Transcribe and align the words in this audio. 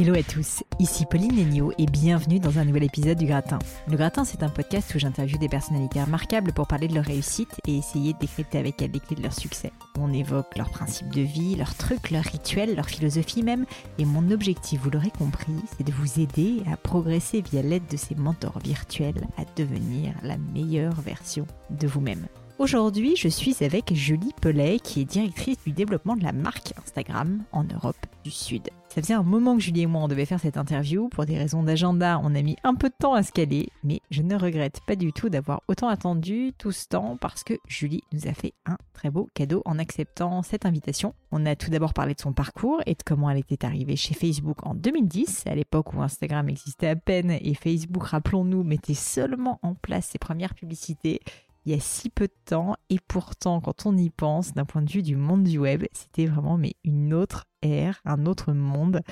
Hello 0.00 0.14
à 0.14 0.22
tous, 0.22 0.62
ici 0.78 1.06
Pauline 1.06 1.34
Léniaud 1.34 1.72
et 1.76 1.86
bienvenue 1.86 2.38
dans 2.38 2.60
un 2.60 2.64
nouvel 2.64 2.84
épisode 2.84 3.18
du 3.18 3.26
Gratin. 3.26 3.58
Le 3.88 3.96
Gratin, 3.96 4.24
c'est 4.24 4.44
un 4.44 4.48
podcast 4.48 4.94
où 4.94 4.98
j'interviewe 5.00 5.40
des 5.40 5.48
personnalités 5.48 6.00
remarquables 6.00 6.52
pour 6.52 6.68
parler 6.68 6.86
de 6.86 6.94
leur 6.94 7.04
réussite 7.04 7.58
et 7.66 7.78
essayer 7.78 8.12
de 8.12 8.18
décrypter 8.20 8.58
avec 8.58 8.80
elles 8.80 8.92
les 8.92 9.00
clés 9.00 9.16
de 9.16 9.24
leur 9.24 9.32
succès. 9.32 9.72
On 9.98 10.12
évoque 10.12 10.56
leurs 10.56 10.70
principes 10.70 11.12
de 11.12 11.22
vie, 11.22 11.56
leurs 11.56 11.74
trucs, 11.74 12.12
leurs 12.12 12.22
rituels, 12.22 12.76
leur 12.76 12.86
philosophie 12.86 13.42
même, 13.42 13.66
et 13.98 14.04
mon 14.04 14.30
objectif, 14.30 14.82
vous 14.82 14.90
l'aurez 14.90 15.10
compris, 15.10 15.56
c'est 15.76 15.84
de 15.84 15.92
vous 15.92 16.20
aider 16.20 16.62
à 16.72 16.76
progresser 16.76 17.40
via 17.40 17.62
l'aide 17.62 17.88
de 17.90 17.96
ces 17.96 18.14
mentors 18.14 18.60
virtuels 18.60 19.26
à 19.36 19.42
devenir 19.56 20.14
la 20.22 20.36
meilleure 20.54 21.00
version 21.00 21.44
de 21.70 21.88
vous-même. 21.88 22.28
Aujourd'hui, 22.60 23.14
je 23.16 23.28
suis 23.28 23.56
avec 23.62 23.94
Julie 23.94 24.34
Pellet, 24.40 24.80
qui 24.80 25.00
est 25.00 25.04
directrice 25.04 25.58
du 25.64 25.70
développement 25.70 26.16
de 26.16 26.24
la 26.24 26.32
marque 26.32 26.72
Instagram 26.76 27.44
en 27.52 27.62
Europe 27.62 28.06
du 28.24 28.32
Sud. 28.32 28.70
Ça 28.88 29.02
faisait 29.02 29.14
un 29.14 29.22
moment 29.22 29.54
que 29.54 29.62
Julie 29.62 29.82
et 29.82 29.86
moi 29.86 30.02
on 30.02 30.08
devait 30.08 30.24
faire 30.24 30.40
cette 30.40 30.56
interview. 30.56 31.08
Pour 31.08 31.26
des 31.26 31.36
raisons 31.36 31.62
d'agenda, 31.62 32.18
on 32.24 32.34
a 32.34 32.40
mis 32.40 32.56
un 32.64 32.74
peu 32.74 32.88
de 32.88 32.94
temps 32.98 33.12
à 33.12 33.22
se 33.22 33.32
caler, 33.32 33.68
mais 33.84 34.00
je 34.10 34.22
ne 34.22 34.34
regrette 34.34 34.80
pas 34.86 34.96
du 34.96 35.12
tout 35.12 35.28
d'avoir 35.28 35.62
autant 35.68 35.88
attendu 35.88 36.52
tout 36.56 36.72
ce 36.72 36.88
temps 36.88 37.18
parce 37.20 37.44
que 37.44 37.54
Julie 37.66 38.02
nous 38.12 38.26
a 38.26 38.32
fait 38.32 38.54
un 38.64 38.78
très 38.94 39.10
beau 39.10 39.28
cadeau 39.34 39.62
en 39.66 39.78
acceptant 39.78 40.42
cette 40.42 40.64
invitation. 40.64 41.14
On 41.32 41.44
a 41.44 41.54
tout 41.54 41.70
d'abord 41.70 41.92
parlé 41.92 42.14
de 42.14 42.20
son 42.20 42.32
parcours 42.32 42.80
et 42.86 42.94
de 42.94 43.02
comment 43.04 43.28
elle 43.28 43.38
était 43.38 43.66
arrivée 43.66 43.96
chez 43.96 44.14
Facebook 44.14 44.66
en 44.66 44.74
2010, 44.74 45.44
à 45.46 45.54
l'époque 45.54 45.92
où 45.92 46.00
Instagram 46.00 46.48
existait 46.48 46.88
à 46.88 46.96
peine 46.96 47.30
et 47.30 47.54
Facebook, 47.54 48.04
rappelons-nous, 48.04 48.64
mettait 48.64 48.94
seulement 48.94 49.60
en 49.62 49.74
place 49.74 50.06
ses 50.06 50.18
premières 50.18 50.54
publicités 50.54 51.20
il 51.68 51.72
y 51.72 51.74
a 51.74 51.80
si 51.80 52.08
peu 52.08 52.28
de 52.28 52.32
temps 52.46 52.76
et 52.88 52.98
pourtant 53.08 53.60
quand 53.60 53.84
on 53.84 53.94
y 53.94 54.08
pense 54.08 54.54
d'un 54.54 54.64
point 54.64 54.80
de 54.80 54.90
vue 54.90 55.02
du 55.02 55.16
monde 55.16 55.44
du 55.44 55.58
web, 55.58 55.84
c'était 55.92 56.24
vraiment 56.24 56.56
mais 56.56 56.76
une 56.82 57.12
autre 57.12 57.44
ère, 57.60 58.00
un 58.06 58.24
autre 58.24 58.54
monde. 58.54 59.02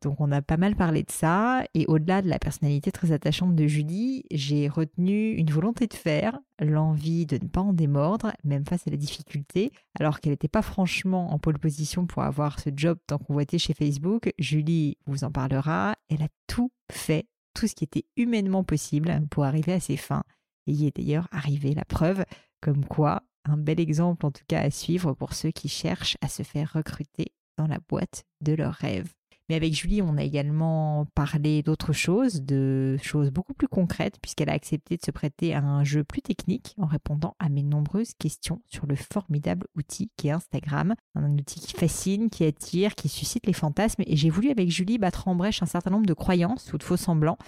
Donc 0.00 0.18
on 0.18 0.32
a 0.32 0.40
pas 0.40 0.56
mal 0.56 0.74
parlé 0.74 1.02
de 1.02 1.10
ça 1.10 1.64
et 1.74 1.84
au-delà 1.88 2.22
de 2.22 2.30
la 2.30 2.38
personnalité 2.38 2.90
très 2.92 3.12
attachante 3.12 3.54
de 3.54 3.66
Julie, 3.66 4.24
j'ai 4.30 4.68
retenu 4.68 5.32
une 5.32 5.50
volonté 5.50 5.86
de 5.86 5.92
faire, 5.92 6.38
l'envie 6.58 7.26
de 7.26 7.36
ne 7.36 7.46
pas 7.46 7.60
en 7.60 7.74
démordre, 7.74 8.32
même 8.42 8.64
face 8.64 8.86
à 8.86 8.90
la 8.90 8.96
difficulté, 8.96 9.70
alors 10.00 10.20
qu'elle 10.20 10.32
n'était 10.32 10.48
pas 10.48 10.62
franchement 10.62 11.34
en 11.34 11.38
pole 11.38 11.58
position 11.58 12.06
pour 12.06 12.22
avoir 12.22 12.58
ce 12.58 12.70
job 12.74 12.96
tant 13.06 13.18
convoité 13.18 13.58
chez 13.58 13.74
Facebook. 13.74 14.32
Julie 14.38 14.96
vous 15.04 15.24
en 15.24 15.30
parlera, 15.30 15.94
elle 16.08 16.22
a 16.22 16.28
tout 16.46 16.72
fait, 16.90 17.26
tout 17.52 17.66
ce 17.66 17.74
qui 17.74 17.84
était 17.84 18.06
humainement 18.16 18.64
possible 18.64 19.22
pour 19.30 19.44
arriver 19.44 19.74
à 19.74 19.80
ses 19.80 19.98
fins 19.98 20.24
et 20.66 20.72
y 20.72 20.86
est 20.86 20.96
d'ailleurs 20.96 21.28
arrivé 21.32 21.74
la 21.74 21.84
preuve, 21.84 22.24
comme 22.60 22.84
quoi 22.84 23.22
un 23.44 23.56
bel 23.56 23.80
exemple 23.80 24.24
en 24.26 24.30
tout 24.30 24.44
cas 24.46 24.60
à 24.60 24.70
suivre 24.70 25.14
pour 25.14 25.34
ceux 25.34 25.50
qui 25.50 25.68
cherchent 25.68 26.16
à 26.20 26.28
se 26.28 26.42
faire 26.42 26.72
recruter 26.74 27.32
dans 27.58 27.66
la 27.66 27.78
boîte 27.88 28.24
de 28.40 28.52
leurs 28.52 28.74
rêves. 28.74 29.12
Mais 29.48 29.56
avec 29.56 29.74
Julie, 29.74 30.02
on 30.02 30.16
a 30.16 30.22
également 30.22 31.06
parlé 31.14 31.62
d'autres 31.62 31.92
choses, 31.92 32.42
de 32.42 32.96
choses 33.02 33.30
beaucoup 33.30 33.54
plus 33.54 33.68
concrètes, 33.68 34.18
puisqu'elle 34.22 34.48
a 34.48 34.54
accepté 34.54 34.96
de 34.96 35.02
se 35.04 35.10
prêter 35.10 35.52
à 35.52 35.62
un 35.62 35.84
jeu 35.84 36.04
plus 36.04 36.22
technique 36.22 36.74
en 36.78 36.86
répondant 36.86 37.34
à 37.38 37.48
mes 37.48 37.62
nombreuses 37.62 38.14
questions 38.18 38.62
sur 38.66 38.86
le 38.86 38.94
formidable 38.94 39.66
outil 39.76 40.10
qui 40.16 40.28
est 40.28 40.30
Instagram. 40.30 40.94
Un 41.14 41.34
outil 41.34 41.60
qui 41.60 41.72
fascine, 41.74 42.30
qui 42.30 42.44
attire, 42.44 42.94
qui 42.94 43.08
suscite 43.08 43.46
les 43.46 43.52
fantasmes. 43.52 44.04
Et 44.06 44.16
j'ai 44.16 44.30
voulu 44.30 44.50
avec 44.50 44.70
Julie 44.70 44.98
battre 44.98 45.26
en 45.28 45.34
brèche 45.34 45.62
un 45.62 45.66
certain 45.66 45.90
nombre 45.90 46.06
de 46.06 46.14
croyances 46.14 46.72
ou 46.72 46.78
de 46.78 46.84
faux 46.84 46.96
semblants 46.96 47.38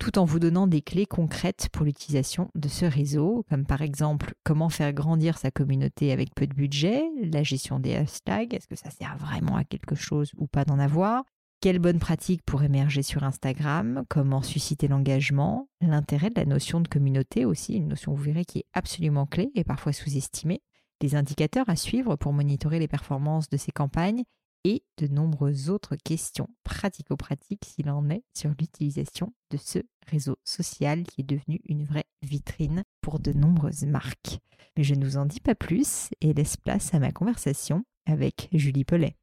tout 0.00 0.18
en 0.18 0.24
vous 0.24 0.40
donnant 0.40 0.66
des 0.66 0.80
clés 0.80 1.04
concrètes 1.04 1.68
pour 1.70 1.84
l'utilisation 1.84 2.50
de 2.54 2.68
ce 2.68 2.86
réseau, 2.86 3.44
comme 3.50 3.66
par 3.66 3.82
exemple 3.82 4.32
comment 4.44 4.70
faire 4.70 4.94
grandir 4.94 5.36
sa 5.36 5.50
communauté 5.50 6.10
avec 6.10 6.34
peu 6.34 6.46
de 6.46 6.54
budget, 6.54 7.04
la 7.22 7.42
gestion 7.42 7.78
des 7.78 7.94
hashtags, 7.94 8.54
est-ce 8.54 8.66
que 8.66 8.76
ça 8.76 8.90
sert 8.90 9.16
vraiment 9.18 9.56
à 9.56 9.64
quelque 9.64 9.94
chose 9.94 10.32
ou 10.38 10.46
pas 10.46 10.64
d'en 10.64 10.78
avoir, 10.78 11.24
quelles 11.60 11.78
bonnes 11.78 11.98
pratiques 11.98 12.42
pour 12.46 12.62
émerger 12.62 13.02
sur 13.02 13.24
Instagram, 13.24 14.04
comment 14.08 14.40
susciter 14.40 14.88
l'engagement, 14.88 15.68
l'intérêt 15.82 16.30
de 16.30 16.40
la 16.40 16.46
notion 16.46 16.80
de 16.80 16.88
communauté 16.88 17.44
aussi, 17.44 17.74
une 17.74 17.88
notion 17.88 18.14
vous 18.14 18.22
verrez 18.22 18.46
qui 18.46 18.60
est 18.60 18.66
absolument 18.72 19.26
clé 19.26 19.50
et 19.54 19.64
parfois 19.64 19.92
sous-estimée, 19.92 20.62
les 21.02 21.14
indicateurs 21.14 21.68
à 21.68 21.76
suivre 21.76 22.16
pour 22.16 22.32
monitorer 22.32 22.78
les 22.78 22.88
performances 22.88 23.50
de 23.50 23.58
ces 23.58 23.70
campagnes 23.70 24.24
et 24.64 24.82
de 24.98 25.06
nombreuses 25.06 25.70
autres 25.70 25.96
questions 25.96 26.48
pratico-pratiques 26.64 27.64
s'il 27.64 27.90
en 27.90 28.08
est 28.10 28.24
sur 28.36 28.50
l'utilisation 28.58 29.32
de 29.50 29.56
ce 29.56 29.78
réseau 30.06 30.36
social 30.44 31.04
qui 31.04 31.22
est 31.22 31.24
devenu 31.24 31.60
une 31.64 31.84
vraie 31.84 32.06
vitrine 32.22 32.84
pour 33.00 33.20
de 33.20 33.32
nombreuses 33.32 33.84
marques. 33.84 34.38
Mais 34.76 34.84
je 34.84 34.94
ne 34.94 35.04
vous 35.04 35.16
en 35.16 35.26
dis 35.26 35.40
pas 35.40 35.54
plus 35.54 36.08
et 36.20 36.34
laisse 36.34 36.56
place 36.56 36.94
à 36.94 36.98
ma 36.98 37.12
conversation 37.12 37.84
avec 38.06 38.48
Julie 38.52 38.84
Pellet. 38.84 39.16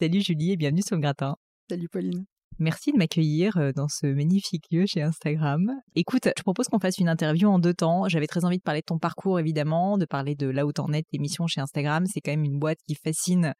Salut 0.00 0.20
Julie 0.20 0.52
et 0.52 0.56
bienvenue 0.56 0.82
sur 0.82 0.96
le 0.96 1.02
gratin. 1.02 1.36
Salut 1.70 1.88
Pauline. 1.88 2.26
Merci 2.58 2.92
de 2.92 2.96
m'accueillir 2.96 3.58
euh, 3.58 3.72
dans 3.72 3.88
ce 3.88 4.06
magnifique 4.06 4.64
lieu 4.70 4.86
chez 4.86 5.02
Instagram. 5.02 5.72
Écoute, 5.94 6.28
je 6.36 6.42
propose 6.42 6.68
qu'on 6.68 6.78
fasse 6.78 6.96
une 6.96 7.08
interview 7.08 7.48
en 7.48 7.58
deux 7.58 7.74
temps. 7.74 8.08
J'avais 8.08 8.26
très 8.26 8.46
envie 8.46 8.56
de 8.56 8.62
parler 8.62 8.80
de 8.80 8.86
ton 8.86 8.98
parcours, 8.98 9.38
évidemment, 9.38 9.98
de 9.98 10.06
parler 10.06 10.34
de 10.34 10.46
là 10.46 10.64
où 10.64 10.72
t'en 10.72 10.90
es, 10.92 11.02
tes 11.02 11.18
missions 11.18 11.46
chez 11.46 11.60
Instagram. 11.60 12.06
C'est 12.06 12.22
quand 12.22 12.30
même 12.30 12.44
une 12.44 12.58
boîte 12.58 12.78
qui 12.86 12.94
fascine 12.94 13.52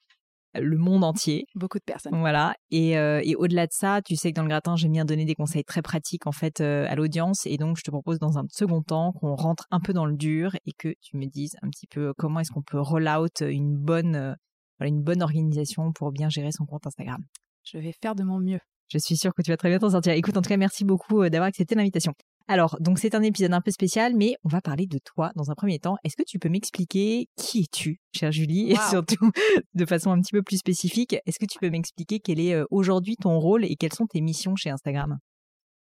le 0.61 0.77
monde 0.77 1.05
entier. 1.05 1.47
Beaucoup 1.55 1.79
de 1.79 1.85
personnes. 1.85 2.19
Voilà. 2.19 2.55
Euh, 2.73 3.21
et, 3.25 3.35
au-delà 3.37 3.67
de 3.67 3.73
ça, 3.73 4.01
tu 4.03 4.17
sais 4.17 4.31
que 4.31 4.37
dans 4.37 4.43
le 4.43 4.49
gratin, 4.49 4.77
j'aime 4.77 4.93
bien 4.93 5.05
donner 5.05 5.25
des 5.25 5.35
conseils 5.35 5.65
très 5.65 5.83
pratiques 5.83 6.27
en 6.27 6.33
fait 6.33 6.61
euh, 6.61 6.87
à 6.89 6.95
l'audience. 6.95 7.47
Et 7.47 7.57
donc, 7.57 7.77
je 7.77 7.83
te 7.83 7.91
propose 7.91 8.19
dans 8.19 8.39
un 8.39 8.45
second 8.51 8.83
temps 8.83 9.13
qu'on 9.13 9.35
rentre 9.35 9.67
un 9.71 9.81
peu 9.81 9.93
dans 9.93 10.07
le 10.07 10.17
dur 10.17 10.57
et 10.67 10.73
que 10.73 10.95
tu 11.01 11.17
me 11.17 11.27
dises 11.27 11.57
un 11.63 11.69
petit 11.69 11.87
peu 11.87 12.13
comment 12.17 12.41
est-ce 12.41 12.51
qu'on 12.51 12.63
peut 12.63 12.81
roll 12.81 13.09
out 13.09 13.41
une 13.41 13.77
bonne, 13.77 14.17
euh, 14.17 14.35
une 14.81 15.03
bonne 15.03 15.23
organisation 15.23 15.93
pour 15.93 16.13
bien 16.13 16.29
gérer 16.29 16.53
son 16.53 16.65
compte 16.65 16.87
Instagram. 16.87 17.23
Je 17.65 17.79
vais 17.79 17.93
faire 18.01 18.15
de 18.15 18.23
mon 18.23 18.39
mieux. 18.39 18.61
Je 18.89 18.99
suis 18.99 19.17
sûre 19.17 19.35
que 19.35 19.43
tu 19.43 19.51
vas 19.51 19.57
très 19.57 19.69
bien 19.69 19.79
t'en 19.79 19.91
sortir. 19.91 20.13
Écoute, 20.13 20.37
en 20.37 20.43
tout 20.43 20.49
cas, 20.49 20.57
merci 20.57 20.85
beaucoup 20.85 21.29
d'avoir 21.29 21.49
accepté 21.49 21.75
l'invitation. 21.75 22.13
Alors, 22.49 22.77
donc 22.81 22.99
c'est 22.99 23.15
un 23.15 23.23
épisode 23.23 23.53
un 23.53 23.61
peu 23.61 23.71
spécial, 23.71 24.15
mais 24.15 24.37
on 24.45 24.49
va 24.49 24.61
parler 24.61 24.87
de 24.87 24.99
toi 24.99 25.33
dans 25.35 25.51
un 25.51 25.55
premier 25.55 25.79
temps. 25.79 25.97
Est-ce 26.05 26.17
que 26.17 26.23
tu 26.23 26.39
peux 26.39 26.49
m'expliquer 26.49 27.29
qui 27.37 27.63
es-tu, 27.63 28.01
chère 28.15 28.31
Julie, 28.31 28.71
et 28.71 28.77
surtout 28.91 29.31
de 29.75 29.87
façon 29.87 30.11
un 30.13 30.21
petit 30.21 30.33
peu 30.33 30.43
plus 30.43 30.59
spécifique, 30.59 31.17
est-ce 31.27 31.39
que 31.39 31.47
tu 31.47 31.59
peux 31.59 31.71
m'expliquer 31.71 32.21
quel 32.21 32.39
est 32.39 32.55
aujourd'hui 32.71 33.17
ton 33.17 33.39
rôle 33.41 33.65
et 33.65 33.75
quelles 33.77 33.95
sont 33.95 34.07
tes 34.07 34.21
missions 34.21 34.55
chez 34.55 34.71
Instagram? 34.71 35.19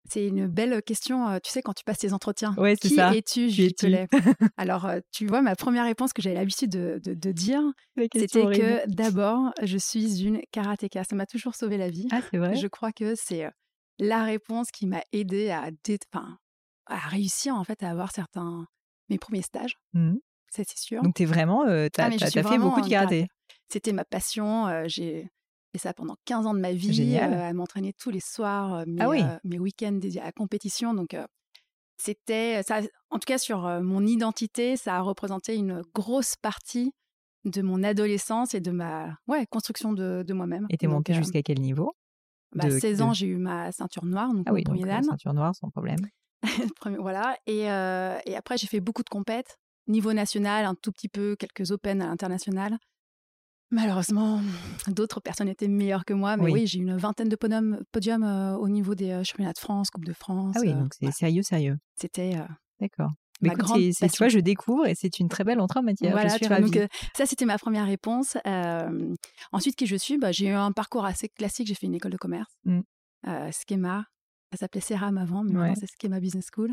C'est 0.09 0.27
une 0.27 0.47
belle 0.47 0.81
question, 0.83 1.39
tu 1.41 1.49
sais, 1.49 1.61
quand 1.61 1.73
tu 1.73 1.85
passes 1.85 1.99
tes 1.99 2.11
entretiens. 2.11 2.53
Ouais, 2.57 2.75
Qui 2.75 2.99
es-tu, 2.99 3.49
Julie 3.49 3.73
Alors, 4.57 4.87
tu 5.11 5.25
vois, 5.25 5.41
ma 5.41 5.55
première 5.55 5.85
réponse 5.85 6.11
que 6.11 6.21
j'avais 6.21 6.35
l'habitude 6.35 6.69
de, 6.71 7.31
dire, 7.31 7.61
c'était 8.13 8.43
que 8.43 8.87
d'abord, 8.93 9.53
je 9.63 9.77
suis 9.77 10.23
une 10.23 10.41
karatéka. 10.51 11.03
Ça 11.05 11.15
m'a 11.15 11.25
toujours 11.25 11.55
sauvé 11.55 11.77
la 11.77 11.89
vie. 11.89 12.07
Ah, 12.11 12.19
c'est 12.29 12.37
vrai? 12.37 12.55
Je 12.55 12.67
crois 12.67 12.91
que 12.91 13.15
c'est 13.15 13.49
la 13.99 14.23
réponse 14.23 14.71
qui 14.71 14.87
m'a 14.87 15.01
aidée 15.13 15.49
à, 15.49 15.69
enfin, 16.13 16.37
à 16.93 17.07
réussir 17.07 17.55
en 17.55 17.63
fait 17.63 17.81
à 17.83 17.89
avoir 17.89 18.11
certains 18.11 18.67
mes 19.09 19.17
premiers 19.17 19.41
stages. 19.41 19.77
Mmh. 19.93 20.15
Ça 20.51 20.63
c'est 20.65 20.77
sûr. 20.77 21.01
Donc 21.01 21.15
tu 21.15 21.23
es 21.23 21.25
vraiment 21.25 21.65
euh, 21.65 21.87
tu 21.93 21.99
as, 21.99 22.05
ah, 22.05 22.29
fait 22.29 22.57
beaucoup 22.57 22.81
de 22.81 22.89
karaté. 22.89 23.27
C'était 23.69 23.93
ma 23.93 24.05
passion, 24.05 24.67
euh, 24.67 24.83
j'ai 24.87 25.29
fait 25.71 25.79
ça 25.79 25.93
pendant 25.93 26.15
15 26.25 26.45
ans 26.45 26.53
de 26.53 26.59
ma 26.59 26.73
vie, 26.73 27.17
euh, 27.17 27.49
à 27.49 27.53
m'entraîner 27.53 27.93
tous 27.93 28.11
les 28.11 28.19
soirs, 28.19 28.85
mes, 28.85 29.01
ah 29.01 29.39
mes 29.43 29.59
week-ends 29.59 29.93
dédiés 29.93 30.21
à 30.21 30.25
la 30.25 30.31
compétition 30.31 30.93
donc 30.93 31.17
c'était 31.97 32.61
ça. 32.63 32.81
En 33.09 33.19
tout 33.19 33.27
cas, 33.27 33.37
sur 33.37 33.61
mon 33.81 34.05
identité, 34.05 34.75
ça 34.75 34.97
a 34.97 35.01
représenté 35.01 35.55
une 35.55 35.81
grosse 35.93 36.35
partie 36.35 36.91
de 37.45 37.61
mon 37.61 37.83
adolescence 37.83 38.55
et 38.55 38.61
de 38.61 38.71
ma 38.71 39.17
ouais, 39.27 39.45
construction 39.45 39.93
de, 39.93 40.23
de 40.27 40.33
moi-même. 40.33 40.65
Et 40.69 40.77
t'es 40.77 40.87
montée 40.87 41.13
jusqu'à 41.13 41.43
quel 41.43 41.59
niveau 41.59 41.93
bah, 42.55 42.69
16 42.69 43.01
ans, 43.01 43.13
j'ai 43.13 43.27
eu 43.27 43.37
ma 43.37 43.71
ceinture 43.71 44.05
noire, 44.05 44.33
donc 44.33 44.45
ah 44.47 44.53
oui, 44.53 44.63
premier 44.63 44.83
donc, 44.83 45.05
ceinture 45.05 45.33
noire, 45.33 45.55
sans 45.55 45.69
problème. 45.69 45.99
voilà. 46.99 47.37
Et, 47.47 47.61
et, 47.61 48.35
après, 48.35 48.57
j'ai 48.57 48.67
fait 48.67 48.79
beaucoup 48.79 49.03
de 49.03 49.09
compètes, 49.09 49.57
niveau 49.87 50.13
national, 50.13 50.65
un 50.65 50.75
tout 50.75 50.91
petit 50.91 51.09
peu, 51.09 51.35
quelques 51.37 51.71
Open 51.71 52.01
à 52.01 52.07
l'international. 52.07 52.77
Malheureusement, 53.71 54.39
d'autres 54.87 55.19
personnes 55.19 55.49
étaient 55.49 55.67
meilleures 55.67 56.05
que 56.05 56.13
moi, 56.13 56.37
mais 56.37 56.51
oui, 56.51 56.67
j'ai 56.67 56.79
une 56.79 56.95
vingtaine 56.95 57.29
de 57.29 57.35
podiums, 57.35 57.81
podium, 57.91 58.23
au 58.59 58.69
niveau 58.69 58.93
des 58.93 59.23
championnats 59.23 59.53
de 59.53 59.59
France, 59.59 59.89
Coupe 59.89 60.05
de 60.05 60.13
France. 60.13 60.55
Ah 60.57 60.61
oui, 60.61 60.73
donc 60.73 60.93
c'est 60.99 61.11
sérieux, 61.11 61.43
sérieux. 61.43 61.77
C'était. 61.95 62.37
D'accord. 62.79 63.11
Mais 63.41 63.49
écoute, 63.49 63.75
tu 63.75 64.17
vois, 64.17 64.29
je 64.29 64.39
découvre 64.39 64.85
et 64.85 64.95
c'est 64.95 65.19
une 65.19 65.27
très 65.27 65.43
belle 65.43 65.59
entrée 65.59 65.79
en 65.79 65.83
matière. 65.83 66.11
Voilà, 66.11 66.29
je 66.29 66.45
suis 66.45 66.47
donc, 66.47 66.89
ça, 67.15 67.25
c'était 67.25 67.45
ma 67.45 67.57
première 67.57 67.85
réponse. 67.85 68.37
ensuite, 69.51 69.75
qui 69.75 69.87
je 69.87 69.95
suis? 69.95 70.17
Bah, 70.17 70.31
J'ai 70.31 70.47
eu 70.47 70.53
un 70.53 70.71
parcours 70.71 71.05
assez 71.05 71.29
classique. 71.29 71.67
J'ai 71.67 71.75
fait 71.75 71.87
une 71.87 71.95
école 71.95 72.11
de 72.11 72.17
commerce, 72.17 72.53
mmh. 72.65 72.81
Schema. 73.51 74.05
Ça 74.53 74.57
s'appelait 74.59 74.81
CERAM 74.81 75.17
avant, 75.17 75.43
mais 75.43 75.73
c'est 75.73 75.87
Schema 75.99 76.19
Business 76.19 76.47
School, 76.53 76.71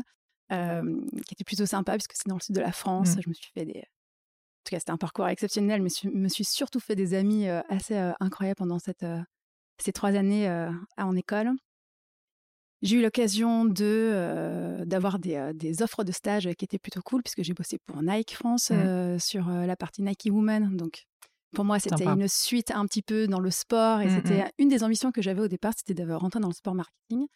qui 0.49 1.33
était 1.33 1.43
plutôt 1.43 1.65
sympa 1.65 1.93
puisque 1.93 2.13
c'est 2.13 2.27
dans 2.27 2.35
le 2.35 2.41
sud 2.41 2.53
de 2.53 2.61
la 2.61 2.71
France. 2.71 3.17
Mmh. 3.17 3.21
Je 3.23 3.29
me 3.29 3.33
suis 3.33 3.51
fait 3.51 3.65
des, 3.65 3.79
en 3.79 4.63
tout 4.63 4.69
cas, 4.69 4.79
c'était 4.79 4.91
un 4.91 4.97
parcours 4.97 5.27
exceptionnel, 5.27 5.81
mais 5.81 5.89
je 5.89 6.07
me 6.07 6.27
suis 6.27 6.45
surtout 6.45 6.79
fait 6.79 6.95
des 6.95 7.15
amis 7.15 7.47
assez 7.47 7.95
incroyables 8.19 8.57
pendant 8.57 8.77
cette, 8.77 9.05
ces 9.79 9.91
trois 9.91 10.11
années 10.11 10.47
en 10.97 11.15
école. 11.15 11.49
J'ai 12.83 12.97
eu 12.97 13.01
l'occasion 13.01 13.65
de 13.65 14.83
d'avoir 14.85 15.17
des, 15.17 15.51
des, 15.55 15.81
offres 15.81 16.03
de 16.03 16.11
stage 16.11 16.47
qui 16.53 16.65
étaient 16.65 16.77
plutôt 16.77 17.01
cool, 17.01 17.23
puisque 17.23 17.41
j'ai 17.41 17.53
bossé 17.53 17.79
pour 17.87 18.03
Nike 18.03 18.35
France 18.35 18.69
mmh. 18.69 19.17
sur 19.17 19.49
la 19.49 19.75
partie 19.75 20.03
Nike 20.03 20.29
Woman. 20.29 20.77
Donc, 20.77 21.07
pour 21.53 21.65
moi, 21.65 21.79
c'était 21.79 22.05
une 22.05 22.27
suite 22.27 22.71
un 22.71 22.85
petit 22.85 23.01
peu 23.01 23.27
dans 23.27 23.39
le 23.39 23.51
sport, 23.51 24.01
et 24.01 24.05
mmh, 24.05 24.15
c'était 24.15 24.51
une 24.57 24.69
des 24.69 24.83
ambitions 24.83 25.11
que 25.11 25.21
j'avais 25.21 25.41
au 25.41 25.47
départ, 25.47 25.73
c'était 25.75 25.93
de 25.93 26.11
rentrer 26.13 26.39
dans 26.39 26.47
le 26.47 26.53
sport 26.53 26.75
marketing. 26.75 27.27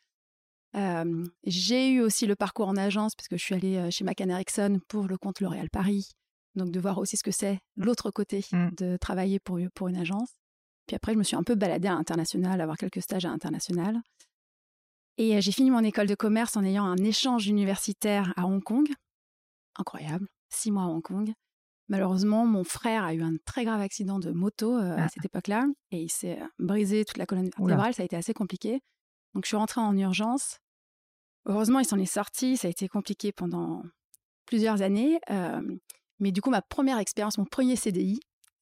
J'ai 1.44 1.89
eu 1.89 2.01
aussi 2.01 2.25
le 2.25 2.36
parcours 2.36 2.68
en 2.68 2.75
agence, 2.75 3.16
parce 3.16 3.27
que 3.27 3.38
je 3.38 3.44
suis 3.44 3.56
allée 3.56 3.89
chez 3.92 4.04
McCann 4.04 4.30
Erickson 4.30 4.80
pour 4.88 5.07
le 5.07 5.18
compte 5.18 5.39
L'Oréal 5.39 5.69
Paris. 5.69 6.10
Donc 6.56 6.72
de 6.72 6.80
voir 6.80 6.98
aussi 7.00 7.18
ce 7.18 7.24
que 7.24 7.31
c'est 7.31 7.60
l'autre 7.75 8.12
côté 8.12 8.45
mmh. 8.51 8.69
de 8.77 8.98
travailler 8.98 9.39
pour, 9.39 9.60
pour 9.74 9.88
une 9.89 9.98
agence. 9.98 10.30
Puis 10.88 10.95
après, 10.95 11.13
je 11.13 11.18
me 11.18 11.24
suis 11.24 11.36
un 11.36 11.44
peu 11.44 11.56
baladée 11.56 11.88
à 11.88 11.95
l'international, 11.95 12.62
avoir 12.62 12.77
quelques 12.77 13.01
stages 13.01 13.25
à 13.25 13.30
l'international. 13.30 14.01
Et 15.18 15.39
j'ai 15.42 15.51
fini 15.51 15.72
mon 15.72 15.80
école 15.80 16.07
de 16.07 16.16
commerce 16.16 16.57
en 16.57 16.63
ayant 16.63 16.86
un 16.86 16.98
échange 16.98 17.48
universitaire 17.48 18.33
à 18.36 18.45
Hong 18.45 18.62
Kong. 18.62 18.88
Incroyable, 19.77 20.27
six 20.50 20.72
mois 20.72 20.83
à 20.83 20.88
Hong 20.88 21.01
Kong. 21.01 21.33
Malheureusement, 21.88 22.45
mon 22.45 22.63
frère 22.63 23.04
a 23.04 23.13
eu 23.13 23.22
un 23.22 23.36
très 23.45 23.63
grave 23.63 23.81
accident 23.81 24.19
de 24.19 24.31
moto 24.31 24.75
à 24.75 24.95
ah. 24.98 25.07
cette 25.07 25.25
époque-là 25.25 25.68
et 25.92 26.01
il 26.01 26.10
s'est 26.10 26.39
brisé 26.57 27.06
toute 27.06 27.18
la 27.18 27.25
colonne 27.25 27.50
vertébrale. 27.57 27.94
Ça 27.94 28.01
a 28.01 28.06
été 28.06 28.16
assez 28.16 28.33
compliqué. 28.33 28.81
Donc 29.33 29.45
je 29.45 29.50
suis 29.50 29.57
rentrée 29.57 29.81
en 29.81 29.95
urgence. 29.98 30.60
Heureusement, 31.46 31.80
il 31.80 31.86
s'en 31.86 32.00
est 32.00 32.06
sorti. 32.06 32.58
Ça 32.58 32.68
a 32.68 32.72
été 32.72 32.88
compliqué 32.88 33.32
pendant 33.32 33.84
plusieurs 34.46 34.82
années. 34.82 35.20
Mais 36.20 36.32
du 36.32 36.42
coup, 36.42 36.50
ma 36.50 36.62
première 36.62 37.00
expérience, 37.00 37.38
mon 37.38 37.46
premier 37.46 37.76
CDI, 37.76 38.20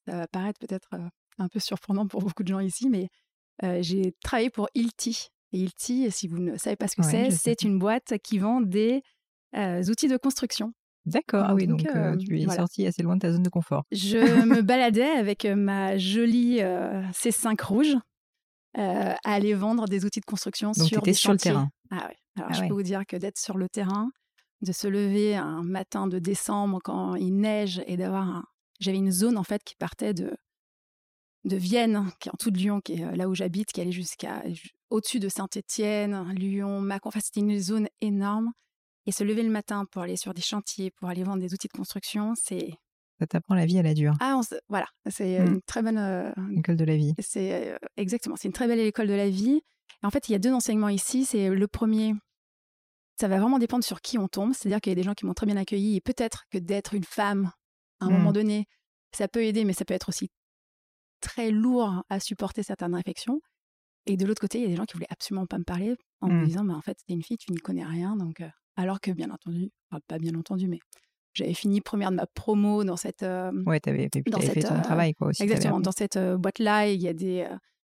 ça 0.08 0.18
va 0.18 0.28
paraître 0.28 0.60
peut-être 0.60 0.90
un 1.38 1.48
peu 1.48 1.60
surprenant 1.60 2.08
pour 2.08 2.22
beaucoup 2.22 2.44
de 2.44 2.48
gens 2.50 2.60
ici, 2.60 2.90
mais 2.90 3.10
j'ai 3.82 4.14
travaillé 4.24 4.50
pour 4.50 4.70
Ilti. 4.76 5.28
Et 5.52 5.60
Ilti, 5.60 6.10
si 6.12 6.28
vous 6.28 6.40
ne 6.40 6.58
savez 6.58 6.76
pas 6.76 6.88
ce 6.88 6.96
que 6.96 7.04
c'est, 7.04 7.30
c'est 7.32 7.62
une 7.64 7.78
boîte 7.80 8.16
qui 8.24 8.40
vend 8.40 8.60
des 8.62 9.04
outils 9.90 10.08
de 10.08 10.18
construction. 10.18 10.74
D'accord, 11.06 11.46
ah 11.50 11.54
oui, 11.54 11.68
donc, 11.68 11.86
tu 12.20 12.42
es 12.42 12.48
sortie 12.48 12.88
assez 12.88 13.04
loin 13.04 13.16
de 13.16 13.22
ta 13.22 13.32
zone 13.32 13.44
de 13.44 13.50
confort. 13.50 13.84
Je 13.92 14.46
me 14.46 14.62
baladais 14.62 15.10
avec 15.10 15.46
ma 15.46 15.98
jolie 15.98 16.60
C5 16.60 17.62
rouge 17.64 17.98
à 18.76 19.16
aller 19.24 19.54
vendre 19.54 19.88
des 19.88 20.06
outils 20.06 20.22
de 20.22 20.26
construction 20.26 20.72
donc 20.72 20.88
sur 20.88 21.02
des 21.02 21.14
sur 21.14 21.34
le 21.34 21.38
terrain. 21.38 21.70
Ah 21.92 22.08
oui. 22.10 22.16
Alors 22.36 22.50
ah 22.52 22.54
je 22.54 22.68
peux 22.68 22.74
vous 22.74 22.84
dire 22.84 23.06
que 23.06 23.16
d'être 23.16 23.38
sur 23.38 23.58
le 23.58 23.70
terrain, 23.70 24.12
de 24.62 24.72
se 24.72 24.88
lever 24.88 25.36
un 25.36 25.64
matin 25.64 26.08
de 26.08 26.20
décembre 26.20 26.80
quand 26.84 27.16
il 27.16 27.36
neige 27.36 27.82
et 27.88 27.98
d'avoir 27.98 28.28
un... 28.28 28.46
J'avais 28.80 28.98
une 28.98 29.12
zone 29.12 29.38
en 29.38 29.44
fait 29.44 29.64
qui 29.64 29.76
partait 29.76 30.14
de, 30.14 30.36
de 31.46 31.56
Vienne, 31.56 32.10
qui 32.20 32.30
est 32.30 32.32
en 32.32 32.38
tout 32.38 32.52
de 32.52 32.58
Lyon, 32.58 32.82
qui 32.82 32.94
est 32.94 33.04
euh, 33.04 33.16
là 33.16 33.30
où 33.30 33.36
j'habite, 33.36 33.72
qui 33.72 33.82
allait 33.82 33.92
jusqu'à 33.92 34.44
au-dessus 34.90 35.20
de 35.20 35.30
Saint-Étienne, 35.30 36.34
Lyon, 36.34 36.82
Mâcon. 36.82 37.10
Enfin, 37.10 37.20
c'était 37.22 37.42
une 37.42 37.60
zone 37.60 37.88
énorme. 38.02 38.52
Et 39.06 39.12
se 39.12 39.24
lever 39.24 39.44
le 39.44 39.50
matin 39.50 39.86
pour 39.92 40.02
aller 40.02 40.16
sur 40.16 40.34
des 40.34 40.42
chantiers, 40.42 40.92
pour 40.92 41.10
aller 41.10 41.24
vendre 41.24 41.42
des 41.42 41.54
outils 41.54 41.68
de 41.68 41.78
construction, 41.78 42.34
c'est 42.36 42.72
ça 43.20 43.28
t'apprend 43.28 43.56
la 43.56 43.66
vie 43.66 43.78
à 43.78 43.84
la 43.84 43.94
dure. 43.94 44.16
Ah, 44.20 44.40
voilà, 44.70 44.88
c'est 45.10 45.40
mmh. 45.40 45.48
une 45.48 45.62
très 45.62 45.82
bonne 45.82 45.98
euh, 45.98 46.32
école 46.56 46.76
de 46.76 46.86
la 46.86 46.98
vie. 46.98 47.14
C'est 47.20 47.72
euh, 47.72 47.78
exactement, 47.96 48.36
c'est 48.36 48.48
une 48.48 48.54
très 48.54 48.68
belle 48.68 48.80
école 48.80 49.08
de 49.08 49.14
la 49.14 49.30
vie. 49.30 49.62
Et 50.02 50.06
en 50.06 50.10
fait, 50.10 50.30
il 50.30 50.32
y 50.32 50.36
a 50.36 50.40
deux 50.40 50.54
enseignements 50.54 50.90
ici. 50.90 51.26
C'est 51.26 51.50
le 51.50 51.68
premier, 51.68 52.14
ça 53.20 53.28
va 53.28 53.40
vraiment 53.40 53.60
dépendre 53.60 53.84
sur 53.84 54.02
qui 54.02 54.18
on 54.18 54.28
tombe. 54.28 54.54
C'est-à-dire 54.54 54.82
qu'il 54.82 54.92
y 54.92 54.94
a 54.94 54.96
des 54.96 55.04
gens 55.04 55.14
qui 55.14 55.26
m'ont 55.26 55.34
très 55.34 55.46
bien 55.46 55.58
accueilli 55.58 55.96
et 55.96 56.02
peut-être 56.02 56.46
que 56.52 56.58
d'être 56.58 56.94
une 56.94 57.04
femme 57.04 57.52
à 58.00 58.06
un 58.06 58.10
moment 58.10 58.32
mmh. 58.32 58.34
donné, 58.34 58.68
ça 59.12 59.28
peut 59.28 59.44
aider, 59.44 59.66
mais 59.66 59.74
ça 59.74 59.86
peut 59.86 59.94
être 59.94 60.10
aussi 60.10 60.30
très 61.22 61.52
lourd 61.52 62.04
à 62.10 62.20
supporter 62.20 62.64
certaines 62.64 62.96
réflexions. 62.96 63.40
Et 64.06 64.18
de 64.18 64.26
l'autre 64.26 64.42
côté, 64.42 64.58
il 64.58 64.64
y 64.64 64.66
a 64.66 64.70
des 64.70 64.76
gens 64.76 64.86
qui 64.86 64.94
voulaient 64.94 65.08
absolument 65.10 65.46
pas 65.46 65.58
me 65.58 65.64
parler 65.64 65.96
en 66.20 66.28
me 66.28 66.42
mmh. 66.42 66.46
disant, 66.46 66.66
bah, 66.66 66.74
en 66.74 66.82
fait, 66.82 66.98
t'es 67.08 67.14
une 67.14 67.24
fille, 67.24 67.38
tu 67.38 67.52
n'y 67.52 67.60
connais 67.60 67.86
rien. 67.86 68.18
Donc, 68.18 68.42
euh, 68.42 68.50
alors 68.76 69.00
que 69.00 69.12
bien 69.12 69.30
entendu, 69.30 69.72
pas 70.08 70.20
bien 70.20 70.36
entendu, 70.36 70.68
mais 70.68 70.80
j'avais 71.34 71.54
fini 71.54 71.80
première 71.80 72.12
de 72.12 72.18
ma 72.18 72.26
promo 72.26 72.84
dans 72.84 72.98
cette. 72.98 73.24
Euh, 73.24 73.52
ouais, 73.66 73.80
t'avais 73.80 74.10
fait, 74.14 74.24
fait 74.24 74.62
ton 74.62 74.76
euh, 74.76 74.82
travail 74.82 75.14
quoi 75.14 75.28
aussi. 75.28 75.42
Exactement. 75.44 75.80
Dans 75.80 75.92
cette 75.92 76.18
boîte-là, 76.18 76.90
il 76.90 77.02
y 77.02 77.08
a 77.08 77.14
des 77.14 77.48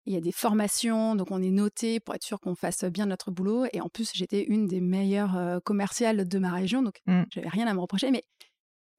il 0.06 0.14
y 0.14 0.18
a 0.18 0.22
des 0.22 0.32
formations, 0.32 1.16
donc 1.16 1.30
on 1.32 1.42
est 1.42 1.52
noté 1.52 2.00
pour 2.00 2.16
être 2.16 2.24
sûr 2.24 2.40
qu'on 2.40 2.56
fasse 2.56 2.84
bien 2.86 3.06
notre 3.06 3.32
boulot. 3.32 3.66
Et 3.74 3.82
en 3.82 3.90
plus, 3.90 4.12
j'étais 4.14 4.44
une 4.44 4.68
des 4.68 4.82
meilleures 4.82 5.62
commerciales 5.64 6.28
de 6.28 6.40
ma 6.40 6.52
région, 6.52 6.82
donc 6.82 7.02
mmh. 7.06 7.24
j'avais 7.30 7.50
rien 7.50 7.68
à 7.68 7.74
me 7.74 7.80
reprocher. 7.80 8.10
Mais 8.10 8.24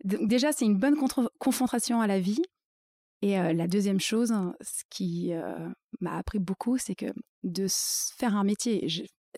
déjà, 0.04 0.52
c'est 0.52 0.64
une 0.64 0.78
bonne 0.78 0.96
confrontation 1.38 2.00
à 2.00 2.06
la 2.06 2.20
vie. 2.20 2.43
Et 3.20 3.37
la 3.37 3.69
deuxième 3.69 4.00
chose, 4.00 4.32
ce 4.60 4.82
qui 4.90 5.32
m'a 6.00 6.16
appris 6.16 6.38
beaucoup, 6.38 6.78
c'est 6.78 6.94
que 6.94 7.06
de 7.43 7.66
faire 7.69 8.37
un 8.37 8.44
métier, 8.44 8.87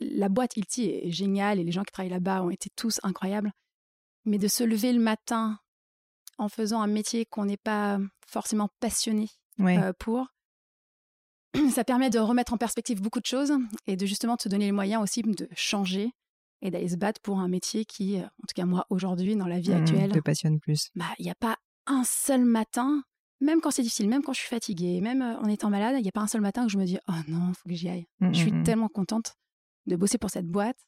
la 0.00 0.28
boîte 0.28 0.56
Ilti 0.56 0.86
est 0.86 1.10
géniale 1.10 1.60
et 1.60 1.64
les 1.64 1.72
gens 1.72 1.82
qui 1.82 1.92
travaillent 1.92 2.10
là-bas 2.10 2.42
ont 2.42 2.50
été 2.50 2.70
tous 2.76 3.00
incroyables, 3.02 3.52
mais 4.24 4.38
de 4.38 4.48
se 4.48 4.64
lever 4.64 4.92
le 4.92 5.00
matin 5.00 5.58
en 6.38 6.48
faisant 6.48 6.80
un 6.82 6.86
métier 6.86 7.26
qu'on 7.26 7.44
n'est 7.44 7.56
pas 7.56 7.98
forcément 8.26 8.68
passionné 8.80 9.28
pour, 9.98 10.26
ça 11.70 11.84
permet 11.84 12.10
de 12.10 12.18
remettre 12.18 12.52
en 12.52 12.56
perspective 12.56 13.00
beaucoup 13.00 13.20
de 13.20 13.26
choses 13.26 13.52
et 13.86 13.96
de 13.96 14.06
justement 14.06 14.36
te 14.36 14.48
donner 14.48 14.66
les 14.66 14.72
moyens 14.72 15.02
aussi 15.02 15.22
de 15.22 15.48
changer 15.54 16.10
et 16.62 16.70
d'aller 16.70 16.88
se 16.88 16.96
battre 16.96 17.20
pour 17.20 17.38
un 17.40 17.48
métier 17.48 17.84
qui, 17.84 18.16
euh, 18.18 18.22
en 18.22 18.46
tout 18.48 18.54
cas 18.54 18.64
moi 18.64 18.86
aujourd'hui, 18.90 19.36
dans 19.36 19.46
la 19.46 19.60
vie 19.60 19.70
mmh, 19.70 19.82
actuelle, 19.82 20.12
te 20.12 20.20
passionne 20.20 20.60
plus. 20.60 20.90
Bah, 20.94 21.12
il 21.18 21.24
n'y 21.24 21.30
a 21.30 21.34
pas 21.34 21.56
un 21.86 22.04
seul 22.04 22.44
matin, 22.44 23.02
même 23.40 23.60
quand 23.60 23.70
c'est 23.70 23.82
difficile, 23.82 24.08
même 24.08 24.22
quand 24.22 24.32
je 24.32 24.40
suis 24.40 24.48
fatiguée, 24.48 25.00
même 25.00 25.22
euh, 25.22 25.38
en 25.38 25.48
étant 25.48 25.70
malade, 25.70 25.96
il 25.98 26.02
n'y 26.02 26.08
a 26.08 26.12
pas 26.12 26.22
un 26.22 26.26
seul 26.26 26.40
matin 26.40 26.64
que 26.66 26.72
je 26.72 26.78
me 26.78 26.84
dis 26.84 26.98
oh 27.08 27.12
non, 27.28 27.50
il 27.50 27.54
faut 27.54 27.68
que 27.68 27.74
j'y 27.74 27.88
aille. 27.88 28.06
Mmh, 28.20 28.32
je 28.32 28.38
suis 28.38 28.52
mmh, 28.52 28.62
tellement 28.64 28.88
contente 28.88 29.34
de 29.86 29.96
bosser 29.96 30.16
pour 30.16 30.30
cette 30.30 30.46
boîte, 30.46 30.78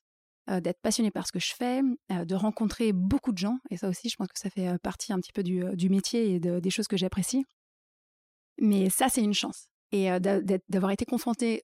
euh, 0.49 0.61
d'être 0.61 0.81
passionnée 0.81 1.11
par 1.11 1.27
ce 1.27 1.33
que 1.33 1.41
je 1.41 1.53
fais, 1.55 1.83
de 2.09 2.35
rencontrer 2.35 2.93
beaucoup 2.93 3.33
de 3.33 3.39
gens 3.39 3.59
et 3.71 3.77
ça 3.77 3.89
aussi, 3.89 4.09
je 4.09 4.17
pense 4.17 4.29
que 4.29 4.39
ça 4.39 4.49
fait 4.49 4.79
partie 4.79 5.13
un 5.13 5.21
petit 5.21 5.33
peu 5.33 5.43
du, 5.43 5.63
du 5.75 5.91
métier 5.91 6.35
et 6.35 6.41
des 6.41 6.71
choses 6.71 6.89
que 6.89 6.97
j'apprécie. 6.97 7.45
Mais 8.59 8.89
ça, 8.89 9.11
c'est 9.11 9.23
une 9.23 9.35
chance 9.35 9.69
et 9.93 10.09
d'avoir 10.69 10.93
été 10.93 11.05
confrontée 11.05 11.63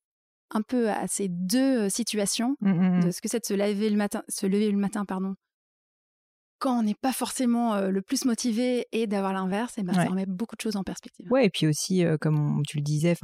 un 0.50 0.62
peu 0.62 0.90
à 0.90 1.06
ces 1.08 1.28
deux 1.28 1.88
situations, 1.88 2.56
mmh, 2.60 2.70
mmh, 2.70 3.00
de 3.00 3.06
mmh. 3.06 3.12
ce 3.12 3.20
que 3.22 3.28
c'est 3.28 3.40
de 3.40 3.46
se 3.46 3.54
lever 3.54 3.88
le 3.88 3.96
matin, 3.96 4.22
se 4.28 4.46
lever 4.46 4.70
le 4.70 4.78
matin, 4.78 5.04
pardon, 5.04 5.34
quand 6.58 6.78
on 6.78 6.82
n'est 6.84 6.94
pas 6.94 7.12
forcément 7.12 7.80
le 7.80 8.02
plus 8.02 8.24
motivé 8.24 8.86
et 8.92 9.08
d'avoir 9.08 9.32
l'inverse, 9.32 9.78
et 9.78 9.82
ben, 9.82 9.94
ça 9.94 10.04
remet 10.04 10.26
beaucoup 10.26 10.54
de 10.54 10.60
choses 10.60 10.76
en 10.76 10.84
perspective. 10.84 11.26
Ouais, 11.28 11.46
et 11.46 11.50
puis 11.50 11.66
aussi, 11.66 12.04
comme 12.20 12.62
tu 12.68 12.76
le 12.76 12.84
disais, 12.84 13.16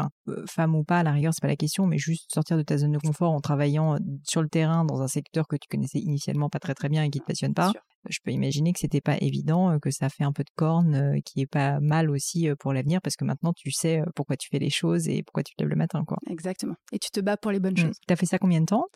femme 0.49 0.75
ou 0.75 0.83
pas, 0.83 0.99
à 0.99 1.03
la 1.05 1.13
rigueur, 1.13 1.33
c'est 1.33 1.41
pas 1.41 1.47
la 1.47 1.55
question, 1.55 1.87
mais 1.87 1.99
juste 1.99 2.35
sortir 2.35 2.57
de 2.57 2.63
ta 2.63 2.77
zone 2.79 2.91
de 2.91 2.99
confort 2.99 3.31
en 3.31 3.41
travaillant 3.41 3.97
sur 4.25 4.43
le 4.43 4.49
terrain 4.49 4.85
dans 4.85 5.03
un 5.03 5.07
secteur 5.07 5.47
que 5.47 5.55
tu 5.55 5.69
connaissais 5.71 6.01
initialement 6.01 6.49
pas 6.49 6.59
très 6.59 6.75
très 6.75 6.89
bien 6.89 7.05
et 7.05 7.11
qui 7.11 7.21
te 7.21 7.27
passionne 7.27 7.55
pas. 7.55 7.73
Je 8.09 8.19
peux 8.25 8.31
imaginer 8.31 8.73
que 8.73 8.79
c'était 8.79 9.01
pas 9.01 9.17
évident, 9.21 9.79
que 9.81 9.91
ça 9.91 10.09
fait 10.09 10.25
un 10.25 10.33
peu 10.33 10.45
de 10.45 10.51
corne, 10.57 11.21
qui 11.25 11.41
est 11.41 11.47
pas 11.47 11.81
mal 11.81 12.11
aussi 12.11 12.49
pour 12.59 12.73
l'avenir 12.73 13.01
parce 13.03 13.17
que 13.17 13.25
maintenant 13.25 13.53
tu 13.53 13.71
sais 13.71 14.03
pourquoi 14.15 14.37
tu 14.37 14.49
fais 14.49 14.59
les 14.59 14.71
choses 14.71 15.09
et 15.09 15.23
pourquoi 15.23 15.43
tu 15.43 15.55
te 15.55 15.63
lèves 15.63 15.71
le 15.71 15.77
matin, 15.77 16.05
quoi. 16.07 16.17
Exactement. 16.29 16.75
Et 16.93 16.99
tu 16.99 17.11
te 17.11 17.21
bats 17.21 17.37
pour 17.37 17.51
les 17.51 17.61
bonnes 17.61 17.75
mmh. 17.75 17.87
choses. 17.87 17.97
Tu 18.07 18.13
as 18.13 18.17
fait 18.17 18.27
ça 18.27 18.39
combien 18.39 18.61
de 18.61 18.67
temps? 18.67 18.87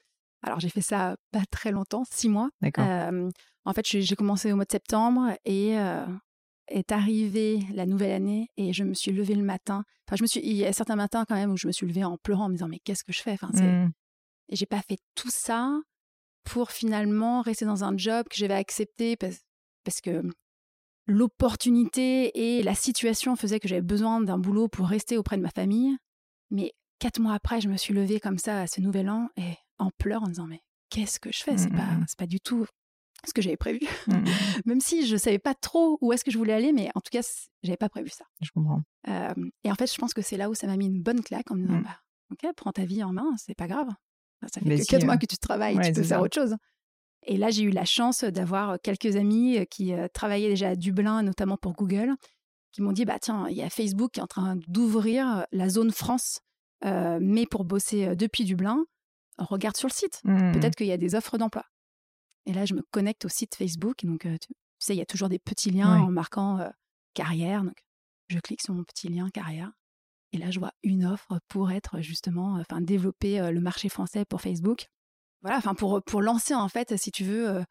Alors 0.42 0.60
j'ai 0.60 0.68
fait 0.68 0.80
ça 0.80 1.16
pas 1.30 1.44
très 1.50 1.72
longtemps, 1.72 2.04
six 2.10 2.28
mois. 2.28 2.48
D'accord. 2.60 2.86
en 3.64 3.72
fait, 3.72 3.86
j'ai 3.86 4.16
commencé 4.16 4.52
au 4.52 4.56
mois 4.56 4.64
de 4.64 4.72
septembre 4.72 5.36
et 5.44 5.76
est 6.68 6.92
arrivée 6.92 7.60
la 7.74 7.86
nouvelle 7.86 8.12
année 8.12 8.48
et 8.56 8.72
je 8.72 8.84
me 8.84 8.94
suis 8.94 9.12
levée 9.12 9.34
le 9.34 9.42
matin. 9.42 9.84
Enfin, 10.08 10.16
je 10.16 10.22
me 10.22 10.26
suis, 10.26 10.40
il 10.40 10.56
y 10.56 10.64
a 10.64 10.72
certains 10.72 10.96
matins 10.96 11.24
quand 11.28 11.34
même 11.34 11.50
où 11.50 11.56
je 11.56 11.66
me 11.66 11.72
suis 11.72 11.86
levée 11.86 12.04
en 12.04 12.16
pleurant 12.16 12.46
en 12.46 12.48
me 12.48 12.54
disant 12.54 12.68
mais 12.68 12.78
qu'est-ce 12.84 13.04
que 13.04 13.12
je 13.12 13.20
fais? 13.20 13.32
Enfin, 13.32 13.50
c'est... 13.52 13.62
Mmh. 13.62 13.92
J'ai 14.50 14.66
pas 14.66 14.82
fait 14.82 14.98
tout 15.14 15.30
ça 15.30 15.80
pour 16.44 16.70
finalement 16.70 17.42
rester 17.42 17.64
dans 17.64 17.84
un 17.84 17.96
job 17.96 18.26
que 18.28 18.36
j'avais 18.36 18.54
accepté 18.54 19.16
parce, 19.16 20.00
que 20.02 20.22
l'opportunité 21.06 22.56
et 22.56 22.62
la 22.62 22.74
situation 22.74 23.36
faisaient 23.36 23.60
que 23.60 23.68
j'avais 23.68 23.82
besoin 23.82 24.20
d'un 24.20 24.38
boulot 24.38 24.68
pour 24.68 24.86
rester 24.88 25.16
auprès 25.16 25.36
de 25.36 25.42
ma 25.42 25.50
famille. 25.50 25.96
Mais 26.50 26.72
quatre 26.98 27.20
mois 27.20 27.34
après, 27.34 27.60
je 27.60 27.68
me 27.68 27.76
suis 27.76 27.94
levée 27.94 28.20
comme 28.20 28.38
ça 28.38 28.60
à 28.60 28.66
ce 28.66 28.80
nouvel 28.80 29.08
an 29.10 29.28
et 29.36 29.54
en 29.78 29.90
pleurs 29.98 30.22
en 30.22 30.28
disant 30.28 30.46
mais 30.46 30.60
qu'est-ce 30.90 31.18
que 31.18 31.32
je 31.32 31.42
fais? 31.42 31.56
C'est 31.56 31.70
mmh, 31.70 31.76
pas, 31.76 31.82
mmh, 31.82 32.00
mmh. 32.00 32.16
pas 32.18 32.26
du 32.26 32.40
tout 32.40 32.66
ce 33.26 33.32
que 33.32 33.42
j'avais 33.42 33.56
prévu. 33.56 33.80
Même 34.66 34.80
si 34.80 35.06
je 35.06 35.16
savais 35.16 35.38
pas 35.38 35.54
trop 35.54 35.98
où 36.00 36.12
est-ce 36.12 36.24
que 36.24 36.30
je 36.30 36.38
voulais 36.38 36.52
aller, 36.52 36.72
mais 36.72 36.90
en 36.94 37.00
tout 37.00 37.10
cas, 37.10 37.22
j'avais 37.62 37.76
pas 37.76 37.88
prévu 37.88 38.10
ça. 38.10 38.24
Je 38.40 38.50
comprends. 38.50 38.82
et 39.06 39.70
en 39.70 39.74
fait, 39.74 39.92
je 39.92 39.98
pense 39.98 40.14
que 40.14 40.22
c'est 40.22 40.36
là 40.36 40.50
où 40.50 40.54
ça 40.54 40.66
m'a 40.66 40.76
mis 40.76 40.86
une 40.86 41.02
bonne 41.02 41.22
claque 41.22 41.50
en 41.50 41.54
me 41.54 41.66
disant 41.66 41.80
bah, 41.80 41.98
ok, 42.32 42.52
prends 42.56 42.72
ta 42.72 42.84
vie 42.84 43.02
en 43.02 43.12
main, 43.12 43.34
c'est 43.36 43.54
pas 43.54 43.68
grave. 43.68 43.88
Ça 44.52 44.60
fait 44.60 44.78
que 44.78 44.86
quatre 44.86 45.04
mois 45.04 45.16
que 45.16 45.26
tu 45.26 45.36
travailles, 45.36 45.78
tu 45.82 45.92
peux 45.92 46.02
faire 46.02 46.20
autre 46.20 46.34
chose. 46.34 46.56
Et 47.24 47.36
là, 47.36 47.50
j'ai 47.50 47.62
eu 47.62 47.70
la 47.70 47.84
chance 47.84 48.24
d'avoir 48.24 48.80
quelques 48.80 49.16
amis 49.16 49.64
qui 49.70 49.92
travaillaient 50.12 50.48
déjà 50.48 50.70
à 50.70 50.76
Dublin, 50.76 51.22
notamment 51.22 51.56
pour 51.56 51.74
Google, 51.74 52.14
qui 52.72 52.82
m'ont 52.82 52.92
dit 52.92 53.04
bah 53.04 53.18
tiens, 53.20 53.46
il 53.48 53.56
y 53.56 53.62
a 53.62 53.70
Facebook 53.70 54.12
qui 54.12 54.20
est 54.20 54.22
en 54.22 54.26
train 54.26 54.56
d'ouvrir 54.66 55.46
la 55.52 55.68
zone 55.68 55.92
France, 55.92 56.40
mais 56.84 57.46
pour 57.46 57.64
bosser 57.64 58.16
depuis 58.16 58.44
Dublin, 58.44 58.84
regarde 59.38 59.76
sur 59.76 59.88
le 59.88 59.92
site. 59.92 60.20
Mmh. 60.24 60.52
Peut-être 60.52 60.74
qu'il 60.74 60.86
y 60.86 60.92
a 60.92 60.96
des 60.96 61.14
offres 61.14 61.38
d'emploi. 61.38 61.64
Et 62.46 62.52
là, 62.52 62.64
je 62.64 62.74
me 62.74 62.82
connecte 62.90 63.24
au 63.24 63.28
site 63.28 63.54
Facebook. 63.54 64.04
Donc, 64.04 64.22
tu, 64.22 64.52
sais, 64.80 64.94
il 64.94 64.98
y 64.98 65.02
a 65.02 65.06
toujours 65.06 65.28
des 65.28 65.38
petits 65.38 65.70
liens 65.70 66.00
en 66.00 66.10
marquant 66.10 66.58
carrière. 67.14 67.62
Donc, 67.62 67.84
je 68.28 68.38
clique 68.40 68.62
sur 68.62 68.74
mon 68.74 68.82
petit 68.82 69.08
lien 69.08 69.28
carrière. 69.30 69.70
Et 70.32 70.38
là, 70.38 70.50
je 70.50 70.58
vois 70.58 70.72
une 70.82 71.04
offre 71.04 71.38
pour 71.48 71.70
être 71.70 72.00
justement, 72.00 72.54
enfin, 72.54 72.80
développer 72.80 73.50
le 73.50 73.60
marché 73.60 73.88
français 73.88 74.24
pour 74.24 74.40
Facebook. 74.40 74.86
Voilà, 75.42 75.58
enfin, 75.58 75.74
pour, 75.74 76.02
pour 76.02 76.22
lancer, 76.22 76.54
en 76.54 76.68
fait, 76.68 76.96
si 76.96 77.10
tu 77.10 77.24
veux, 77.24 77.62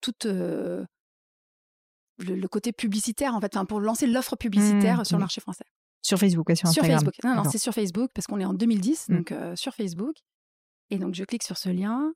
tout 0.00 0.12
le, 0.24 0.86
côté 2.50 2.72
publicitaire, 2.72 3.34
en 3.34 3.40
fait, 3.40 3.56
pour 3.66 3.80
lancer 3.80 4.06
l'offre 4.06 4.36
publicitaire 4.36 5.00
mmh, 5.00 5.04
sur 5.04 5.16
le 5.16 5.22
marché 5.22 5.40
français. 5.40 5.64
Sur 6.02 6.18
Facebook, 6.18 6.50
sur 6.54 6.68
Instagram. 6.68 6.90
Sur 6.90 6.98
Facebook. 6.98 7.14
Non, 7.24 7.34
non, 7.34 7.44
c'est 7.50 7.58
sur 7.58 7.72
Facebook 7.72 8.10
parce 8.14 8.26
qu'on 8.26 8.40
est 8.40 8.44
en 8.44 8.54
2010, 8.54 9.08
mmh. 9.08 9.16
donc 9.16 9.34
sur 9.56 9.74
Facebook. 9.74 10.16
Et 10.90 10.98
donc, 10.98 11.14
je 11.14 11.24
clique 11.24 11.44
sur 11.44 11.56
ce 11.56 11.70
lien, 11.70 12.12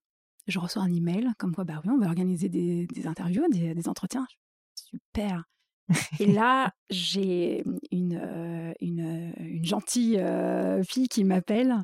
je 0.47 0.59
reçois 0.59 0.83
un 0.83 0.93
email 0.93 1.29
comme 1.38 1.55
quoi, 1.55 1.65
bah 1.65 1.81
oui, 1.85 1.91
on 1.91 1.99
va 1.99 2.07
organiser 2.07 2.49
des, 2.49 2.87
interviews, 3.07 3.45
des, 3.50 3.88
entretiens. 3.88 4.26
Super. 4.75 5.45
Et 6.21 6.26
là, 6.26 6.73
j'ai 6.90 7.64
une, 7.90 8.21
euh, 8.23 8.73
une, 8.81 9.33
une, 9.38 9.64
gentille 9.64 10.19
euh, 10.19 10.83
fille 10.83 11.09
qui 11.09 11.25
m'appelle 11.25 11.76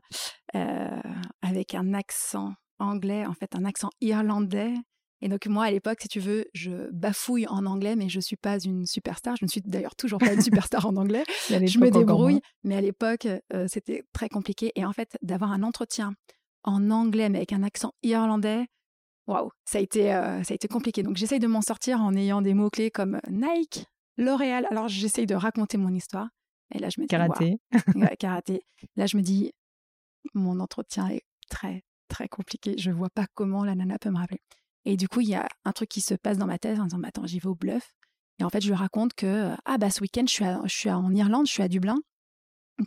euh, 0.54 1.00
avec 1.40 1.74
un 1.74 1.94
accent 1.94 2.54
anglais, 2.78 3.26
en 3.26 3.34
fait 3.34 3.54
un 3.54 3.64
accent 3.64 3.90
irlandais. 4.00 4.74
Et 5.20 5.28
donc 5.28 5.46
moi, 5.46 5.66
à 5.66 5.70
l'époque, 5.70 6.00
si 6.02 6.08
tu 6.08 6.18
veux, 6.18 6.46
je 6.52 6.90
bafouille 6.90 7.46
en 7.46 7.64
anglais, 7.64 7.94
mais 7.94 8.08
je 8.08 8.18
ne 8.18 8.22
suis 8.22 8.36
pas 8.36 8.58
une 8.58 8.86
superstar. 8.86 9.36
Je 9.36 9.44
ne 9.44 9.48
suis 9.48 9.60
d'ailleurs 9.60 9.94
toujours 9.94 10.18
pas 10.18 10.32
une 10.32 10.40
superstar 10.42 10.84
en 10.86 10.96
anglais. 10.96 11.22
je 11.48 11.78
me 11.78 11.90
débrouille, 11.90 12.40
mais 12.64 12.76
à 12.76 12.80
l'époque, 12.80 13.28
c'était 13.68 14.02
très 14.12 14.28
compliqué. 14.28 14.72
Et 14.74 14.84
en 14.84 14.92
fait, 14.92 15.16
d'avoir 15.22 15.52
un 15.52 15.62
entretien 15.62 16.14
en 16.64 16.90
anglais, 16.90 17.28
mais 17.28 17.38
avec 17.38 17.52
un 17.52 17.62
accent 17.62 17.92
irlandais, 18.02 18.66
waouh, 19.26 19.50
ça, 19.64 19.78
a 19.78 19.80
été, 19.80 20.12
euh, 20.14 20.42
ça 20.42 20.52
a 20.52 20.54
été 20.54 20.68
compliqué. 20.68 21.02
Donc 21.02 21.16
j'essaye 21.16 21.38
de 21.38 21.46
m'en 21.46 21.62
sortir 21.62 22.00
en 22.00 22.14
ayant 22.14 22.42
des 22.42 22.54
mots-clés 22.54 22.90
comme 22.90 23.20
Nike, 23.30 23.86
L'Oréal. 24.16 24.66
Alors 24.70 24.88
j'essaye 24.88 25.26
de 25.26 25.34
raconter 25.34 25.78
mon 25.78 25.92
histoire. 25.92 26.28
Et 26.74 26.78
là, 26.78 26.88
je 26.88 27.00
me 27.00 27.06
dis. 27.06 27.08
Karaté. 27.08 27.58
karaté. 28.18 28.62
Là, 28.96 29.06
je 29.06 29.16
me 29.16 29.22
dis, 29.22 29.52
mon 30.34 30.60
entretien 30.60 31.08
est 31.08 31.22
très, 31.48 31.82
très 32.08 32.28
compliqué. 32.28 32.74
Je 32.78 32.90
vois 32.90 33.10
pas 33.10 33.26
comment 33.34 33.64
la 33.64 33.74
nana 33.74 33.98
peut 33.98 34.10
me 34.10 34.18
rappeler. 34.18 34.40
Et 34.84 34.96
du 34.96 35.08
coup, 35.08 35.20
il 35.20 35.28
y 35.28 35.34
a 35.34 35.46
un 35.64 35.72
truc 35.72 35.88
qui 35.88 36.00
se 36.00 36.14
passe 36.14 36.38
dans 36.38 36.46
ma 36.46 36.58
tête 36.58 36.78
en 36.78 36.84
disant, 36.84 37.02
attends, 37.04 37.26
j'y 37.26 37.38
vais 37.38 37.48
au 37.48 37.54
bluff. 37.54 37.92
Et 38.38 38.44
en 38.44 38.50
fait, 38.50 38.60
je 38.60 38.68
lui 38.68 38.74
raconte 38.74 39.14
que, 39.14 39.54
ah 39.64 39.78
bah 39.78 39.90
ce 39.90 40.00
week-end, 40.00 40.24
je 40.26 40.32
suis, 40.32 40.44
je 40.64 40.74
suis 40.74 40.90
en 40.90 41.14
Irlande, 41.14 41.46
je 41.46 41.52
suis 41.52 41.62
à 41.62 41.68
Dublin. 41.68 41.98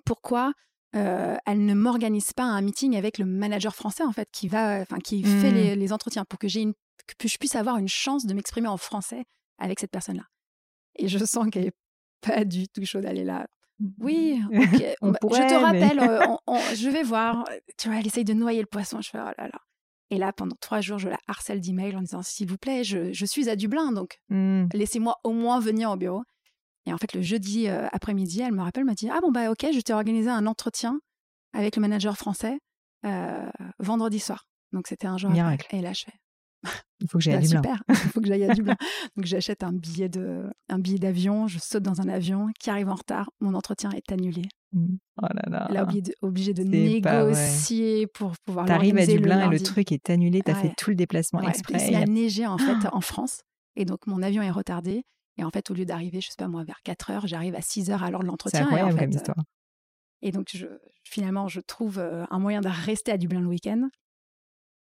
Pourquoi 0.03 0.51
euh, 0.95 1.35
elle 1.45 1.65
ne 1.65 1.73
m'organise 1.73 2.31
pas 2.31 2.43
un 2.43 2.61
meeting 2.61 2.95
avec 2.95 3.17
le 3.17 3.25
manager 3.25 3.75
français 3.75 4.03
en 4.03 4.13
fait 4.13 4.29
qui 4.31 4.47
va, 4.47 4.79
enfin 4.79 4.99
qui 4.99 5.23
fait 5.23 5.51
mmh. 5.51 5.77
les, 5.77 5.93
entretiens 5.93 6.23
pour 6.23 6.39
que 6.39 6.47
j'ai 6.47 6.61
une, 6.61 6.73
que 7.17 7.27
je 7.27 7.37
puisse 7.37 7.55
avoir 7.55 7.77
une 7.77 7.89
chance 7.89 8.25
de 8.25 8.33
m'exprimer 8.33 8.69
en 8.69 8.77
français 8.77 9.25
avec 9.57 9.81
cette 9.81 9.91
personne-là. 9.91 10.23
Et 10.95 11.07
je 11.07 11.23
sens 11.23 11.47
qu'elle 11.51 11.67
est 11.67 11.75
pas 12.21 12.45
du 12.45 12.67
tout 12.67 12.83
chaude 12.85 13.03
d'aller 13.03 13.23
là. 13.23 13.47
Oui, 13.99 14.41
ok. 14.53 14.57
je 14.61 15.49
te 15.49 15.53
rappelle, 15.53 15.99
euh, 15.99 16.25
je 16.75 16.89
vais 16.89 17.03
voir. 17.03 17.43
Tu 17.77 17.89
vois, 17.89 17.99
elle 17.99 18.07
essaye 18.07 18.23
de 18.23 18.33
noyer 18.33 18.61
le 18.61 18.67
poisson. 18.67 19.01
Je 19.01 19.09
fais 19.09 19.19
oh 19.19 19.31
là 19.37 19.47
là. 19.47 19.59
Et 20.11 20.17
là, 20.17 20.31
pendant 20.31 20.55
trois 20.61 20.81
jours, 20.81 20.99
je 20.99 21.09
la 21.09 21.17
harcèle 21.27 21.61
d'emails 21.61 21.95
en 21.95 22.01
disant 22.01 22.21
s'il 22.21 22.47
vous 22.47 22.57
plaît, 22.57 22.83
je, 22.83 23.11
je, 23.11 23.25
suis 23.25 23.49
à 23.49 23.55
Dublin, 23.55 23.91
donc 23.91 24.19
mmh. 24.29 24.65
laissez-moi 24.73 25.15
au 25.23 25.31
moins 25.31 25.59
venir 25.59 25.89
au 25.89 25.97
bureau. 25.97 26.21
Et 26.85 26.93
en 26.93 26.97
fait, 26.97 27.13
le 27.13 27.21
jeudi 27.21 27.67
euh, 27.67 27.87
après-midi, 27.91 28.41
elle 28.41 28.53
me 28.53 28.61
rappelle, 28.61 28.85
m'a 28.85 28.93
dit 28.93 29.09
Ah 29.09 29.19
bon, 29.21 29.31
bah 29.31 29.49
ok, 29.49 29.65
je 29.73 29.79
t'ai 29.79 29.93
organisé 29.93 30.29
un 30.29 30.45
entretien 30.45 30.99
avec 31.53 31.75
le 31.75 31.81
manager 31.81 32.15
français 32.17 32.59
euh, 33.05 33.49
vendredi 33.79 34.19
soir. 34.19 34.47
Donc 34.71 34.87
c'était 34.87 35.07
un 35.07 35.17
jour. 35.17 35.31
Miracle. 35.31 35.67
Et 35.75 35.81
là, 35.81 35.93
je 35.93 36.03
fais. 36.05 36.13
Il 37.01 37.09
faut 37.09 37.17
que 37.17 37.23
j'aille 37.23 37.35
à 37.35 37.39
bah, 37.39 37.45
Dublin. 37.45 37.61
Super, 37.61 37.83
il 37.89 37.95
faut 37.95 38.21
que 38.21 38.27
j'aille 38.27 38.43
à 38.45 38.53
Dublin. 38.53 38.75
Donc 39.15 39.25
j'achète 39.25 39.63
un 39.63 39.73
billet 39.73 40.09
de, 40.09 40.45
un 40.69 40.79
billet 40.79 40.97
d'avion, 40.97 41.47
je 41.47 41.59
saute 41.59 41.83
dans 41.83 42.01
un 42.01 42.07
avion 42.07 42.47
qui 42.59 42.69
arrive 42.69 42.89
en 42.89 42.95
retard, 42.95 43.29
mon 43.41 43.53
entretien 43.53 43.91
est 43.91 44.11
annulé. 44.11 44.43
Mmh. 44.73 44.95
Oh 45.21 45.27
là 45.33 45.49
là. 45.49 45.67
Là, 45.71 45.83
obligé 45.83 46.01
de, 46.01 46.13
obligé 46.21 46.53
de 46.53 46.63
négocier 46.63 48.07
pour 48.07 48.33
pouvoir 48.45 48.65
T'arrives 48.65 48.97
à 48.97 49.05
Dublin 49.05 49.49
et 49.49 49.53
le 49.53 49.59
truc 49.59 49.91
est 49.91 50.09
annulé, 50.09 50.41
t'as 50.41 50.55
fait 50.55 50.73
tout 50.77 50.89
le 50.89 50.95
déplacement 50.95 51.41
exprès. 51.41 51.85
Il 51.89 51.95
a 51.95 52.05
neigé 52.05 52.47
en 52.47 52.57
fait 52.57 52.87
en 52.91 53.01
France 53.01 53.41
et 53.75 53.85
donc 53.85 54.07
mon 54.07 54.21
avion 54.21 54.41
est 54.41 54.51
retardé. 54.51 55.03
Et 55.37 55.43
en 55.43 55.49
fait, 55.49 55.69
au 55.69 55.73
lieu 55.73 55.85
d'arriver, 55.85 56.21
je 56.21 56.29
sais 56.29 56.35
pas 56.37 56.47
moi, 56.47 56.63
vers 56.63 56.81
4 56.85 57.11
heures, 57.11 57.27
j'arrive 57.27 57.55
à 57.55 57.61
6 57.61 57.91
heures 57.91 58.03
à 58.03 58.09
l'heure 58.09 58.21
de 58.21 58.27
l'entretien. 58.27 58.59
C'est 58.59 58.63
incroyable 58.63 58.93
et 58.93 58.99
comme 59.01 59.11
histoire. 59.11 59.43
Et 60.21 60.31
donc, 60.31 60.47
je, 60.53 60.65
finalement, 61.03 61.49
je 61.49 61.59
trouve 61.59 61.99
un 61.99 62.39
moyen 62.39 62.61
de 62.61 62.69
rester 62.69 63.11
à 63.11 63.17
Dublin 63.17 63.41
le 63.41 63.47
week-end. 63.47 63.89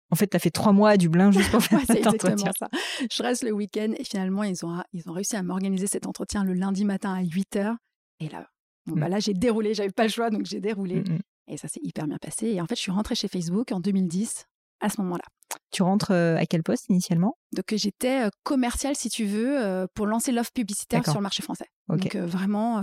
En 0.10 0.16
fait, 0.16 0.28
tu 0.28 0.38
as 0.38 0.40
fait 0.40 0.52
trois 0.52 0.72
mois 0.72 0.92
à 0.92 0.98
Dublin 0.98 1.32
juste 1.32 1.52
pour 1.52 1.62
faire 1.64 1.82
cet 1.86 2.08
entretien. 2.08 2.52
ça. 2.58 2.68
Je 3.12 3.24
reste 3.24 3.44
le 3.44 3.52
week-end 3.52 3.94
et 3.98 4.04
finalement, 4.04 4.44
ils 4.44 4.66
ont, 4.66 4.82
ils 4.94 5.10
ont 5.10 5.14
réussi 5.14 5.36
à 5.36 5.44
m'organiser 5.44 5.88
cet 5.88 6.08
entretien 6.08 6.44
le 6.44 6.54
lundi 6.54 6.86
matin 6.86 7.14
à 7.14 7.24
8 7.24 7.56
heures. 7.58 7.76
Et 8.20 8.30
là, 8.30 8.48
bon, 8.86 8.96
bah 8.96 9.08
mmh. 9.08 9.12
là 9.12 9.20
j'ai 9.20 9.34
déroulé, 9.34 9.74
j'avais 9.74 9.92
pas 9.92 10.04
le 10.04 10.10
choix, 10.10 10.30
donc 10.30 10.46
j'ai 10.46 10.60
déroulé. 10.60 11.02
Mmh, 11.02 11.14
mmh. 11.14 11.20
Et 11.50 11.58
ça 11.58 11.68
s'est 11.68 11.80
hyper 11.84 12.08
bien 12.08 12.18
passé. 12.18 12.48
Et 12.48 12.62
en 12.62 12.66
fait, 12.66 12.76
je 12.76 12.82
suis 12.82 12.92
rentrée 12.92 13.16
chez 13.16 13.28
Facebook 13.28 13.72
en 13.72 13.80
2010 13.80 14.46
à 14.80 14.90
ce 14.90 15.02
moment-là. 15.02 15.24
Tu 15.72 15.82
rentres 15.82 16.12
à 16.12 16.46
quel 16.46 16.62
poste 16.62 16.90
initialement? 16.90 17.38
Donc 17.54 17.66
j'étais 17.72 18.30
commercial, 18.44 18.96
si 18.96 19.10
tu 19.10 19.26
veux, 19.26 19.88
pour 19.94 20.06
lancer 20.06 20.34
l'offre 20.34 20.52
publicitaire 20.52 21.04
sur 21.06 21.16
le 21.16 21.22
marché 21.22 21.42
français. 21.42 21.68
Donc 21.88 22.16
vraiment, 22.16 22.82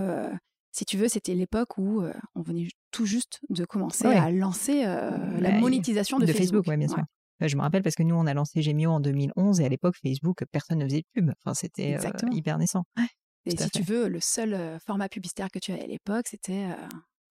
si 0.74 0.84
tu 0.84 0.96
veux, 0.96 1.08
c'était 1.08 1.34
l'époque 1.34 1.78
où 1.78 2.02
on 2.34 2.42
venait 2.42 2.68
tout 2.90 3.06
juste 3.06 3.40
de 3.48 3.64
commencer 3.64 4.06
à 4.06 4.30
lancer 4.30 4.84
la 4.84 5.52
monétisation 5.52 6.18
de, 6.18 6.26
Facebook. 6.26 6.64
bien 6.64 6.88
sûr. 6.88 7.04
Je 7.40 7.56
me 7.56 7.62
rappelle 7.62 7.82
parce 7.82 7.96
que 7.96 8.02
nous, 8.02 8.14
on 8.14 8.26
a 8.26 8.34
lancé 8.34 8.62
Gemio 8.62 8.90
en 8.90 9.00
2011 9.00 9.60
et 9.60 9.64
à 9.64 9.68
l'époque, 9.68 9.96
Facebook, 10.02 10.44
personne 10.50 10.78
ne 10.78 10.84
faisait 10.84 11.02
de 11.02 11.06
pub. 11.12 11.32
Enfin, 11.44 11.54
c'était 11.54 11.96
hyper 12.32 12.58
naissant. 12.58 12.84
et 13.46 13.56
si 13.56 13.70
tu 13.70 13.82
veux, 13.82 14.08
le 14.08 14.20
seul 14.20 14.78
format 14.84 15.08
publicitaire 15.08 15.48
que 15.50 15.58
tu 15.58 15.72
avais 15.72 15.84
à 15.84 15.86
l'époque, 15.86 16.26
c'était 16.28 16.66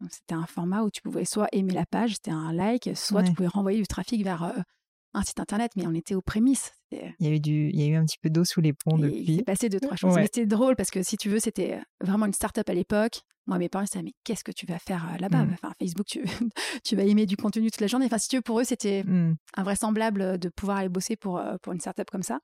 c'était 0.09 0.33
un 0.33 0.45
format 0.45 0.83
où 0.83 0.89
tu 0.89 1.01
pouvais 1.01 1.25
soit 1.25 1.47
aimer 1.51 1.73
la 1.73 1.85
page, 1.85 2.15
c'était 2.15 2.31
un 2.31 2.51
like, 2.53 2.89
soit 2.95 3.23
tu 3.23 3.33
pouvais 3.33 3.47
renvoyer 3.47 3.79
du 3.79 3.87
trafic 3.87 4.23
vers 4.23 4.53
un 5.13 5.23
site 5.23 5.39
internet, 5.39 5.71
mais 5.75 5.85
on 5.87 5.93
était 5.93 6.15
aux 6.15 6.21
prémices. 6.21 6.71
Il 6.91 7.13
y 7.19 7.27
a 7.27 7.31
eu 7.31 7.39
du, 7.39 7.69
il 7.69 7.79
y 7.79 7.83
a 7.83 7.87
eu 7.87 7.95
un 7.95 8.05
petit 8.05 8.17
peu 8.21 8.29
d'eau 8.29 8.43
sous 8.43 8.61
les 8.61 8.73
ponts 8.73 8.97
depuis. 8.97 9.23
Il 9.27 9.37
s'est 9.37 9.43
passé 9.43 9.69
deux 9.69 9.79
trois 9.79 9.95
choses. 9.95 10.15
Mais 10.15 10.23
c'était 10.23 10.45
drôle 10.45 10.75
parce 10.75 10.91
que 10.91 11.03
si 11.03 11.17
tu 11.17 11.29
veux, 11.29 11.39
c'était 11.39 11.79
vraiment 12.01 12.25
une 12.25 12.33
start-up 12.33 12.69
à 12.69 12.73
l'époque. 12.73 13.21
Moi, 13.45 13.57
mes 13.57 13.69
parents 13.69 13.83
disaient 13.83 14.03
mais 14.03 14.13
qu'est-ce 14.23 14.43
que 14.43 14.51
tu 14.51 14.65
vas 14.65 14.79
faire 14.79 15.05
euh, 15.13 15.17
là-bas? 15.17 15.45
Mmh. 15.45 15.53
Enfin, 15.53 15.73
Facebook, 15.79 16.05
tu, 16.05 16.23
tu 16.83 16.95
vas 16.95 17.03
aimer 17.03 17.25
du 17.25 17.35
contenu 17.37 17.69
toute 17.69 17.81
la 17.81 17.87
journée. 17.87 18.05
Enfin, 18.05 18.17
si 18.17 18.29
tu 18.29 18.37
veux, 18.37 18.41
pour 18.41 18.59
eux, 18.59 18.63
c'était 18.63 19.03
mmh. 19.03 19.35
invraisemblable 19.57 20.37
de 20.37 20.49
pouvoir 20.49 20.77
aller 20.77 20.89
bosser 20.89 21.15
pour 21.15 21.37
euh, 21.37 21.57
pour 21.61 21.73
une 21.73 21.79
start-up 21.79 22.09
comme 22.11 22.23
ça. 22.23 22.39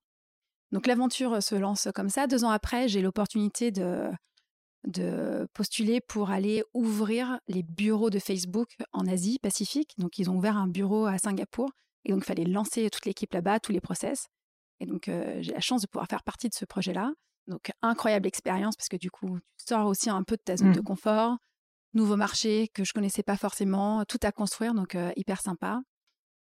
Donc 0.71 0.85
l'aventure 0.85 1.41
se 1.41 1.55
lance 1.55 1.87
comme 1.95 2.09
ça. 2.09 2.27
Deux 2.27 2.43
ans 2.43 2.51
après, 2.51 2.87
j'ai 2.87 3.01
l'opportunité 3.01 3.71
de 3.71 4.09
de 4.87 5.45
postuler 5.53 5.99
pour 5.99 6.29
aller 6.29 6.63
ouvrir 6.73 7.39
les 7.49 7.63
bureaux 7.63 8.09
de 8.09 8.19
Facebook 8.19 8.77
en 8.93 9.05
Asie 9.07 9.39
Pacifique. 9.39 9.93
Donc 9.97 10.19
ils 10.19 10.29
ont 10.29 10.37
ouvert 10.37 10.57
un 10.57 10.67
bureau 10.67 11.05
à 11.05 11.17
Singapour 11.17 11.71
et 12.05 12.11
donc, 12.11 12.21
il 12.23 12.25
fallait 12.25 12.45
lancer 12.45 12.89
toute 12.89 13.05
l'équipe 13.05 13.33
là-bas, 13.33 13.59
tous 13.59 13.71
les 13.71 13.81
process. 13.81 14.27
Et 14.79 14.85
donc, 14.85 15.09
euh, 15.09 15.39
j'ai 15.41 15.51
la 15.51 15.59
chance 15.59 15.81
de 15.81 15.87
pouvoir 15.87 16.07
faire 16.07 16.23
partie 16.23 16.49
de 16.49 16.53
ce 16.53 16.65
projet-là. 16.65 17.11
Donc, 17.49 17.71
incroyable 17.81 18.27
expérience 18.27 18.75
parce 18.75 18.89
que 18.89 18.97
du 18.97 19.09
coup, 19.09 19.39
tu 19.57 19.65
sors 19.67 19.87
aussi 19.87 20.09
un 20.09 20.23
peu 20.23 20.37
de 20.37 20.41
ta 20.41 20.55
zone 20.55 20.71
de 20.71 20.79
mmh. 20.79 20.83
confort, 20.83 21.37
nouveau 21.93 22.15
marché 22.15 22.69
que 22.73 22.83
je 22.83 22.93
connaissais 22.93 23.23
pas 23.23 23.37
forcément, 23.37 24.05
tout 24.05 24.19
à 24.21 24.31
construire, 24.31 24.75
donc 24.75 24.93
euh, 24.95 25.11
hyper 25.15 25.41
sympa. 25.41 25.81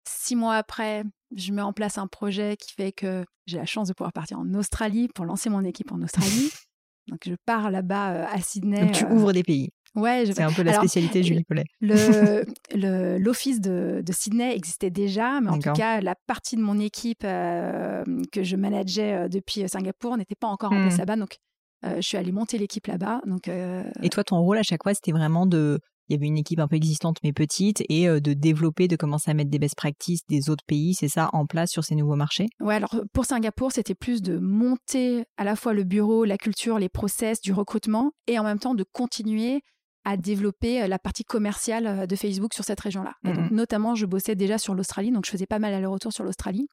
Six 0.07 0.35
mois 0.35 0.55
après, 0.55 1.03
je 1.35 1.51
mets 1.51 1.63
en 1.63 1.73
place 1.73 1.97
un 1.97 2.07
projet 2.07 2.57
qui 2.57 2.73
fait 2.73 2.91
que 2.91 3.25
j'ai 3.47 3.57
la 3.57 3.65
chance 3.65 3.87
de 3.87 3.93
pouvoir 3.93 4.13
partir 4.13 4.37
en 4.37 4.53
Australie 4.53 5.07
pour 5.07 5.25
lancer 5.25 5.49
mon 5.49 5.63
équipe 5.63 5.91
en 5.91 6.01
Australie. 6.01 6.51
donc, 7.07 7.21
je 7.25 7.33
pars 7.45 7.71
là-bas 7.71 8.13
euh, 8.13 8.25
à 8.29 8.39
Sydney. 8.39 8.85
Donc, 8.85 8.91
tu 8.93 9.05
ouvres 9.05 9.33
des 9.33 9.43
pays. 9.43 9.71
Ouais, 9.95 10.25
c'est 10.25 10.41
un 10.41 10.51
peu 10.51 10.63
la 10.63 10.73
spécialité 10.73 11.23
Julie 11.23 11.43
Paulet. 11.43 11.65
Le, 11.81 13.17
l'office 13.17 13.61
de, 13.61 14.01
de, 14.03 14.13
Sydney 14.13 14.55
existait 14.55 14.89
déjà, 14.89 15.39
mais 15.39 15.49
en 15.49 15.59
tout 15.59 15.73
cas, 15.73 16.01
la 16.01 16.15
partie 16.27 16.55
de 16.55 16.61
mon 16.61 16.79
équipe 16.79 17.21
que 17.21 18.43
je 18.43 18.55
manageais 18.55 19.29
depuis 19.29 19.67
Singapour 19.67 20.17
n'était 20.17 20.35
pas 20.35 20.47
encore 20.47 20.71
en 20.71 20.81
place 20.81 20.95
hmm. 20.95 20.99
là-bas. 20.99 21.15
Donc, 21.15 21.37
je 21.83 22.01
suis 22.01 22.17
allée 22.17 22.31
monter 22.31 22.57
l'équipe 22.57 22.87
là-bas. 22.87 23.21
Donc, 23.25 23.47
Et 23.47 24.09
toi, 24.09 24.23
ton 24.23 24.39
rôle 24.39 24.57
à 24.57 24.63
chaque 24.63 24.83
fois, 24.83 24.93
c'était 24.93 25.11
vraiment 25.11 25.45
de 25.45 25.79
il 26.09 26.13
y 26.13 26.15
avait 26.15 26.27
une 26.27 26.37
équipe 26.37 26.59
un 26.59 26.67
peu 26.67 26.75
existante 26.75 27.17
mais 27.23 27.33
petite 27.33 27.83
et 27.89 28.07
euh, 28.07 28.19
de 28.19 28.33
développer, 28.33 28.87
de 28.87 28.95
commencer 28.95 29.31
à 29.31 29.33
mettre 29.33 29.49
des 29.49 29.59
best 29.59 29.75
practices 29.75 30.25
des 30.27 30.49
autres 30.49 30.63
pays, 30.65 30.93
c'est 30.93 31.07
ça, 31.07 31.29
en 31.33 31.45
place 31.45 31.71
sur 31.71 31.83
ces 31.83 31.95
nouveaux 31.95 32.15
marchés? 32.15 32.47
Ouais, 32.59 32.75
alors 32.75 32.95
pour 33.13 33.25
Singapour, 33.25 33.71
c'était 33.71 33.95
plus 33.95 34.21
de 34.21 34.37
monter 34.37 35.25
à 35.37 35.43
la 35.43 35.55
fois 35.55 35.73
le 35.73 35.83
bureau, 35.83 36.25
la 36.25 36.37
culture, 36.37 36.77
les 36.79 36.89
process 36.89 37.41
du 37.41 37.53
recrutement 37.53 38.11
et 38.27 38.37
en 38.37 38.43
même 38.43 38.59
temps 38.59 38.75
de 38.75 38.83
continuer 38.91 39.61
à 40.05 40.17
développer 40.17 40.83
euh, 40.83 40.87
la 40.87 40.99
partie 40.99 41.23
commerciale 41.23 41.87
euh, 41.87 42.05
de 42.05 42.15
Facebook 42.15 42.53
sur 42.53 42.63
cette 42.63 42.79
région-là. 42.79 43.13
Donc, 43.23 43.51
notamment, 43.51 43.95
je 43.95 44.05
bossais 44.05 44.35
déjà 44.35 44.57
sur 44.57 44.75
l'Australie, 44.75 45.11
donc 45.11 45.25
je 45.25 45.31
faisais 45.31 45.45
pas 45.45 45.59
mal 45.59 45.73
aller-retour 45.73 46.11
sur 46.11 46.23
l'Australie. 46.23 46.67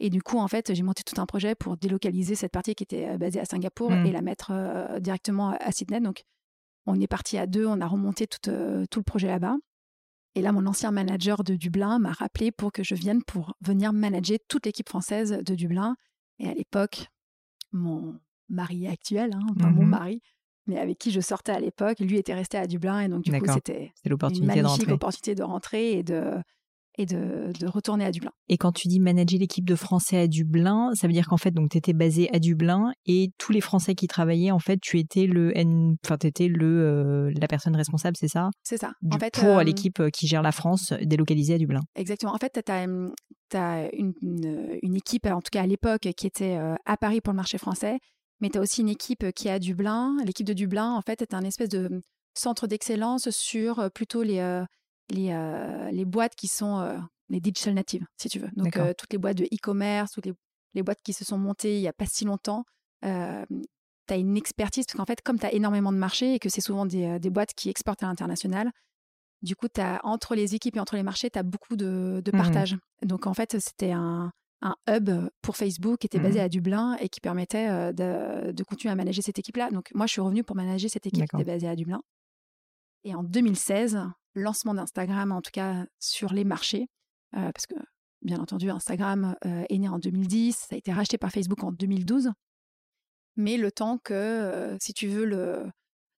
Et 0.00 0.10
du 0.10 0.22
coup, 0.22 0.38
en 0.38 0.48
fait, 0.48 0.74
j'ai 0.74 0.82
monté 0.82 1.02
tout 1.04 1.20
un 1.20 1.26
projet 1.26 1.54
pour 1.54 1.76
délocaliser 1.76 2.34
cette 2.34 2.52
partie 2.52 2.74
qui 2.74 2.82
était 2.82 3.16
basée 3.16 3.38
à 3.38 3.44
Singapour 3.44 3.90
mmh. 3.90 4.06
et 4.06 4.12
la 4.12 4.22
mettre 4.22 4.52
directement 5.00 5.50
à 5.50 5.70
Sydney. 5.70 6.00
Donc, 6.00 6.24
on 6.86 7.00
est 7.00 7.06
parti 7.06 7.38
à 7.38 7.46
deux, 7.46 7.66
on 7.66 7.80
a 7.80 7.86
remonté 7.86 8.26
tout, 8.26 8.50
euh, 8.50 8.84
tout 8.90 9.00
le 9.00 9.04
projet 9.04 9.28
là-bas. 9.28 9.56
Et 10.34 10.42
là, 10.42 10.52
mon 10.52 10.66
ancien 10.66 10.90
manager 10.90 11.44
de 11.44 11.54
Dublin 11.54 11.98
m'a 11.98 12.12
rappelé 12.12 12.50
pour 12.50 12.72
que 12.72 12.82
je 12.82 12.94
vienne 12.94 13.22
pour 13.22 13.54
venir 13.60 13.92
manager 13.92 14.38
toute 14.48 14.66
l'équipe 14.66 14.88
française 14.88 15.38
de 15.44 15.54
Dublin. 15.54 15.96
Et 16.38 16.48
à 16.48 16.54
l'époque, 16.54 17.08
mon 17.72 18.18
mari 18.48 18.86
actuel, 18.88 19.32
hein, 19.34 19.46
pas 19.58 19.70
mon 19.70 19.84
mmh 19.84 19.88
mari, 19.88 20.22
mais 20.66 20.78
avec 20.78 20.98
qui 20.98 21.10
je 21.10 21.20
sortais 21.20 21.52
à 21.52 21.60
l'époque, 21.60 22.00
lui 22.00 22.16
était 22.16 22.34
resté 22.34 22.56
à 22.56 22.66
Dublin. 22.66 23.00
Et 23.00 23.08
donc, 23.08 23.22
du 23.22 23.32
coup, 23.32 23.46
c'était 23.52 23.92
une 24.04 24.46
magnifique 24.46 24.90
opportunité 24.90 25.34
de 25.34 25.42
rentrer 25.42 25.98
et 25.98 26.02
de, 26.02 26.38
et 26.96 27.06
de, 27.06 27.66
retourner 27.66 28.04
à 28.04 28.10
Dublin. 28.10 28.30
Et 28.48 28.56
quand 28.56 28.72
tu 28.72 28.88
dis 28.88 29.00
manager 29.00 29.38
l'équipe 29.38 29.64
de 29.64 29.74
Français 29.74 30.18
à 30.18 30.26
Dublin, 30.26 30.90
ça 30.94 31.06
veut 31.06 31.12
dire 31.12 31.26
qu'en 31.26 31.36
fait, 31.36 31.50
donc 31.50 31.70
tu 31.70 31.78
étais 31.78 31.92
basé 31.92 32.28
à 32.34 32.38
Dublin 32.38 32.92
et 33.06 33.30
tous 33.38 33.52
les 33.52 33.60
Français 33.60 33.94
qui 33.94 34.06
travaillaient, 34.06 34.50
en 34.50 34.58
fait, 34.58 34.78
tu 34.80 34.98
étais 34.98 35.26
le, 35.26 35.52
enfin, 36.04 36.16
étais 36.22 36.48
le, 36.48 36.66
euh, 36.66 37.32
la 37.38 37.48
personne 37.48 37.74
responsable, 37.74 38.16
c'est 38.16 38.28
ça? 38.28 38.50
C'est 38.62 38.78
ça. 38.78 38.92
en 39.10 39.18
fait, 39.18 39.34
pour 39.34 39.58
euh, 39.58 39.64
l'équipe 39.64 40.00
euh, 40.00 40.10
qui 40.10 40.26
gère 40.26 40.42
la 40.42 40.52
France 40.52 40.92
délocalisée 41.02 41.54
à 41.54 41.58
Dublin. 41.58 41.80
Exactement. 41.96 42.32
En 42.32 42.38
fait, 42.38 42.60
tu 42.64 42.72
as, 42.72 42.86
as 43.54 43.88
une, 43.92 44.12
une, 44.82 44.96
équipe, 44.96 45.26
en 45.26 45.40
tout 45.40 45.50
cas 45.50 45.62
à 45.62 45.66
l'époque, 45.66 46.08
qui 46.16 46.26
était 46.26 46.58
à 46.84 46.96
Paris 46.96 47.20
pour 47.20 47.32
le 47.32 47.36
marché 47.36 47.58
français, 47.58 47.98
mais 48.40 48.50
tu 48.50 48.58
as 48.58 48.60
aussi 48.60 48.80
une 48.80 48.88
équipe 48.88 49.30
qui 49.32 49.48
est 49.48 49.52
à 49.52 49.58
Dublin. 49.58 50.16
L'équipe 50.24 50.46
de 50.46 50.52
Dublin, 50.52 50.92
en 50.92 51.02
fait, 51.02 51.22
est 51.22 51.34
un 51.34 51.42
espèce 51.42 51.68
de 51.68 52.02
centre 52.36 52.66
d'excellence 52.66 53.30
sur 53.30 53.90
plutôt 53.92 54.22
les 54.22 54.64
les, 55.10 55.32
euh, 55.32 55.90
les 55.90 56.04
boîtes 56.04 56.34
qui 56.34 56.48
sont 56.48 56.78
euh, 56.78 56.98
les 57.28 57.40
digital 57.40 57.74
natives, 57.74 58.06
si 58.16 58.28
tu 58.28 58.38
veux. 58.38 58.48
Donc, 58.56 58.78
toutes 58.96 59.12
les 59.12 59.18
boîtes 59.18 59.36
de 59.36 59.44
e-commerce, 59.44 60.12
toutes 60.12 60.26
les, 60.26 60.34
les, 60.74 60.82
boîtes 60.82 61.00
qui 61.02 61.12
se 61.12 61.24
sont 61.24 61.38
montées 61.38 61.76
il 61.76 61.80
n'y 61.80 61.88
a 61.88 61.92
pas 61.92 62.06
si 62.06 62.24
longtemps, 62.24 62.64
tu 63.02 63.08
as 63.08 64.16
une 64.16 64.36
expertise, 64.36 64.84
parce 64.86 64.96
qu'en 64.96 65.06
fait, 65.06 65.22
comme 65.22 65.38
tu 65.38 65.46
as 65.46 65.52
énormément 65.52 65.92
de 65.92 65.98
marchés 65.98 66.34
et 66.34 66.38
que 66.38 66.48
c'est 66.48 66.60
souvent 66.60 66.86
des, 66.86 67.18
des, 67.18 67.30
boîtes 67.30 67.54
qui 67.54 67.70
exportent 67.70 68.02
à 68.02 68.06
l'international, 68.06 68.70
du 69.42 69.56
coup, 69.56 69.68
as, 69.78 70.00
entre 70.04 70.34
les 70.34 70.54
équipes 70.54 70.76
et 70.76 70.80
entre 70.80 70.96
les 70.96 71.02
marchés, 71.02 71.30
tu 71.30 71.38
as 71.38 71.42
beaucoup 71.42 71.76
de, 71.76 72.22
de 72.24 72.30
mmh 72.30 72.38
partage. 72.38 72.76
Donc, 73.02 73.26
en 73.26 73.34
fait, 73.34 73.58
c'était 73.60 73.92
un, 73.92 74.32
un, 74.62 74.76
hub 74.88 75.10
pour 75.42 75.56
Facebook 75.56 75.98
qui 75.98 76.06
était 76.06 76.18
basé 76.18 76.38
mmh 76.40 76.44
à 76.44 76.48
Dublin 76.48 76.96
et 77.00 77.08
qui 77.08 77.20
permettait 77.20 77.92
de, 77.92 78.52
de, 78.52 78.64
continuer 78.64 78.92
à 78.92 78.94
manager 78.94 79.22
cette 79.22 79.38
équipe-là. 79.38 79.70
Donc, 79.70 79.90
moi, 79.94 80.06
je 80.06 80.12
suis 80.12 80.20
revenue 80.20 80.44
pour 80.44 80.56
manager 80.56 80.90
cette 80.90 81.06
équipe 81.06 81.28
qui 81.28 81.36
était 81.36 81.44
basée 81.44 81.68
à 81.68 81.76
Dublin. 81.76 82.00
Et 83.04 83.14
en 83.14 83.22
2016, 83.22 83.98
lancement 84.34 84.74
d'Instagram, 84.74 85.32
en 85.32 85.42
tout 85.42 85.50
cas 85.52 85.86
sur 86.00 86.32
les 86.32 86.44
marchés, 86.44 86.88
euh, 87.36 87.50
parce 87.52 87.66
que 87.66 87.74
bien 88.22 88.40
entendu, 88.40 88.70
Instagram 88.70 89.36
euh, 89.44 89.64
est 89.68 89.78
né 89.78 89.88
en 89.88 89.98
2010, 89.98 90.66
ça 90.68 90.74
a 90.74 90.78
été 90.78 90.92
racheté 90.92 91.18
par 91.18 91.30
Facebook 91.30 91.62
en 91.62 91.72
2012. 91.72 92.30
Mais 93.36 93.56
le 93.56 93.70
temps 93.70 93.98
que, 93.98 94.14
euh, 94.14 94.76
si 94.80 94.94
tu 94.94 95.08
veux, 95.08 95.24
le, 95.24 95.64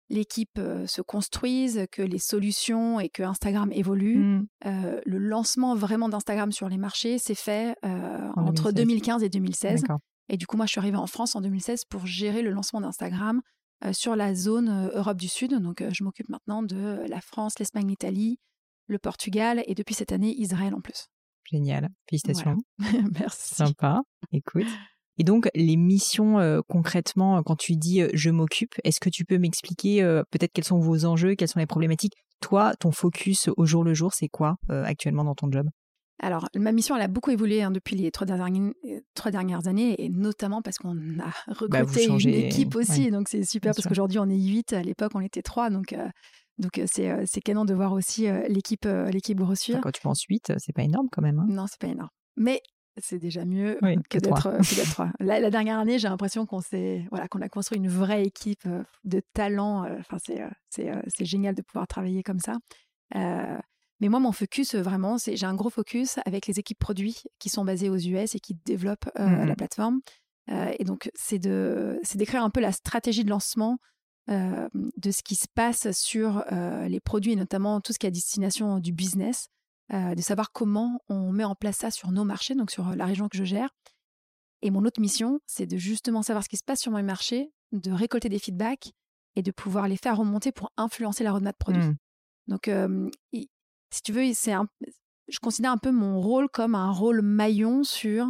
l'équipe 0.08 0.60
se 0.86 1.02
construise, 1.02 1.86
que 1.90 2.02
les 2.02 2.18
solutions 2.18 3.00
et 3.00 3.08
que 3.08 3.22
Instagram 3.22 3.72
évolue, 3.72 4.18
mmh. 4.18 4.46
le 4.64 5.18
lancement 5.18 5.74
vraiment 5.74 6.08
d'Instagram 6.08 6.52
sur 6.52 6.68
les 6.68 6.78
marchés 6.78 7.18
s'est 7.18 7.34
fait 7.34 7.76
entre 8.36 8.70
2015 8.70 9.22
et 9.22 9.28
2016. 9.28 9.84
Et 10.28 10.36
du 10.36 10.46
coup, 10.46 10.56
moi, 10.56 10.66
je 10.66 10.72
suis 10.72 10.78
arrivée 10.78 10.96
en 10.96 11.06
France 11.06 11.36
en 11.36 11.40
2016 11.40 11.84
pour 11.84 12.06
gérer 12.06 12.42
le 12.42 12.50
lancement 12.50 12.80
d'Instagram 12.80 13.42
euh, 13.84 13.92
sur 13.92 14.16
la 14.16 14.34
zone 14.34 14.68
euh, 14.68 14.98
Europe 14.98 15.18
du 15.18 15.28
Sud. 15.28 15.54
Donc, 15.54 15.82
euh, 15.82 15.90
je 15.92 16.02
m'occupe 16.02 16.28
maintenant 16.28 16.62
de 16.62 17.04
la 17.08 17.20
France, 17.20 17.58
l'Espagne, 17.58 17.86
l'Italie, 17.86 18.38
le 18.86 18.98
Portugal 18.98 19.62
et 19.66 19.74
depuis 19.74 19.94
cette 19.94 20.12
année, 20.12 20.34
Israël 20.38 20.74
en 20.74 20.80
plus. 20.80 21.08
Génial. 21.44 21.88
Félicitations. 22.08 22.56
Merci. 23.18 23.54
Sympa. 23.54 24.02
Écoute. 24.32 24.66
Et 25.18 25.24
donc, 25.24 25.48
les 25.54 25.76
missions 25.76 26.62
concrètement, 26.68 27.42
quand 27.42 27.56
tu 27.56 27.76
dis 27.76 28.02
je 28.12 28.30
m'occupe, 28.30 28.74
est-ce 28.84 29.00
que 29.00 29.08
tu 29.08 29.24
peux 29.24 29.38
m'expliquer 29.38 30.02
peut-être 30.30 30.52
quels 30.52 30.64
sont 30.64 30.78
vos 30.78 31.04
enjeux, 31.04 31.34
quelles 31.34 31.48
sont 31.48 31.58
les 31.58 31.66
problématiques? 31.66 32.14
Toi, 32.40 32.74
ton 32.78 32.92
focus 32.92 33.48
au 33.56 33.64
jour 33.64 33.82
le 33.82 33.94
jour, 33.94 34.12
c'est 34.12 34.28
quoi 34.28 34.56
actuellement 34.68 35.24
dans 35.24 35.34
ton 35.34 35.50
job? 35.50 35.68
Alors, 36.22 36.48
ma 36.54 36.72
mission, 36.72 36.96
elle 36.96 37.02
a 37.02 37.08
beaucoup 37.08 37.30
évolué 37.30 37.62
hein, 37.62 37.70
depuis 37.70 37.94
les 37.94 38.10
trois 38.10 38.26
dernières, 38.26 38.72
trois 39.14 39.30
dernières, 39.30 39.68
années, 39.68 40.02
et 40.02 40.08
notamment 40.08 40.62
parce 40.62 40.78
qu'on 40.78 40.96
a 41.20 41.30
bah, 41.68 41.82
recruté 41.82 42.06
une 42.06 42.34
équipe 42.34 42.74
aussi. 42.74 43.10
donc, 43.10 43.28
c'est 43.28 43.44
super 43.44 43.74
parce 43.74 43.86
qu'aujourd'hui, 43.86 44.18
on 44.18 44.28
est 44.28 44.38
huit. 44.38 44.72
À 44.72 44.82
l'époque, 44.82 45.12
on 45.14 45.20
était 45.20 45.42
trois. 45.42 45.68
Donc, 45.68 45.92
euh, 45.92 46.08
donc 46.58 46.78
euh, 46.78 46.86
c'est, 46.90 47.10
euh, 47.10 47.24
c'est 47.26 47.42
canon 47.42 47.66
de 47.66 47.74
voir 47.74 47.92
aussi 47.92 48.28
l'équipe, 48.48 48.88
l'équipe 49.12 49.36
grossir. 49.36 49.80
quand 49.82 49.92
tu 49.92 50.00
penses 50.00 50.22
huit, 50.22 50.52
c'est 50.56 50.72
pas 50.72 50.84
énorme 50.84 51.08
quand 51.12 51.22
même. 51.22 51.38
Hein. 51.38 51.46
Non, 51.48 51.66
c'est 51.68 51.80
pas 51.80 51.88
énorme. 51.88 52.10
Mais 52.36 52.60
c'est 52.98 53.18
déjà 53.18 53.44
mieux 53.44 53.78
que, 54.10 54.18
d'être, 54.18 54.60
trois. 54.90 55.10
La, 55.20 55.50
dernière 55.50 55.78
année, 55.78 55.98
j'ai 55.98 56.08
l'impression 56.08 56.46
qu'on, 56.46 56.60
s'est, 56.60 57.04
voilà, 57.10 57.28
qu'on 57.28 57.40
a 57.40 57.48
construit 57.48 57.78
une 57.78 57.88
vraie 57.88 58.24
équipe 58.24 58.66
de 59.04 59.22
talents. 59.34 59.86
Enfin, 60.00 60.18
c'est, 60.18 61.24
génial 61.24 61.54
de 61.54 61.62
pouvoir 61.62 61.86
travailler 61.86 62.22
comme 62.22 62.40
ça. 62.40 62.56
Mais 64.00 64.08
moi, 64.08 64.20
mon 64.20 64.32
focus, 64.32 64.74
euh, 64.74 64.82
vraiment, 64.82 65.18
c'est 65.18 65.36
j'ai 65.36 65.46
un 65.46 65.54
gros 65.54 65.70
focus 65.70 66.18
avec 66.26 66.46
les 66.46 66.58
équipes 66.58 66.78
produits 66.78 67.22
qui 67.38 67.48
sont 67.48 67.64
basées 67.64 67.88
aux 67.88 67.96
US 67.96 68.34
et 68.34 68.40
qui 68.40 68.54
développent 68.66 69.08
euh, 69.18 69.26
mmh 69.26 69.46
la 69.46 69.56
plateforme. 69.56 70.00
Euh, 70.50 70.72
et 70.78 70.84
donc, 70.84 71.10
c'est 71.14 71.38
de, 71.38 71.98
c'est 72.02 72.18
d'écrire 72.18 72.42
un 72.42 72.50
peu 72.50 72.60
la 72.60 72.72
stratégie 72.72 73.24
de 73.24 73.30
lancement 73.30 73.78
de 74.28 75.10
ce 75.12 75.22
qui 75.22 75.36
se 75.36 75.46
passe 75.46 75.92
sur 75.92 76.44
les 76.88 76.98
produits 76.98 77.34
et 77.34 77.36
notamment 77.36 77.80
tout 77.80 77.92
ce 77.92 77.98
qui 78.00 78.06
est 78.06 78.08
à 78.08 78.10
destination 78.10 78.80
du 78.80 78.92
business, 78.92 79.50
de 79.90 80.20
savoir 80.20 80.52
comment 80.52 81.00
on 81.08 81.32
met 81.32 81.44
en 81.44 81.54
place 81.54 81.76
ça 81.76 81.90
sur 81.90 82.10
nos 82.10 82.24
marchés, 82.24 82.54
donc 82.54 82.70
sur 82.70 82.96
la 82.96 83.06
région 83.06 83.28
que 83.28 83.38
je 83.38 83.44
gère. 83.44 83.70
Et 84.62 84.70
mon 84.70 84.84
autre 84.84 85.00
mission, 85.00 85.40
c'est 85.46 85.66
de 85.66 85.76
justement 85.76 86.22
savoir 86.22 86.42
ce 86.42 86.48
qui 86.48 86.56
se 86.56 86.64
passe 86.64 86.80
sur 86.80 86.92
mes 86.92 87.02
marchés, 87.02 87.52
de 87.72 87.92
récolter 87.92 88.28
des 88.28 88.38
feedbacks 88.38 88.92
et 89.36 89.42
de 89.42 89.50
pouvoir 89.50 89.86
les 89.86 89.96
faire 89.96 90.16
remonter 90.16 90.50
pour 90.50 90.72
influencer 90.76 91.24
la 91.24 91.32
roadmap 91.32 91.56
produit. 91.58 91.82
Mmh. 91.82 91.96
Donc, 92.48 92.70
si 93.90 94.02
tu 94.02 94.12
veux, 94.12 94.32
c'est 94.32 94.54
je 95.28 95.38
considère 95.40 95.72
un 95.72 95.78
peu 95.78 95.90
mon 95.90 96.20
rôle 96.20 96.48
comme 96.48 96.74
un 96.74 96.90
rôle 96.90 97.20
maillon 97.22 97.82
sur 97.82 98.26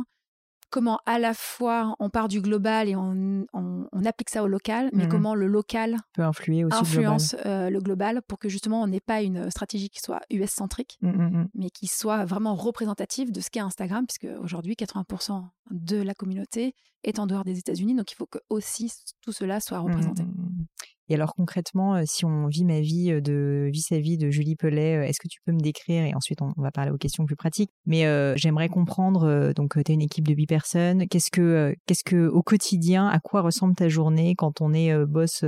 comment 0.77 1.01
à 1.07 1.19
la 1.19 1.33
fois 1.33 1.97
on 2.01 2.11
part 2.11 2.29
du 2.29 2.43
global 2.43 2.87
et 2.87 2.97
on, 2.97 3.47
on, 3.55 4.05
applique 4.05 4.29
ça 4.29 4.43
au 4.43 4.47
local, 4.47 4.91
mais 4.93 5.07
mmh 5.07 5.09
comment 5.09 5.35
le 5.35 5.47
local 5.47 5.97
peut 6.13 6.23
influer 6.23 6.65
aussi 6.65 6.77
influence 6.77 7.33
le 7.33 7.39
global. 7.39 7.53
Euh, 7.53 7.71
le 7.71 7.81
global 7.81 8.23
pour 8.29 8.39
que 8.39 8.51
justement 8.51 8.83
on 8.83 8.87
n'ait 8.87 9.01
pas 9.01 9.23
une 9.23 9.51
stratégie 9.51 9.89
qui 9.89 10.01
soit 10.01 10.21
US-centrique, 10.31 10.99
mmh, 11.01 11.09
mmh, 11.09 11.49
mais 11.55 11.71
qui 11.71 11.87
soit 11.87 12.27
vraiment 12.27 12.55
représentative 12.55 13.33
de 13.33 13.41
ce 13.41 13.49
qu'est 13.49 13.61
Instagram, 13.61 14.05
puisque 14.07 14.29
aujourd'hui 14.43 14.75
80% 14.75 15.45
de 15.71 15.97
la 15.97 16.13
communauté 16.13 16.75
est 17.05 17.19
en 17.19 17.27
dehors 17.27 17.45
des 17.45 17.59
États-Unis, 17.59 17.95
donc 17.95 18.13
il 18.13 18.15
faut 18.15 18.27
que 18.27 18.39
aussi 18.51 18.93
tout 19.23 19.33
cela 19.33 19.61
soit 19.61 19.79
représenté. 19.79 20.25
Et 21.09 21.15
alors 21.15 21.35
concrètement, 21.35 21.95
euh, 21.95 22.03
si 22.05 22.25
on 22.25 22.47
vit 22.49 22.65
ma 22.65 22.81
vie 22.81 23.13
euh, 23.13 23.21
de 23.21 23.71
vie 23.93 24.19
de 24.19 24.31
Julie 24.31 24.57
Pellet, 24.57 24.97
euh, 24.97 25.03
est-ce 25.05 25.21
que 25.21 25.29
tu 25.29 25.41
peux 25.45 25.53
me 25.53 25.61
décrire 25.61 26.05
et 26.05 26.15
ensuite 26.15 26.43
on, 26.43 26.53
va 26.57 26.71
parler 26.71 26.91
aux 26.91 26.99
questions 26.99 27.25
plus 27.25 27.37
pratiques. 27.37 27.71
Mais 27.87 28.05
j'aimerais 28.37 28.69
comprendre. 28.69 29.53
donc 29.55 29.75
tu 29.83 29.93
as 29.93 29.95
une 29.95 30.03
équipe 30.03 30.27
de 30.27 30.35
8 30.35 30.47
personnes. 30.47 31.09
Qu'est-ce 31.09 31.31
que 31.31 31.75
qu'est-ce 31.87 32.05
que 32.05 32.27
au 32.29 32.43
quotidien, 32.43 33.07
à 33.07 33.21
quoi 33.21 33.43
ressemble 33.43 33.75
ta 33.75 33.89
journée 33.89 34.35
quand 34.35 34.61
on 34.61 34.73
est 34.73 34.95
boss 35.07 35.45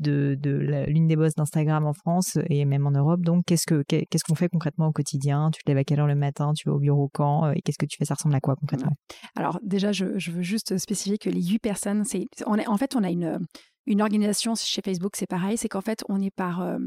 de, 0.00 0.36
de 0.40 0.50
l'une 0.88 1.06
des 1.06 1.16
boss 1.16 1.34
d'Instagram 1.34 1.86
en 1.86 1.92
France 1.92 2.38
et 2.48 2.64
même 2.64 2.86
en 2.86 2.90
Europe. 2.90 3.20
Donc, 3.20 3.44
qu'est-ce 3.46 3.66
que 3.66 3.82
qu'est-ce 3.82 4.24
qu'on 4.24 4.34
fait 4.34 4.48
concrètement 4.48 4.88
au 4.88 4.92
quotidien? 4.92 5.50
Tu 5.52 5.62
te 5.62 5.70
lèves 5.70 5.78
à 5.78 5.84
quelle 5.84 6.00
heure 6.00 6.06
le 6.06 6.14
matin? 6.14 6.52
Tu 6.54 6.68
vas 6.68 6.74
au 6.74 6.80
bureau 6.80 7.10
quand? 7.12 7.52
Et 7.52 7.60
qu'est-ce 7.60 7.78
que 7.78 7.86
tu 7.86 7.96
fais? 7.96 8.04
Ça 8.04 8.14
ressemble 8.14 8.34
à 8.34 8.40
quoi 8.40 8.56
concrètement? 8.56 8.92
Alors, 9.36 9.58
déjà, 9.62 9.92
je, 9.92 10.18
je, 10.18 10.30
veux 10.30 10.42
juste 10.42 10.78
spécifier 10.78 11.18
que 11.18 11.30
les 11.30 11.42
huit 11.42 11.58
personnes, 11.60 12.04
c'est 12.04 12.26
en 12.46 12.76
fait, 12.76 12.96
on 12.96 13.04
a 13.04 13.10
une 13.10 13.38
une 13.86 14.02
organisation 14.02 14.54
chez 14.54 14.82
Facebook, 14.82 15.16
c'est 15.16 15.26
pareil, 15.26 15.56
c'est 15.56 15.68
qu'en 15.68 15.80
fait, 15.80 16.04
on 16.08 16.20
est 16.20 16.30
par, 16.30 16.62
euh, 16.62 16.78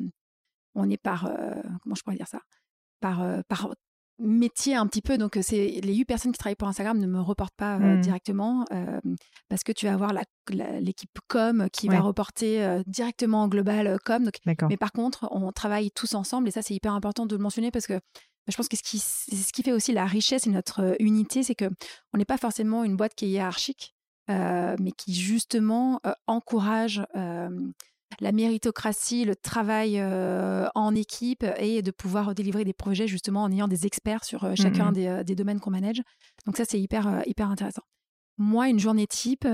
on 0.76 0.90
est 0.90 1.02
par, 1.02 1.28
euh, 1.28 1.54
comment 1.82 1.96
je 1.96 2.04
pourrais 2.04 2.16
dire 2.16 2.28
ça, 2.28 2.42
par, 3.00 3.22
euh, 3.22 3.42
par 3.48 3.74
métier 4.20 4.76
un 4.76 4.88
petit 4.88 5.04
peu. 5.04 5.18
Donc, 5.20 5.38
c'est 5.42 5.80
les 5.84 5.96
8 5.96 6.06
personnes 6.06 6.32
qui 6.32 6.40
travaillent 6.40 6.56
pour 6.56 6.68
Instagram 6.68 6.98
ne 6.98 7.06
me 7.06 7.22
reportent 7.22 7.56
pas 7.56 7.78
mmh. 7.78 8.02
directement 8.02 8.66
parce 9.48 9.64
que 9.64 9.72
tu 9.72 9.86
vas 9.86 9.94
avoir 9.94 10.12
l'équipe 10.50 11.20
com 11.28 11.68
qui 11.72 11.88
va 11.88 12.00
reporter 12.00 12.82
directement 12.88 13.44
en 13.44 13.48
global 13.48 14.00
com. 14.04 14.24
Donc, 14.24 14.40
mais 14.68 14.78
par 14.78 14.92
contre, 14.92 15.28
on 15.30 15.52
travaille 15.52 15.92
tous 15.92 16.16
ensemble 16.16 16.48
et 16.48 16.52
ça, 16.52 16.64
c'est 16.64 16.74
hyper 16.74 16.94
important 16.94 17.28
de 17.28 17.36
le 17.36 17.44
mentionner 17.44 17.70
parce 17.70 17.86
que 17.86 18.00
je 18.48 18.56
pense 18.56 18.68
que 18.68 18.78
ce 18.78 18.82
qui, 18.82 18.98
ce 18.98 19.52
qui 19.54 19.62
fait 19.62 19.74
aussi 19.74 19.94
la 19.94 20.08
richesse 20.08 20.48
et 20.48 20.50
notre 20.50 20.96
unité, 21.00 21.44
c'est 21.44 21.54
que 21.54 21.70
on 22.12 22.18
n'est 22.18 22.26
pas 22.26 22.38
forcément 22.38 22.84
une 22.84 22.96
boîte 22.96 23.14
qui 23.14 23.26
est 23.26 23.30
hiérarchique, 23.30 23.94
mais 24.28 24.92
qui 24.98 25.14
justement 25.14 26.02
encourage 26.28 27.04
la 27.14 28.32
méritocratie, 28.32 29.26
le 29.26 29.36
travail 29.36 30.02
en 30.76 30.96
équipe 30.96 31.46
et 31.58 31.82
de 31.82 31.92
pouvoir 31.92 32.34
délivrer 32.36 32.64
des 32.64 32.74
projets 32.74 33.08
justement 33.08 33.44
en 33.44 33.52
ayant 33.52 33.68
des 33.68 33.86
experts 33.86 34.24
sur 34.24 34.46
mmh 34.46 34.56
chacun 34.56 34.92
des, 34.92 35.36
domaines 35.36 35.60
qu'on 35.60 35.72
manage. 35.72 36.02
Donc 36.46 36.58
ça, 36.58 36.66
c'est 36.66 36.80
hyper, 36.80 37.24
hyper 37.26 37.50
intéressant. 37.50 37.84
Moi, 38.38 38.70
une 38.70 38.80
journée 38.80 39.08
type, 39.08 39.48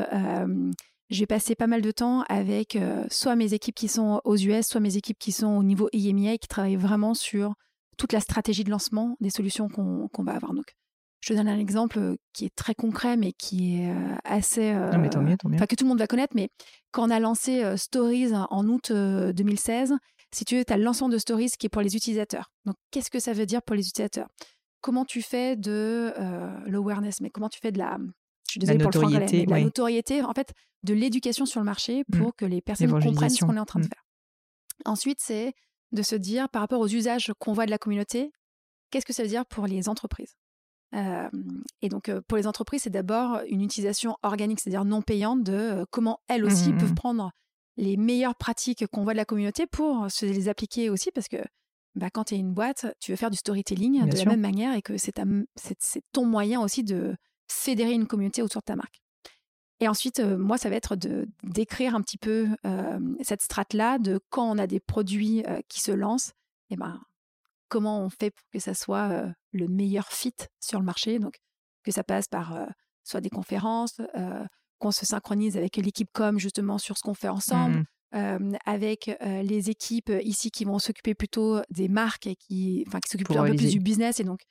j'ai 1.09 1.27
passé 1.27 1.55
pas 1.55 1.67
mal 1.67 1.81
de 1.81 1.91
temps 1.91 2.23
avec 2.29 2.77
soit 3.09 3.35
mes 3.35 3.53
équipes 3.53 3.75
qui 3.75 3.87
sont 3.87 4.21
aux 4.23 4.37
US, 4.37 4.67
soit 4.67 4.81
mes 4.81 4.97
équipes 4.97 5.19
qui 5.19 5.31
sont 5.31 5.57
au 5.57 5.63
niveau 5.63 5.89
EMEA 5.93 6.37
qui 6.37 6.47
travaillent 6.47 6.75
vraiment 6.75 7.13
sur 7.13 7.53
toute 7.97 8.13
la 8.13 8.19
stratégie 8.19 8.63
de 8.63 8.71
lancement 8.71 9.15
des 9.19 9.29
solutions 9.29 9.69
qu'on 9.69 10.23
va 10.23 10.33
avoir. 10.33 10.53
Donc, 10.53 10.75
je 11.23 11.29
te 11.29 11.33
donne 11.37 11.47
un 11.47 11.57
exemple 11.57 11.99
euh, 11.99 12.17
qui 12.33 12.43
est 12.43 12.53
très 12.53 12.75
concret, 12.75 13.15
mais 13.15 13.31
qui 13.31 13.79
est 13.79 13.89
euh, 13.89 14.15
assez. 14.25 14.75
Enfin, 14.75 15.65
que 15.67 15.75
tout 15.75 15.85
le 15.85 15.89
monde 15.89 15.99
va 15.99 16.07
connaître. 16.07 16.35
Mais 16.35 16.49
quand 16.91 17.07
on 17.07 17.09
a 17.09 17.19
lancé 17.19 17.63
euh, 17.63 17.77
Stories 17.77 18.33
en 18.33 18.67
août 18.67 18.91
2016, 18.91 19.93
si 20.33 20.43
tu 20.43 20.57
veux, 20.57 20.65
tu 20.65 20.73
as 20.73 20.77
le 20.77 20.83
lancement 20.83 21.07
de 21.07 21.17
Stories 21.17 21.51
qui 21.57 21.67
est 21.67 21.69
pour 21.69 21.81
les 21.81 21.95
utilisateurs. 21.95 22.51
Donc, 22.65 22.75
qu'est-ce 22.91 23.09
que 23.09 23.19
ça 23.19 23.31
veut 23.31 23.45
dire 23.45 23.61
pour 23.61 23.75
les 23.75 23.87
utilisateurs? 23.87 24.27
Comment 24.81 25.05
tu 25.05 25.21
fais 25.21 25.55
de 25.55 26.13
l'awareness, 26.65 27.21
mais 27.21 27.29
comment 27.29 27.47
tu 27.47 27.59
fais 27.61 27.71
de 27.71 27.77
la. 27.77 27.97
Je 28.47 28.51
suis 28.51 28.59
désolée 28.59 28.79
pour 28.79 28.91
le 28.93 28.99
franglais, 28.99 29.45
la 29.47 29.61
notoriété, 29.61 30.21
en 30.23 30.33
fait, 30.33 30.51
de 30.83 30.93
l'éducation 30.93 31.45
sur 31.45 31.61
le 31.61 31.65
marché 31.65 32.03
mmh. 32.09 32.17
pour 32.17 32.35
que 32.35 32.43
les 32.43 32.61
personnes 32.61 32.91
comprennent 32.91 33.29
ce 33.29 33.45
qu'on 33.45 33.55
est 33.55 33.59
en 33.61 33.65
train 33.65 33.79
de 33.79 33.85
mmh. 33.85 33.89
faire. 33.89 34.05
Ensuite, 34.83 35.19
c'est 35.21 35.53
de 35.93 36.01
se 36.01 36.15
dire, 36.15 36.49
par 36.49 36.61
rapport 36.61 36.81
aux 36.81 36.87
usages 36.89 37.31
qu'on 37.39 37.53
voit 37.53 37.65
de 37.65 37.71
la 37.71 37.77
communauté, 37.77 38.33
qu'est-ce 38.91 39.05
que 39.05 39.13
ça 39.13 39.23
veut 39.23 39.29
dire 39.29 39.45
pour 39.45 39.67
les 39.67 39.87
entreprises? 39.87 40.35
Et 40.93 41.89
donc, 41.89 42.11
pour 42.27 42.37
les 42.37 42.45
entreprises, 42.45 42.83
c'est 42.83 42.89
d'abord 42.89 43.41
une 43.49 43.61
utilisation 43.61 44.15
organique, 44.21 44.59
c'est-à-dire 44.59 44.85
non 44.85 45.01
payante, 45.01 45.43
de 45.43 45.85
comment 45.91 46.19
elles 46.27 46.45
aussi 46.45 46.71
mmh, 46.71 46.77
peuvent 46.77 46.91
mmh. 46.91 46.95
prendre 46.95 47.31
les 47.77 47.97
meilleures 47.97 48.35
pratiques 48.35 48.85
qu'on 48.87 49.03
voit 49.03 49.13
de 49.13 49.17
la 49.17 49.25
communauté 49.25 49.65
pour 49.65 50.11
se 50.11 50.25
les 50.25 50.49
appliquer 50.49 50.91
aussi, 50.91 51.09
parce 51.11 51.27
que 51.27 51.37
bah, 51.95 52.09
quand 52.11 52.25
tu 52.25 52.35
es 52.35 52.37
une 52.37 52.53
boîte, 52.53 52.95
tu 52.99 53.11
veux 53.11 53.17
faire 53.17 53.31
du 53.31 53.37
storytelling 53.37 54.07
de 54.07 54.17
la 54.17 54.25
même 54.25 54.41
manière 54.41 54.75
et 54.75 54.81
que 54.81 54.97
c'est 54.97 55.13
ton 56.11 56.25
moyen 56.25 56.61
aussi 56.61 56.83
de 56.83 57.15
fédérer 57.47 57.93
une 57.93 58.07
communauté 58.07 58.41
autour 58.41 58.61
de 58.61 58.65
ta 58.65 58.75
marque. 58.75 59.01
Et 59.79 59.87
ensuite, 59.87 60.19
moi, 60.19 60.57
ça 60.57 60.69
va 60.69 60.75
être 60.75 60.95
de 60.95 61.27
d'écrire 61.43 61.95
un 61.95 62.01
petit 62.01 62.17
peu 62.17 62.47
cette 63.21 63.41
strate-là 63.41 63.97
de 63.97 64.19
quand 64.29 64.49
on 64.49 64.57
a 64.59 64.67
des 64.67 64.79
produits 64.79 65.43
qui 65.67 65.81
se 65.81 65.91
lancent, 65.91 66.33
et 66.69 66.75
ben 66.75 67.01
comment 67.73 68.01
on 68.01 68.09
fait 68.11 68.29
pour 68.29 68.45
que 68.53 68.59
ça 68.59 68.75
soit 68.75 69.33
le 69.51 69.67
meilleur 69.67 70.07
fit 70.09 70.35
sur 70.59 70.77
le 70.77 70.85
marché. 70.85 71.17
Donc, 71.17 71.39
que 71.83 71.91
ça 71.91 72.03
passe 72.03 72.27
par 72.27 72.55
soit 73.03 73.19
des 73.19 73.31
conférences, 73.31 73.99
qu'on 74.77 74.91
se 74.91 75.07
synchronise 75.07 75.57
avec 75.57 75.77
l'équipe 75.77 76.09
com 76.13 76.37
justement 76.37 76.77
sur 76.77 76.99
ce 76.99 77.01
qu'on 77.01 77.15
fait 77.15 77.29
ensemble, 77.29 77.83
mmh. 78.13 78.57
avec 78.65 79.17
les 79.21 79.71
équipes 79.71 80.11
ici 80.21 80.51
qui 80.51 80.65
vont 80.65 80.77
s'occuper 80.77 81.15
plutôt 81.15 81.61
des 81.71 81.89
marques 81.89 82.27
et 82.27 82.35
qui, 82.35 82.85
qui 82.85 83.09
s'occupent 83.09 83.31
un 83.31 83.47
peu 83.47 83.55
plus 83.55 83.71
du 83.71 83.79
business 83.79 84.19
et 84.19 84.23
donc 84.23 84.41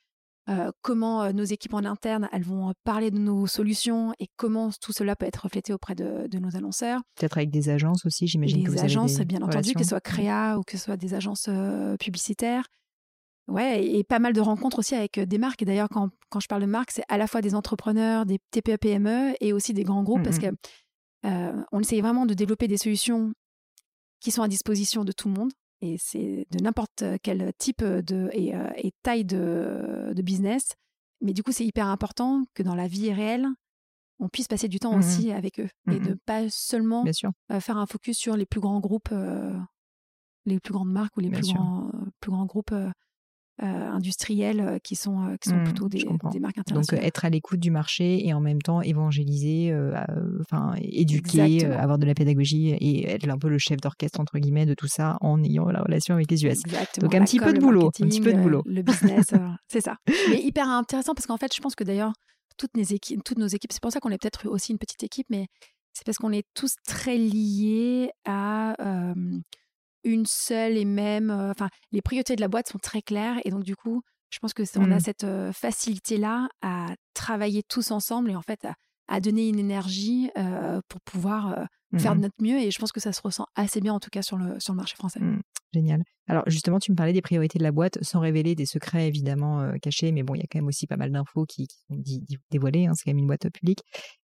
comment 0.81 1.31
nos 1.31 1.45
équipes 1.45 1.75
en 1.75 1.85
interne 1.85 2.27
elles 2.33 2.43
vont 2.43 2.73
parler 2.83 3.09
de 3.09 3.19
nos 3.19 3.47
solutions 3.47 4.11
et 4.19 4.27
comment 4.35 4.69
tout 4.81 4.91
cela 4.91 5.15
peut 5.15 5.25
être 5.25 5.43
reflété 5.43 5.71
auprès 5.71 5.95
de, 5.95 6.37
nos 6.37 6.57
annonceurs. 6.57 6.99
Peut-être 7.15 7.37
avec 7.37 7.51
des 7.51 7.69
agences 7.69 8.05
aussi, 8.05 8.27
j'imagine. 8.27 8.65
Des 8.65 8.81
agences, 8.81 9.17
bien 9.21 9.41
entendu, 9.41 9.71
que 9.73 9.83
ce 9.83 9.89
soit 9.89 10.01
créa 10.01 10.57
ou 10.59 10.63
que 10.63 10.77
ce 10.77 10.83
soit 10.83 10.97
des 10.97 11.13
agences 11.13 11.49
publicitaires. 12.01 12.65
Ouais, 13.49 13.85
et 13.85 14.03
pas 14.03 14.19
mal 14.19 14.33
de 14.33 14.39
rencontres 14.39 14.79
aussi 14.79 14.95
avec 14.95 15.19
des 15.19 15.37
marques. 15.37 15.61
Et 15.61 15.65
d'ailleurs, 15.65 15.89
quand, 15.89 16.09
quand, 16.29 16.39
je 16.39 16.47
parle 16.47 16.61
de 16.61 16.67
marques, 16.67 16.91
c'est 16.91 17.03
à 17.09 17.17
la 17.17 17.27
fois 17.27 17.41
des 17.41 17.55
entrepreneurs, 17.55 18.25
des 18.25 18.39
TPE, 18.51 18.77
PME 18.77 19.33
et 19.41 19.51
aussi 19.51 19.73
des 19.73 19.83
grands 19.83 20.03
groupes 20.03 20.23
parce 20.23 20.37
mmh 20.37 20.51
que 20.51 20.55
on 21.71 21.79
essaye 21.79 22.01
vraiment 22.01 22.25
de 22.25 22.33
développer 22.33 22.67
des 22.67 22.77
solutions 22.77 23.33
qui 24.19 24.31
sont 24.31 24.41
à 24.41 24.47
disposition 24.47 25.03
de 25.03 25.11
tout 25.11 25.27
le 25.27 25.33
monde. 25.33 25.51
Et 25.81 25.97
c'est 25.97 26.47
de 26.51 26.63
n'importe 26.63 27.03
quel 27.21 27.51
type 27.57 27.83
de, 27.83 28.29
et, 28.31 28.91
taille 29.03 29.25
de, 29.25 30.13
de, 30.13 30.21
business. 30.21 30.75
Mais 31.19 31.33
du 31.33 31.43
coup, 31.43 31.51
c'est 31.51 31.65
hyper 31.65 31.87
important 31.87 32.43
que 32.53 32.63
dans 32.63 32.75
la 32.75 32.87
vie 32.87 33.11
réelle, 33.11 33.47
on 34.19 34.29
puisse 34.29 34.47
passer 34.47 34.69
du 34.69 34.79
temps 34.79 34.95
mmh 34.95 34.99
aussi 34.99 35.31
avec 35.31 35.59
eux 35.59 35.69
et 35.91 35.99
de 35.99 36.17
pas 36.25 36.49
seulement 36.49 37.03
faire 37.59 37.77
un 37.77 37.85
focus 37.85 38.17
sur 38.17 38.37
les 38.37 38.45
plus 38.45 38.61
grands 38.61 38.79
groupes, 38.79 39.13
les 40.45 40.59
plus 40.59 40.73
grandes 40.73 40.91
marques 40.91 41.17
ou 41.17 41.19
les 41.19 41.29
plus 41.29 41.53
grands, 41.53 41.91
plus 42.21 42.31
grands 42.31 42.45
groupes 42.45 42.73
euh, 43.61 43.65
industriels 43.65 44.59
euh, 44.61 44.79
qui 44.79 44.95
sont, 44.95 45.27
euh, 45.27 45.35
qui 45.39 45.49
sont 45.49 45.57
mmh, 45.57 45.63
plutôt 45.63 45.87
des, 45.87 45.99
des, 46.31 46.39
marques 46.39 46.57
internationales. 46.57 47.03
Donc 47.03 47.07
être 47.07 47.23
à 47.23 47.29
l'écoute 47.29 47.59
du 47.59 47.69
marché 47.69 48.27
et 48.27 48.33
en 48.33 48.39
même 48.39 48.59
temps 48.59 48.81
évangéliser, 48.81 49.71
enfin 50.41 50.73
éduquer, 50.81 51.63
avoir 51.65 51.99
de 51.99 52.07
la 52.07 52.15
pédagogie 52.15 52.69
et 52.69 53.07
être 53.07 53.29
un 53.29 53.37
peu 53.37 53.49
le 53.49 53.59
chef 53.59 53.79
d'orchestre 53.79 54.19
entre 54.19 54.39
guillemets 54.39 54.65
de 54.65 54.73
tout 54.73 54.87
ça 54.87 55.17
en 55.21 55.43
ayant 55.43 55.69
la 55.69 55.83
relation 55.83 56.15
avec 56.15 56.31
les 56.31 56.43
US. 56.45 56.61
Exactement. 56.65 57.07
Donc 57.07 57.13
un 57.13 57.23
petit 57.23 57.39
peu 57.39 57.53
de 57.53 57.59
boulot, 57.59 57.87
un 57.87 58.07
petit 58.07 58.21
peu 58.21 58.33
de 58.33 58.41
boulot. 58.41 58.63
Le, 58.65 58.81
business, 58.81 59.27
c'est 59.67 59.81
ça. 59.81 59.97
Mais 60.31 60.41
hyper 60.41 60.67
intéressant 60.67 61.13
parce 61.13 61.27
qu'en 61.27 61.37
fait, 61.37 61.53
je 61.55 61.61
pense 61.61 61.75
que 61.75 61.83
d'ailleurs 61.83 62.13
toutes, 62.57 62.75
nos 62.75 62.81
équipes, 62.81 63.23
toutes 63.23 63.37
nos 63.37 63.45
équipes, 63.45 63.71
c'est 63.71 63.83
pour 63.83 63.91
ça 63.91 63.99
qu'on 63.99 64.09
est 64.09 64.17
peut-être 64.17 64.49
aussi 64.49 64.71
une 64.71 64.79
petite 64.79 65.03
équipe, 65.03 65.27
mais 65.29 65.45
c'est 65.93 66.07
parce 66.07 66.17
qu'on 66.17 66.31
est 66.31 66.47
tous 66.55 66.73
très 66.87 67.19
liés 67.19 68.09
à 68.25 69.13
une 70.03 70.25
seule 70.25 70.77
et 70.77 70.85
même. 70.85 71.29
Enfin, 71.29 71.69
les 71.91 72.01
priorités 72.01 72.35
de 72.35 72.41
la 72.41 72.47
boîte 72.47 72.69
sont 72.69 72.79
très 72.79 73.01
claires 73.01 73.39
et 73.45 73.49
donc 73.51 73.63
du 73.63 73.75
coup, 73.75 74.01
je 74.29 74.39
pense 74.39 74.53
que 74.53 74.63
on 74.77 74.91
a 74.91 74.97
mmh. 74.97 74.99
cette 74.99 75.25
facilité 75.53 76.17
là 76.17 76.49
à 76.61 76.87
travailler 77.13 77.63
tous 77.63 77.91
ensemble 77.91 78.31
et 78.31 78.35
en 78.35 78.41
fait 78.41 78.65
à, 78.65 78.73
donner 79.21 79.49
une 79.49 79.59
énergie 79.59 80.29
pour 80.87 81.01
pouvoir 81.01 81.67
faire 81.97 82.15
de 82.15 82.19
mmh 82.19 82.21
notre 82.21 82.35
mieux 82.41 82.57
et 82.57 82.71
je 82.71 82.79
pense 82.79 82.91
que 82.91 82.99
ça 82.99 83.13
se 83.13 83.21
ressent 83.21 83.45
assez 83.55 83.79
bien 83.79 83.93
en 83.93 83.99
tout 83.99 84.09
cas 84.11 84.23
sur 84.23 84.37
le 84.37 84.59
sur 84.59 84.73
le 84.73 84.77
marché 84.77 84.95
français. 84.95 85.19
Mmh. 85.19 85.41
Génial. 85.73 86.03
Alors 86.27 86.43
justement, 86.47 86.79
tu 86.79 86.91
me 86.91 86.95
parlais 86.95 87.13
des 87.13 87.21
priorités 87.21 87.59
de 87.59 87.63
la 87.63 87.71
boîte, 87.71 87.97
sans 88.01 88.19
révéler 88.19 88.55
des 88.55 88.65
secrets 88.65 89.07
évidemment 89.07 89.73
cachés, 89.81 90.11
mais 90.11 90.23
bon, 90.23 90.35
il 90.35 90.39
y 90.39 90.41
a 90.41 90.45
quand 90.49 90.59
même 90.59 90.67
aussi 90.67 90.87
pas 90.87 90.97
mal 90.97 91.11
d'infos 91.11 91.45
qui, 91.45 91.67
sont 91.89 92.01
dévoilées. 92.51 92.85
Hein, 92.85 92.93
c'est 92.95 93.03
quand 93.03 93.11
même 93.11 93.19
une 93.19 93.27
boîte 93.27 93.49
publique. 93.49 93.79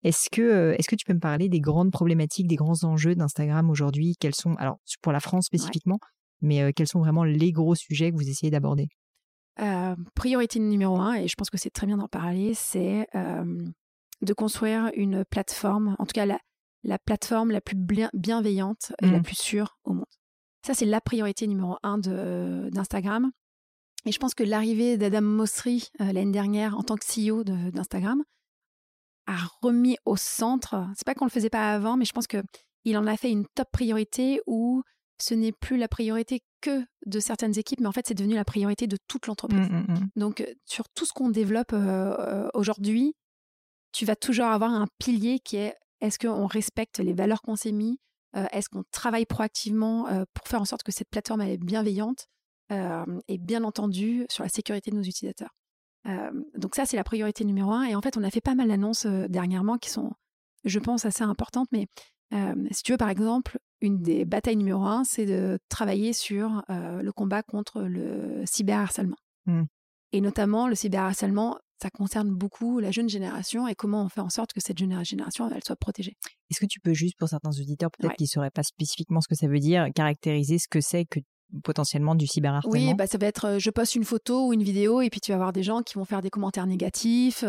Est-ce 0.03 0.31
que, 0.31 0.75
est-ce 0.79 0.89
que 0.89 0.97
tu 0.97 1.05
peux 1.05 1.15
me 1.15 1.21
parler 1.21 1.49
des 1.49 1.61
grandes 1.61 1.93
problématiques, 1.93 2.47
des 2.47 2.57
grands 2.57 2.85
enjeux 2.85 3.15
d'Instagram 3.15 3.71
aujourd'hui? 3.71 4.17
Quels 4.19 4.35
sont, 4.35 4.55
alors 4.55 4.79
pour 5.03 5.13
la 5.13 5.21
France 5.21 5.47
spécifiquement, 5.47 5.99
mais 6.41 6.73
quels 6.73 6.89
sont 6.89 7.01
vraiment 7.01 7.25
les 7.25 7.53
gros 7.53 7.75
sujets 7.75 8.11
que 8.11 8.17
vous 8.17 8.29
essayez 8.29 8.51
d'aborder? 8.51 8.89
Priorité 10.15 10.59
numéro 10.59 10.97
un, 10.97 11.15
et 11.15 11.29
je 11.29 11.35
pense 11.37 11.51
que 11.51 11.59
c'est 11.59 11.71
très 11.71 11.87
bien 11.87 11.99
d'en 11.99 12.09
parler, 12.09 12.53
c'est 12.55 13.07
de 14.23 14.33
construire 14.33 14.91
une 14.95 15.25
plateforme, 15.25 15.97
en 15.99 16.07
tout 16.07 16.13
cas 16.15 16.27
la, 16.27 16.39
la 16.85 16.99
plateforme 16.99 17.51
la 17.51 17.61
plus 17.61 17.77
bienveillante 18.15 18.93
et 19.03 19.11
la 19.11 19.19
mmh. 19.19 19.23
plus 19.23 19.39
sûre 19.39 19.79
au 19.85 19.93
monde. 19.93 20.07
Ça, 20.67 20.75
c'est 20.75 20.87
la 20.87 21.01
priorité 21.01 21.47
numéro 21.47 21.77
un 21.83 21.99
d'Instagram. 21.99 23.33
Et 24.07 24.13
je 24.13 24.19
pense 24.19 24.35
que 24.35 24.45
l'arrivée 24.45 24.97
d'Adam 24.97 25.23
Mosseri 25.23 25.91
l'année 25.99 26.33
dernière 26.33 26.77
en 26.77 26.83
tant 26.83 26.97
que 26.97 27.05
CEO 27.05 27.45
d'Instagram, 27.45 28.23
a 29.27 29.37
remis 29.61 29.97
au 30.05 30.17
centre. 30.17 30.87
C'est 30.97 31.07
pas 31.07 31.15
qu'on 31.15 31.25
le 31.25 31.31
faisait 31.31 31.51
pas 31.51 31.73
avant, 31.73 31.97
mais 31.97 32.05
je 32.05 32.13
pense 32.13 32.27
que 32.27 32.43
il 32.85 32.97
en 32.99 33.07
a 33.07 33.17
fait 33.17 33.31
une 33.31 33.47
top 33.55 33.71
priorité 33.71 34.41
où 34.47 34.83
ce 35.21 35.35
n'est 35.35 35.53
plus 35.53 35.77
la 35.77 35.87
priorité 35.87 36.43
que 36.61 36.85
de 37.07 37.21
certaines 37.21 37.57
équipes, 37.59 37.81
mais 37.81 37.87
en 37.87 37.93
fait, 37.93 38.07
c'est 38.07 38.15
devenu 38.15 38.35
la 38.35 38.45
priorité 38.45 38.87
de 38.87 38.97
toute 39.07 39.27
l'entreprise. 39.27 39.69
Mmh, 39.69 39.85
mmh, 39.89 39.93
mmh. 39.93 40.09
Donc, 40.17 40.41
euh, 40.41 40.47
sur 40.65 40.89
tout 40.89 41.05
ce 41.05 41.13
qu'on 41.13 41.31
développe 41.31 41.73
euh, 41.73 42.17
euh, 42.19 42.49
aujourd'hui, 42.55 43.15
tu 43.93 44.05
vas 44.05 44.17
toujours 44.17 44.47
avoir 44.47 44.73
un 44.73 44.87
pilier 44.99 45.39
qui 45.39 45.57
est 45.57 45.75
est-ce 46.01 46.19
qu'on 46.19 46.47
respecte 46.47 46.99
les 46.99 47.13
valeurs 47.13 47.43
qu'on 47.43 47.57
s'est 47.57 47.73
mis 47.73 48.01
Est-ce 48.35 48.69
qu'on 48.69 48.83
travaille 48.91 49.27
proactivement 49.27 50.05
pour 50.35 50.49
faire 50.49 50.61
en 50.61 50.65
sorte 50.65 50.83
que 50.83 50.91
cette 50.91 51.09
plateforme 51.11 51.43
elle 51.43 51.51
est 51.51 51.65
bienveillante 51.65 52.27
et 52.71 53.39
bien 53.39 53.63
entendu 53.63 54.27
sur 54.29 54.43
la 54.43 54.49
sécurité 54.49 54.91
de 54.91 54.97
nos 54.97 55.03
utilisateurs 55.03 55.51
donc 56.57 56.75
ça, 56.75 56.85
c'est 56.85 56.97
la 56.97 57.05
priorité 57.05 57.45
numéro 57.45 57.71
un. 57.71 57.85
Et 57.85 57.95
en 57.95 58.01
fait, 58.01 58.17
on 58.17 58.25
a 58.25 58.31
fait 58.31 58.41
pas 58.41 58.55
mal 58.55 58.69
d'annonces 58.69 59.07
dernièrement 59.07 59.79
qui 59.79 59.91
sont, 59.91 60.13
je 60.65 60.79
pense, 60.79 61.05
assez 61.05 61.23
importantes. 61.23 61.69
Mais 61.71 61.87
si 62.73 62.83
tu 62.83 62.93
veux, 62.93 62.99
par 62.99 63.09
exemple, 63.09 63.59
une 63.81 64.03
des 64.03 64.25
batailles 64.25 64.57
numéro 64.57 64.85
un, 64.85 65.05
c'est 65.05 65.27
de 65.27 65.59
travailler 65.69 66.13
sur 66.13 66.65
le 66.69 67.11
combat 67.13 67.43
contre 67.43 67.83
le 67.83 68.43
cyberharcèlement. 68.47 69.17
Mmh. 69.47 69.63
Et 70.13 70.21
notamment, 70.21 70.67
le 70.67 70.75
cyberharcèlement, 70.75 71.59
ça 71.83 71.91
concerne 71.91 72.31
beaucoup 72.31 72.79
la 72.79 72.91
jeune 72.91 73.09
génération 73.09 73.67
et 73.67 73.75
comment 73.75 74.05
on 74.05 74.09
fait 74.09 74.21
en 74.21 74.29
sorte 74.29 74.53
que 74.53 74.61
cette 74.61 74.79
jeune 74.79 75.05
génération, 75.05 75.51
elle 75.53 75.65
soit 75.65 75.77
protégée. 75.77 76.17
Est-ce 76.51 76.61
que 76.61 76.67
tu 76.67 76.81
peux 76.81 76.95
juste, 76.95 77.17
pour 77.19 77.29
certains 77.29 77.51
auditeurs, 77.51 77.91
peut-être 77.91 78.15
qui 78.15 78.25
ne 78.25 78.29
sauraient 78.29 78.51
pas 78.51 78.63
spécifiquement 78.63 79.21
ce 79.21 79.29
que 79.29 79.35
ça 79.35 79.49
veut 79.49 79.59
dire, 79.59 79.89
caractériser 79.95 80.59
ce 80.59 80.69
que 80.69 80.81
c'est 80.81 81.05
que 81.05 81.19
potentiellement 81.65 82.15
du 82.15 82.27
cyberharcèlement? 82.27 82.91
Oui, 82.91 82.95
bah 82.95 83.07
ça 83.07 83.19
va 83.19 83.27
être 83.27 83.59
je 83.59 83.71
poste 83.71 83.97
une 83.97 84.05
photo 84.05 84.47
ou 84.47 84.53
une 84.53 84.63
vidéo 84.63 85.01
et 85.01 85.11
puis 85.11 85.21
tu 85.21 85.33
vas 85.33 85.37
avoir 85.37 85.53
des 85.53 85.63
gens 85.63 85.83
qui 85.83 85.95
vont 85.95 86.05
faire 86.05 86.23
des 86.23 86.31
commentaires 86.31 86.67
négatifs. 86.67 87.45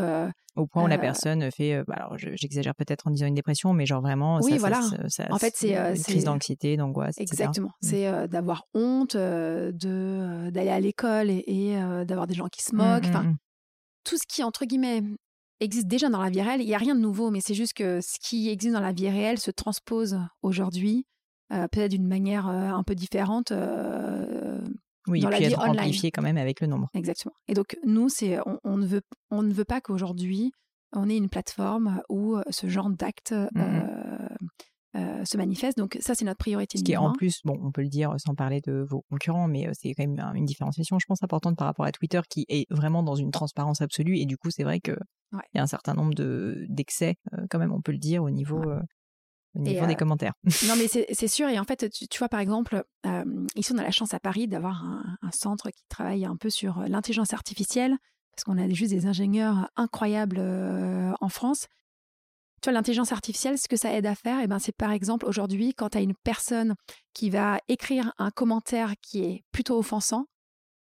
Au 0.56 0.68
point 0.68 0.84
où 0.84 0.88
la 0.88 0.98
personne 0.98 1.50
fait, 1.52 1.84
bah, 1.88 1.96
alors 1.98 2.18
j'exagère 2.18 2.76
peut-être 2.76 3.08
en 3.08 3.12
disant 3.12 3.28
une 3.28 3.36
dépression, 3.36 3.74
mais 3.74 3.86
genre 3.86 4.02
vraiment, 4.02 4.40
oui, 4.42 4.54
ça, 4.54 4.58
voilà. 4.58 4.82
Ça, 5.10 5.28
en 5.30 5.38
fait, 5.38 5.54
c'est 5.56 5.76
une 5.76 6.02
crise 6.02 6.24
d'anxiété, 6.26 6.76
d'angoisse. 6.76 7.16
Exactement. 7.20 7.70
Mmh. 7.82 7.88
C'est 7.88 8.28
d'avoir 8.28 8.64
honte, 8.74 9.16
de 9.16 10.50
d'aller 10.50 10.70
à 10.70 10.80
l'école 10.80 11.30
et, 11.30 11.76
d'avoir 12.08 12.26
des 12.26 12.34
gens 12.34 12.48
qui 12.48 12.64
se 12.64 12.76
moquent. 12.76 13.06
Enfin, 13.08 13.24
mmh, 13.24 13.38
tout 14.04 14.18
ce 14.18 14.24
qui 14.28 14.44
entre 14.44 14.66
guillemets 14.66 15.04
existe 15.60 15.88
déjà 15.88 16.10
dans 16.10 16.22
la 16.22 16.30
vie 16.30 16.42
réelle. 16.42 16.62
Il 16.62 16.68
n'y 16.68 16.76
a 16.76 16.80
rien 16.80 16.96
de 16.96 17.00
nouveau, 17.00 17.32
mais 17.32 17.40
c'est 17.42 17.54
juste 17.54 17.74
que 17.74 18.02
ce 18.02 18.20
qui 18.20 18.50
existe 18.50 18.74
dans 18.74 18.82
la 18.82 18.92
vie 18.92 19.10
réelle 19.10 19.40
se 19.40 19.52
transpose 19.52 20.20
aujourd'hui, 20.42 21.06
euh, 21.52 21.68
peut-être 21.68 21.92
d'une 21.92 22.08
manière 22.08 22.48
euh, 22.48 22.70
un 22.70 22.84
peu 22.84 22.96
différente. 22.96 23.52
Euh, 23.52 24.62
oui, 25.08 25.22
dans 25.22 25.30
et 25.30 25.32
la 25.32 25.38
puis 25.38 25.48
vie 25.48 25.54
être 25.54 25.62
online. 25.62 25.80
amplifié 25.80 26.12
quand 26.12 26.22
même 26.22 26.38
avec 26.38 26.62
le 26.62 26.68
nombre. 26.68 26.90
Exactement. 26.94 27.34
Et 27.48 27.54
donc 27.54 27.78
nous, 27.86 28.10
c'est 28.10 28.40
on, 28.64 28.78
ne 28.78 28.86
veut 28.86 29.02
on 29.32 29.44
ne 29.44 29.54
veut 29.54 29.66
pas 29.66 29.82
qu'aujourd'hui 29.82 30.52
on 30.96 31.10
ait 31.10 31.18
une 31.18 31.30
plateforme 31.30 32.02
où 32.08 32.38
ce 32.52 32.68
genre 32.68 32.90
d'actes 32.90 33.34
mmh 33.34 33.82
se 34.94 35.38
manifeste. 35.38 35.78
Donc 35.78 35.98
ça, 36.00 36.16
c'est 36.16 36.26
notre 36.26 36.38
priorité. 36.38 36.78
Ce 36.78 36.84
qui 36.84 36.92
est 36.92 36.98
en 36.98 37.14
plus, 37.14 37.42
bon, 37.44 37.60
on 37.64 37.72
peut 37.72 37.82
le 37.82 37.90
dire 37.90 38.14
sans 38.18 38.36
parler 38.36 38.62
de 38.62 38.86
vos 38.88 39.04
concurrents, 39.10 39.48
mais 39.48 39.68
c'est 39.74 39.94
quand 39.94 40.06
même 40.06 40.20
une 40.36 40.46
différenciation, 40.46 41.00
je 41.00 41.06
pense, 41.08 41.24
importante 41.24 41.58
par 41.58 41.68
rapport 41.68 41.86
à 41.86 41.92
Twitter, 41.92 42.22
qui 42.30 42.46
est 42.50 42.68
vraiment 42.70 43.04
dans 43.04 43.16
une 43.16 43.32
transparence 43.32 43.82
absolue. 43.82 44.18
Et 44.18 44.26
du 44.26 44.38
coup, 44.38 44.52
c'est 44.52 44.64
vrai 44.64 44.80
que 44.80 44.96
il 45.34 45.58
y 45.58 45.60
a 45.60 45.64
un 45.64 45.68
certain 45.68 45.94
nombre 45.94 46.14
de 46.14 46.66
d'excès, 46.70 47.16
quand 47.50 47.60
même, 47.60 47.72
on 47.72 47.82
peut 47.82 47.92
le 47.92 47.98
dire, 47.98 48.24
au 48.24 48.30
niveau. 48.30 48.62
au 49.56 49.60
niveau 49.60 49.86
des 49.88 49.96
commentaires. 49.96 50.34
non, 50.68 50.76
mais 50.78 50.88
c'est 50.88 51.28
sûr. 51.28 51.48
Et 51.50 51.60
en 51.60 51.64
fait, 51.64 51.90
tu, 51.90 52.20
vois, 52.20 52.30
par 52.30 52.40
exemple, 52.40 52.84
ici, 53.56 53.72
on 53.74 53.78
a 53.78 53.84
la 53.84 53.92
chance 53.92 54.14
à 54.14 54.20
Paris 54.20 54.48
d'avoir 54.48 54.84
un, 54.84 55.18
un, 55.22 55.32
centre 55.32 55.70
qui 55.72 55.84
travaille 55.90 56.26
un 56.26 56.36
peu 56.36 56.50
sur 56.50 56.82
l'intelligence 56.88 57.34
artificielle, 57.34 57.98
parce 58.36 58.44
qu'on 58.44 58.58
a 58.58 58.68
juste 58.70 58.92
des 58.92 59.08
ingénieurs 59.08 59.70
incroyables 59.76 60.40
en 61.20 61.30
France. 61.30 61.68
Tu 62.64 62.70
vois, 62.70 62.74
l'intelligence 62.76 63.12
artificielle, 63.12 63.58
ce 63.58 63.68
que 63.68 63.76
ça 63.76 63.92
aide 63.92 64.06
à 64.06 64.16
faire, 64.16 64.40
eh 64.42 64.48
ben, 64.48 64.58
c'est 64.58 64.72
par 64.72 64.92
exemple 64.92 65.26
aujourd'hui, 65.26 65.74
quand 65.74 65.90
tu 65.90 65.98
as 65.98 66.02
une 66.02 66.16
personne 66.24 66.76
qui 67.14 67.30
va 67.30 67.60
écrire 67.68 68.14
un 68.18 68.32
commentaire 68.32 68.94
qui 69.02 69.22
est 69.26 69.44
plutôt 69.52 69.78
offensant, 69.78 70.28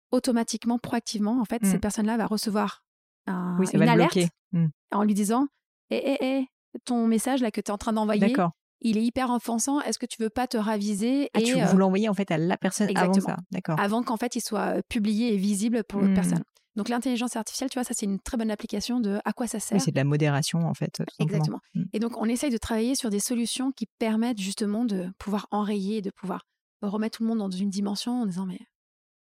automatiquement, 0.09 0.79
proactivement, 0.79 1.41
en 1.41 1.43
fait, 1.43 1.59
cette 1.65 1.75
mmh. 1.75 1.79
personne-là 1.81 2.15
va 2.15 2.25
recevoir 2.25 2.85
un, 3.27 3.57
une 3.73 3.89
alerte 3.89 4.17
mmh. 4.53 4.67
en 4.93 5.03
lui 5.03 5.13
disant 5.13 5.47
hé, 5.89 5.97
hé, 5.97 6.17
hé, 6.25 6.47
ton 6.85 7.05
message 7.05 7.41
là 7.41 7.51
que 7.51 7.59
tu 7.59 7.69
es 7.69 7.71
en 7.71 7.77
train 7.77 7.91
d'envoyer, 7.91 8.33
il 8.79 8.97
est 8.97 9.03
hyper 9.03 9.29
offensant. 9.29 9.81
Est-ce 9.81 9.99
que 9.99 10.05
tu 10.05 10.21
veux 10.23 10.29
pas 10.29 10.47
te 10.47 10.55
raviser 10.55 11.29
ah, 11.33 11.41
et, 11.41 11.43
tu, 11.43 11.59
Vous 11.59 11.77
l'envoyez 11.77 12.07
en 12.07 12.13
fait 12.13 12.31
à 12.31 12.37
la 12.37 12.55
personne 12.55 12.95
avant 12.95 13.13
ça, 13.13 13.35
d'accord. 13.51 13.77
Avant 13.77 14.03
qu'en 14.03 14.15
fait 14.15 14.37
il 14.37 14.41
soit 14.41 14.81
publié 14.87 15.33
et 15.33 15.37
visible 15.37 15.83
pour 15.83 15.99
l'autre 15.99 16.13
mmh. 16.13 16.15
personne. 16.15 16.43
Donc 16.75 16.89
l'intelligence 16.89 17.36
artificielle, 17.36 17.69
tu 17.69 17.77
vois, 17.77 17.83
ça 17.83 17.93
c'est 17.93 18.05
une 18.05 18.19
très 18.19 18.38
bonne 18.38 18.51
application 18.51 18.99
de 18.99 19.19
à 19.25 19.33
quoi 19.33 19.47
ça 19.47 19.59
sert. 19.59 19.77
Oui, 19.77 19.83
c'est 19.83 19.91
de 19.91 19.95
la 19.95 20.03
modération 20.03 20.67
en 20.67 20.73
fait. 20.73 21.03
Exactement. 21.19 21.59
Mmh. 21.75 21.83
Et 21.93 21.99
donc 21.99 22.17
on 22.17 22.25
essaye 22.25 22.49
de 22.49 22.57
travailler 22.57 22.95
sur 22.95 23.09
des 23.09 23.19
solutions 23.19 23.71
qui 23.71 23.88
permettent 23.99 24.39
justement 24.39 24.86
de 24.86 25.09
pouvoir 25.19 25.47
enrayer, 25.51 26.01
de 26.01 26.09
pouvoir 26.09 26.45
remettre 26.81 27.17
tout 27.17 27.23
le 27.23 27.29
monde 27.29 27.39
dans 27.39 27.49
une 27.49 27.69
dimension 27.69 28.21
en 28.21 28.25
disant 28.25 28.45
mais 28.45 28.59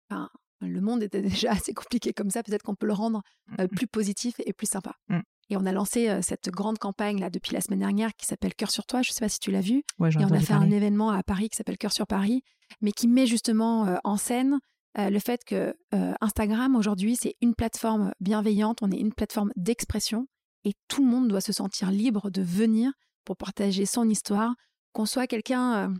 enfin, 0.09 0.29
le 0.61 0.81
monde 0.81 1.03
était 1.03 1.21
déjà 1.21 1.51
assez 1.51 1.73
compliqué 1.73 2.13
comme 2.13 2.31
ça, 2.31 2.41
peut-être 2.41 2.63
qu'on 2.63 2.75
peut 2.75 2.87
le 2.87 2.93
rendre 2.93 3.21
mmh, 3.47 3.55
euh, 3.61 3.67
plus 3.67 3.87
positif 3.87 4.35
et 4.39 4.53
plus 4.53 4.67
sympa. 4.67 4.93
Et 5.49 5.57
on 5.57 5.65
a 5.65 5.71
lancé 5.71 6.09
euh, 6.09 6.21
cette 6.21 6.49
grande 6.49 6.79
campagne 6.79 7.19
là 7.19 7.29
depuis 7.29 7.53
la 7.53 7.61
semaine 7.61 7.79
dernière 7.79 8.15
qui 8.15 8.25
s'appelle 8.25 8.55
Cœur 8.55 8.71
sur 8.71 8.85
toi. 8.85 9.01
Je 9.01 9.11
ne 9.11 9.13
sais 9.13 9.23
pas 9.23 9.29
si 9.29 9.39
tu 9.39 9.51
l'as 9.51 9.61
vu. 9.61 9.77
et 9.77 9.83
on 9.99 10.31
a 10.31 10.39
fait 10.39 10.53
un 10.53 10.71
événement 10.71 11.11
à 11.11 11.21
Paris 11.21 11.49
qui 11.49 11.55
s'appelle 11.55 11.77
Cœur 11.77 11.93
sur 11.93 12.07
Paris, 12.07 12.41
mais 12.81 12.91
qui 12.91 13.07
met 13.07 13.27
justement 13.27 13.85
euh, 13.85 13.97
en 14.03 14.17
scène 14.17 14.59
euh, 14.97 15.09
le 15.09 15.19
fait 15.19 15.43
que 15.45 15.75
Instagram 16.21 16.75
aujourd'hui 16.75 17.15
c'est 17.15 17.35
une 17.41 17.55
plateforme 17.55 18.11
bienveillante, 18.19 18.79
on 18.81 18.91
est 18.91 18.99
une 18.99 19.13
plateforme 19.13 19.51
d'expression 19.55 20.27
et 20.63 20.73
tout 20.87 21.03
le 21.03 21.09
monde 21.09 21.27
doit 21.27 21.41
se 21.41 21.53
sentir 21.53 21.91
libre 21.91 22.29
de 22.29 22.41
venir 22.41 22.91
pour 23.23 23.37
partager 23.37 23.85
son 23.85 24.09
histoire, 24.09 24.53
qu'on 24.93 25.05
soit 25.05 25.27
quelqu'un, 25.27 25.93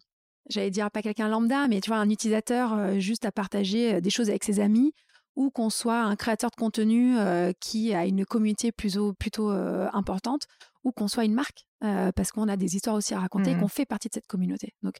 j'allais 0.50 0.72
dire 0.72 0.90
pas 0.92 1.02
quelqu'un 1.02 1.28
lambda, 1.28 1.68
mais 1.68 1.82
tu 1.82 1.90
vois 1.90 2.00
un 2.00 2.10
utilisateur 2.10 3.00
juste 3.00 3.26
à 3.26 3.32
partager 3.32 4.02
des 4.02 4.10
choses 4.10 4.30
avec 4.30 4.44
ses 4.44 4.60
amis 4.60 4.94
ou 5.36 5.52
qu'on 5.52 5.70
soit 5.70 6.02
un 6.02 6.16
créateur 6.16 6.50
de 6.50 6.56
contenu 6.56 7.18
euh, 7.18 7.52
qui 7.60 7.94
a 7.94 8.06
une 8.06 8.26
communauté 8.26 8.72
plutôt, 8.72 9.14
plutôt 9.14 9.52
euh, 9.52 9.88
importante, 9.94 10.48
ou 10.84 10.92
qu'on 10.92 11.08
soit 11.08 11.26
une 11.26 11.34
marque, 11.34 11.66
euh, 11.84 12.12
parce 12.14 12.32
qu'on 12.32 12.48
a 12.48 12.58
des 12.58 12.76
histoires 12.76 12.96
aussi 12.96 13.14
à 13.14 13.20
raconter 13.20 13.52
et 13.52 13.56
mmh 13.56 13.60
qu'on 13.60 13.68
fait 13.68 13.86
partie 13.86 14.08
de 14.08 14.14
cette 14.14 14.28
communauté. 14.28 14.74
Donc, 14.82 14.96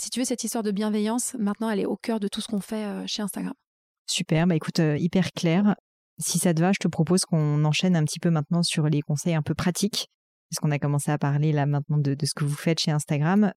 si 0.00 0.10
tu 0.10 0.20
veux, 0.20 0.24
cette 0.24 0.42
histoire 0.42 0.64
de 0.64 0.70
bienveillance, 0.70 1.34
maintenant, 1.38 1.70
elle 1.70 1.80
est 1.80 1.86
au 1.86 1.96
cœur 1.96 2.20
de 2.20 2.28
tout 2.28 2.40
ce 2.40 2.48
qu'on 2.48 2.60
fait 2.60 3.06
chez 3.06 3.22
Instagram. 3.22 3.54
Super, 4.06 4.46
bah 4.46 4.56
écoute, 4.56 4.80
hyper 4.98 5.32
clair. 5.32 5.76
Si 6.18 6.38
ça 6.38 6.52
te 6.52 6.60
va, 6.60 6.72
je 6.72 6.78
te 6.78 6.88
propose 6.88 7.24
qu'on 7.24 7.64
enchaîne 7.64 7.96
un 7.96 8.04
petit 8.04 8.18
peu 8.18 8.30
maintenant 8.30 8.62
sur 8.62 8.86
les 8.86 9.02
conseils 9.02 9.34
un 9.34 9.42
peu 9.42 9.54
pratiques, 9.54 10.08
parce 10.50 10.60
qu'on 10.60 10.70
a 10.70 10.78
commencé 10.78 11.10
à 11.10 11.18
parler 11.18 11.52
là 11.52 11.66
maintenant 11.66 11.98
de 11.98 12.16
ce 12.24 12.34
que 12.34 12.44
vous 12.44 12.56
faites 12.56 12.80
chez 12.80 12.90
Instagram. 12.90 13.52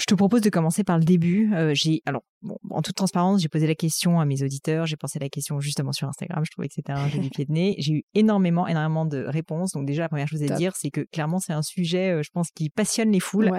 Je 0.00 0.06
te 0.06 0.14
propose 0.14 0.40
de 0.40 0.48
commencer 0.48 0.82
par 0.82 0.96
le 0.96 1.04
début. 1.04 1.52
Euh, 1.52 1.72
j'ai, 1.74 2.00
alors, 2.06 2.22
en 2.70 2.80
toute 2.80 2.94
transparence, 2.94 3.42
j'ai 3.42 3.50
posé 3.50 3.66
la 3.66 3.74
question 3.74 4.18
à 4.18 4.24
mes 4.24 4.42
auditeurs. 4.42 4.86
J'ai 4.86 4.96
pensé 4.96 5.18
la 5.18 5.28
question 5.28 5.60
justement 5.60 5.92
sur 5.92 6.08
Instagram. 6.08 6.42
Je 6.42 6.50
trouvais 6.50 6.68
que 6.68 6.74
c'était 6.74 6.92
un 6.92 7.06
joli 7.10 7.28
pied 7.30 7.44
de 7.44 7.52
nez. 7.52 7.74
J'ai 7.76 7.92
eu 7.92 8.02
énormément, 8.14 8.66
énormément 8.66 9.04
de 9.04 9.18
réponses. 9.18 9.72
Donc 9.72 9.84
déjà, 9.84 10.00
la 10.04 10.08
première 10.08 10.26
chose 10.26 10.42
à 10.42 10.56
dire, 10.56 10.72
c'est 10.74 10.88
que 10.88 11.02
clairement, 11.12 11.38
c'est 11.38 11.52
un 11.52 11.60
sujet, 11.60 12.12
euh, 12.12 12.22
je 12.22 12.30
pense, 12.32 12.48
qui 12.50 12.70
passionne 12.70 13.12
les 13.12 13.20
foules. 13.20 13.52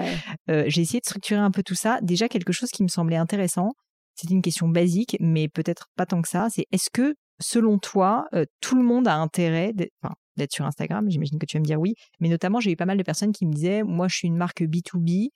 Euh, 0.50 0.64
j'ai 0.66 0.82
essayé 0.82 0.98
de 0.98 1.04
structurer 1.04 1.38
un 1.38 1.52
peu 1.52 1.62
tout 1.62 1.76
ça. 1.76 2.00
Déjà, 2.02 2.28
quelque 2.28 2.52
chose 2.52 2.70
qui 2.70 2.82
me 2.82 2.88
semblait 2.88 3.14
intéressant. 3.14 3.70
C'est 4.16 4.28
une 4.28 4.42
question 4.42 4.68
basique, 4.68 5.16
mais 5.20 5.48
peut-être 5.48 5.86
pas 5.96 6.06
tant 6.06 6.22
que 6.22 6.28
ça. 6.28 6.48
C'est 6.50 6.66
est-ce 6.72 6.90
que, 6.92 7.14
selon 7.40 7.78
toi, 7.78 8.26
tout 8.60 8.74
le 8.74 8.82
monde 8.82 9.06
a 9.06 9.14
intérêt 9.14 9.72
d'être 9.72 10.52
sur 10.52 10.66
Instagram? 10.66 11.08
J'imagine 11.08 11.38
que 11.38 11.46
tu 11.46 11.56
vas 11.56 11.60
me 11.60 11.66
dire 11.66 11.80
oui. 11.80 11.94
Mais 12.18 12.28
notamment, 12.28 12.58
j'ai 12.58 12.72
eu 12.72 12.76
pas 12.76 12.84
mal 12.84 12.98
de 12.98 13.02
personnes 13.04 13.32
qui 13.32 13.46
me 13.46 13.52
disaient, 13.52 13.84
moi, 13.84 14.08
je 14.08 14.16
suis 14.16 14.26
une 14.26 14.36
marque 14.36 14.62
B2B. 14.62 15.28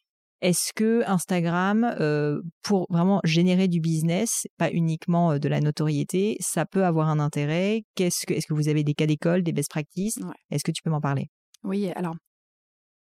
Est-ce 0.42 0.72
que 0.74 1.02
Instagram, 1.06 1.84
euh, 1.98 2.42
pour 2.62 2.86
vraiment 2.90 3.20
générer 3.24 3.68
du 3.68 3.80
business, 3.80 4.46
pas 4.58 4.70
uniquement 4.70 5.32
euh, 5.32 5.38
de 5.38 5.48
la 5.48 5.60
notoriété, 5.60 6.36
ça 6.40 6.66
peut 6.66 6.84
avoir 6.84 7.08
un 7.08 7.18
intérêt? 7.18 7.84
Qu'est-ce 7.94 8.26
que, 8.26 8.34
Est-ce 8.34 8.46
que 8.46 8.54
vous 8.54 8.68
avez 8.68 8.84
des 8.84 8.94
cas 8.94 9.06
d'école, 9.06 9.42
des 9.42 9.52
best 9.52 9.70
practices? 9.70 10.18
Est-ce 10.50 10.62
que 10.62 10.72
tu 10.72 10.82
peux 10.82 10.90
m'en 10.90 11.00
parler? 11.00 11.30
Oui, 11.64 11.90
alors, 11.92 12.14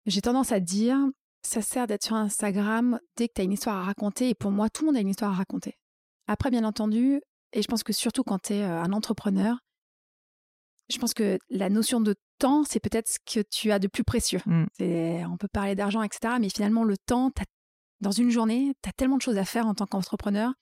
j'ai 0.06 0.22
tendance 0.22 0.54
à 0.54 0.62
dire, 0.62 0.98
ça 1.44 1.62
sert 1.62 1.86
d'être 1.86 2.04
sur 2.04 2.16
Instagram 2.16 3.00
dès 3.18 3.28
que 3.28 3.34
tu 3.36 3.42
as 3.42 3.44
une 3.44 3.52
histoire 3.52 3.76
à 3.76 3.84
raconter, 3.84 4.30
et 4.30 4.36
pour 4.36 4.52
moi, 4.52 4.70
tout 4.70 4.84
le 4.84 4.88
monde 4.88 4.98
a 4.98 5.02
une 5.02 5.10
histoire 5.10 5.32
à 5.32 5.36
raconter. 5.36 5.74
Après, 6.28 6.50
bien 6.50 6.64
entendu, 6.64 7.22
et 7.52 7.62
je 7.62 7.68
pense 7.68 7.84
que 7.84 7.94
surtout 7.94 8.24
quand 8.24 8.40
tu 8.40 8.54
es 8.54 8.64
euh, 8.64 8.82
un 8.82 8.94
entrepreneur, 8.94 9.58
je 10.90 10.98
pense 10.98 11.14
que 11.14 11.38
la 11.50 11.70
notion 11.70 12.00
de 12.00 12.16
temps, 12.38 12.64
c'est 12.64 12.80
peut-être 12.80 13.08
ce 13.08 13.20
que 13.20 13.42
tu 13.42 13.72
as 13.72 13.80
de 13.80 13.88
plus 13.88 14.04
précieux. 14.04 14.40
Mm. 14.46 14.66
On 15.32 15.38
peut 15.38 15.48
parler 15.52 15.76
d'argent, 15.76 16.02
etc. 16.02 16.36
Mais 16.40 16.50
finalement, 16.50 16.84
le 16.84 16.98
temps, 16.98 17.32
dans 18.02 18.12
une 18.12 18.30
journée, 18.30 18.74
tu 18.82 18.90
as 18.90 18.94
tellement 18.94 19.18
de 19.18 19.22
choses 19.22 19.38
à 19.38 19.46
faire 19.46 19.68
en 19.68 19.74
tant 19.74 19.86
qu'entrepreneur 19.86 20.54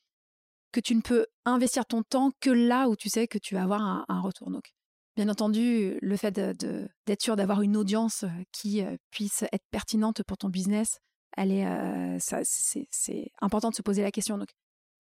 que 0.76 0.80
tu 0.82 0.94
ne 0.94 1.02
peux 1.02 1.26
investir 1.46 1.86
ton 1.86 2.04
temps 2.04 2.32
que 2.42 2.50
là 2.50 2.90
où 2.90 2.98
tu 2.98 3.10
sais 3.10 3.28
que 3.28 3.38
tu 3.38 3.56
vas 3.56 3.64
avoir 3.64 4.06
un, 4.10 4.22
retour. 4.22 4.52
Donc, 4.52 4.74
bien 5.16 5.30
entendu, 5.30 5.98
le 6.02 6.18
fait 6.18 6.32
d'être 6.32 7.22
sûr 7.22 7.38
d'avoir 7.38 7.62
une 7.62 7.78
audience 7.78 8.24
euh, 8.24 8.44
qui 8.52 8.84
euh, 8.84 8.98
puisse 9.10 9.44
être 9.44 9.64
pertinente 9.72 10.22
pour 10.24 10.38
ton 10.38 10.50
business, 10.50 11.00
elle 11.38 11.52
est, 11.52 11.66
euh, 11.66 12.18
c'est 12.20 13.32
important 13.42 13.70
de 13.70 13.76
se 13.76 13.82
poser 13.82 14.02
la 14.02 14.12
question. 14.12 14.38
Donc, 14.38 14.50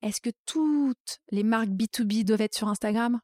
est-ce 0.01 0.21
que 0.21 0.29
toutes 0.45 1.19
les 1.31 1.43
marques 1.43 1.69
B2B 1.69 2.23
doivent 2.23 2.41
être 2.41 2.55
sur 2.55 2.69
Instagram? 2.69 3.19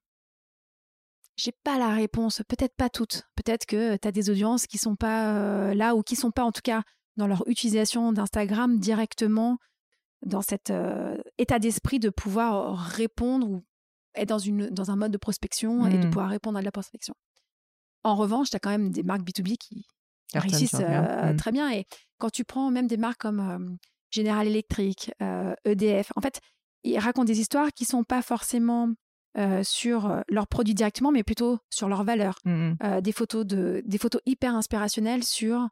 J'ai 1.41 1.51
pas 1.63 1.79
la 1.79 1.89
réponse, 1.89 2.43
peut-être 2.47 2.75
pas 2.75 2.89
toutes. 2.89 3.23
Peut-être 3.35 3.65
que 3.65 3.95
tu 3.97 4.07
as 4.07 4.11
des 4.11 4.29
audiences 4.29 4.67
qui 4.67 4.77
sont 4.77 4.95
pas 4.95 5.33
euh, 5.33 5.73
là 5.73 5.95
ou 5.95 6.03
qui 6.03 6.15
sont 6.15 6.29
pas 6.29 6.43
en 6.43 6.51
tout 6.51 6.61
cas 6.63 6.83
dans 7.17 7.25
leur 7.25 7.43
utilisation 7.47 8.13
d'Instagram 8.13 8.77
directement 8.77 9.57
dans 10.23 10.43
cet 10.43 10.69
euh, 10.69 11.17
état 11.39 11.57
d'esprit 11.57 11.97
de 11.97 12.09
pouvoir 12.09 12.77
répondre 12.77 13.49
ou 13.49 13.63
être 14.13 14.29
dans, 14.29 14.37
une, 14.37 14.69
dans 14.69 14.91
un 14.91 14.95
mode 14.95 15.11
de 15.11 15.17
prospection 15.17 15.87
et 15.87 15.97
de 15.97 16.05
mmh. 16.05 16.11
pouvoir 16.11 16.29
répondre 16.29 16.59
à 16.59 16.61
de 16.61 16.65
la 16.65 16.71
prospection. 16.71 17.15
En 18.03 18.15
revanche, 18.15 18.51
tu 18.51 18.55
as 18.55 18.59
quand 18.59 18.69
même 18.69 18.91
des 18.91 19.01
marques 19.01 19.23
B2B 19.23 19.57
qui 19.57 19.87
réussissent 20.35 20.75
euh, 20.75 21.33
mmh. 21.33 21.37
très 21.37 21.51
bien. 21.51 21.71
Et 21.71 21.85
quand 22.19 22.29
tu 22.29 22.43
prends 22.43 22.69
même 22.69 22.87
des 22.87 22.97
marques 22.97 23.21
comme 23.21 23.77
General 24.11 24.45
Electric, 24.45 25.11
EDF, 25.65 26.11
e 26.11 26.13
en 26.17 26.21
fait, 26.21 26.39
ils 26.83 26.99
racontent 26.99 27.25
des 27.25 27.39
histoires 27.39 27.71
qui 27.73 27.85
sont 27.85 28.03
pas 28.03 28.21
forcément 28.21 28.89
euh, 29.37 29.63
sur 29.63 30.07
euh, 30.07 30.19
leurs 30.27 30.47
produits 30.47 30.73
directement, 30.73 31.09
mais 31.09 31.23
plutôt 31.23 31.57
sur 31.69 31.87
leurs 31.87 32.03
valeurs. 32.03 32.37
Mmh 32.43 32.73
euh, 32.83 32.99
des, 32.99 33.13
photos 33.13 33.45
de, 33.45 33.81
des 33.85 33.97
photos 33.97 34.21
hyper 34.25 34.55
inspirationnelles 34.55 35.23
sur 35.23 35.69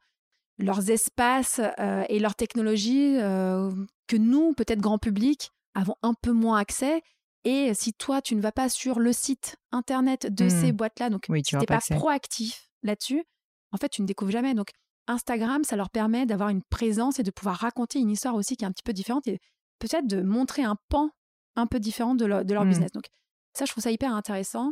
leurs 0.59 0.89
espaces 0.89 1.61
et 2.09 2.19
leurs 2.19 2.35
technologies 2.35 3.15
que 3.15 4.17
nous, 4.17 4.53
peut-être 4.53 4.81
grand 4.81 4.97
public, 4.97 5.51
avons 5.73 5.95
un 6.03 6.13
peu 6.13 6.33
moins 6.33 6.57
accès. 6.57 7.01
Et 7.45 7.73
si 7.73 7.93
toi, 7.93 8.21
tu 8.21 8.35
ne 8.35 8.41
vas 8.41 8.51
pas 8.51 8.67
sur 8.67 8.99
le 8.99 9.13
site 9.13 9.55
internet 9.71 10.27
de 10.33 10.45
mmh. 10.45 10.49
ces 10.49 10.71
boîtes-là, 10.73 11.09
donc 11.09 11.27
si 11.33 11.43
tu 11.43 11.55
n'es 11.57 11.65
pas, 11.65 11.79
proactif 11.91 12.69
là-dessus, 12.83 13.23
en 13.71 13.77
fait, 13.77 13.87
tu 13.87 14.01
ne 14.01 14.07
découvres 14.07 14.31
jamais. 14.31 14.53
Donc, 14.53 14.71
Instagram, 15.07 15.63
ça 15.63 15.77
leur 15.77 15.89
permet 15.89 16.25
d'avoir 16.25 16.49
une 16.49 16.63
présence 16.63 17.19
et 17.19 17.23
de 17.23 17.31
pouvoir 17.31 17.55
raconter 17.55 17.99
une 17.99 18.09
histoire 18.09 18.35
aussi 18.35 18.57
qui 18.57 18.65
est 18.65 18.67
un 18.67 18.73
petit 18.73 18.83
peu 18.83 18.93
différente 18.93 19.27
et 19.27 19.39
peut-être 19.79 20.07
de 20.07 20.21
montrer 20.21 20.63
un 20.63 20.75
pan 20.89 21.09
un 21.55 21.67
peu 21.67 21.79
de 21.79 22.25
leur, 22.25 22.43
de 22.43 22.53
leur 22.53 22.65
mmh. 22.65 22.69
business. 22.69 22.91
Donc, 22.91 23.05
ça, 23.53 23.65
je 23.65 23.71
trouve 23.71 23.83
ça 23.83 23.91
hyper 23.91 24.13
intéressant. 24.13 24.71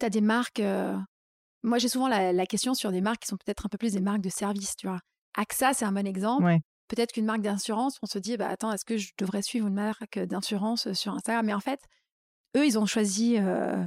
Tu 0.00 0.06
as 0.06 0.10
des 0.10 0.20
marques. 0.20 0.62
Moi, 1.62 1.78
j'ai 1.78 1.88
souvent 1.88 2.08
la, 2.08 2.46
question 2.46 2.74
sur 2.74 2.90
des 2.90 3.00
marques 3.00 3.22
qui 3.22 3.28
sont 3.28 3.36
peut-être 3.36 3.66
un 3.66 3.68
peu 3.68 3.78
plus 3.78 3.92
des 3.92 4.00
marques 4.00 4.20
de 4.20 4.28
service, 4.28 4.76
tu 4.76 4.86
vois. 4.86 5.00
AXA, 5.34 5.74
c'est 5.74 5.84
un 5.84 5.92
bon 5.92 6.06
exemple. 6.06 6.58
Peut-être 6.88 7.12
qu'une 7.12 7.24
marque 7.24 7.40
d'assurance, 7.40 7.98
on 8.02 8.06
se 8.06 8.18
dit, 8.18 8.36
bah, 8.36 8.48
attends, 8.48 8.72
est-ce 8.72 8.84
que 8.84 8.96
je 8.96 9.12
devrais 9.16 9.42
suivre 9.42 9.66
une 9.66 9.74
marque 9.74 10.18
d'assurance 10.18 10.92
sur 10.92 11.14
Instagram? 11.14 11.46
Mais 11.46 11.54
en 11.54 11.60
fait, 11.60 11.80
eux, 12.56 12.66
ils 12.66 12.78
ont 12.78 12.86
choisi 12.86 13.38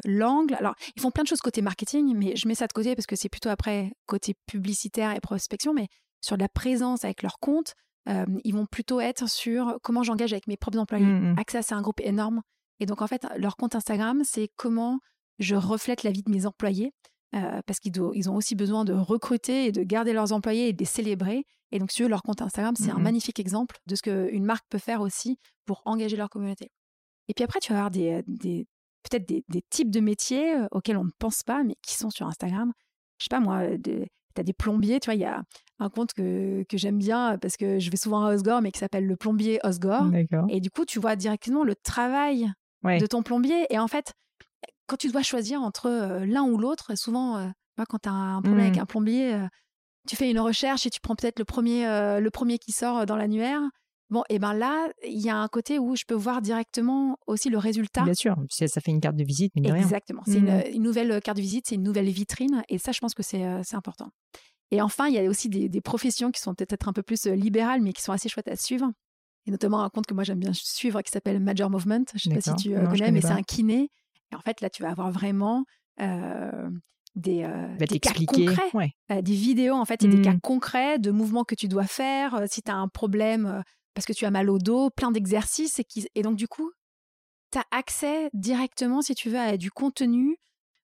l'angle. 0.05 0.55
Alors, 0.55 0.75
ils 0.95 1.01
font 1.01 1.11
plein 1.11 1.23
de 1.23 1.27
choses 1.27 1.41
côté 1.41 1.61
marketing, 1.61 2.15
mais 2.15 2.35
je 2.35 2.47
mets 2.47 2.55
ça 2.55 2.67
de 2.67 2.73
côté 2.73 2.95
parce 2.95 3.05
que 3.05 3.15
c'est 3.15 3.29
plutôt 3.29 3.49
après 3.49 3.91
côté 4.05 4.35
publicitaire 4.47 5.11
et 5.11 5.19
prospection. 5.19 5.73
Mais 5.73 5.87
sur 6.21 6.37
la 6.37 6.49
présence 6.49 7.03
avec 7.03 7.21
leur 7.21 7.39
compte, 7.39 7.73
ils 8.07 8.53
vont 8.53 8.65
plutôt 8.65 9.01
être 9.01 9.29
sur 9.29 9.77
comment 9.83 10.03
j'engage 10.03 10.33
avec 10.33 10.47
mes 10.47 10.57
propres 10.57 10.79
employés. 10.79 11.05
Mmh. 11.05 11.35
AXA, 11.37 11.61
c'est 11.61 11.75
un 11.75 11.81
groupe 11.81 11.99
énorme. 12.01 12.41
Et 12.79 12.85
donc, 12.85 13.01
en 13.01 13.07
fait, 13.07 13.25
leur 13.37 13.55
compte 13.55 13.75
Instagram, 13.75 14.21
c'est 14.23 14.49
comment 14.55 14.99
je 15.39 15.55
reflète 15.55 16.03
la 16.03 16.11
vie 16.11 16.23
de 16.23 16.31
mes 16.31 16.45
employés. 16.45 16.91
parce 17.31 17.79
qu'ils 17.79 17.93
ils 18.13 18.29
ont 18.29 18.35
aussi 18.35 18.55
besoin 18.55 18.85
de 18.85 18.93
recruter 18.93 19.65
et 19.65 19.71
de 19.71 19.83
garder 19.83 20.13
leurs 20.13 20.31
employés 20.31 20.69
et 20.69 20.73
de 20.73 20.79
les 20.79 20.85
célébrer. 20.85 21.45
Et 21.71 21.79
donc, 21.79 21.91
sur 21.91 22.07
leur 22.07 22.21
compte 22.21 22.41
Instagram, 22.41 22.75
c'est 22.77 22.91
un 22.91 22.99
mmh 22.99 23.03
magnifique 23.03 23.39
exemple 23.39 23.77
de 23.87 23.95
ce 23.95 24.01
qu'une 24.01 24.45
marque 24.45 24.65
peut 24.69 24.77
faire 24.77 25.01
aussi 25.01 25.37
pour 25.65 25.81
engager 25.85 26.15
leur 26.15 26.29
communauté. 26.29 26.71
Et 27.27 27.33
puis 27.33 27.43
après, 27.43 27.59
tu 27.59 27.73
vas 27.73 27.79
avoir 27.79 27.91
des, 27.91 28.23
des 28.27 28.67
peut-être 29.03 29.27
des, 29.27 29.43
des, 29.49 29.61
types 29.69 29.91
de 29.91 29.99
métiers 29.99 30.55
auxquels 30.71 30.97
on 30.97 31.05
ne 31.05 31.11
pense 31.19 31.43
pas, 31.43 31.63
mais 31.63 31.75
qui 31.81 31.95
sont 31.95 32.09
sur 32.09 32.27
Instagram. 32.27 32.71
Je 33.17 33.25
sais 33.25 33.29
pas, 33.29 33.39
moi, 33.39 33.63
tu 33.83 34.07
as 34.37 34.43
des 34.43 34.53
plombiers, 34.53 34.99
tu 34.99 35.07
vois, 35.07 35.15
il 35.15 35.21
y 35.21 35.25
a 35.25 35.43
un 35.79 35.89
compte 35.89 36.13
que, 36.13 36.63
que 36.69 36.77
j'aime 36.77 36.97
bien 36.97 37.37
parce 37.37 37.57
que 37.57 37.79
je 37.79 37.89
vais 37.89 37.97
souvent 37.97 38.25
à 38.25 38.33
Osgore, 38.33 38.61
mais 38.61 38.71
qui 38.71 38.79
s'appelle 38.79 39.05
le 39.05 39.15
plombier 39.15 39.59
Osgore. 39.63 40.05
Et 40.49 40.59
du 40.59 40.69
coup, 40.69 40.85
tu 40.85 40.99
vois 40.99 41.15
directement 41.15 41.63
le 41.63 41.75
travail 41.75 42.51
de 42.85 43.05
ton 43.05 43.23
plombier. 43.23 43.65
Et 43.69 43.79
en 43.79 43.87
fait, 43.87 44.13
quand 44.87 44.97
tu 44.97 45.09
dois 45.09 45.23
choisir 45.23 45.61
entre 45.61 45.89
l'un 46.25 46.43
ou 46.43 46.57
l'autre, 46.57 46.95
souvent, 46.95 47.51
quand 47.89 47.99
tu 47.99 48.09
as 48.09 48.13
un 48.13 48.41
problème 48.41 48.65
avec 48.65 48.77
mmh. 48.77 48.81
un 48.81 48.85
plombier, 48.85 49.39
tu 50.07 50.15
fais 50.15 50.29
une 50.29 50.39
recherche 50.39 50.85
et 50.85 50.89
tu 50.89 50.99
prends 51.01 51.15
peut-être 51.15 51.39
le 51.39 51.45
premier, 51.45 51.85
le 52.19 52.29
premier 52.29 52.57
qui 52.57 52.71
sort 52.71 53.05
dans 53.05 53.15
l'annuaire. 53.15 53.61
Bon, 54.11 54.23
et 54.29 54.37
ben 54.37 54.53
là, 54.53 54.87
il 55.03 55.19
y 55.19 55.31
a 55.31 55.35
un 55.35 55.47
côté 55.47 55.79
où 55.79 55.95
je 55.95 56.03
peux 56.07 56.13
voir 56.13 56.41
directement 56.41 57.17
aussi 57.25 57.49
le 57.49 57.57
résultat. 57.57 58.03
Bien 58.03 58.13
sûr, 58.13 58.35
ça 58.51 58.79
fait 58.79 58.91
une 58.91 59.01
carte 59.01 59.15
de 59.15 59.23
visite, 59.23 59.51
mais 59.55 59.67
Exactement. 59.69 60.21
C'est 60.27 60.41
mmh. 60.41 60.75
une, 60.75 60.83
nouvelle 60.83 61.21
carte 61.21 61.37
de 61.37 61.41
visite, 61.41 61.65
c'est 61.67 61.75
une 61.75 61.83
nouvelle 61.83 62.09
vitrine, 62.09 62.63
et 62.69 62.77
ça, 62.77 62.91
je 62.91 62.99
pense 62.99 63.15
que 63.15 63.23
c'est 63.23 63.43
important. 63.73 64.11
Et 64.71 64.81
enfin, 64.81 65.07
il 65.07 65.13
y 65.13 65.19
a 65.19 65.23
aussi 65.29 65.49
des, 65.49 65.81
professions 65.81 66.31
qui 66.31 66.41
sont 66.41 66.53
peut-être 66.53 66.87
un 66.87 66.93
peu 66.93 67.03
plus 67.03 67.25
libérales, 67.25 67.81
mais 67.81 67.93
qui 67.93 68.01
sont 68.01 68.11
assez 68.11 68.29
chouettes 68.29 68.47
à 68.47 68.55
suivre. 68.55 68.91
Et 69.45 69.51
notamment 69.51 69.83
un 69.83 69.89
compte 69.89 70.07
que 70.07 70.13
moi 70.13 70.23
j'aime 70.23 70.39
bien 70.39 70.53
suivre 70.53 71.01
qui 71.01 71.11
s'appelle 71.11 71.39
Major 71.39 71.69
Movement. 71.69 72.05
Je 72.15 72.29
ne 72.29 72.35
sais 72.35 72.51
pas 72.51 72.57
si 72.57 72.69
tu 72.69 72.75
connais, 72.75 73.11
mais 73.11 73.21
c'est 73.21 73.27
un 73.27 73.43
kiné. 73.43 73.91
Et 74.31 74.35
en 74.35 74.41
fait, 74.41 74.61
là, 74.61 74.69
tu 74.69 74.81
vas 74.81 74.89
avoir 74.89 75.11
vraiment 75.11 75.65
des, 77.15 77.47
cas 78.01 78.13
concrets, 78.25 79.21
des 79.21 79.35
vidéos 79.35 79.75
en 79.75 79.85
fait, 79.85 80.03
et 80.03 80.07
des 80.07 80.21
cas 80.21 80.33
mmh. 80.33 80.41
concrets 80.41 80.99
de 80.99 81.11
mouvements 81.11 81.43
que 81.43 81.55
tu 81.55 81.67
dois 81.67 81.85
faire. 81.85 82.43
si 82.49 82.61
tu 82.61 82.71
as 82.71 82.75
un 82.75 82.87
problème 82.87 83.63
parce 83.95 84.05
que 84.05 84.13
tu 84.13 84.25
as 84.25 84.31
mal 84.31 84.49
au 84.51 84.59
dos, 84.59 84.91
plein 84.91 85.09
d'exercices. 85.09 85.79
Et, 85.79 85.85
et 86.13 86.21
donc, 86.21 86.35
du 86.35 86.47
coup, 86.47 86.71
tu 87.51 87.57
as 87.57 87.63
accès 87.71 88.29
directement, 88.33 89.01
si 89.01 89.15
tu 89.15 89.29
veux, 89.29 89.39
à 89.39 89.57
du 89.57 89.71
contenu 89.71 90.37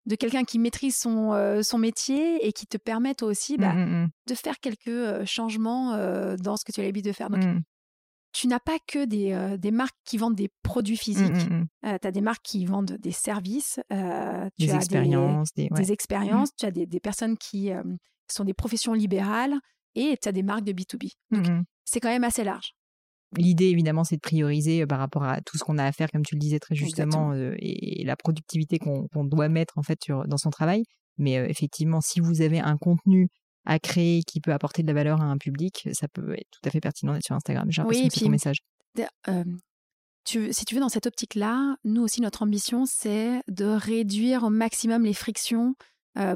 de 0.08 0.16
quelqu'un 0.16 0.44
qui 0.44 0.58
maîtrise 0.58 0.96
son, 0.96 1.34
euh, 1.34 1.62
son 1.62 1.78
métier 1.78 2.48
et 2.48 2.54
qui 2.54 2.66
te 2.66 2.78
permette 2.78 3.22
aussi 3.22 3.58
bah, 3.58 3.74
mmh, 3.74 3.86
mmh, 3.86 4.04
mmh. 4.04 4.10
de 4.30 4.34
faire 4.34 4.60
quelques 4.60 4.88
euh, 4.88 5.26
changements 5.26 5.94
euh, 5.94 6.38
dans 6.38 6.58
ce 6.58 6.66
que 6.66 6.72
tu 6.72 6.80
as 6.80 6.84
l'habitude 6.84 7.12
de 7.12 7.16
faire. 7.16 7.30
Donc, 7.30 7.44
tu 8.34 8.48
n'as 8.48 8.60
pas 8.60 8.78
que 8.88 9.06
des, 9.06 9.58
des, 9.58 9.72
marques 9.72 9.98
qui 10.06 10.18
vendent 10.18 10.36
des 10.36 10.50
produits 10.64 10.98
physiques. 10.98 11.48
tu 11.84 11.88
as 12.08 12.12
des 12.12 12.22
marques 12.22 12.44
qui 12.44 12.66
vendent 12.66 12.98
des 13.00 13.12
services. 13.12 13.80
tu 13.90 14.66
des, 14.66 14.72
as 14.72 14.76
expériences, 14.76 15.54
des, 15.54 15.70
des, 15.70 15.92
expériences. 15.92 16.50
Tu 16.56 16.66
as 16.66 16.72
des, 16.72 17.00
personnes 17.00 17.38
qui 17.38 17.72
sont 18.28 18.46
des 18.46 18.54
professions 18.54 18.94
libérales 18.94 19.56
et 19.96 20.18
tu 20.22 20.30
as 20.30 20.32
des 20.32 20.44
marques 20.44 20.64
de 20.64 20.72
B2B. 20.72 21.12
Donc, 21.32 21.46
c'est 21.84 22.00
quand 22.00 22.10
même 22.10 22.24
assez 22.24 22.44
large. 22.44 22.74
L'idée, 23.38 23.68
évidemment, 23.68 24.04
c'est 24.04 24.18
de 24.18 24.22
prioriser 24.22 24.86
par 24.86 25.00
rapport 25.00 25.24
à 25.24 25.40
tout 25.42 25.58
ce 25.58 25.64
qu'on 25.64 25.78
a 25.78 25.86
à 25.86 25.92
faire, 25.92 26.12
comme 26.12 26.26
tu 26.26 26.36
le 26.36 26.40
disais 26.40 26.60
très 26.60 26.76
justement, 26.76 27.34
et, 27.34 28.04
la 28.06 28.16
productivité 28.16 28.80
qu'on 28.80 29.24
doit 29.26 29.50
mettre 29.50 29.78
en 29.78 29.84
fait 29.84 30.00
dans 30.28 30.38
son 30.38 30.50
travail. 30.50 30.84
Mais 31.18 31.34
effectivement, 31.34 32.02
si 32.02 32.20
vous 32.20 32.42
avez 32.42 32.60
un 32.60 32.78
contenu 32.78 33.30
à 33.66 33.80
créer 33.80 34.24
qui 34.24 34.42
peut 34.42 34.54
apporter 34.54 34.82
de 34.82 34.88
la 34.88 34.94
valeur 34.94 35.22
à 35.22 35.26
un 35.26 35.38
public, 35.38 35.88
ça 35.94 36.08
peut 36.08 36.34
être 36.34 36.50
tout 36.52 36.62
à 36.66 36.72
fait 36.72 36.82
pertinent 36.82 37.14
d'être 37.14 37.26
sur 37.26 37.36
Instagram. 37.36 37.68
J'ai 37.70 37.84
que 37.84 37.94
c'est 37.94 38.26
ton 38.26 38.30
message. 38.30 38.58
Tu, 40.24 40.54
si 40.54 40.66
tu 40.66 40.76
veux, 40.76 40.82
dans 40.82 40.90
cette 40.90 41.08
optique-là, 41.08 41.78
nous 41.84 42.04
aussi, 42.04 42.22
notre 42.22 42.44
ambition, 42.44 42.86
c'est 42.86 43.42
de 43.48 43.66
réduire 43.66 44.44
au 44.44 44.50
maximum 44.52 45.04
les 45.04 45.16
frictions 45.16 45.76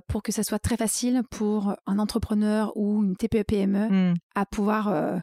pour 0.07 0.23
que 0.23 0.31
ça 0.31 0.43
soit 0.43 0.59
très 0.59 0.77
facile 0.77 1.21
pour 1.29 1.75
un 1.85 1.99
entrepreneur 1.99 2.75
ou 2.75 3.03
une 3.03 3.15
TPE-PME 3.15 3.89
mmh. 3.89 4.13
à 4.33 4.45
pouvoir 4.45 5.21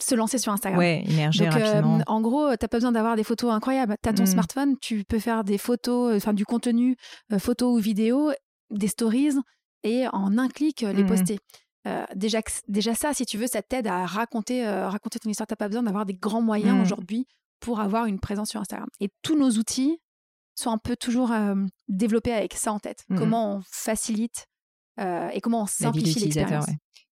se 0.00 0.14
lancer 0.14 0.38
sur 0.38 0.52
Instagram. 0.52 0.78
Ouais, 0.78 1.04
émerger 1.08 1.44
Donc, 1.44 1.54
rapidement. 1.54 2.00
en 2.06 2.20
gros, 2.20 2.48
tu 2.48 2.52
n'as 2.62 2.68
pas 2.68 2.76
besoin 2.76 2.92
d'avoir 2.92 3.16
des 3.16 3.24
photos 3.24 3.52
incroyables. 3.52 3.96
Tu 4.02 4.08
as 4.08 4.12
ton 4.12 4.22
mm. 4.24 4.26
smartphone, 4.26 4.76
tu 4.80 5.04
peux 5.04 5.18
faire 5.18 5.44
des 5.44 5.58
photos, 5.58 6.16
enfin 6.16 6.32
du 6.32 6.44
contenu, 6.44 6.96
photos 7.38 7.76
ou 7.76 7.80
vidéos, 7.80 8.32
des 8.70 8.88
stories, 8.88 9.34
et 9.84 10.06
en 10.12 10.38
un 10.38 10.48
clic, 10.48 10.82
les 10.82 11.04
mm. 11.04 11.06
poster. 11.06 11.38
déjà, 12.14 12.40
déjà 12.68 12.94
ça, 12.94 13.14
si 13.14 13.26
tu 13.26 13.38
veux, 13.38 13.46
ça 13.46 13.62
t'aide 13.62 13.86
à 13.86 14.06
raconter, 14.06 14.66
raconter 14.66 15.18
ton 15.18 15.30
histoire. 15.30 15.46
Tu 15.46 15.52
n'as 15.52 15.56
pas 15.56 15.68
besoin 15.68 15.82
d'avoir 15.82 16.06
des 16.06 16.14
grands 16.14 16.42
moyens 16.42 16.76
mm. 16.76 16.82
aujourd'hui 16.82 17.26
pour 17.60 17.80
avoir 17.80 18.06
une 18.06 18.20
présence 18.20 18.50
sur 18.50 18.60
Instagram. 18.60 18.88
Et 19.00 19.08
tous 19.22 19.38
nos 19.38 19.50
outils 19.50 19.98
sont 20.54 20.70
un 20.70 20.78
peu 20.78 20.96
toujours 20.96 21.32
développés 21.88 22.32
avec 22.32 22.54
ça 22.54 22.72
en 22.72 22.78
tête. 22.78 23.04
Comment 23.16 23.56
on 23.56 23.62
facilite 23.70 24.46
et 24.98 25.40
comment 25.40 25.62
on 25.62 25.66
simplifie 25.66 26.20
l'expérience. 26.20 26.66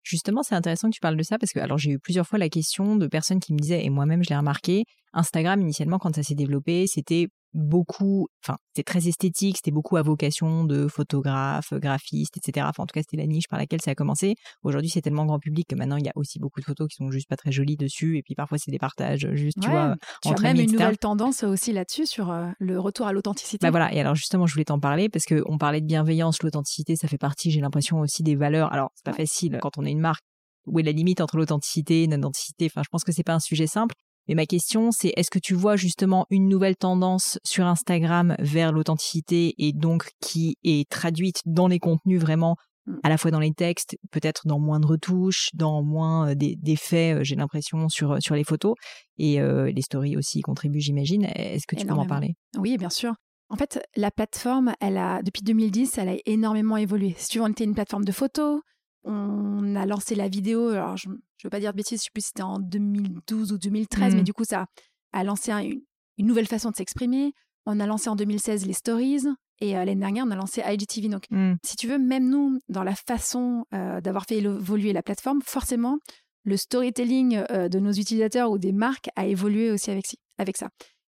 Justement, 0.06 0.44
c'est 0.44 0.54
intéressant 0.54 0.88
que 0.88 0.94
tu 0.94 1.00
parles 1.00 1.16
de 1.16 1.22
ça 1.24 1.36
parce 1.36 1.50
que 1.50 1.58
alors 1.58 1.78
j'ai 1.78 1.90
eu 1.90 1.98
plusieurs 1.98 2.28
fois 2.28 2.38
la 2.38 2.48
question 2.48 2.94
de 2.94 3.08
personnes 3.08 3.40
qui 3.40 3.52
me 3.52 3.58
disaient 3.58 3.84
et 3.84 3.90
moi-même 3.90 4.22
je 4.22 4.28
l'ai 4.28 4.36
remarqué, 4.36 4.84
Instagram 5.12 5.60
initialement 5.60 5.98
quand 5.98 6.14
ça 6.14 6.22
s'est 6.22 6.36
développé, 6.36 6.86
c'était 6.86 7.26
beaucoup, 7.56 8.28
enfin, 8.44 8.58
c'était 8.74 8.84
très 8.84 9.08
esthétique, 9.08 9.56
c'était 9.56 9.70
beaucoup 9.70 9.96
à 9.96 10.02
vocation 10.02 10.64
de 10.64 10.86
photographes, 10.86 11.72
graphistes, 11.72 12.36
etc. 12.36 12.66
Enfin, 12.68 12.82
en 12.82 12.86
tout 12.86 12.92
cas, 12.92 13.00
c'était 13.00 13.16
la 13.16 13.26
niche 13.26 13.48
par 13.48 13.58
laquelle 13.58 13.80
ça 13.80 13.92
a 13.92 13.94
commencé. 13.94 14.34
Aujourd'hui, 14.62 14.90
c'est 14.90 15.00
tellement 15.00 15.24
grand 15.24 15.38
public 15.38 15.66
que 15.68 15.74
maintenant, 15.74 15.96
il 15.96 16.04
y 16.04 16.08
a 16.08 16.12
aussi 16.14 16.38
beaucoup 16.38 16.60
de 16.60 16.66
photos 16.66 16.86
qui 16.88 16.96
sont 16.96 17.10
juste 17.10 17.28
pas 17.28 17.36
très 17.36 17.52
jolies 17.52 17.76
dessus. 17.76 18.18
Et 18.18 18.22
puis, 18.22 18.34
parfois, 18.34 18.58
c'est 18.58 18.70
des 18.70 18.78
partages 18.78 19.28
juste, 19.32 19.58
tu 19.60 19.70
vois, 19.70 19.96
tu 20.22 20.28
as 20.28 20.40
même 20.40 20.60
une 20.60 20.72
nouvelle 20.72 20.98
tendance 20.98 21.42
aussi 21.44 21.72
là-dessus 21.72 22.06
sur 22.06 22.30
euh, 22.30 22.48
le 22.58 22.78
retour 22.78 23.06
à 23.06 23.12
l'authenticité. 23.12 23.66
Bah 23.66 23.70
voilà. 23.70 23.92
Et 23.94 24.00
alors, 24.00 24.14
justement, 24.14 24.46
je 24.46 24.52
voulais 24.52 24.66
t'en 24.66 24.78
parler 24.78 25.08
parce 25.08 25.24
qu'on 25.24 25.58
parlait 25.58 25.80
de 25.80 25.86
bienveillance, 25.86 26.42
l'authenticité, 26.42 26.94
ça 26.94 27.08
fait 27.08 27.18
partie, 27.18 27.50
j'ai 27.50 27.60
l'impression 27.60 28.00
aussi 28.00 28.22
des 28.22 28.36
valeurs. 28.36 28.72
Alors, 28.72 28.90
c'est 28.94 29.04
pas 29.04 29.16
facile 29.16 29.58
quand 29.62 29.78
on 29.78 29.84
est 29.84 29.92
une 29.92 30.00
marque 30.00 30.22
où 30.66 30.80
est 30.80 30.82
la 30.82 30.92
limite 30.92 31.20
entre 31.20 31.36
l'authenticité 31.36 32.02
et 32.02 32.06
l'identité. 32.06 32.66
Enfin, 32.66 32.82
je 32.84 32.88
pense 32.90 33.04
que 33.04 33.12
c'est 33.12 33.22
pas 33.22 33.34
un 33.34 33.40
sujet 33.40 33.66
simple. 33.66 33.94
Mais 34.28 34.34
ma 34.34 34.46
question, 34.46 34.90
c'est 34.90 35.12
est-ce 35.16 35.30
que 35.30 35.38
tu 35.38 35.54
vois 35.54 35.76
justement 35.76 36.26
une 36.30 36.48
nouvelle 36.48 36.76
tendance 36.76 37.38
sur 37.44 37.66
Instagram 37.66 38.34
vers 38.38 38.72
l'authenticité 38.72 39.54
et 39.58 39.72
donc 39.72 40.10
qui 40.20 40.56
est 40.64 40.88
traduite 40.88 41.42
dans 41.44 41.68
les 41.68 41.78
contenus 41.78 42.20
vraiment 42.20 42.56
mmh. 42.86 42.94
à 43.02 43.08
la 43.08 43.18
fois 43.18 43.30
dans 43.30 43.40
les 43.40 43.52
textes, 43.52 43.96
peut-être 44.10 44.42
dans 44.46 44.58
moins 44.58 44.80
de 44.80 44.86
retouches, 44.86 45.50
dans 45.54 45.82
moins 45.82 46.34
d'effets, 46.34 47.18
j'ai 47.22 47.36
l'impression, 47.36 47.88
sur, 47.88 48.20
sur 48.20 48.34
les 48.34 48.44
photos. 48.44 48.74
Et 49.18 49.38
les 49.40 49.82
stories 49.82 50.16
aussi 50.16 50.40
contribuent, 50.40 50.80
j'imagine. 50.80 51.24
Est-ce 51.24 51.66
que 51.66 51.76
tu 51.76 51.86
peux 51.86 51.94
m'en 51.94 52.06
parler? 52.06 52.34
Oui, 52.58 52.76
bien 52.78 52.90
sûr. 52.90 53.14
En 53.48 53.56
fait, 53.56 53.80
la 53.94 54.10
plateforme, 54.10 54.74
elle 54.80 54.98
a, 54.98 55.22
depuis 55.22 55.42
2010, 55.42 55.98
elle 55.98 56.08
a 56.08 56.16
énormément 56.26 56.76
évolué. 56.76 57.14
Si 57.16 57.28
tu 57.28 57.38
veux, 57.38 57.44
on 57.44 57.48
était 57.48 57.62
une 57.62 57.74
plateforme 57.74 58.04
de 58.04 58.10
photos, 58.10 58.60
on 59.06 59.76
a 59.76 59.86
lancé 59.86 60.14
la 60.14 60.28
vidéo, 60.28 60.68
alors 60.68 60.96
je 60.96 61.08
ne 61.08 61.14
veux 61.44 61.50
pas 61.50 61.60
dire 61.60 61.72
de 61.72 61.76
bêtises, 61.76 62.00
je 62.00 62.02
ne 62.02 62.04
sais 62.04 62.10
plus 62.12 62.22
si 62.22 62.28
c'était 62.28 62.42
en 62.42 62.58
2012 62.58 63.52
ou 63.52 63.58
2013, 63.58 64.14
mais 64.14 64.20
mmh. 64.20 64.24
du 64.24 64.32
coup, 64.32 64.44
ça 64.44 64.66
a 65.12 65.24
lancé 65.24 65.52
une, 65.52 66.26
nouvelle 66.26 66.46
façon 66.46 66.70
de 66.70 66.76
s'exprimer. 66.76 67.32
On 67.66 67.80
a 67.80 67.86
lancé 67.86 68.08
en 68.08 68.16
2016 68.16 68.66
les 68.66 68.72
stories 68.72 69.24
et 69.60 69.76
euh, 69.76 69.84
l'année 69.84 70.00
dernière, 70.00 70.24
on 70.26 70.30
a 70.30 70.36
lancé 70.36 70.62
IGTV. 70.66 71.08
Donc, 71.08 71.24
mmh. 71.30 71.54
si 71.64 71.76
tu 71.76 71.86
veux, 71.86 71.98
même 71.98 72.28
nous, 72.28 72.60
dans 72.68 72.82
la 72.82 72.94
façon 72.94 73.64
euh, 73.74 74.00
d'avoir 74.00 74.24
fait 74.26 74.38
évoluer 74.38 74.92
la 74.92 75.02
plateforme, 75.02 75.40
forcément, 75.42 75.98
le 76.44 76.56
storytelling 76.56 77.42
euh, 77.50 77.68
de 77.68 77.78
nos 77.78 77.92
utilisateurs 77.92 78.50
ou 78.50 78.58
des 78.58 78.72
marques 78.72 79.08
a 79.16 79.26
évolué 79.26 79.70
aussi 79.70 79.90
avec, 79.90 80.16
avec 80.38 80.56
ça. 80.56 80.68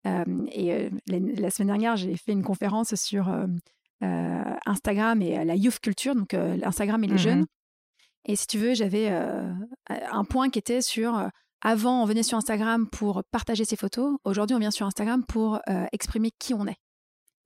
et 0.05 0.89
la, 1.07 1.49
semaine 1.51 1.67
dernière, 1.67 1.95
j'ai 1.97 2.15
fait 2.15 2.31
une 2.31 2.43
conférence 2.43 2.95
sur 2.95 3.29
Instagram 4.01 5.21
et 5.21 5.45
la 5.45 5.55
youth 5.55 5.79
culture, 5.79 6.15
donc 6.15 6.33
Instagram 6.33 7.03
et 7.03 7.07
les 7.07 7.13
mmh 7.13 7.17
jeunes. 7.17 7.45
Et 8.25 8.35
si 8.35 8.47
tu 8.47 8.57
veux, 8.57 8.73
j'avais 8.73 9.09
euh, 9.11 9.51
un 9.89 10.23
point 10.23 10.49
qui 10.49 10.59
était 10.59 10.81
sur 10.81 11.17
euh, 11.17 11.27
avant, 11.61 12.01
on 12.01 12.05
venait 12.05 12.23
sur 12.23 12.37
Instagram 12.37 12.87
pour 12.89 13.23
partager 13.31 13.65
ses 13.65 13.75
photos. 13.75 14.17
Aujourd'hui, 14.23 14.55
on 14.55 14.59
vient 14.59 14.71
sur 14.71 14.85
Instagram 14.85 15.23
pour 15.25 15.59
euh, 15.69 15.85
exprimer 15.91 16.31
qui 16.39 16.53
on 16.53 16.67
est. 16.67 16.77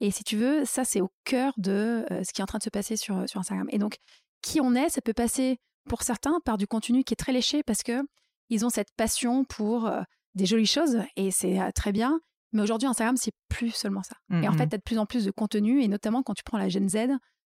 Et 0.02 0.12
si 0.12 0.24
tu 0.24 0.36
veux, 0.36 0.66
ça, 0.66 0.84
c'est 0.84 1.02
au 1.02 1.10
cœur 1.24 1.54
de 1.58 2.06
ce 2.10 2.34
qui 2.34 2.42
est 2.42 2.44
en 2.44 2.48
train 2.48 2.58
de 2.58 2.64
se 2.64 2.70
passer 2.70 2.98
sur, 2.98 3.28
sur 3.30 3.40
Instagram. 3.40 3.68
Et 3.72 3.78
donc, 3.78 3.98
qui 4.42 4.60
on 4.60 4.76
est, 4.76 4.90
ça 4.90 5.02
peut 5.02 5.14
passer 5.14 5.58
pour 5.88 6.04
certains 6.04 6.40
par 6.44 6.58
du 6.58 6.68
contenu 6.68 7.04
qui 7.06 7.14
est 7.14 7.18
très 7.18 7.32
léché 7.32 7.64
parce 7.64 7.82
que 7.82 8.02
ils 8.50 8.66
ont 8.66 8.70
cette 8.70 8.92
passion 8.98 9.46
pour 9.46 9.90
des 10.34 10.46
jolies 10.46 10.66
choses 10.66 11.00
et 11.16 11.32
c'est 11.32 11.72
très 11.74 11.94
bien. 11.94 12.20
Mais 12.52 12.62
aujourd'hui, 12.62 12.90
Instagram, 12.90 13.16
c'est 13.16 13.32
plus 13.48 13.72
seulement 13.72 14.04
ça. 14.04 14.18
Et 14.42 14.50
en 14.50 14.54
fait, 14.54 14.68
tu 14.68 14.76
as 14.76 14.78
de 14.78 14.84
plus 14.84 15.00
en 15.00 15.06
plus 15.06 15.24
de 15.24 15.32
contenu, 15.32 15.82
et 15.82 15.88
notamment 15.88 16.24
quand 16.24 16.34
tu 16.34 16.44
prends 16.44 16.58
la 16.58 16.68
Gen 16.68 16.90
Z, 16.90 17.08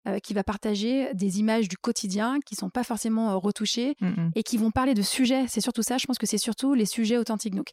euh, 0.08 0.18
qui 0.18 0.32
va 0.32 0.42
partager 0.42 1.12
des 1.14 1.40
images 1.40 1.68
du 1.68 1.76
quotidien 1.76 2.38
qui 2.46 2.54
sont 2.54 2.70
pas 2.70 2.84
forcément 2.84 3.30
euh, 3.30 3.36
retouchées 3.36 3.96
et 4.34 4.42
qui 4.42 4.56
vont 4.56 4.70
parler 4.70 4.94
de 4.94 5.02
sujets. 5.02 5.46
C'est 5.48 5.60
surtout 5.60 5.82
ça, 5.82 5.98
je 5.98 6.06
pense 6.06 6.18
que 6.18 6.26
c'est 6.26 6.38
surtout 6.38 6.72
les 6.74 6.86
sujets 6.86 7.18
authentiques. 7.18 7.54
Donc, 7.54 7.72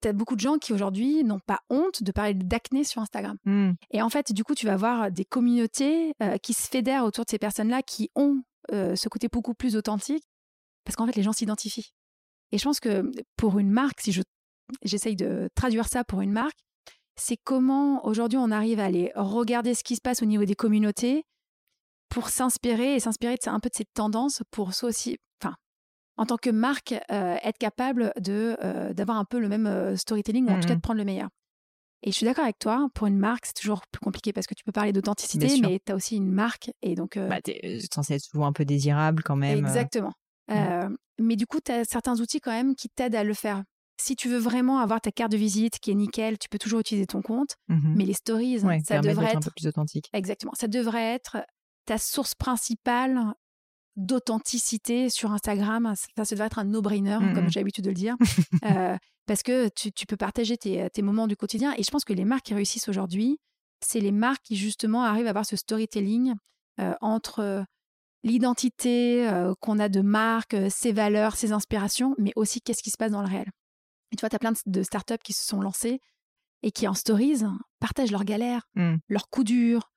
tu 0.00 0.08
as 0.08 0.14
beaucoup 0.14 0.36
de 0.36 0.40
gens 0.40 0.56
qui 0.56 0.72
aujourd'hui 0.72 1.22
n'ont 1.22 1.38
pas 1.38 1.60
honte 1.68 2.02
de 2.02 2.12
parler 2.12 2.32
d'acné 2.32 2.82
sur 2.82 3.02
Instagram. 3.02 3.36
Mm. 3.44 3.72
Et 3.90 4.00
en 4.00 4.08
fait, 4.08 4.32
du 4.32 4.42
coup, 4.42 4.54
tu 4.54 4.64
vas 4.64 4.72
avoir 4.72 5.10
des 5.10 5.26
communautés 5.26 6.14
euh, 6.22 6.38
qui 6.38 6.54
se 6.54 6.66
fédèrent 6.66 7.04
autour 7.04 7.26
de 7.26 7.30
ces 7.30 7.38
personnes-là 7.38 7.82
qui 7.82 8.10
ont 8.14 8.42
ce 8.72 9.08
côté 9.08 9.26
beaucoup 9.26 9.52
plus 9.52 9.74
authentique 9.74 10.22
parce 10.84 10.94
qu'en 10.94 11.04
fait, 11.04 11.16
les 11.16 11.24
gens 11.24 11.32
s'identifient. 11.32 11.92
Et 12.52 12.58
je 12.58 12.62
pense 12.62 12.78
que 12.78 13.10
pour 13.36 13.58
une 13.58 13.70
marque, 13.70 14.00
si 14.00 14.12
je 14.12 14.22
j'essaye 14.82 15.16
de 15.16 15.48
traduire 15.54 15.88
ça 15.88 16.04
pour 16.04 16.20
une 16.20 16.30
marque, 16.30 16.58
c'est 17.16 17.36
comment 17.36 18.06
aujourd'hui 18.06 18.38
on 18.38 18.50
arrive 18.50 18.80
à 18.80 18.84
aller 18.84 19.12
regarder 19.14 19.74
ce 19.74 19.84
qui 19.84 19.96
se 19.96 20.00
passe 20.00 20.22
au 20.22 20.26
niveau 20.26 20.44
des 20.44 20.54
communautés 20.54 21.24
pour 22.10 22.28
s'inspirer 22.28 22.96
et 22.96 23.00
s'inspirer 23.00 23.36
de, 23.36 23.48
un 23.48 23.60
peu 23.60 23.70
de 23.70 23.74
ces 23.74 23.86
tendances 23.86 24.42
pour 24.50 24.74
soi 24.74 24.90
aussi, 24.90 25.18
enfin, 25.42 25.54
en 26.16 26.26
tant 26.26 26.36
que 26.36 26.50
marque, 26.50 26.94
euh, 27.10 27.36
être 27.42 27.56
capable 27.56 28.12
de 28.20 28.56
euh, 28.62 28.92
d'avoir 28.92 29.16
un 29.16 29.24
peu 29.24 29.38
le 29.38 29.48
même 29.48 29.66
euh, 29.66 29.96
storytelling 29.96 30.46
ou 30.46 30.50
en 30.50 30.60
tout 30.60 30.68
cas 30.68 30.74
de 30.74 30.78
mmh 30.78 30.82
prendre 30.82 30.98
le 30.98 31.04
meilleur. 31.04 31.28
Et 32.02 32.10
je 32.12 32.16
suis 32.16 32.24
d'accord 32.24 32.44
avec 32.44 32.58
toi, 32.58 32.88
pour 32.94 33.06
une 33.06 33.18
marque, 33.18 33.46
c'est 33.46 33.54
toujours 33.54 33.82
plus 33.92 34.00
compliqué 34.00 34.32
parce 34.32 34.46
que 34.46 34.54
tu 34.54 34.64
peux 34.64 34.72
parler 34.72 34.92
d'authenticité, 34.92 35.60
mais 35.60 35.80
tu 35.84 35.92
as 35.92 35.94
aussi 35.94 36.16
une 36.16 36.30
marque. 36.30 36.70
Et 36.80 36.94
donc. 36.94 37.18
Bah, 37.18 37.42
tu 37.42 37.50
es 37.50 37.78
censé 37.92 38.14
être 38.14 38.22
souvent 38.22 38.46
un 38.46 38.52
peu 38.52 38.64
désirable 38.64 39.22
quand 39.22 39.36
même. 39.36 39.58
Exactement. 39.58 40.12
Mmh. 40.48 40.96
mais 41.20 41.36
du 41.36 41.46
coup, 41.46 41.60
tu 41.64 41.70
as 41.70 41.84
certains 41.84 42.18
outils 42.18 42.40
quand 42.40 42.50
même 42.50 42.74
qui 42.74 42.88
t'aident 42.88 43.14
à 43.14 43.22
le 43.22 43.34
faire. 43.34 43.62
Si 44.02 44.16
tu 44.16 44.28
veux 44.28 44.38
vraiment 44.38 44.80
avoir 44.80 45.00
ta 45.00 45.12
carte 45.12 45.30
de 45.30 45.36
visite 45.36 45.78
qui 45.78 45.90
est 45.90 45.94
nickel, 45.94 46.38
tu 46.38 46.48
peux 46.48 46.58
toujours 46.58 46.80
utiliser 46.80 47.06
ton 47.06 47.22
compte. 47.22 47.56
Mmh 47.68 47.94
mais 47.96 48.04
les 48.04 48.14
stories, 48.14 48.60
ça 48.82 49.00
devrait 49.00 49.26
être 49.26 49.36
un 49.36 49.40
peu 49.40 49.50
plus 49.54 49.68
authentique. 49.68 50.08
Exactement. 50.12 50.52
Ça 50.56 50.66
devrait 50.66 51.14
être 51.14 51.36
ta 51.90 51.98
source 51.98 52.36
principale 52.36 53.34
d'authenticité 53.96 55.10
sur 55.10 55.32
Instagram, 55.32 55.92
ça, 55.96 56.24
ça 56.24 56.36
devrait 56.36 56.46
être 56.46 56.60
un 56.60 56.64
no-brainer, 56.64 57.18
mmh 57.18 57.34
comme 57.34 57.50
j'ai 57.50 57.58
l'habitude 57.58 57.82
de 57.82 57.88
le 57.88 57.96
dire, 57.96 58.14
euh, 58.64 58.96
parce 59.26 59.42
que 59.42 59.68
tu, 59.70 60.06
peux 60.06 60.16
partager 60.16 60.56
tes, 60.56 61.02
moments 61.02 61.26
du 61.26 61.36
quotidien. 61.36 61.74
Et 61.76 61.82
je 61.82 61.90
pense 61.90 62.04
que 62.04 62.12
les 62.12 62.24
marques 62.24 62.44
qui 62.44 62.54
réussissent 62.54 62.88
aujourd'hui, 62.88 63.40
c'est 63.80 63.98
les 63.98 64.12
marques 64.12 64.42
qui 64.44 64.54
justement 64.54 65.02
arrivent 65.02 65.26
à 65.26 65.30
avoir 65.30 65.44
ce 65.44 65.56
storytelling 65.56 66.34
euh, 66.78 66.94
entre 67.00 67.64
l'identité 68.22 69.28
euh, 69.28 69.52
qu'on 69.58 69.80
a 69.80 69.88
de 69.88 70.00
marque, 70.00 70.54
ses 70.70 70.92
valeurs, 70.92 71.34
ses 71.34 71.50
inspirations, 71.50 72.14
mais 72.18 72.32
aussi 72.36 72.60
qu'est-ce 72.60 72.84
qui 72.84 72.90
se 72.90 72.98
passe 72.98 73.10
dans 73.10 73.22
le 73.22 73.28
réel. 73.28 73.50
Et 74.12 74.16
tu 74.16 74.20
vois, 74.20 74.28
tu 74.28 74.36
as 74.36 74.38
plein 74.38 74.52
de, 74.64 74.82
startups 74.84 75.24
qui 75.24 75.32
se 75.32 75.44
sont 75.44 75.60
lancées 75.60 76.00
et 76.62 76.70
qui 76.70 76.86
en 76.86 76.94
stories 76.94 77.42
partagent 77.80 78.12
leurs 78.12 78.24
galères, 78.24 78.68
mmh. 78.76 78.94
leurs 79.08 79.28
coups 79.28 79.46
durs, 79.46 79.90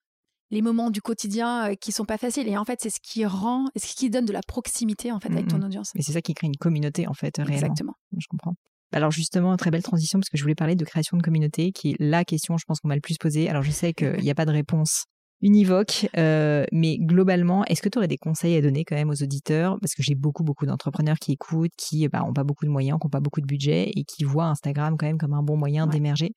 les 0.54 0.62
moments 0.62 0.91
du 0.91 1.01
quotidien 1.01 1.72
euh, 1.72 1.76
qui 1.76 1.91
sont 1.91 2.06
pas 2.06 2.18
faciles. 2.18 2.47
Et 2.47 2.58
en 2.58 2.64
fait, 2.64 2.80
c'est 2.82 2.89
ce 2.89 2.99
qui 3.01 3.26
rend, 3.26 3.66
ce 3.76 3.95
qui 3.95 4.10
donne 4.10 4.26
de 4.26 4.34
la 4.34 4.41
proximité 4.41 5.12
en 5.12 5.20
fait 5.20 5.32
avec 5.32 5.47
ton 5.47 5.62
audience. 5.62 5.91
Mais 5.95 6.01
c'est 6.01 6.14
ça 6.14 6.22
qui 6.22 6.34
crée 6.34 6.47
une 6.47 6.58
communauté 6.58 7.08
en 7.08 7.14
fait 7.14 7.36
réellement. 7.38 7.56
Exactement. 7.56 7.93
Je 8.18 8.28
comprends. 8.28 8.54
Alors 8.93 9.12
justement, 9.12 9.58
très 9.58 9.72
belle 9.72 9.82
transition 9.82 10.20
parce 10.20 10.30
que 10.30 10.38
je 10.38 10.43
voulais 10.43 10.56
parler 10.56 10.76
de 10.76 10.86
création 10.86 11.18
de 11.18 11.24
communauté, 11.24 11.72
qui 11.72 11.91
est 11.91 11.95
la 11.99 12.24
question, 12.24 12.58
je 12.58 12.66
pense 12.66 12.80
qu'on 12.80 12.88
m'a 12.88 12.95
le 12.95 13.01
plus 13.01 13.18
posée. 13.18 13.49
Alors 13.49 13.64
je 13.64 13.72
sais 13.72 13.93
qu'il 13.93 14.20
n'y 14.20 14.30
a 14.30 14.36
pas 14.36 14.45
de 14.45 14.51
réponse 14.51 15.06
univoque, 15.41 16.08
euh, 16.16 16.66
mais 16.72 16.97
globalement, 16.99 17.66
est-ce 17.66 17.82
que 17.82 17.89
tu 17.89 17.97
aurais 17.97 18.08
des 18.08 18.20
conseils 18.20 18.56
à 18.56 18.62
donner 18.62 18.86
quand 18.86 18.95
même 18.95 19.10
aux 19.10 19.24
auditeurs? 19.24 19.78
Parce 19.82 19.95
que 19.95 20.04
j'ai 20.04 20.16
beaucoup, 20.16 20.43
beaucoup 20.43 20.68
d'entrepreneurs 20.68 21.18
qui 21.18 21.34
écoutent, 21.34 21.74
qui 21.76 22.08
bah, 22.08 22.24
ont 22.24 22.34
pas 22.34 22.43
beaucoup 22.43 22.66
de 22.66 22.70
moyens, 22.70 22.99
qui 22.99 23.08
n'ont 23.08 23.10
pas 23.10 23.20
beaucoup 23.20 23.41
de 23.41 23.47
budget 23.47 23.91
et 23.95 24.04
qui 24.06 24.24
voient 24.24 24.45
Instagram 24.45 24.95
quand 24.97 25.08
même 25.08 25.18
comme 25.18 25.34
un 25.34 25.43
bon 25.43 25.58
moyen 25.58 25.88
d'émerger 25.88 26.34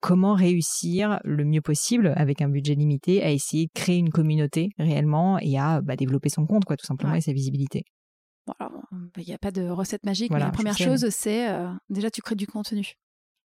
comment 0.00 0.34
réussir 0.34 1.20
le 1.24 1.44
mieux 1.44 1.60
possible 1.60 2.12
avec 2.16 2.42
un 2.42 2.48
budget 2.48 2.74
limité 2.74 3.22
à 3.22 3.30
essayer 3.30 3.66
de 3.66 3.72
créer 3.74 3.98
une 3.98 4.10
communauté 4.10 4.70
réellement 4.78 5.38
et 5.38 5.58
à 5.58 5.80
bah, 5.80 5.96
développer 5.96 6.28
son 6.28 6.46
compte, 6.46 6.64
quoi, 6.64 6.76
tout 6.76 6.86
simplement, 6.86 7.14
et 7.14 7.20
sa 7.20 7.32
visibilité. 7.32 7.84
il 9.16 9.24
n'y 9.26 9.34
a 9.34 9.38
pas 9.38 9.50
de 9.50 9.68
recette 9.68 10.04
magique, 10.04 10.32
mais 10.32 10.40
la 10.40 10.50
première 10.50 10.76
chose, 10.76 11.08
c'est 11.10 11.50
euh, 11.50 11.70
déjà 11.88 12.10
tu 12.10 12.22
crées 12.22 12.34
du 12.34 12.46
contenu. 12.46 12.94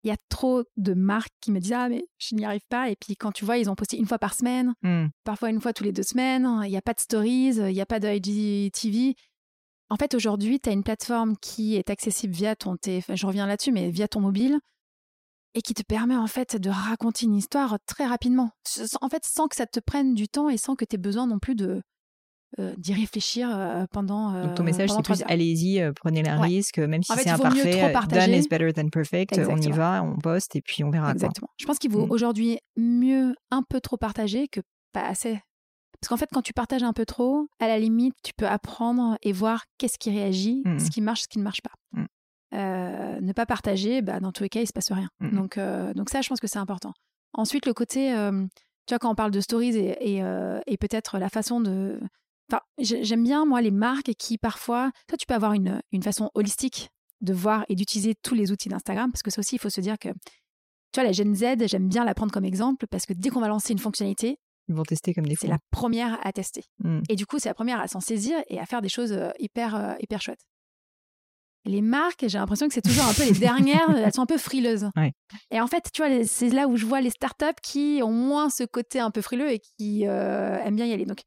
Il 0.04 0.08
y 0.08 0.10
a 0.12 0.16
trop 0.28 0.64
de 0.76 0.94
marques 0.94 1.32
qui 1.40 1.52
me 1.52 1.60
disent 1.60 1.74
Ah, 1.74 1.88
mais 1.88 2.04
je 2.18 2.34
n'y 2.34 2.44
arrive 2.44 2.66
pas. 2.68 2.90
Et 2.90 2.96
puis 2.96 3.14
quand 3.14 3.30
tu 3.30 3.44
vois, 3.44 3.58
ils 3.58 3.70
ont 3.70 3.76
posté 3.76 3.96
une 3.96 4.06
fois 4.06 4.18
par 4.18 4.34
semaine, 4.34 4.74
mmh. 4.82 5.06
parfois 5.24 5.50
une 5.50 5.60
fois 5.60 5.72
tous 5.72 5.84
les 5.84 5.92
deux 5.92 6.02
semaines. 6.02 6.48
Il 6.64 6.70
n'y 6.70 6.76
a 6.76 6.82
pas 6.82 6.92
de 6.92 6.98
stories, 6.98 7.54
il 7.54 7.72
n'y 7.72 7.80
a 7.80 7.86
pas 7.86 8.00
de 8.00 8.08
IGTV. 8.08 9.14
En 9.90 9.96
fait, 9.96 10.14
aujourd'hui, 10.14 10.58
tu 10.58 10.70
as 10.70 10.72
une 10.72 10.82
plateforme 10.82 11.36
qui 11.36 11.76
est 11.76 11.88
accessible 11.88 12.34
via 12.34 12.56
ton 12.56 12.76
téléphone. 12.76 13.16
Je 13.16 13.26
reviens 13.26 13.46
là-dessus, 13.46 13.70
mais 13.70 13.90
via 13.90 14.08
ton 14.08 14.20
mobile 14.20 14.58
et 15.54 15.62
qui 15.62 15.74
te 15.74 15.82
permet 15.82 16.16
en 16.16 16.26
fait 16.26 16.56
de 16.56 16.70
raconter 16.70 17.26
une 17.26 17.34
histoire 17.34 17.78
très 17.86 18.06
rapidement. 18.06 18.50
En 19.00 19.08
fait, 19.08 19.24
sans 19.24 19.48
que 19.48 19.56
ça 19.56 19.66
te 19.66 19.80
prenne 19.80 20.14
du 20.14 20.28
temps 20.28 20.48
et 20.48 20.56
sans 20.56 20.74
que 20.76 20.84
tu 20.84 20.96
aies 20.96 20.98
besoin 20.98 21.26
non 21.26 21.38
plus 21.38 21.54
de 21.54 21.82
euh, 22.58 22.74
d'y 22.76 22.92
réfléchir 22.92 23.48
euh, 23.50 23.86
pendant. 23.90 24.42
Donc 24.42 24.56
ton 24.56 24.62
message 24.62 24.90
c'est 24.90 25.02
plus 25.02 25.22
allez-y, 25.26 25.80
euh, 25.80 25.92
prenez 25.94 26.22
le 26.22 26.38
risque, 26.38 26.78
même 26.78 27.02
si 27.02 27.10
c'est 27.16 27.30
imparfait. 27.30 27.94
Done 28.10 28.34
is 28.34 28.46
better 28.46 28.74
than 28.74 28.88
perfect. 28.90 29.40
On 29.48 29.56
y 29.56 29.70
va, 29.70 30.02
on 30.02 30.18
poste 30.18 30.54
et 30.56 30.60
puis 30.60 30.84
on 30.84 30.90
verra. 30.90 31.12
Exactement. 31.12 31.48
Je 31.58 31.64
pense 31.64 31.78
qu'il 31.78 31.90
vaut 31.90 32.06
mm. 32.06 32.10
aujourd'hui 32.10 32.58
mieux 32.76 33.34
un 33.50 33.62
peu 33.62 33.80
trop 33.80 33.96
partager 33.96 34.48
que 34.48 34.60
pas 34.92 35.06
assez. 35.06 35.40
Parce 35.98 36.08
qu'en 36.08 36.16
fait, 36.18 36.28
quand 36.30 36.42
tu 36.42 36.52
partages 36.52 36.82
un 36.82 36.92
peu 36.92 37.06
trop, 37.06 37.48
à 37.58 37.68
la 37.68 37.78
limite, 37.78 38.14
tu 38.22 38.32
peux 38.36 38.46
apprendre 38.46 39.16
et 39.22 39.32
voir 39.32 39.64
qu'est-ce 39.78 39.98
qui 39.98 40.10
réagit, 40.10 40.62
mm. 40.66 40.78
ce 40.78 40.90
qui 40.90 41.00
marche, 41.00 41.22
ce 41.22 41.28
qui 41.28 41.38
ne 41.38 41.44
marche 41.44 41.62
pas. 41.62 41.72
Mm. 41.92 42.06
Euh, 42.54 43.20
ne 43.20 43.32
pas 43.32 43.46
partager, 43.46 44.02
bah, 44.02 44.20
dans 44.20 44.32
tous 44.32 44.42
les 44.42 44.48
cas, 44.48 44.60
il 44.60 44.66
se 44.66 44.72
passe 44.72 44.92
rien. 44.92 45.08
Mmh 45.20 45.30
donc, 45.34 45.58
euh, 45.58 45.94
donc 45.94 46.10
ça, 46.10 46.20
je 46.20 46.28
pense 46.28 46.40
que 46.40 46.46
c'est 46.46 46.58
important. 46.58 46.92
Ensuite, 47.32 47.64
le 47.64 47.72
côté, 47.72 48.12
euh, 48.12 48.44
tu 48.86 48.92
vois, 48.92 48.98
quand 48.98 49.10
on 49.10 49.14
parle 49.14 49.30
de 49.30 49.40
stories 49.40 49.76
et, 49.76 50.18
et, 50.66 50.76
peut-être 50.76 51.18
la 51.18 51.30
façon 51.30 51.60
de... 51.60 51.98
Enfin, 52.50 52.60
j'aime 52.78 53.24
bien, 53.24 53.46
moi, 53.46 53.62
les 53.62 53.70
marques 53.70 54.12
qui, 54.18 54.36
parfois, 54.36 54.90
toi, 55.08 55.16
tu 55.16 55.24
peux 55.26 55.34
avoir 55.34 55.54
une, 55.54 55.80
une 55.92 56.02
façon 56.02 56.30
holistique 56.34 56.90
de 57.22 57.32
voir 57.32 57.64
et 57.68 57.74
d'utiliser 57.74 58.14
tous 58.14 58.34
les 58.34 58.52
outils 58.52 58.68
d'Instagram, 58.68 59.10
parce 59.10 59.22
que 59.22 59.30
ça 59.30 59.38
aussi, 59.38 59.56
il 59.56 59.58
faut 59.58 59.70
se 59.70 59.80
dire 59.80 59.98
que, 59.98 60.10
tu 60.10 61.00
vois, 61.00 61.04
la 61.04 61.12
Gen 61.12 61.34
Z, 61.34 61.66
j'aime 61.66 61.88
bien 61.88 62.04
la 62.04 62.14
prendre 62.14 62.32
comme 62.32 62.44
exemple, 62.44 62.86
parce 62.88 63.06
que 63.06 63.14
dès 63.14 63.30
qu'on 63.30 63.40
va 63.40 63.48
lancer 63.48 63.72
une 63.72 63.78
fonctionnalité, 63.78 64.38
ils 64.68 64.74
vont 64.74 64.82
tester 64.82 65.14
comme 65.14 65.26
des 65.26 65.36
C'est 65.36 65.48
la 65.48 65.58
première 65.70 66.24
à 66.24 66.32
tester. 66.32 66.64
Mmh. 66.80 67.00
Et 67.08 67.16
du 67.16 67.24
coup, 67.24 67.38
c'est 67.38 67.48
la 67.48 67.54
première 67.54 67.80
à 67.80 67.88
s'en 67.88 68.00
saisir 68.00 68.38
et 68.48 68.60
à 68.60 68.66
faire 68.66 68.82
des 68.82 68.88
choses 68.88 69.18
hyper, 69.38 69.96
hyper 70.00 70.20
chouettes 70.20 70.44
les 71.64 71.80
marques, 71.80 72.24
j'ai 72.26 72.38
l'impression 72.38 72.66
que 72.68 72.74
c'est 72.74 72.82
toujours 72.82 73.04
un 73.04 73.14
peu 73.14 73.24
les 73.24 73.38
dernières, 73.38 73.88
elles 73.96 74.12
sont 74.12 74.22
un 74.22 74.26
peu 74.26 74.38
frileuses. 74.38 74.90
Et 75.50 75.60
en 75.60 75.66
fait, 75.66 75.90
tu 75.92 76.02
vois, 76.02 76.24
c'est 76.24 76.48
là 76.50 76.66
où 76.66 76.76
je 76.76 76.86
vois 76.86 77.00
les 77.00 77.10
startups 77.10 77.60
qui 77.62 78.00
ont 78.02 78.12
moins 78.12 78.50
ce 78.50 78.64
côté 78.64 79.00
un 79.00 79.10
peu 79.10 79.22
frileux 79.22 79.50
et 79.50 79.60
qui 79.60 80.06
euh, 80.06 80.58
aiment 80.58 80.76
bien 80.76 80.86
y 80.86 80.92
aller. 80.92 81.04
Donc, 81.04 81.20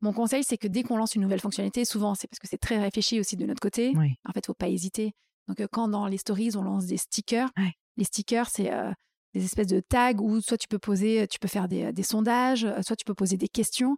mon 0.00 0.12
conseil, 0.12 0.44
c'est 0.44 0.56
que 0.56 0.68
dès 0.68 0.82
qu'on 0.82 0.96
lance 0.96 1.14
une 1.14 1.22
nouvelle 1.22 1.40
fonctionnalité, 1.40 1.84
souvent, 1.84 2.14
c'est 2.14 2.28
parce 2.28 2.38
que 2.38 2.48
c'est 2.48 2.58
très 2.58 2.78
réfléchi 2.78 3.20
aussi 3.20 3.36
de 3.36 3.44
notre 3.46 3.60
côté. 3.60 3.92
En 4.26 4.32
fait, 4.32 4.40
il 4.40 4.46
faut 4.46 4.54
pas 4.54 4.68
hésiter. 4.68 5.12
Donc, 5.48 5.60
euh, 5.60 5.66
quand 5.70 5.88
dans 5.88 6.06
les 6.06 6.18
stories, 6.18 6.56
on 6.56 6.62
lance 6.62 6.86
des 6.86 6.96
stickers, 6.96 7.50
les 7.96 8.04
stickers, 8.04 8.48
c'est 8.48 8.72
euh, 8.72 8.92
des 9.34 9.44
espèces 9.44 9.66
de 9.66 9.80
tags 9.80 10.14
où 10.20 10.40
soit 10.40 10.56
tu 10.56 10.68
peux 10.68 10.78
poser, 10.78 11.26
tu 11.28 11.38
peux 11.38 11.48
faire 11.48 11.68
des, 11.68 11.92
des 11.92 12.02
sondages, 12.02 12.66
soit 12.82 12.96
tu 12.96 13.04
peux 13.04 13.14
poser 13.14 13.36
des 13.36 13.48
questions 13.48 13.96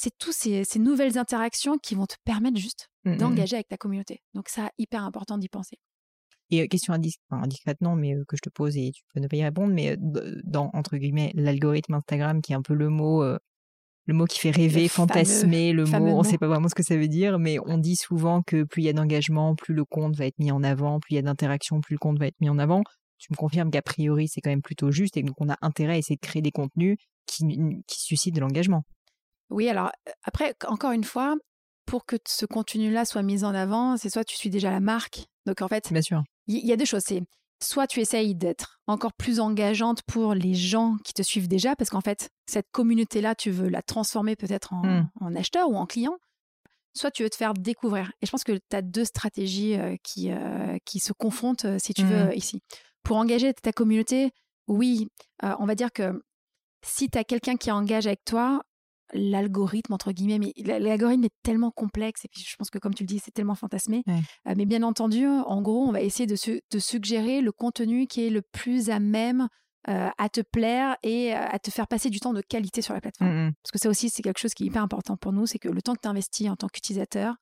c'est 0.00 0.16
tous 0.16 0.32
ces, 0.32 0.64
nouvelles 0.78 1.18
interactions 1.18 1.76
qui 1.76 1.94
vont 1.94 2.06
te 2.06 2.14
permettre 2.24 2.56
juste 2.56 2.88
mmh, 3.04 3.10
mmh, 3.10 3.14
mmh. 3.14 3.18
d'engager 3.18 3.56
avec 3.56 3.68
ta 3.68 3.76
communauté. 3.76 4.22
Donc 4.32 4.48
ça, 4.48 4.70
hyper 4.78 5.04
important 5.04 5.36
d'y 5.36 5.50
penser. 5.50 5.76
Et 6.50 6.62
euh, 6.62 6.66
question 6.66 6.94
indiscrète, 6.94 7.80
non, 7.82 7.96
mais 7.96 8.14
euh, 8.14 8.24
que 8.26 8.36
je 8.36 8.40
te 8.40 8.48
pose 8.48 8.78
et 8.78 8.92
tu 8.92 9.02
peux 9.12 9.20
ne 9.20 9.28
pas 9.28 9.36
y 9.36 9.44
répondre, 9.44 9.74
mais 9.74 9.92
euh, 9.92 10.40
dans, 10.42 10.70
entre 10.72 10.96
guillemets, 10.96 11.32
l'algorithme 11.34 11.94
Instagram, 11.94 12.40
qui 12.40 12.52
est 12.52 12.54
un 12.54 12.62
peu 12.62 12.72
le 12.72 12.88
mot, 12.88 13.22
le 14.06 14.14
mot 14.14 14.24
qui 14.24 14.40
fait 14.40 14.50
rêver, 14.50 14.88
fantasmer, 14.88 15.74
le 15.74 15.84
mot, 15.84 16.16
on 16.16 16.22
ne 16.22 16.24
sait 16.24 16.38
pas 16.38 16.48
vraiment 16.48 16.70
ce 16.70 16.74
que 16.74 16.82
ça 16.82 16.96
veut 16.96 17.08
dire, 17.08 17.38
mais 17.38 17.58
on 17.66 17.76
dit 17.76 17.96
souvent 17.96 18.40
que 18.42 18.64
plus 18.64 18.82
il 18.82 18.86
y 18.86 18.88
a 18.88 18.94
d'engagement, 18.94 19.54
plus 19.54 19.74
le 19.74 19.84
compte 19.84 20.16
va 20.16 20.24
être 20.24 20.38
mis 20.38 20.50
en 20.50 20.62
avant, 20.62 20.98
plus 20.98 21.12
il 21.12 21.16
y 21.16 21.18
a 21.18 21.22
d'interaction, 21.22 21.82
plus 21.82 21.94
le 21.94 21.98
compte 21.98 22.18
va 22.18 22.26
être 22.26 22.40
mis 22.40 22.48
en 22.48 22.58
avant. 22.58 22.82
Tu 23.18 23.28
me 23.30 23.36
confirmes 23.36 23.70
qu'a 23.70 23.82
priori, 23.82 24.28
c'est 24.28 24.40
quand 24.40 24.48
même 24.48 24.62
plutôt 24.62 24.90
juste 24.90 25.18
et 25.18 25.22
donc 25.22 25.38
on 25.40 25.50
a 25.50 25.58
intérêt 25.60 25.92
à 25.92 25.98
essayer 25.98 26.16
de 26.16 26.26
créer 26.26 26.40
des 26.40 26.52
contenus 26.52 26.96
qui, 27.26 27.44
qui 27.86 28.00
suscitent 28.00 28.34
de 28.34 28.40
l'engagement. 28.40 28.84
Oui, 29.50 29.68
alors 29.68 29.90
après, 30.24 30.54
encore 30.66 30.92
une 30.92 31.04
fois, 31.04 31.36
pour 31.86 32.06
que 32.06 32.16
ce 32.26 32.46
contenu-là 32.46 33.04
soit 33.04 33.22
mis 33.22 33.44
en 33.44 33.54
avant, 33.54 33.96
c'est 33.96 34.10
soit 34.10 34.24
tu 34.24 34.36
suis 34.36 34.50
déjà 34.50 34.70
la 34.70 34.80
marque. 34.80 35.24
Donc 35.46 35.60
en 35.60 35.68
fait, 35.68 35.92
bien 35.92 36.02
sûr, 36.02 36.22
il 36.46 36.64
y, 36.64 36.72
a 36.72 36.76
deux 36.76 36.84
choses. 36.84 37.02
C'est 37.04 37.22
soit 37.62 37.86
tu 37.86 38.00
essayes 38.00 38.34
d'être 38.34 38.80
encore 38.86 39.12
plus 39.12 39.40
engageante 39.40 40.02
pour 40.02 40.34
les 40.34 40.54
gens 40.54 40.96
qui 41.04 41.12
te 41.12 41.22
suivent 41.22 41.48
déjà, 41.48 41.74
parce 41.74 41.90
qu'en 41.90 42.00
fait, 42.00 42.30
cette 42.46 42.70
communauté-là, 42.70 43.34
tu 43.34 43.50
veux 43.50 43.68
la 43.68 43.82
transformer 43.82 44.36
peut-être 44.36 44.72
en, 44.72 44.82
mmh. 44.82 45.36
acheteur 45.36 45.68
ou 45.68 45.76
en 45.76 45.86
client. 45.86 46.16
Soit 46.94 47.10
tu 47.10 47.22
veux 47.22 47.30
te 47.30 47.36
faire 47.36 47.54
découvrir. 47.54 48.12
Et 48.20 48.26
je 48.26 48.30
pense 48.30 48.44
que 48.44 48.52
tu 48.52 48.76
as 48.76 48.82
deux 48.82 49.04
stratégies 49.04 49.76
qui, 50.02 50.30
qui 50.84 51.00
se 51.00 51.12
confrontent, 51.12 51.66
si 51.78 51.94
tu 51.94 52.04
veux, 52.04 52.26
mmh. 52.26 52.34
ici. 52.34 52.62
Pour 53.02 53.16
engager 53.16 53.52
ta 53.54 53.72
communauté, 53.72 54.30
oui, 54.66 55.08
on 55.42 55.66
va 55.66 55.74
dire 55.74 55.92
que 55.92 56.22
si 56.84 57.08
tu 57.10 57.18
as 57.18 57.24
quelqu'un 57.24 57.56
qui 57.56 57.70
engage 57.70 58.06
avec 58.06 58.24
toi, 58.24 58.62
l'algorithme 59.12 59.92
entre 59.92 60.12
guillemets 60.12 60.38
mais 60.38 60.52
l'algorithme 60.78 61.24
est 61.24 61.34
tellement 61.42 61.70
complexe 61.70 62.24
et 62.24 62.28
puis 62.28 62.44
je 62.46 62.56
pense 62.56 62.70
que 62.70 62.78
comme 62.78 62.94
tu 62.94 63.02
le 63.02 63.08
dis 63.08 63.18
c'est 63.18 63.30
tellement 63.30 63.54
fantasmé 63.54 64.02
euh, 64.08 64.54
mais 64.56 64.66
bien 64.66 64.82
entendu 64.82 65.26
en 65.26 65.62
gros 65.62 65.86
on 65.86 65.92
va 65.92 66.00
essayer 66.00 66.26
de, 66.26 66.36
de, 66.70 66.78
suggérer 66.78 67.40
le 67.40 67.52
contenu 67.52 68.06
qui 68.06 68.26
est 68.26 68.30
le 68.30 68.42
plus 68.42 68.90
à 68.90 69.00
même 69.00 69.48
à 69.86 70.28
te 70.28 70.42
plaire 70.42 70.96
et 71.02 71.32
à 71.32 71.58
te 71.58 71.70
faire 71.70 71.88
passer 71.88 72.10
du 72.10 72.20
temps 72.20 72.34
de 72.34 72.42
qualité 72.42 72.82
sur 72.82 72.92
la 72.92 73.00
plateforme. 73.00 73.30
Mmh, 73.30 73.46
mmh. 73.48 73.52
Parce 73.62 73.70
que 73.72 73.78
ça 73.78 73.88
aussi, 73.88 74.10
c'est 74.10 74.22
quelque 74.22 74.38
chose 74.38 74.52
qui 74.52 74.64
est 74.64 74.66
hyper 74.66 74.82
important 74.82 75.16
pour 75.16 75.32
nous, 75.32 75.46
c'est 75.46 75.58
que 75.58 75.70
le 75.70 75.80
temps 75.80 75.94
que 75.94 76.02
tu 76.02 76.06
investis 76.08 76.50
en 76.50 76.54
tant 76.54 76.68
qu'utilisateur 76.68 77.34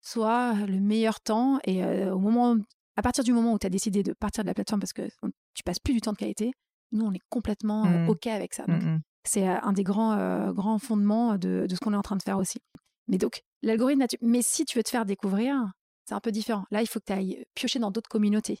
soit 0.00 0.54
le 0.66 0.80
meilleur 0.80 1.20
temps 1.20 1.58
et 1.64 1.84
au 2.06 2.18
moment, 2.18 2.56
à 2.96 3.02
partir 3.02 3.22
du 3.22 3.32
moment 3.32 3.52
où 3.52 3.58
tu 3.58 3.66
as 3.66 3.70
décidé 3.70 4.02
de 4.02 4.12
partir 4.12 4.44
de 4.44 4.48
la 4.48 4.54
plateforme 4.54 4.80
parce 4.80 4.92
que 4.92 5.08
tu 5.54 5.62
passes 5.62 5.78
plus 5.78 5.94
du 5.94 6.00
temps 6.00 6.12
de 6.12 6.16
qualité, 6.16 6.52
nous, 6.92 7.04
on 7.06 7.12
est 7.12 7.22
complètement 7.30 7.84
mmh. 7.84 8.08
OK 8.08 8.26
avec 8.26 8.54
ça. 8.54 8.64
Donc, 8.66 8.82
c'est 9.24 9.46
un 9.46 9.72
des 9.72 9.84
grands, 9.84 10.52
grands 10.52 10.78
fondements 10.78 11.36
de, 11.36 11.66
de 11.68 11.74
ce 11.74 11.80
qu'on 11.80 11.92
est 11.92 11.96
en 11.96 12.02
train 12.02 12.16
de 12.16 12.22
faire 12.22 12.38
aussi. 12.38 12.60
Mais 13.08 13.18
donc, 13.18 13.42
l'algorithme, 13.62 14.04
mais 14.22 14.42
si 14.42 14.64
tu 14.64 14.78
veux 14.78 14.84
te 14.84 14.90
faire 14.90 15.04
découvrir, 15.04 15.72
c'est 16.06 16.14
un 16.14 16.20
peu 16.20 16.30
différent. 16.30 16.64
Là, 16.70 16.82
il 16.82 16.86
faut 16.86 17.00
que 17.00 17.06
tu 17.06 17.12
ailles 17.12 17.44
piocher 17.54 17.78
dans 17.78 17.90
d'autres 17.90 18.08
communautés. 18.08 18.58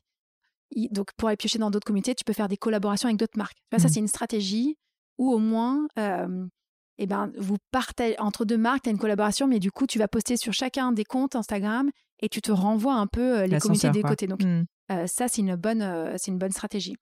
Donc, 0.90 1.10
pour 1.16 1.28
aller 1.28 1.36
piocher 1.36 1.58
dans 1.58 1.70
d'autres 1.70 1.86
communautés, 1.86 2.14
tu 2.14 2.24
peux 2.24 2.32
faire 2.32 2.48
des 2.48 2.56
collaborations 2.56 3.08
avec 3.08 3.18
d'autres 3.18 3.38
marques. 3.38 3.58
Ça, 3.72 3.86
mmh. 3.86 3.90
c'est 3.90 4.00
une 4.00 4.08
stratégie 4.08 4.76
où 5.18 5.32
au 5.32 5.38
moins, 5.38 5.86
eh 5.96 7.06
ben, 7.06 7.30
vous 7.38 7.56
partez 7.70 8.18
entre 8.18 8.44
deux 8.44 8.58
marques, 8.58 8.82
tu 8.82 8.88
as 8.88 8.92
une 8.92 8.98
collaboration, 8.98 9.46
mais 9.46 9.60
du 9.60 9.70
coup, 9.70 9.86
tu 9.86 9.98
vas 9.98 10.08
poster 10.08 10.36
sur 10.36 10.52
chacun 10.52 10.92
des 10.92 11.04
comptes 11.04 11.36
Instagram 11.36 11.90
et 12.20 12.28
tu 12.28 12.40
te 12.40 12.50
renvoies 12.50 12.94
un 12.94 13.06
peu 13.06 13.44
les 13.44 13.58
communautés 13.58 13.90
des 13.90 14.02
côtés. 14.02 14.26
Donc, 14.26 14.42
mmh. 14.42 14.64
ça, 15.06 15.28
c'est 15.28 15.42
une, 15.42 15.56
bonne, 15.56 16.16
c'est 16.16 16.30
une 16.30 16.38
bonne 16.38 16.52
stratégie. 16.52 16.96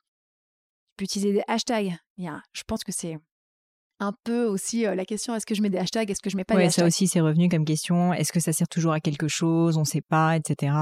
Tu 0.92 0.96
peux 0.98 1.04
utiliser 1.04 1.32
des 1.32 1.42
hashtags. 1.48 1.96
je 2.18 2.62
pense 2.66 2.84
que 2.84 2.92
c'est 2.92 3.18
un 3.98 4.12
peu 4.24 4.44
aussi 4.44 4.82
la 4.82 5.04
question 5.04 5.34
est-ce 5.34 5.46
que 5.46 5.54
je 5.54 5.62
mets 5.62 5.70
des 5.70 5.78
hashtags, 5.78 6.10
est-ce 6.10 6.20
que 6.20 6.28
je 6.28 6.36
mets 6.36 6.44
pas 6.44 6.54
des 6.56 6.64
hashtags 6.64 6.82
Ça 6.82 6.86
aussi, 6.86 7.08
c'est 7.08 7.20
revenu 7.20 7.48
comme 7.48 7.64
question. 7.64 8.12
Est-ce 8.12 8.32
que 8.32 8.40
ça 8.40 8.52
sert 8.52 8.68
toujours 8.68 8.92
à 8.92 9.00
quelque 9.00 9.28
chose 9.28 9.76
On 9.76 9.80
ne 9.80 9.86
sait 9.86 10.00
pas, 10.00 10.36
etc. 10.36 10.74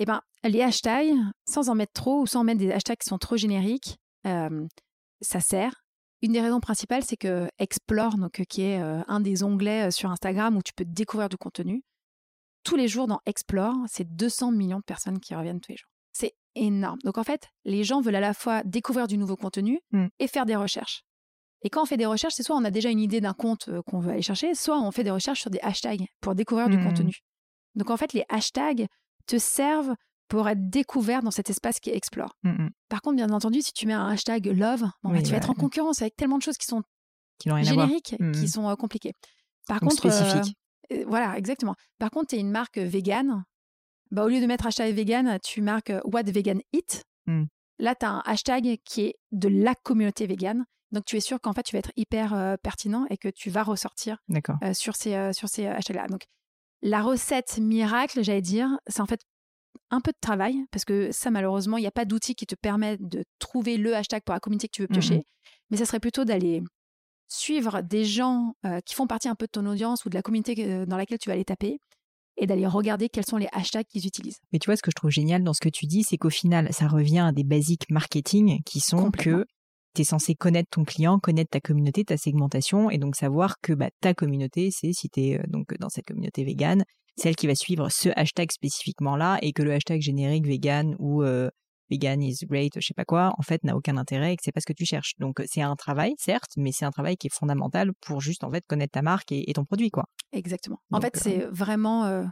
Eh 0.00 0.04
ben, 0.04 0.20
les 0.42 0.60
hashtags, 0.60 1.14
sans 1.48 1.68
en 1.68 1.74
mettre 1.74 1.92
trop 1.92 2.20
ou 2.20 2.26
sans 2.26 2.44
mettre 2.44 2.58
des 2.58 2.72
hashtags 2.72 2.98
qui 2.98 3.08
sont 3.08 3.18
trop 3.18 3.36
génériques, 3.36 3.96
ça 4.24 5.40
sert. 5.40 5.84
Une 6.22 6.32
des 6.32 6.40
raisons 6.40 6.60
principales, 6.60 7.04
c'est 7.04 7.16
que 7.16 7.48
Explore, 7.58 8.16
donc, 8.16 8.42
qui 8.48 8.62
est 8.62 8.78
un 8.78 9.20
des 9.20 9.44
onglets 9.44 9.90
sur 9.90 10.10
Instagram 10.10 10.56
où 10.56 10.62
tu 10.62 10.72
peux 10.74 10.84
découvrir 10.84 11.28
du 11.28 11.36
contenu, 11.36 11.82
tous 12.64 12.76
les 12.76 12.88
jours 12.88 13.06
dans 13.06 13.20
Explore, 13.26 13.76
c'est 13.86 14.16
200 14.16 14.50
millions 14.52 14.78
de 14.78 14.84
personnes 14.84 15.20
qui 15.20 15.34
reviennent 15.34 15.60
tous 15.60 15.72
les 15.72 15.76
jours. 15.76 15.90
Énorme. 16.54 16.98
Donc 17.04 17.18
en 17.18 17.24
fait, 17.24 17.48
les 17.64 17.84
gens 17.84 18.00
veulent 18.00 18.14
à 18.16 18.20
la 18.20 18.34
fois 18.34 18.62
découvrir 18.64 19.06
du 19.06 19.18
nouveau 19.18 19.36
contenu 19.36 19.80
mmh. 19.92 20.06
et 20.18 20.28
faire 20.28 20.46
des 20.46 20.56
recherches. 20.56 21.02
Et 21.62 21.70
quand 21.70 21.82
on 21.82 21.86
fait 21.86 21.96
des 21.96 22.06
recherches, 22.06 22.34
c'est 22.34 22.42
soit 22.42 22.56
on 22.56 22.64
a 22.64 22.70
déjà 22.70 22.90
une 22.90 23.00
idée 23.00 23.20
d'un 23.20 23.32
compte 23.32 23.68
euh, 23.68 23.82
qu'on 23.82 23.98
veut 23.98 24.12
aller 24.12 24.22
chercher, 24.22 24.54
soit 24.54 24.78
on 24.78 24.90
fait 24.90 25.04
des 25.04 25.10
recherches 25.10 25.40
sur 25.40 25.50
des 25.50 25.60
hashtags 25.62 26.06
pour 26.20 26.34
découvrir 26.34 26.68
du 26.68 26.76
mmh. 26.76 26.84
contenu. 26.84 27.18
Donc 27.74 27.90
en 27.90 27.96
fait, 27.96 28.12
les 28.12 28.24
hashtags 28.28 28.86
te 29.26 29.38
servent 29.38 29.94
pour 30.28 30.48
être 30.48 30.68
découvert 30.70 31.22
dans 31.22 31.30
cet 31.30 31.50
espace 31.50 31.80
qui 31.80 31.90
explore. 31.90 32.36
Mmh, 32.42 32.68
Par 32.88 33.02
contre, 33.02 33.16
bien 33.16 33.30
entendu, 33.30 33.62
si 33.62 33.72
tu 33.72 33.86
mets 33.86 33.92
un 33.92 34.08
hashtag 34.08 34.46
love, 34.46 34.84
bah, 35.02 35.22
tu 35.22 35.30
vas 35.30 35.36
être 35.36 35.50
en 35.50 35.54
concurrence 35.54 36.02
avec 36.02 36.16
tellement 36.16 36.38
de 36.38 36.42
choses 36.42 36.56
qui 36.56 36.66
sont 36.66 36.82
génériques, 37.44 38.16
qui 38.32 38.48
sont 38.48 38.68
euh, 38.68 38.74
compliquées. 38.74 39.12
Par 39.66 39.80
contre, 39.80 40.06
euh, 40.06 41.04
voilà, 41.06 41.36
exactement. 41.38 41.74
Par 41.98 42.10
contre, 42.10 42.28
tu 42.28 42.36
es 42.36 42.40
une 42.40 42.50
marque 42.50 42.78
vegan. 42.78 43.44
Bah, 44.10 44.24
au 44.24 44.28
lieu 44.28 44.40
de 44.40 44.46
mettre 44.46 44.66
hashtag 44.66 44.94
vegan, 44.94 45.38
tu 45.42 45.60
marques 45.62 45.92
what 46.04 46.24
vegan 46.24 46.60
eat. 46.72 47.04
Mmh. 47.26 47.44
Là, 47.78 47.94
tu 47.94 48.06
as 48.06 48.10
un 48.10 48.22
hashtag 48.24 48.78
qui 48.84 49.02
est 49.02 49.16
de 49.32 49.48
la 49.48 49.74
communauté 49.74 50.26
vegan 50.26 50.64
donc, 50.94 51.04
tu 51.06 51.16
es 51.16 51.20
sûr 51.20 51.40
qu'en 51.40 51.52
fait, 51.52 51.64
tu 51.64 51.74
vas 51.74 51.80
être 51.80 51.90
hyper 51.96 52.56
pertinent 52.62 53.04
et 53.10 53.16
que 53.16 53.28
tu 53.28 53.50
vas 53.50 53.64
ressortir 53.64 54.18
sur 54.72 54.94
ces, 54.94 55.32
sur 55.32 55.48
ces 55.48 55.66
hashtags-là. 55.66 56.06
Donc, 56.06 56.22
la 56.82 57.02
recette 57.02 57.58
miracle, 57.58 58.22
j'allais 58.22 58.40
dire, 58.40 58.78
c'est 58.86 59.00
en 59.00 59.06
fait 59.06 59.20
un 59.90 60.00
peu 60.00 60.12
de 60.12 60.18
travail 60.20 60.56
parce 60.70 60.84
que 60.84 61.10
ça, 61.10 61.32
malheureusement, 61.32 61.78
il 61.78 61.80
n'y 61.80 61.88
a 61.88 61.92
pas 61.92 62.04
d'outil 62.04 62.36
qui 62.36 62.46
te 62.46 62.54
permet 62.54 62.96
de 62.98 63.24
trouver 63.40 63.76
le 63.76 63.96
hashtag 63.96 64.22
pour 64.22 64.34
la 64.34 64.40
communauté 64.40 64.68
que 64.68 64.72
tu 64.72 64.82
veux 64.82 64.88
mmh 64.88 64.92
piocher. 64.92 65.22
Mais 65.70 65.78
ça 65.78 65.84
serait 65.84 65.98
plutôt 65.98 66.24
d'aller 66.24 66.62
suivre 67.26 67.80
des 67.80 68.04
gens 68.04 68.54
qui 68.84 68.94
font 68.94 69.08
partie 69.08 69.28
un 69.28 69.34
peu 69.34 69.46
de 69.46 69.50
ton 69.50 69.66
audience 69.66 70.04
ou 70.04 70.10
de 70.10 70.14
la 70.14 70.22
communauté 70.22 70.86
dans 70.86 70.96
laquelle 70.96 71.18
tu 71.18 71.28
vas 71.28 71.34
aller 71.34 71.44
taper 71.44 71.80
et 72.36 72.46
d'aller 72.46 72.66
regarder 72.66 73.08
quels 73.08 73.26
sont 73.26 73.36
les 73.36 73.48
hashtags 73.52 73.86
qu'ils 73.86 74.06
utilisent. 74.06 74.40
Mais 74.52 74.58
tu 74.58 74.66
vois, 74.66 74.76
ce 74.76 74.82
que 74.82 74.90
je 74.90 74.96
trouve 74.96 75.10
génial 75.10 75.42
dans 75.44 75.54
ce 75.54 75.60
que 75.60 75.68
tu 75.68 75.86
dis, 75.86 76.02
c'est 76.02 76.18
qu'au 76.18 76.30
final, 76.30 76.68
ça 76.72 76.88
revient 76.88 77.20
à 77.20 77.32
des 77.32 77.44
basiques 77.44 77.90
marketing 77.90 78.62
qui 78.64 78.80
sont 78.80 79.10
que 79.10 79.46
tu 79.94 80.02
es 80.02 80.04
censé 80.04 80.34
connaître 80.34 80.70
ton 80.70 80.84
client, 80.84 81.18
connaître 81.18 81.50
ta 81.50 81.60
communauté, 81.60 82.04
ta 82.04 82.16
segmentation, 82.16 82.90
et 82.90 82.98
donc 82.98 83.14
savoir 83.14 83.60
que 83.62 83.72
bah, 83.72 83.90
ta 84.00 84.12
communauté, 84.12 84.70
c'est 84.72 84.92
si 84.92 85.08
tu 85.08 85.20
es 85.20 85.38
euh, 85.38 85.42
donc 85.46 85.78
dans 85.78 85.88
cette 85.88 86.06
communauté 86.06 86.44
végane, 86.44 86.84
celle 87.16 87.36
qui 87.36 87.46
va 87.46 87.54
suivre 87.54 87.88
ce 87.90 88.08
hashtag 88.16 88.50
spécifiquement 88.50 89.16
là, 89.16 89.38
et 89.40 89.52
que 89.52 89.62
le 89.62 89.72
hashtag 89.72 90.00
générique 90.00 90.46
vegan 90.46 90.96
ou 90.98 91.22
euh, 91.22 91.48
vegan 91.94 92.22
is 92.22 92.38
great, 92.46 92.72
je 92.76 92.86
sais 92.86 92.94
pas 92.94 93.04
quoi, 93.04 93.34
en 93.38 93.42
fait 93.42 93.62
n'a 93.64 93.76
aucun 93.76 93.96
intérêt 93.96 94.32
et 94.32 94.36
que 94.36 94.42
c'est 94.44 94.52
pas 94.52 94.60
ce 94.60 94.66
que 94.66 94.72
tu 94.72 94.84
cherches. 94.84 95.14
Donc 95.18 95.42
c'est 95.46 95.62
un 95.62 95.76
travail, 95.76 96.14
certes, 96.18 96.52
mais 96.56 96.72
c'est 96.72 96.84
un 96.84 96.90
travail 96.90 97.16
qui 97.16 97.28
est 97.28 97.34
fondamental 97.34 97.92
pour 98.00 98.20
juste 98.20 98.44
en 98.44 98.50
fait 98.50 98.64
connaître 98.66 98.92
ta 98.92 99.02
marque 99.02 99.32
et, 99.32 99.52
ton 99.54 99.64
produit, 99.64 99.90
quoi. 99.90 100.04
Exactement. 100.32 100.80
en 100.90 101.00
fait, 101.00 101.16
c'est 101.16 101.44
euh, 101.44 101.50
vraiment 101.50 102.24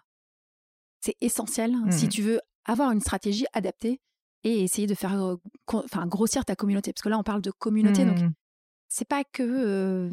c'est 1.00 1.16
essentiel 1.20 1.74
si 1.90 2.06
mmh. 2.06 2.08
tu 2.08 2.22
veux 2.22 2.40
avoir 2.64 2.92
une 2.92 3.00
stratégie 3.00 3.46
adaptée 3.52 4.00
et 4.44 4.62
essayer 4.62 4.86
de 4.86 4.94
faire 4.94 5.36
enfin, 5.66 6.06
grossir 6.06 6.44
ta 6.44 6.56
communauté. 6.56 6.92
Parce 6.92 7.02
que 7.02 7.08
là, 7.08 7.18
on 7.18 7.22
parle 7.22 7.42
de 7.42 7.50
communauté, 7.50 8.04
donc 8.04 8.18
mmh. 8.18 8.32
c'est 8.88 9.08
pas 9.08 9.24
que 9.24 10.10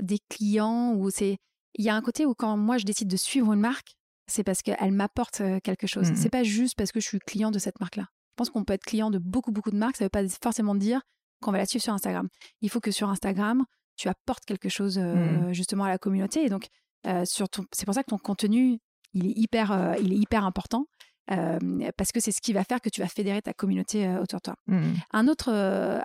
des 0.00 0.18
clients 0.28 0.94
ou 0.94 1.10
c'est. 1.10 1.38
Il 1.78 1.84
y 1.84 1.90
a 1.90 1.94
un 1.94 2.00
côté 2.00 2.24
où 2.24 2.34
quand 2.34 2.56
moi 2.56 2.78
je 2.78 2.84
décide 2.84 3.08
de 3.08 3.16
suivre 3.18 3.52
une 3.52 3.60
marque, 3.60 3.96
c'est 4.26 4.44
parce 4.44 4.62
qu'elle 4.62 4.92
m'apporte 4.92 5.42
quelque 5.62 5.86
chose. 5.86 6.10
C'est 6.14 6.28
mmh. 6.28 6.30
pas 6.30 6.42
juste 6.42 6.74
parce 6.76 6.92
que 6.92 7.00
je 7.00 7.06
suis 7.06 7.18
client 7.18 7.50
de 7.50 7.58
cette 7.58 7.80
marque-là. 7.80 8.06
Je 8.06 8.15
pense 8.36 8.50
qu'on 8.50 8.64
peut 8.64 8.74
être 8.74 8.84
client 8.84 9.10
de 9.10 9.18
beaucoup, 9.18 9.52
beaucoup 9.52 9.70
de 9.70 9.76
marques. 9.76 9.96
Ça 9.96 10.04
veut 10.04 10.10
pas 10.10 10.26
forcément 10.42 10.74
dire 10.74 11.00
qu'on 11.40 11.52
va 11.52 11.58
la 11.58 11.66
suivre 11.66 11.82
sur 11.82 11.92
Instagram. 11.92 12.28
Il 12.60 12.70
faut 12.70 12.80
que 12.80 12.90
sur 12.90 13.08
Instagram, 13.08 13.64
tu 13.96 14.08
apportes 14.08 14.44
quelque 14.44 14.68
chose 14.68 14.98
mmh. 14.98 15.52
justement 15.52 15.84
à 15.84 15.88
la 15.88 15.98
communauté. 15.98 16.44
Et 16.44 16.48
donc, 16.48 16.68
c'est 17.04 17.84
pour 17.84 17.94
ça 17.94 18.02
que 18.02 18.10
ton 18.10 18.18
contenu, 18.18 18.78
il 19.12 19.26
est 19.26 19.32
hyper, 19.36 19.96
il 20.00 20.12
est 20.12 20.16
hyper 20.16 20.44
important 20.44 20.86
parce 21.26 22.12
que 22.12 22.20
c'est 22.20 22.32
ce 22.32 22.40
qui 22.40 22.52
va 22.52 22.64
faire 22.64 22.80
que 22.80 22.88
tu 22.88 23.00
vas 23.00 23.08
fédérer 23.08 23.42
ta 23.42 23.52
communauté 23.52 24.08
autour 24.18 24.38
de 24.38 24.42
toi. 24.42 24.54
Mmh 24.66 24.94
un, 25.12 25.28
autre, 25.28 25.50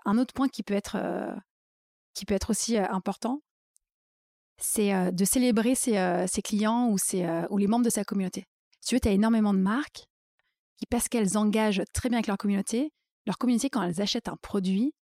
un 0.06 0.18
autre 0.18 0.34
point 0.34 0.48
qui 0.48 0.64
peut 0.64 0.74
être, 0.74 0.98
qui 2.14 2.26
peut 2.26 2.34
être 2.34 2.50
aussi 2.50 2.78
important, 2.78 3.42
c'est 4.58 5.12
de 5.12 5.26
célébrer 5.26 5.76
ses, 5.76 6.26
ses 6.28 6.42
clients 6.42 6.90
ou, 6.90 6.98
ses, 6.98 7.28
ou 7.50 7.58
les 7.58 7.68
membres 7.68 7.86
de 7.86 7.90
sa 7.90 8.04
communauté. 8.04 8.46
Si 8.80 8.90
tu 8.90 8.96
veux, 8.96 9.00
tu 9.00 9.08
as 9.08 9.12
énormément 9.12 9.54
de 9.54 9.60
marques 9.60 10.08
qui, 10.82 10.88
parce 10.88 11.08
qu'elles 11.08 11.38
engagent 11.38 11.84
très 11.94 12.10
bien 12.10 12.18
avec 12.18 12.28
leur 12.28 12.38
communauté, 12.38 12.92
leur 13.26 13.38
communauté, 13.38 13.70
quand 13.70 13.84
elles 13.84 14.02
achètent 14.02 14.28
un 14.28 14.38
produit, 14.42 14.94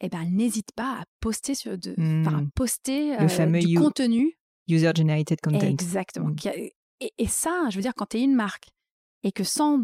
eh 0.00 0.08
ben, 0.08 0.24
n'hésitent 0.24 0.72
pas 0.76 1.00
à 1.00 1.04
poster, 1.20 1.54
sur 1.54 1.78
de, 1.78 1.94
mmh. 1.96 2.50
poster 2.54 3.16
du 3.64 3.78
contenu. 3.78 4.38
User-generated 4.68 5.40
content. 5.40 5.66
Exactement. 5.66 6.28
Mmh. 6.28 6.48
Et, 7.00 7.12
et, 7.18 7.26
ça, 7.26 7.66
je 7.70 7.76
veux 7.76 7.82
dire, 7.82 7.94
quand 7.96 8.06
tu 8.06 8.18
es 8.18 8.22
une 8.22 8.34
marque 8.34 8.68
et 9.22 9.32
que 9.32 9.44
sans 9.44 9.80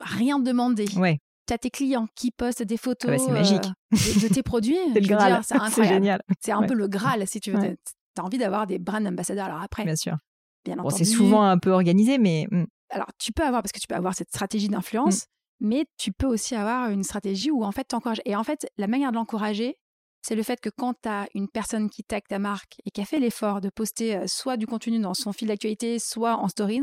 rien 0.00 0.38
demander, 0.38 0.86
ouais. 0.96 1.18
tu 1.46 1.54
as 1.54 1.58
tes 1.58 1.70
clients 1.70 2.08
qui 2.14 2.30
postent 2.30 2.62
des 2.62 2.74
ah 2.74 2.76
bah, 2.76 2.82
photos 2.82 3.28
magique. 3.28 3.66
Euh, 3.92 4.28
de, 4.28 4.34
tes 4.34 4.42
produits. 4.42 4.76
c'est 4.92 5.00
le 5.00 5.06
Graal. 5.06 5.40
C'est 5.44 5.84
génial. 5.88 6.20
C'est 6.40 6.52
un 6.52 6.64
peu 6.64 6.74
le 6.74 6.88
Graal, 6.88 7.26
si 7.26 7.40
tu 7.40 7.52
veux. 7.52 7.60
Tu 7.60 8.20
as 8.20 8.24
envie 8.24 8.38
d'avoir 8.38 8.66
des 8.66 8.78
brand 8.78 9.06
ambassadeurs. 9.06 9.46
Alors 9.46 9.62
après, 9.62 9.84
bien 9.84 9.96
sûr. 9.96 10.16
Bien 10.64 10.76
bon, 10.76 10.90
c'est 10.90 11.04
souvent 11.04 11.42
un 11.42 11.58
peu 11.58 11.70
organisé, 11.70 12.18
mais. 12.18 12.46
Alors, 12.92 13.08
tu 13.18 13.32
peux 13.32 13.42
avoir, 13.42 13.62
parce 13.62 13.72
que 13.72 13.80
tu 13.80 13.86
peux 13.86 13.94
avoir 13.94 14.14
cette 14.14 14.28
stratégie 14.28 14.68
d'influence, 14.68 15.24
hmm. 15.60 15.66
mais 15.68 15.86
tu 15.98 16.12
peux 16.12 16.26
aussi 16.26 16.54
avoir 16.54 16.90
une 16.90 17.02
stratégie 17.02 17.50
où, 17.50 17.64
en 17.64 17.72
fait, 17.72 17.88
tu 17.88 17.96
encourages. 17.96 18.20
Et 18.24 18.36
en 18.36 18.44
fait, 18.44 18.66
la 18.76 18.86
manière 18.86 19.10
de 19.10 19.16
l'encourager, 19.16 19.78
c'est 20.20 20.34
le 20.34 20.42
fait 20.42 20.60
que 20.60 20.70
quand 20.70 20.94
tu 21.02 21.08
as 21.08 21.26
une 21.34 21.48
personne 21.48 21.90
qui 21.90 22.04
tag 22.04 22.22
ta 22.28 22.38
marque 22.38 22.76
et 22.84 22.90
qui 22.90 23.00
a 23.00 23.04
fait 23.04 23.18
l'effort 23.18 23.60
de 23.60 23.70
poster 23.70 24.16
euh, 24.16 24.26
soit 24.28 24.56
du 24.56 24.66
contenu 24.66 25.00
dans 25.00 25.14
son 25.14 25.32
fil 25.32 25.48
d'actualité, 25.48 25.98
soit 25.98 26.36
en 26.36 26.48
story, 26.48 26.80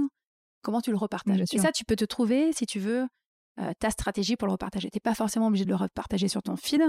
comment 0.62 0.82
tu 0.82 0.92
le 0.92 0.98
repartages? 0.98 1.42
Et 1.54 1.60
ça, 1.60 1.72
tu 1.72 1.86
peux 1.86 1.96
te 1.96 2.06
trouver, 2.06 2.52
si 2.52 2.66
tu 2.66 2.80
veux, 2.80 3.08
euh, 3.62 3.72
ta 3.80 3.92
stratégie 3.92 4.36
pour 4.36 4.48
le 4.48 4.54
repartager. 4.54 4.90
Tu 4.90 4.98
n'es 4.98 5.02
pas 5.02 5.16
forcément 5.16 5.48
obligé 5.48 5.64
de 5.64 5.70
le 5.70 5.76
repartager 5.76 6.28
sur 6.28 6.42
ton 6.42 6.58
feed. 6.58 6.82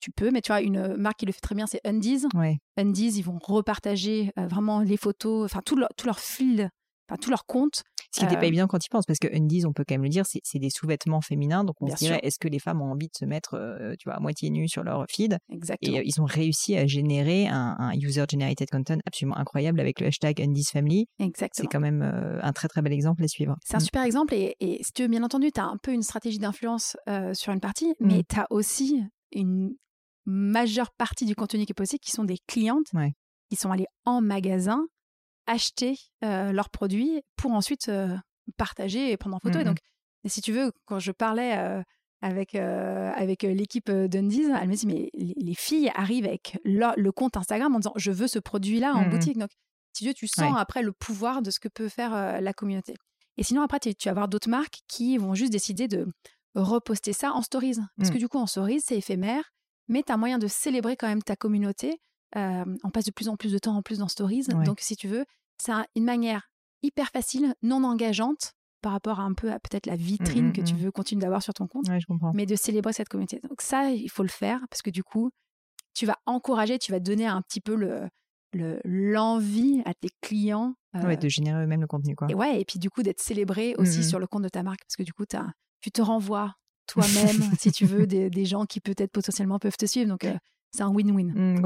Tu 0.00 0.10
peux, 0.10 0.30
mais 0.30 0.42
tu 0.42 0.48
vois, 0.52 0.60
une 0.60 0.96
marque 0.96 1.18
qui 1.20 1.26
le 1.26 1.32
fait 1.32 1.40
très 1.40 1.54
bien, 1.54 1.66
c'est 1.66 1.80
Undies. 1.84 2.26
Undies, 2.76 3.14
ils 3.18 3.22
vont 3.22 3.38
repartager 3.42 4.30
euh, 4.38 4.46
vraiment 4.46 4.80
les 4.80 4.96
photos, 4.96 5.46
enfin 5.46 5.60
tout 5.64 5.76
leur, 5.76 5.88
tout 5.96 6.06
leur 6.06 6.18
fil 6.18 6.70
enfin 7.08 7.18
tout 7.20 7.30
leur 7.30 7.46
compte. 7.46 7.82
Ce 8.10 8.20
qui 8.20 8.24
n'était 8.24 8.36
pas 8.36 8.44
euh, 8.44 8.48
évident 8.48 8.66
quand 8.66 8.84
ils 8.84 8.88
pensent, 8.88 9.06
parce 9.06 9.18
que 9.18 9.28
Undies, 9.34 9.66
on 9.66 9.72
peut 9.72 9.84
quand 9.86 9.94
même 9.94 10.02
le 10.02 10.08
dire, 10.08 10.24
c'est 10.26 10.58
des 10.58 10.70
sous-vêtements 10.70 11.20
féminins. 11.20 11.64
Donc 11.64 11.76
on 11.80 11.88
se 11.88 11.96
dirait, 11.96 12.20
est-ce 12.22 12.38
que 12.38 12.48
les 12.48 12.58
femmes 12.58 12.80
ont 12.80 12.90
envie 12.92 13.08
de 13.08 13.16
se 13.16 13.24
mettre, 13.24 13.54
euh, 13.54 13.94
tu 13.98 14.08
vois, 14.08 14.14
à 14.14 14.20
moitié 14.20 14.50
nues 14.50 14.68
sur 14.68 14.82
leur 14.82 15.04
feed? 15.10 15.38
Exactement. 15.50 15.96
Et 15.96 16.00
euh, 16.00 16.02
ils 16.04 16.20
ont 16.20 16.24
réussi 16.24 16.76
à 16.76 16.86
générer 16.86 17.46
un, 17.48 17.92
user-generated 17.94 18.70
content 18.70 18.98
absolument 19.04 19.36
incroyable 19.36 19.80
avec 19.80 20.00
le 20.00 20.06
hashtag 20.06 20.40
Undies 20.40 20.64
Family. 20.72 21.06
Exactement. 21.18 21.62
C'est 21.62 21.66
quand 21.66 21.80
même 21.80 22.02
un 22.02 22.52
très 22.52 22.68
très 22.68 22.82
bel 22.82 22.92
exemple 22.92 23.22
à 23.24 23.28
suivre. 23.28 23.56
C'est 23.64 23.74
un 23.74 23.78
mm. 23.78 23.82
super 23.82 24.02
exemple. 24.02 24.34
Et, 24.34 24.56
si 24.82 24.92
tu 24.92 25.02
veux, 25.02 25.08
bien 25.08 25.22
entendu, 25.22 25.52
tu 25.52 25.60
as 25.60 25.66
un 25.66 25.76
peu 25.82 25.92
une 25.92 26.02
stratégie 26.02 26.38
d'influence 26.38 26.96
sur 27.34 27.52
une 27.52 27.60
partie, 27.60 27.94
mais 28.00 28.20
mm. 28.20 28.24
tu 28.28 28.40
as 28.40 28.46
aussi 28.50 29.02
une 29.32 29.74
majeure 30.24 30.90
partie 30.92 31.24
du 31.24 31.34
contenu 31.34 31.64
qui 31.64 31.72
est 31.72 31.74
posté 31.74 31.98
qui 31.98 32.10
sont 32.10 32.24
des 32.24 32.38
clientes 32.46 32.90
qui 33.48 33.56
sont 33.56 33.70
allées 33.70 33.86
en 34.04 34.20
magasin 34.20 34.86
acheter 35.48 35.98
leurs 36.22 36.70
produits 36.70 37.22
pour 37.36 37.52
ensuite 37.52 37.90
partager 38.56 39.10
et 39.10 39.16
prendre 39.16 39.36
en 39.36 39.40
photo. 39.40 39.58
Et 39.58 39.62
mmh 39.62 39.66
donc, 39.66 39.78
si 40.26 40.40
tu 40.40 40.52
veux, 40.52 40.72
quand 40.86 40.98
je 40.98 41.10
parlais 41.12 41.82
avec, 42.20 42.54
avec 42.54 43.42
l'équipe 43.42 43.90
d'Undies. 43.90 44.50
Elle 44.60 44.68
me 44.68 44.74
dit, 44.74 44.86
mais 44.86 45.10
les, 45.14 45.54
filles 45.54 45.90
arrivent 45.94 46.26
avec 46.26 46.58
le, 46.64 47.10
compte 47.10 47.36
Instagram 47.36 47.74
en 47.74 47.78
disant, 47.78 47.92
je 47.96 48.10
veux 48.10 48.28
ce 48.28 48.38
produit-là 48.38 48.94
en 48.94 49.06
mmh 49.06 49.10
boutique. 49.10 49.38
Donc, 49.38 49.50
si 49.92 50.04
tu 50.04 50.08
veux, 50.08 50.14
tu 50.14 50.26
sens 50.26 50.54
après 50.56 50.82
le 50.82 50.92
pouvoir 50.92 51.42
de 51.42 51.50
ce 51.50 51.60
que 51.60 51.68
peut 51.68 51.88
faire 51.88 52.40
la 52.40 52.52
communauté. 52.52 52.94
Et 53.36 53.42
sinon, 53.42 53.62
après, 53.62 53.78
tu, 53.78 53.94
vas 54.04 54.10
avoir 54.10 54.28
d'autres 54.28 54.50
marques 54.50 54.80
qui 54.88 55.16
vont 55.16 55.34
juste 55.34 55.52
décider 55.52 55.88
de 55.88 56.06
reposter 56.54 57.12
ça 57.12 57.32
en 57.32 57.42
stories. 57.42 57.76
Parce 57.96 58.10
que 58.10 58.16
mmh. 58.16 58.18
du 58.18 58.28
coup, 58.28 58.38
en 58.38 58.46
stories, 58.46 58.80
c'est 58.80 58.96
éphémère, 58.96 59.44
mais 59.86 60.02
tu 60.02 60.12
as 60.12 60.16
moyen 60.16 60.38
de 60.38 60.48
célébrer 60.48 60.96
quand 60.96 61.08
même 61.08 61.22
ta 61.22 61.36
communauté. 61.36 62.00
on 62.34 62.90
passe 62.92 63.04
de 63.04 63.12
plus 63.12 63.28
en 63.28 63.36
plus 63.36 63.52
de 63.52 63.58
temps 63.58 63.76
en 63.76 63.82
plus 63.82 63.98
dans 63.98 64.08
stories. 64.08 64.46
Donc, 64.64 64.80
si 64.80 64.96
tu 64.96 65.08
veux, 65.08 65.24
c'est 65.60 65.72
une 65.94 66.04
manière 66.04 66.50
hyper 66.82 67.08
facile, 67.08 67.54
non 67.62 67.84
engageante 67.84 68.52
par 68.80 68.92
rapport 68.92 69.20
à 69.20 69.24
un 69.24 69.34
peu 69.34 69.50
à 69.50 69.58
peut-être 69.58 69.86
la 69.86 69.96
vitrine 69.96 70.48
mmh, 70.48 70.52
que 70.52 70.60
tu 70.60 70.74
veux 70.74 70.92
continuer 70.92 71.22
d'avoir 71.22 71.42
sur 71.42 71.52
ton 71.52 71.66
compte, 71.66 71.86
mais 72.32 72.46
de 72.46 72.54
célébrer 72.54 72.92
cette 72.92 73.08
communauté. 73.08 73.40
Donc 73.48 73.60
ça, 73.60 73.90
il 73.90 74.08
faut 74.08 74.22
le 74.22 74.28
faire 74.28 74.60
parce 74.70 74.82
que 74.82 74.90
du 74.90 75.02
coup, 75.02 75.30
tu 75.94 76.06
vas 76.06 76.16
encourager, 76.26 76.78
tu 76.78 76.92
vas 76.92 77.00
donner 77.00 77.26
un 77.26 77.42
petit 77.42 77.60
peu 77.60 77.74
le 77.74 78.08
l'envie 78.84 79.82
à 79.84 79.92
tes 79.92 80.08
clients 80.22 80.74
ouais, 80.94 81.18
de 81.18 81.28
générer 81.28 81.62
eux-mêmes 81.62 81.82
le 81.82 81.86
contenu 81.86 82.16
quoi. 82.16 82.28
Et 82.30 82.34
ouais, 82.34 82.58
et 82.58 82.64
puis 82.64 82.78
du 82.78 82.88
coup 82.88 83.02
d'être 83.02 83.20
célébré 83.20 83.74
mmh, 83.76 83.82
aussi 83.82 84.02
sur 84.02 84.18
le 84.18 84.26
compte 84.26 84.42
de 84.42 84.48
ta 84.48 84.62
marque 84.62 84.80
parce 84.86 84.96
que 84.96 85.02
du 85.02 85.12
coup 85.12 85.24
as, 85.34 85.52
tu 85.82 85.90
te 85.90 86.00
renvoies 86.00 86.54
toi-même 86.86 87.42
si 87.58 87.70
tu 87.72 87.84
veux 87.84 88.06
des, 88.06 88.30
des, 88.30 88.44
gens 88.46 88.64
qui 88.64 88.80
peut-être 88.80 89.12
potentiellement 89.12 89.58
peuvent 89.58 89.76
te 89.76 89.84
suivre 89.84 90.08
donc 90.08 90.26
c'est 90.70 90.82
un 90.82 90.90
win-win. 90.90 91.32
Mmh, 91.34 91.60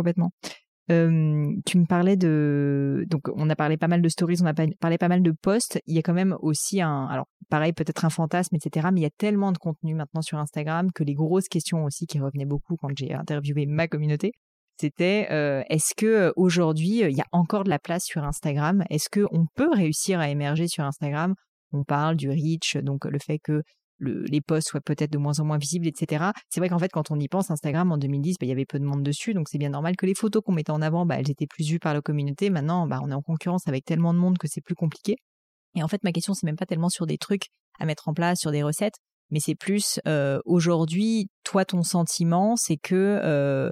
complètement 0.93 1.61
tu 1.67 1.79
me 1.79 1.87
parlais 1.87 2.17
de 2.17 3.05
donc 3.09 3.29
on 3.35 3.49
a 3.51 3.57
parlé 3.57 3.77
pas 3.77 3.89
mal 3.89 4.03
de 4.03 4.09
stories, 4.09 4.39
on 4.43 4.47
a 4.47 4.55
parlé 4.55 4.99
pas 4.99 5.09
mal 5.09 5.23
de 5.23 5.31
posts. 5.31 5.81
Il 5.87 5.95
y 5.95 5.99
a 5.99 6.03
quand 6.03 6.15
même 6.15 6.37
aussi 6.41 6.81
un 6.81 7.07
alors 7.07 7.27
pareil 7.51 7.73
peut-être 7.73 8.05
un 8.05 8.11
fantasme 8.11 8.57
etc. 8.57 8.89
Mais 8.93 9.01
il 9.01 9.03
y 9.03 9.07
a 9.07 9.11
tellement 9.11 9.53
de 9.53 9.59
contenu 9.59 9.95
maintenant 9.95 10.23
sur 10.23 10.39
Instagram 10.39 10.91
que 10.93 11.05
les 11.05 11.15
grosses 11.15 11.49
questions 11.49 11.85
aussi 11.85 12.07
qui 12.07 12.21
revenaient 12.21 12.47
beaucoup 12.47 12.77
quand 12.77 12.91
j'ai 12.97 13.15
interviewé 13.15 13.67
ma 13.67 13.89
communauté, 13.89 14.33
c'était 14.81 15.29
est-ce 15.69 15.95
que 15.97 16.33
aujourd'hui 16.37 17.01
il 17.01 17.17
y 17.17 17.21
a 17.21 17.27
encore 17.33 17.65
de 17.65 17.71
la 17.71 17.79
place 17.79 18.05
sur 18.05 18.25
Instagram? 18.25 18.85
Est-ce 18.91 19.09
que 19.11 19.27
on 19.31 19.47
peut 19.55 19.71
réussir 19.73 20.21
à 20.21 20.29
émerger 20.29 20.69
sur 20.69 20.85
Instagram? 20.85 21.35
On 21.73 21.85
parle 21.85 22.17
du 22.17 22.29
reach, 22.29 22.77
donc 22.77 23.05
le 23.07 23.19
fait 23.19 23.39
que 23.39 23.63
les 24.03 24.41
posts 24.41 24.69
soient 24.69 24.81
peut-être 24.81 25.11
de 25.13 25.19
moins 25.19 25.39
en 25.41 25.45
moins 25.45 25.59
visibles, 25.59 25.87
etc. 25.87 26.27
C'est 26.49 26.61
vrai 26.61 26.69
qu'en 26.69 26.79
fait, 26.79 26.91
quand 26.91 27.11
on 27.11 27.19
y 27.19 27.29
pense, 27.29 27.51
Instagram 27.51 27.93
en 27.93 27.99
2010, 27.99 28.37
bah, 28.39 28.47
il 28.47 28.49
y 28.49 28.53
avait 28.53 28.65
peu 28.65 28.79
de 28.79 28.85
monde 28.85 29.03
dessus, 29.03 29.35
donc 29.35 29.49
c'est 29.49 29.59
bien 29.59 29.71
normal 29.71 29.97
que 29.97 30.07
les 30.07 30.15
photos 30.15 30.43
qu'on 30.45 30.53
mettait 30.53 30.73
en 30.73 30.83
avant, 30.83 31.07
bah, 31.07 31.17
elles 31.19 31.31
étaient 31.31 31.47
plus 31.47 31.69
vues 31.69 31.79
par 31.79 31.95
la 31.95 32.01
communauté. 32.01 32.51
Maintenant, 32.51 32.87
bah, 32.87 33.01
on 33.03 33.11
est 33.11 33.15
en 33.15 33.23
concurrence 33.23 33.69
avec 33.69 33.85
tellement 33.85 34.13
de 34.13 34.19
monde 34.19 34.39
que 34.39 34.49
c'est 34.49 34.61
plus 34.61 34.75
compliqué. 34.75 35.17
Et 35.75 35.83
en 35.83 35.89
fait, 35.89 36.03
ma 36.05 36.13
question, 36.13 36.35
c'est 36.35 36.47
même 36.47 36.57
pas 36.57 36.67
tellement 36.67 36.91
sur 36.91 37.07
des 37.07 37.19
trucs 37.19 37.49
à 37.79 37.87
mettre 37.87 38.09
en 38.09 38.15
place, 38.15 38.41
sur 38.41 38.51
des 38.51 38.63
recettes, 38.63 38.97
mais 39.31 39.41
c'est 39.41 39.55
plus 39.55 39.99
euh, 40.07 40.41
aujourd'hui, 40.45 41.29
toi, 41.45 41.65
ton 41.65 41.83
sentiment, 41.83 42.57
c'est 42.57 42.77
que 42.77 43.21
euh, 43.23 43.71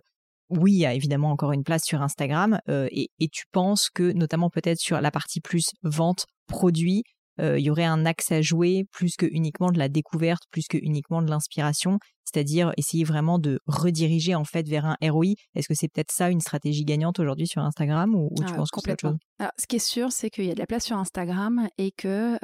oui, 0.48 0.72
il 0.72 0.78
y 0.78 0.86
a 0.86 0.94
évidemment 0.94 1.30
encore 1.30 1.52
une 1.52 1.62
place 1.62 1.82
sur 1.84 2.02
Instagram, 2.02 2.60
euh, 2.68 2.88
et, 2.90 3.10
et, 3.20 3.28
tu 3.28 3.44
penses 3.52 3.88
que, 3.90 4.12
notamment 4.12 4.50
peut-être 4.50 4.78
sur 4.78 5.00
la 5.00 5.10
partie 5.10 5.40
plus 5.40 5.70
vente, 5.82 6.26
produit, 6.46 7.04
euh, 7.40 7.58
il 7.58 7.64
y 7.64 7.70
aurait 7.70 7.84
un 7.84 8.06
axe 8.06 8.32
à 8.32 8.42
jouer 8.42 8.84
plus 8.92 9.16
que 9.16 9.26
uniquement 9.26 9.70
de 9.70 9.78
la 9.78 9.88
découverte, 9.88 10.42
plus 10.50 10.66
que 10.68 10.78
uniquement 10.80 11.22
de 11.22 11.30
l'inspiration, 11.30 11.98
c'est-à-dire 12.24 12.72
essayer 12.76 13.04
vraiment 13.04 13.38
de 13.38 13.60
rediriger 13.66 14.34
en 14.34 14.44
fait 14.44 14.68
vers 14.68 14.86
un 14.86 14.96
ROI. 15.02 15.34
Est-ce 15.54 15.68
que 15.68 15.74
c'est 15.74 15.88
peut-être 15.88 16.12
ça 16.12 16.30
une 16.30 16.40
stratégie 16.40 16.84
gagnante 16.84 17.18
aujourd'hui 17.18 17.46
sur 17.46 17.62
Instagram 17.62 18.14
ou, 18.14 18.30
tu 18.36 18.44
ah, 18.46 18.54
penses 18.54 18.70
complètement. 18.70 19.16
que 19.38 19.44
ce 19.58 19.66
qui 19.66 19.76
est 19.76 19.78
sûr, 19.78 20.12
c'est 20.12 20.30
qu'il 20.30 20.44
y 20.44 20.50
a 20.50 20.54
de 20.54 20.60
la 20.60 20.66
place 20.66 20.84
sur 20.84 20.96
Instagram 20.96 21.68
et 21.78 21.92
que 21.92 22.38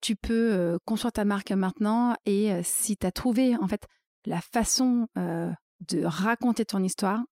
tu 0.00 0.16
peux 0.16 0.78
construire 0.84 1.12
ta 1.12 1.24
marque 1.24 1.52
maintenant 1.52 2.14
et 2.26 2.50
si 2.62 2.96
tu 2.96 3.06
as 3.06 3.12
trouvé 3.12 3.56
en 3.56 3.68
fait 3.68 3.86
la 4.26 4.40
façon 4.40 5.08
de 5.16 6.04
raconter 6.04 6.64
ton 6.64 6.82
histoire, 6.82 7.22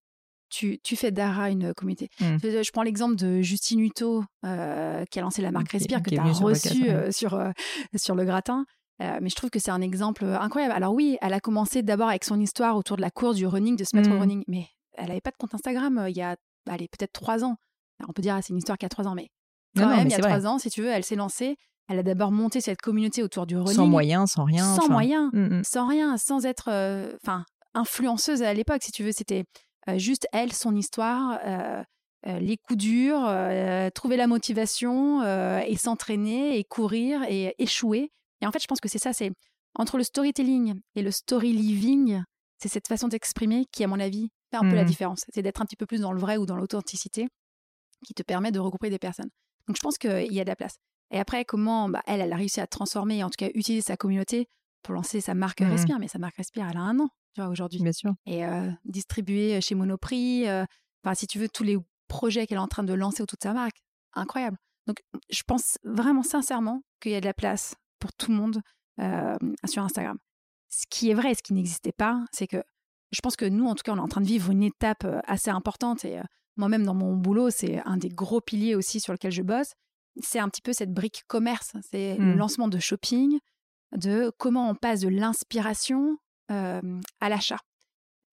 tu, 0.52 0.96
fais 0.96 1.10
d'Ara 1.10 1.50
une 1.50 1.72
communauté. 1.74 2.08
Mmh. 2.20 2.36
Je, 2.42 2.70
prends 2.72 2.82
l'exemple 2.82 3.16
de 3.16 3.40
Justine 3.40 3.80
Hutto, 3.80 4.24
euh, 4.44 5.04
qui 5.10 5.18
a 5.18 5.22
lancé 5.22 5.42
la 5.42 5.50
marque 5.50 5.70
Respire, 5.70 6.02
que 6.02 6.10
tu 6.10 6.18
as 6.18 6.22
reçu 6.24 6.88
euh, 6.88 7.10
sur, 7.10 7.34
euh, 7.34 7.50
sur, 7.96 8.14
le 8.14 8.24
gratin. 8.24 8.64
mais 9.00 9.28
je 9.28 9.34
trouve 9.34 9.50
que 9.50 9.58
c'est 9.58 9.70
un 9.70 9.80
exemple 9.80 10.24
incroyable. 10.24 10.74
Alors 10.74 10.92
oui, 10.92 11.16
elle 11.22 11.32
a 11.32 11.40
commencé 11.40 11.82
d'abord 11.82 12.08
avec 12.08 12.24
son 12.24 12.40
histoire 12.40 12.76
autour 12.76 12.96
de 12.96 13.02
la 13.02 13.10
course, 13.10 13.36
du 13.36 13.46
running, 13.46 13.76
de 13.76 13.84
se 13.84 13.96
mettre 13.96 14.10
au 14.10 14.14
mmh. 14.14 14.20
running, 14.20 14.44
mais 14.46 14.66
elle 14.94 15.08
n'avait 15.08 15.20
pas 15.20 15.30
de 15.30 15.36
compte 15.36 15.54
Instagram 15.54 16.06
il 16.08 16.16
y 16.16 16.22
a 16.22 16.36
peut-être 16.66 17.12
trois 17.12 17.44
ans. 17.44 17.56
on 18.06 18.12
peut 18.12 18.22
dire 18.22 18.34
ah, 18.34 18.42
c'est 18.42 18.50
une 18.50 18.58
histoire 18.58 18.78
qui 18.78 18.86
a 18.86 18.90
trois 18.90 19.08
ans, 19.08 19.14
mais 19.14 19.28
quand 19.76 19.88
même, 19.88 20.06
il 20.06 20.12
y 20.12 20.14
a 20.14 20.18
trois 20.18 20.46
ans, 20.46 20.58
si 20.58 20.70
tu 20.70 20.82
veux, 20.82 20.88
elle 20.88 21.04
s'est 21.04 21.16
lancée. 21.16 21.56
Elle 21.88 21.98
a 21.98 22.02
d'abord 22.02 22.30
monté 22.30 22.60
cette 22.60 22.80
communauté 22.80 23.22
autour 23.22 23.44
du 23.44 23.56
running. 23.56 23.74
Sans 23.74 23.86
moyens, 23.86 24.30
sans 24.30 24.44
rien. 24.44 24.76
Sans 24.76 24.88
moyens, 24.88 25.30
mmh, 25.32 25.62
sans 25.64 25.88
rien, 25.88 26.16
sans 26.16 26.46
être 26.46 26.68
enfin 27.22 27.44
influenceuse 27.74 28.42
à 28.42 28.54
l'époque, 28.54 28.82
si 28.82 28.92
tu 28.92 29.02
veux. 29.02 29.12
C'était 29.12 29.40
euh, 29.40 29.44
juste 29.96 30.26
elle, 30.32 30.52
son 30.52 30.76
histoire, 30.76 31.38
euh, 31.44 31.82
euh, 32.26 32.38
les 32.38 32.56
coups 32.56 32.78
durs, 32.78 33.28
trouver 33.94 34.16
la 34.16 34.26
motivation 34.26 35.22
et 35.62 35.76
s'entraîner 35.76 36.58
et 36.58 36.64
courir 36.64 37.22
et 37.28 37.54
échouer. 37.58 38.10
Et 38.40 38.46
en 38.46 38.52
fait, 38.52 38.62
je 38.62 38.66
pense 38.66 38.80
que 38.80 38.88
c'est 38.88 38.98
ça, 38.98 39.12
c'est 39.12 39.32
entre 39.74 39.96
le 39.96 40.04
storytelling 40.04 40.80
et 40.94 41.02
le 41.02 41.10
story 41.10 41.52
living, 41.52 42.22
c'est 42.58 42.68
cette 42.68 42.88
façon 42.88 43.08
d'exprimer 43.08 43.66
qui, 43.72 43.82
à 43.82 43.88
mon 43.88 43.98
avis, 43.98 44.28
fait 44.50 44.58
un 44.58 44.68
peu 44.68 44.74
la 44.74 44.84
mmh. 44.84 44.86
différence. 44.86 45.24
C'est 45.32 45.42
d'être 45.42 45.62
un 45.62 45.64
petit 45.64 45.76
peu 45.76 45.86
plus 45.86 46.00
dans 46.00 46.12
le 46.12 46.20
vrai 46.20 46.36
ou 46.36 46.46
dans 46.46 46.56
l'authenticité 46.56 47.26
qui 48.04 48.14
te 48.14 48.22
permet 48.22 48.52
de 48.52 48.60
regrouper 48.60 48.90
des 48.90 48.98
personnes. 48.98 49.30
Donc, 49.66 49.76
je 49.76 49.80
pense 49.80 49.96
qu'il 49.96 50.32
y 50.32 50.40
a 50.40 50.44
de 50.44 50.48
la 50.48 50.56
place. 50.56 50.76
Et 51.10 51.18
après, 51.18 51.44
comment 51.44 51.88
bah, 51.88 52.02
elle, 52.06 52.20
elle 52.20 52.32
a 52.32 52.36
réussi 52.36 52.60
à 52.60 52.66
transformer, 52.66 53.24
en 53.24 53.30
tout 53.30 53.36
cas 53.38 53.48
utiliser 53.54 53.82
sa 53.82 53.96
communauté 53.96 54.48
pour 54.82 54.94
lancer 54.94 55.20
sa 55.20 55.34
marque 55.34 55.62
mmh. 55.62 55.70
Respire. 55.70 55.98
Mais 55.98 56.08
sa 56.08 56.18
marque 56.18 56.36
Respire, 56.36 56.68
elle 56.70 56.76
a 56.76 56.80
un 56.80 57.00
an 57.00 57.08
tu 57.34 57.40
vois, 57.40 57.50
aujourd'hui. 57.50 57.80
Bien 57.80 57.92
sûr. 57.92 58.12
Et 58.26 58.44
euh, 58.44 58.70
distribuer 58.84 59.60
chez 59.60 59.74
Monoprix, 59.74 60.48
euh, 60.48 60.64
enfin, 61.04 61.14
si 61.14 61.26
tu 61.26 61.38
veux, 61.38 61.48
tous 61.48 61.64
les 61.64 61.78
projets 62.08 62.46
qu'elle 62.46 62.58
est 62.58 62.62
en 62.62 62.68
train 62.68 62.82
de 62.82 62.92
lancer 62.92 63.22
autour 63.22 63.36
de 63.38 63.42
sa 63.42 63.52
marque. 63.52 63.76
Incroyable. 64.14 64.58
Donc, 64.86 64.98
je 65.30 65.42
pense 65.46 65.78
vraiment 65.84 66.22
sincèrement 66.22 66.82
qu'il 67.00 67.12
y 67.12 67.14
a 67.14 67.20
de 67.20 67.26
la 67.26 67.34
place 67.34 67.74
pour 67.98 68.12
tout 68.12 68.30
le 68.30 68.36
monde 68.36 68.60
euh, 69.00 69.36
sur 69.64 69.82
Instagram. 69.82 70.18
Ce 70.68 70.84
qui 70.90 71.10
est 71.10 71.14
vrai 71.14 71.32
et 71.32 71.34
ce 71.34 71.42
qui 71.42 71.54
n'existait 71.54 71.92
pas, 71.92 72.24
c'est 72.32 72.46
que 72.46 72.62
je 73.12 73.20
pense 73.20 73.36
que 73.36 73.44
nous, 73.44 73.66
en 73.66 73.74
tout 73.74 73.82
cas, 73.82 73.92
on 73.92 73.96
est 73.96 74.00
en 74.00 74.08
train 74.08 74.20
de 74.20 74.26
vivre 74.26 74.50
une 74.50 74.62
étape 74.62 75.06
assez 75.26 75.50
importante. 75.50 76.04
Et 76.04 76.18
moi-même, 76.56 76.84
dans 76.84 76.94
mon 76.94 77.14
boulot, 77.14 77.50
c'est 77.50 77.80
un 77.84 77.98
des 77.98 78.08
gros 78.08 78.40
piliers 78.40 78.74
aussi 78.74 78.98
sur 78.98 79.12
lequel 79.12 79.32
je 79.32 79.42
bosse. 79.42 79.72
C'est 80.22 80.38
un 80.38 80.48
petit 80.48 80.62
peu 80.62 80.72
cette 80.72 80.92
brique 80.92 81.22
commerce. 81.26 81.72
C'est 81.90 82.16
le 82.16 82.34
mmh. 82.34 82.38
lancement 82.38 82.68
de 82.68 82.78
shopping, 82.78 83.38
de 83.94 84.32
comment 84.38 84.70
on 84.70 84.74
passe 84.74 85.00
de 85.00 85.08
l'inspiration 85.08 86.16
à 86.48 87.28
l'achat. 87.28 87.58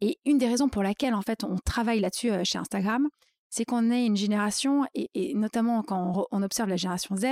Et 0.01 0.17
une 0.25 0.37
des 0.37 0.47
raisons 0.47 0.69
pour 0.69 0.83
laquelle 0.83 1.13
en 1.13 1.21
fait 1.21 1.43
on 1.43 1.57
travaille 1.57 1.99
là-dessus 1.99 2.31
chez 2.43 2.57
Instagram, 2.57 3.07
c'est 3.49 3.65
qu'on 3.65 3.91
est 3.91 4.05
une 4.05 4.15
génération, 4.15 4.85
et, 4.93 5.33
notamment 5.35 5.81
quand 5.81 6.27
on, 6.31 6.43
observe 6.43 6.69
la 6.69 6.75
génération 6.75 7.15
Z, 7.15 7.25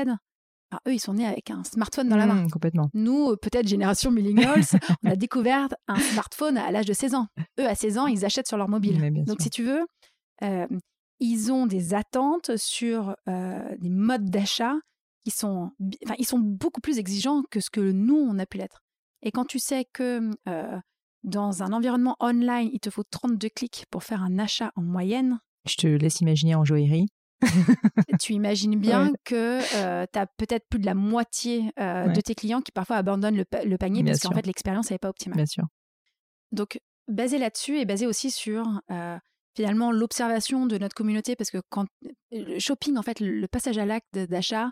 eux, 0.87 0.93
ils 0.93 0.99
sont 0.99 1.13
nés 1.13 1.25
avec 1.25 1.49
un 1.49 1.63
smartphone 1.63 2.09
dans 2.09 2.17
la 2.17 2.25
main. 2.25 2.43
Mmh, 2.43 2.49
complètement. 2.49 2.89
Nous, 2.93 3.37
peut-être 3.37 3.67
génération 3.67 4.11
millennials, 4.11 4.63
on 5.03 5.11
a 5.11 5.15
découvert 5.15 5.69
un 5.87 5.99
smartphone 5.99 6.57
à 6.57 6.71
l'âge 6.71 6.87
de 6.87 6.93
16 6.93 7.15
ans. 7.15 7.27
Eux, 7.59 7.67
à 7.67 7.75
16 7.75 7.97
ans, 7.99 8.07
ils 8.07 8.25
achètent 8.25 8.47
sur 8.47 8.57
leur 8.57 8.67
mobile. 8.67 9.23
Donc, 9.25 9.41
si 9.41 9.49
tu 9.49 9.63
veux, 9.63 9.85
ils 11.19 11.51
ont 11.51 11.67
des 11.67 11.93
attentes 11.93 12.57
sur 12.57 13.15
des 13.27 13.89
modes 13.89 14.29
d'achat 14.29 14.75
qui 15.23 15.31
sont, 15.31 15.71
enfin, 16.05 16.15
ils 16.17 16.25
sont 16.25 16.39
beaucoup 16.39 16.81
plus 16.81 16.99
exigeants 16.99 17.43
que 17.49 17.59
ce 17.59 17.69
que 17.69 17.81
nous, 17.81 18.17
on 18.17 18.39
a 18.39 18.45
pu 18.45 18.57
l'être. 18.57 18.81
Et 19.21 19.31
quand 19.31 19.45
tu 19.45 19.59
sais 19.59 19.85
que 19.93 20.31
dans 21.23 21.63
un 21.63 21.73
environnement 21.73 22.15
online, 22.19 22.69
il 22.71 22.79
te 22.79 22.89
faut 22.89 23.03
32 23.03 23.49
clics 23.49 23.85
pour 23.89 24.03
faire 24.03 24.23
un 24.23 24.39
achat 24.39 24.71
en 24.75 24.81
moyenne. 24.81 25.39
Je 25.65 25.75
te 25.75 25.87
laisse 25.87 26.21
imaginer 26.21 26.55
en 26.55 26.63
joaillerie. 26.63 27.07
tu 28.19 28.33
imagines 28.33 28.75
bien 28.79 29.11
que 29.23 29.59
tu 30.05 30.19
as 30.19 30.27
peut-être 30.37 30.67
plus 30.69 30.79
de 30.79 30.85
la 30.85 30.95
moitié 30.95 31.71
de 31.77 32.21
tes 32.21 32.35
clients 32.35 32.61
qui 32.61 32.71
parfois 32.71 32.97
abandonnent 32.97 33.37
le, 33.37 33.77
panier 33.77 34.03
parce 34.03 34.19
qu'en 34.19 34.33
fait 34.33 34.45
l'expérience 34.45 34.91
n'est 34.91 34.99
pas 34.99 35.09
optimale. 35.09 35.37
Bien 35.37 35.45
sûr. 35.45 35.65
Donc, 36.51 36.79
basé 37.07 37.37
là-dessus 37.37 37.77
et 37.79 37.85
basé 37.85 38.07
aussi 38.07 38.31
sur 38.31 38.81
finalement 39.55 39.91
l'observation 39.91 40.67
de 40.67 40.77
notre 40.77 40.95
communauté 40.95 41.35
parce 41.35 41.49
que 41.49 41.57
quand 41.69 41.87
le 42.31 42.59
shopping, 42.59 42.97
en 42.97 43.01
fait, 43.01 43.19
le 43.19 43.47
passage 43.47 43.77
à 43.77 43.85
l'acte 43.85 44.17
d'achat 44.17 44.71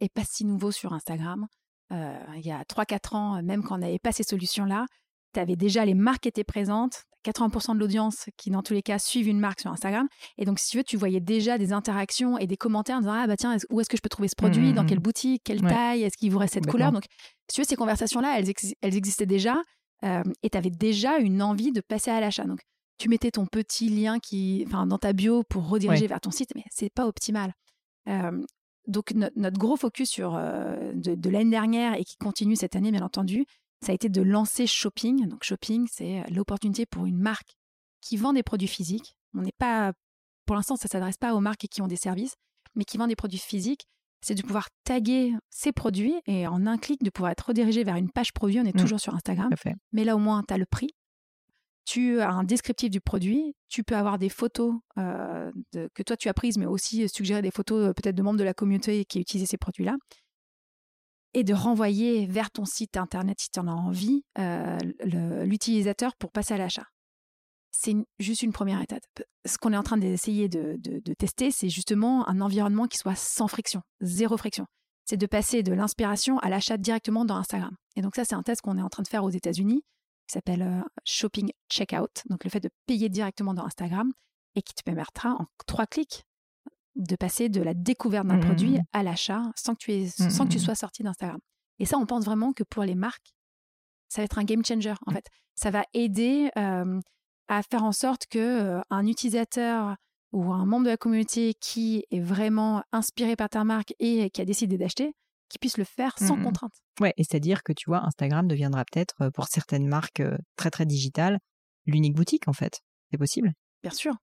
est 0.00 0.12
pas 0.12 0.24
si 0.24 0.44
nouveau 0.44 0.70
sur 0.70 0.92
Instagram. 0.92 1.46
Euh, 1.92 2.18
il 2.36 2.46
y 2.46 2.50
a 2.50 2.62
3-4 2.64 3.16
ans, 3.16 3.42
même 3.42 3.62
quand 3.62 3.76
on 3.76 3.78
n'avait 3.78 3.98
pas 3.98 4.12
ces 4.12 4.22
solutions-là, 4.22 4.86
tu 5.34 5.40
avais 5.40 5.56
déjà 5.56 5.84
les 5.84 5.94
marques 5.94 6.22
qui 6.22 6.28
étaient 6.28 6.44
présentes, 6.44 7.04
80% 7.24 7.74
de 7.74 7.80
l'audience 7.80 8.26
qui, 8.36 8.50
dans 8.50 8.62
tous 8.62 8.72
les 8.72 8.82
cas, 8.82 8.98
suivent 8.98 9.28
une 9.28 9.40
marque 9.40 9.60
sur 9.60 9.70
Instagram. 9.70 10.06
Et 10.38 10.44
donc, 10.44 10.58
si 10.58 10.70
tu 10.70 10.76
veux, 10.78 10.84
tu 10.84 10.96
voyais 10.96 11.20
déjà 11.20 11.58
des 11.58 11.72
interactions 11.72 12.38
et 12.38 12.46
des 12.46 12.56
commentaires 12.56 12.96
en 12.96 13.00
disant 13.00 13.12
Ah, 13.12 13.26
bah 13.26 13.36
tiens, 13.36 13.56
où 13.70 13.80
est-ce 13.80 13.88
que 13.88 13.96
je 13.96 14.02
peux 14.02 14.08
trouver 14.08 14.28
ce 14.28 14.36
produit? 14.36 14.72
Dans 14.72 14.82
mmh, 14.82 14.84
mmh, 14.84 14.88
quelle 14.88 14.98
mmh. 14.98 15.02
boutique? 15.02 15.42
Quelle 15.44 15.60
taille? 15.62 16.02
Est-ce 16.02 16.16
qu'il 16.16 16.30
vous 16.30 16.38
reste 16.38 16.54
cette 16.54 16.66
couleur? 16.66 16.92
Donc, 16.92 17.04
si 17.48 17.56
tu 17.56 17.60
veux, 17.60 17.66
ces 17.66 17.76
conversations-là, 17.76 18.38
elles, 18.38 18.52
elles, 18.80 18.96
existaient 18.96 19.26
déjà 19.26 19.56
euh, 20.04 20.22
et 20.42 20.50
tu 20.50 20.58
avais 20.58 20.70
déjà 20.70 21.18
une 21.18 21.42
envie 21.42 21.72
de 21.72 21.80
passer 21.80 22.10
à 22.10 22.20
l'achat. 22.20 22.44
Donc, 22.44 22.60
tu 22.98 23.08
mettais 23.08 23.30
ton 23.30 23.46
petit 23.46 23.88
lien 23.88 24.18
qui, 24.18 24.64
dans 24.64 24.98
ta 24.98 25.12
bio 25.12 25.42
pour 25.42 25.68
rediriger 25.68 26.06
vers 26.06 26.20
ton 26.20 26.30
site, 26.30 26.50
mais 26.54 26.64
c'est 26.70 26.90
pas 26.90 27.06
optimal. 27.06 27.52
Euh, 28.08 28.40
donc 28.86 29.12
notre 29.12 29.58
gros 29.58 29.76
focus 29.76 30.08
sur, 30.10 30.36
euh, 30.36 30.92
de, 30.94 31.30
l'année 31.30 31.50
dernière 31.50 31.94
et 31.94 32.04
qui 32.04 32.16
continue 32.16 32.56
cette 32.56 32.76
année, 32.76 32.90
bien 32.90 33.02
entendu, 33.02 33.46
ça 33.84 33.92
a 33.92 33.94
été 33.94 34.08
de 34.08 34.22
lancer 34.22 34.66
Shopping. 34.66 35.28
Donc 35.28 35.44
Shopping, 35.44 35.86
c'est 35.90 36.22
l'opportunité 36.30 36.86
pour 36.86 37.06
une 37.06 37.18
marque 37.18 37.56
qui 38.00 38.16
vend 38.16 38.32
des 38.32 38.42
produits 38.42 38.68
physiques. 38.68 39.16
On 39.34 39.42
n'est 39.42 39.52
pas, 39.58 39.92
pour 40.46 40.56
l'instant, 40.56 40.76
ça 40.76 40.88
s'adresse 40.88 41.16
pas 41.16 41.34
aux 41.34 41.40
marques 41.40 41.66
qui 41.70 41.82
ont 41.82 41.88
des 41.88 41.96
services, 41.96 42.36
mais 42.74 42.84
qui 42.84 42.96
vendent 42.96 43.08
des 43.08 43.16
produits 43.16 43.38
physiques. 43.38 43.86
C'est 44.22 44.34
de 44.34 44.42
pouvoir 44.42 44.68
taguer 44.84 45.34
ces 45.50 45.72
produits 45.72 46.14
et 46.26 46.46
en 46.46 46.66
un 46.66 46.78
clic 46.78 47.02
de 47.02 47.10
pouvoir 47.10 47.32
être 47.32 47.48
redirigé 47.48 47.84
vers 47.84 47.96
une 47.96 48.10
page 48.10 48.32
produit. 48.32 48.58
On 48.58 48.64
est 48.64 48.74
mmh. 48.74 48.80
toujours 48.80 49.00
sur 49.00 49.14
Instagram, 49.14 49.50
mais 49.92 50.04
là 50.04 50.16
au 50.16 50.18
moins 50.18 50.42
tu 50.42 50.54
as 50.54 50.58
le 50.58 50.66
prix. 50.66 50.95
Tu 51.86 52.20
as 52.20 52.30
un 52.30 52.44
descriptif 52.44 52.90
du 52.90 53.00
produit, 53.00 53.54
tu 53.68 53.84
peux 53.84 53.96
avoir 53.96 54.18
des 54.18 54.28
photos 54.28 54.74
euh, 54.98 55.50
que 55.94 56.02
toi 56.02 56.16
tu 56.16 56.28
as 56.28 56.34
prises, 56.34 56.58
mais 56.58 56.66
aussi 56.66 57.08
suggérer 57.08 57.42
des 57.42 57.52
photos 57.52 57.88
euh, 57.88 57.92
peut-être 57.92 58.16
de 58.16 58.22
membres 58.22 58.38
de 58.38 58.44
la 58.44 58.54
communauté 58.54 59.04
qui 59.04 59.20
utilisaient 59.20 59.46
ces 59.46 59.56
produits-là 59.56 59.96
et 61.36 61.44
de 61.44 61.52
renvoyer 61.54 62.26
vers 62.26 62.50
ton 62.50 62.64
site 62.64 62.96
internet 62.96 63.38
si 63.38 63.50
tu 63.50 63.60
en 63.60 63.68
as 63.68 63.72
envie 63.72 64.24
euh, 64.38 64.78
l'utilisateur 65.44 66.16
pour 66.16 66.32
passer 66.32 66.54
à 66.54 66.56
l'achat. 66.56 66.86
C'est 67.72 67.94
juste 68.18 68.42
une 68.42 68.54
première 68.54 68.80
étape. 68.80 69.02
Ce 69.44 69.58
qu'on 69.58 69.74
est 69.74 69.76
en 69.76 69.82
train 69.82 69.98
d'essayer 69.98 70.48
de, 70.48 70.78
tester, 71.18 71.50
c'est 71.50 71.68
justement 71.68 72.26
un 72.26 72.40
environnement 72.40 72.86
qui 72.86 72.96
soit 72.96 73.16
sans 73.16 73.48
friction, 73.48 73.82
zéro 74.00 74.38
friction. 74.38 74.64
C'est 75.04 75.18
de 75.18 75.26
passer 75.26 75.62
de 75.62 75.74
l'inspiration 75.74 76.38
à 76.38 76.48
l'achat 76.48 76.78
directement 76.78 77.26
dans 77.26 77.36
Instagram. 77.36 77.76
Et 77.96 78.00
donc 78.00 78.16
ça, 78.16 78.24
c'est 78.24 78.34
un 78.34 78.42
test 78.42 78.62
qu'on 78.62 78.78
est 78.78 78.82
en 78.82 78.88
train 78.88 79.02
de 79.02 79.08
faire 79.08 79.22
aux 79.22 79.30
États-Unis, 79.30 79.84
qui 80.26 80.32
s'appelle 80.32 80.62
euh, 80.62 80.80
Shopping 81.04 81.50
Checkout, 81.70 82.22
donc 82.28 82.44
le 82.44 82.50
fait 82.50 82.60
de 82.60 82.70
payer 82.86 83.08
directement 83.08 83.54
dans 83.54 83.64
Instagram, 83.64 84.12
et 84.54 84.62
qui 84.62 84.74
te 84.74 84.82
permettra 84.82 85.32
en 85.34 85.46
trois 85.66 85.86
clics 85.86 86.24
de 86.96 87.14
passer 87.14 87.48
de 87.48 87.60
la 87.60 87.74
découverte 87.74 88.26
d'un 88.26 88.38
mmh, 88.38 88.44
produit 88.44 88.70
mmh, 88.70 88.78
mmh. 88.78 88.86
à 88.92 89.02
l'achat 89.02 89.42
sans 89.54 89.74
que 89.74 89.80
tu, 89.80 89.92
aies, 89.92 90.08
sans 90.08 90.46
que 90.46 90.52
tu 90.52 90.58
sois 90.58 90.74
sorti 90.74 91.02
d'Instagram. 91.02 91.38
Et 91.78 91.84
ça, 91.84 91.98
on 91.98 92.06
pense 92.06 92.24
vraiment 92.24 92.52
que 92.52 92.64
pour 92.64 92.84
les 92.84 92.94
marques, 92.94 93.34
ça 94.08 94.22
va 94.22 94.24
être 94.24 94.38
un 94.38 94.44
game 94.44 94.64
changer. 94.64 94.94
En 95.06 95.12
fait, 95.12 95.26
ça 95.54 95.70
va 95.70 95.84
aider 95.92 96.50
à 96.54 97.62
faire 97.62 97.84
en 97.84 97.92
sorte 97.92 98.26
que 98.26 98.80
un 98.88 99.06
utilisateur 99.06 99.96
ou 100.32 100.52
un 100.52 100.64
membre 100.64 100.84
de 100.84 100.90
la 100.90 100.96
communauté 100.96 101.54
qui 101.54 102.04
est 102.10 102.20
vraiment 102.20 102.82
inspiré 102.92 103.36
par 103.36 103.50
ta 103.50 103.62
marque 103.64 103.94
et 103.98 104.30
qui 104.30 104.40
a 104.40 104.44
décidé 104.44 104.78
d'acheter, 104.78 105.14
qui 105.48 105.58
puisse 105.58 105.78
le 105.78 105.84
faire 105.84 106.18
sans 106.18 106.42
contrainte. 106.42 106.72
Ouais, 107.00 107.14
et 107.16 107.24
c'est-à-dire 107.24 107.62
que 107.62 107.72
tu 107.72 107.88
vois, 107.88 108.04
Instagram 108.04 108.48
deviendra 108.48 108.84
peut-être 108.84 109.30
pour 109.34 109.46
certaines 109.46 109.86
marques 109.86 110.22
très 110.56 110.70
très 110.70 110.86
digitales 110.86 111.38
l'unique 111.86 112.14
boutique 112.14 112.48
en 112.48 112.52
fait. 112.52 112.80
C'est 113.10 113.18
possible 113.18 113.52
Bien 113.82 113.92
sûr 113.92 114.16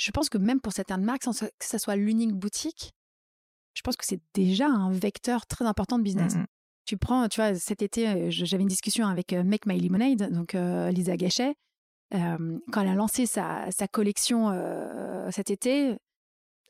je 0.00 0.10
pense 0.12 0.30
que 0.30 0.38
même 0.38 0.60
pour 0.60 0.72
certaines 0.72 1.04
marques, 1.04 1.24
sans 1.24 1.38
que 1.38 1.46
ça 1.60 1.78
soit 1.78 1.94
l'unique 1.94 2.32
boutique, 2.32 2.92
je 3.74 3.82
pense 3.82 3.96
que 3.96 4.06
c'est 4.06 4.20
déjà 4.34 4.66
un 4.66 4.90
vecteur 4.90 5.46
très 5.46 5.66
important 5.66 5.98
de 5.98 6.02
business. 6.02 6.34
Mmh 6.34 6.46
tu 6.86 6.96
prends, 6.96 7.28
tu 7.28 7.40
vois, 7.40 7.54
cet 7.54 7.82
été, 7.82 8.08
euh, 8.08 8.26
j'avais 8.30 8.62
une 8.62 8.68
discussion 8.68 9.06
avec 9.06 9.32
euh, 9.32 9.44
Make 9.44 9.66
My 9.66 9.78
Lemonade, 9.78 10.32
donc 10.32 10.56
euh, 10.56 10.90
Lisa 10.90 11.16
Gachet. 11.16 11.54
quand 12.10 12.80
elle 12.80 12.88
a 12.88 12.94
lancé 12.94 13.26
sa, 13.26 13.68
collection 13.92 14.50
cet 15.30 15.50
été, 15.50 15.96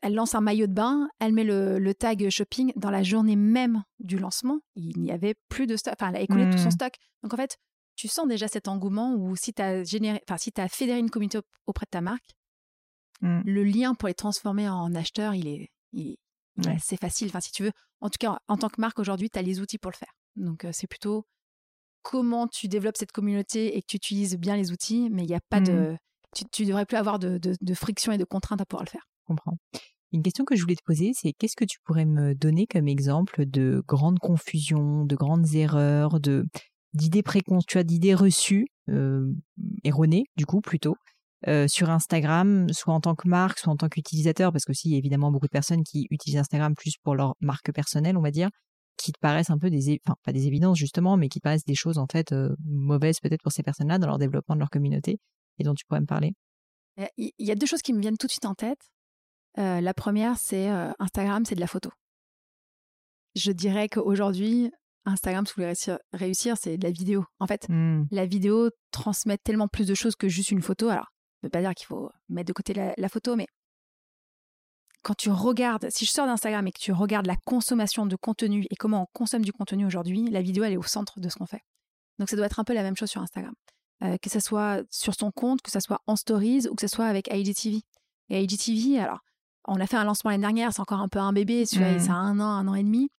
elle 0.01 0.15
lance 0.15 0.35
un 0.35 0.41
maillot 0.41 0.67
de 0.67 0.73
bain, 0.73 1.07
elle 1.19 1.33
met 1.33 1.43
le, 1.43 1.93
tag 1.93 2.29
shopping 2.29 2.73
dans 2.75 2.89
la 2.89 3.03
journée 3.03 3.35
même 3.35 3.83
du 3.99 4.17
lancement. 4.17 4.59
Il 4.75 4.99
n'y 4.99 5.11
avait 5.11 5.35
plus 5.49 5.67
de 5.67 5.77
stock, 5.77 5.93
enfin, 5.99 6.09
elle 6.09 6.17
a 6.17 6.21
écoulé 6.21 6.49
tout 6.49 6.57
son 6.57 6.67
mmh. 6.67 6.71
stock. 6.71 6.93
Donc 7.23 7.33
en 7.33 7.37
fait, 7.37 7.57
tu 7.95 8.07
sens 8.07 8.27
déjà 8.27 8.47
cet 8.47 8.67
engouement 8.67 9.13
où 9.13 9.35
si 9.35 9.53
tu 9.53 9.61
as, 9.61 9.83
généré, 9.83 10.21
si 10.37 10.51
as 10.57 10.67
fédéré 10.67 10.99
une 10.99 11.09
communauté 11.09 11.39
auprès 11.67 11.85
de 11.85 11.91
ta 11.91 12.01
marque, 12.01 12.31
Mmh. 13.21 13.41
Le 13.45 13.63
lien 13.63 13.93
pour 13.93 14.07
les 14.07 14.13
transformer 14.13 14.67
en 14.67 14.93
acheteurs, 14.95 15.35
il 15.35 15.47
est, 15.47 15.69
c'est 16.79 16.99
facile. 16.99 17.27
Enfin, 17.27 17.39
si 17.39 17.51
tu 17.51 17.63
veux, 17.63 17.71
en 18.01 18.09
tout 18.09 18.17
cas, 18.19 18.39
en 18.47 18.57
tant 18.57 18.69
que 18.69 18.81
marque 18.81 18.99
aujourd'hui, 18.99 19.29
tu 19.29 19.39
as 19.39 19.41
les 19.41 19.59
outils 19.59 19.77
pour 19.77 19.91
le 19.91 19.97
faire. 19.97 20.11
Donc, 20.35 20.65
c'est 20.71 20.87
plutôt 20.87 21.25
comment 22.01 22.47
tu 22.47 22.67
développes 22.67 22.97
cette 22.97 23.11
communauté 23.11 23.77
et 23.77 23.81
que 23.81 23.87
tu 23.87 23.97
utilises 23.97 24.37
bien 24.37 24.57
les 24.57 24.71
outils, 24.71 25.09
mais 25.11 25.23
il 25.23 25.27
n'y 25.27 25.35
a 25.35 25.41
pas 25.49 25.61
de. 25.61 25.91
Mmh. 25.91 25.97
Tu, 26.51 26.63
ne 26.63 26.67
devrais 26.69 26.85
plus 26.85 26.97
avoir 26.97 27.19
de, 27.19 27.39
friction 27.73 28.11
et 28.13 28.17
de 28.17 28.23
contraintes 28.23 28.61
à 28.61 28.65
pouvoir 28.65 28.85
le 28.85 28.89
faire. 28.89 29.05
Une 30.11 30.23
question 30.23 30.43
que 30.43 30.55
je 30.55 30.61
voulais 30.61 30.75
te 30.75 30.83
poser, 30.83 31.11
c'est 31.13 31.31
qu'est-ce 31.33 31.55
que 31.55 31.65
tu 31.65 31.79
pourrais 31.85 32.05
me 32.05 32.35
donner 32.35 32.67
comme 32.67 32.87
exemple 32.87 33.45
de 33.45 33.81
grandes 33.87 34.19
confusions, 34.19 35.05
de 35.05 35.15
grandes 35.15 35.53
erreurs, 35.55 36.19
d'idées 36.93 37.23
préconçues, 37.23 37.83
d'idées 37.85 38.15
reçues, 38.15 38.67
erronées 39.83 40.25
du 40.35 40.45
coup 40.45 40.59
plutôt, 40.59 40.95
euh, 41.47 41.67
sur 41.67 41.89
Instagram, 41.89 42.71
soit 42.71 42.93
en 42.93 43.01
tant 43.01 43.15
que 43.15 43.27
marque, 43.27 43.57
soit 43.57 43.73
en 43.73 43.75
tant 43.75 43.89
qu'utilisateur, 43.89 44.51
parce 44.51 44.63
que 44.63 44.73
y 44.87 44.93
a 44.93 44.97
évidemment 44.97 45.31
beaucoup 45.31 45.47
de 45.47 45.51
personnes 45.51 45.83
qui 45.83 46.05
utilisent 46.11 46.37
Instagram 46.37 46.75
plus 46.75 46.97
pour 47.01 47.15
leur 47.15 47.35
marque 47.39 47.71
personnelle, 47.71 48.15
on 48.15 48.21
va 48.21 48.29
dire, 48.29 48.49
qui 48.95 49.11
te 49.11 49.19
paraissent 49.19 49.49
un 49.49 49.57
peu 49.57 49.71
des, 49.71 49.99
enfin 50.05 50.15
pas 50.23 50.33
des 50.33 50.45
évidences 50.45 50.77
justement, 50.77 51.17
mais 51.17 51.29
qui 51.29 51.39
te 51.39 51.43
paraissent 51.43 51.65
des 51.65 51.73
choses 51.75 51.97
en 51.97 52.05
fait 52.05 52.31
euh, 52.31 52.55
mauvaises 52.63 53.19
peut-être 53.19 53.41
pour 53.41 53.51
ces 53.51 53.63
personnes-là 53.63 53.97
dans 53.97 54.05
leur 54.05 54.19
développement 54.19 54.53
de 54.53 54.59
leur 54.59 54.69
communauté 54.69 55.17
et 55.57 55.63
dont 55.63 55.73
tu 55.73 55.83
pourrais 55.85 56.01
me 56.01 56.05
parler. 56.05 56.33
Il 57.17 57.31
y 57.39 57.49
a 57.49 57.55
deux 57.55 57.65
choses 57.65 57.81
qui 57.81 57.93
me 57.93 58.01
viennent 58.01 58.17
tout 58.17 58.27
de 58.27 58.31
suite 58.31 58.45
en 58.45 58.53
tête. 58.53 58.91
Euh, 59.57 59.81
la 59.81 59.93
première, 59.93 60.37
c'est 60.37 60.67
Instagram, 60.99 61.45
c'est 61.45 61.55
de 61.55 61.59
la 61.59 61.67
photo. 61.67 61.89
Je 63.35 63.51
dirais 63.51 63.89
qu'aujourd'hui, 63.89 64.71
Instagram, 65.05 65.45
si 65.45 65.53
vous 65.55 65.63
voulez 65.63 65.97
réussir, 66.13 66.57
c'est 66.57 66.77
de 66.77 66.83
la 66.83 66.91
vidéo. 66.91 67.25
En 67.39 67.47
fait, 67.47 67.67
mmh. 67.69 68.07
la 68.11 68.25
vidéo 68.25 68.69
transmet 68.91 69.37
tellement 69.37 69.67
plus 69.67 69.87
de 69.87 69.95
choses 69.95 70.15
que 70.15 70.27
juste 70.27 70.51
une 70.51 70.61
photo. 70.61 70.89
Alors, 70.89 71.11
ne 71.41 71.47
veut 71.47 71.51
pas 71.51 71.61
dire 71.61 71.73
qu'il 71.73 71.87
faut 71.87 72.09
mettre 72.29 72.47
de 72.47 72.53
côté 72.53 72.73
la, 72.73 73.09
photo, 73.09 73.35
mais 73.35 73.47
quand 75.01 75.15
tu 75.15 75.29
regardes, 75.29 75.89
si 75.89 76.05
je 76.05 76.11
sors 76.11 76.27
d'Instagram 76.27 76.67
et 76.67 76.71
que 76.71 76.79
tu 76.79 76.91
regardes 76.91 77.25
la 77.25 77.35
consommation 77.35 78.05
de 78.05 78.15
contenu 78.15 78.65
et 78.69 78.75
comment 78.75 79.03
on 79.03 79.07
consomme 79.13 79.43
du 79.43 79.51
contenu 79.51 79.85
aujourd'hui, 79.85 80.29
la 80.29 80.41
vidéo, 80.41 80.63
elle 80.63 80.73
est 80.73 80.77
au 80.77 80.83
centre 80.83 81.19
de 81.19 81.29
ce 81.29 81.35
qu'on 81.35 81.47
fait. 81.47 81.61
Donc 82.19 82.29
ça 82.29 82.35
doit 82.35 82.45
être 82.45 82.59
un 82.59 82.63
peu 82.63 82.73
la 82.73 82.83
même 82.83 82.95
chose 82.95 83.09
sur 83.09 83.21
Instagram. 83.21 83.53
Euh, 84.03 84.17
que 84.17 84.29
ce 84.29 84.39
soit 84.39 84.83
sur 84.89 85.13
son 85.15 85.31
compte, 85.31 85.61
que 85.61 85.71
ce 85.71 85.79
soit 85.79 86.01
en 86.07 86.15
stories 86.15 86.67
ou 86.67 86.75
que 86.75 86.81
ce 86.81 86.87
soit 86.87 87.05
avec 87.05 87.27
IGTV. 87.31 87.81
Et 88.29 88.43
IGTV, 88.43 88.99
alors, 88.99 89.19
on 89.67 89.79
a 89.79 89.87
fait 89.87 89.97
un 89.97 90.03
lancement 90.03 90.31
l'année 90.31 90.41
dernière, 90.41 90.73
c'est 90.73 90.81
encore 90.81 91.01
un 91.01 91.07
peu 91.07 91.19
un 91.19 91.33
bébé, 91.33 91.65
celui-là, 91.65 91.99
ça 91.99 92.13
a 92.13 92.15
un 92.15 92.39
an, 92.39 92.45
un 92.45 92.67
an 92.67 92.75
et 92.75 92.83
demi. 92.83 93.09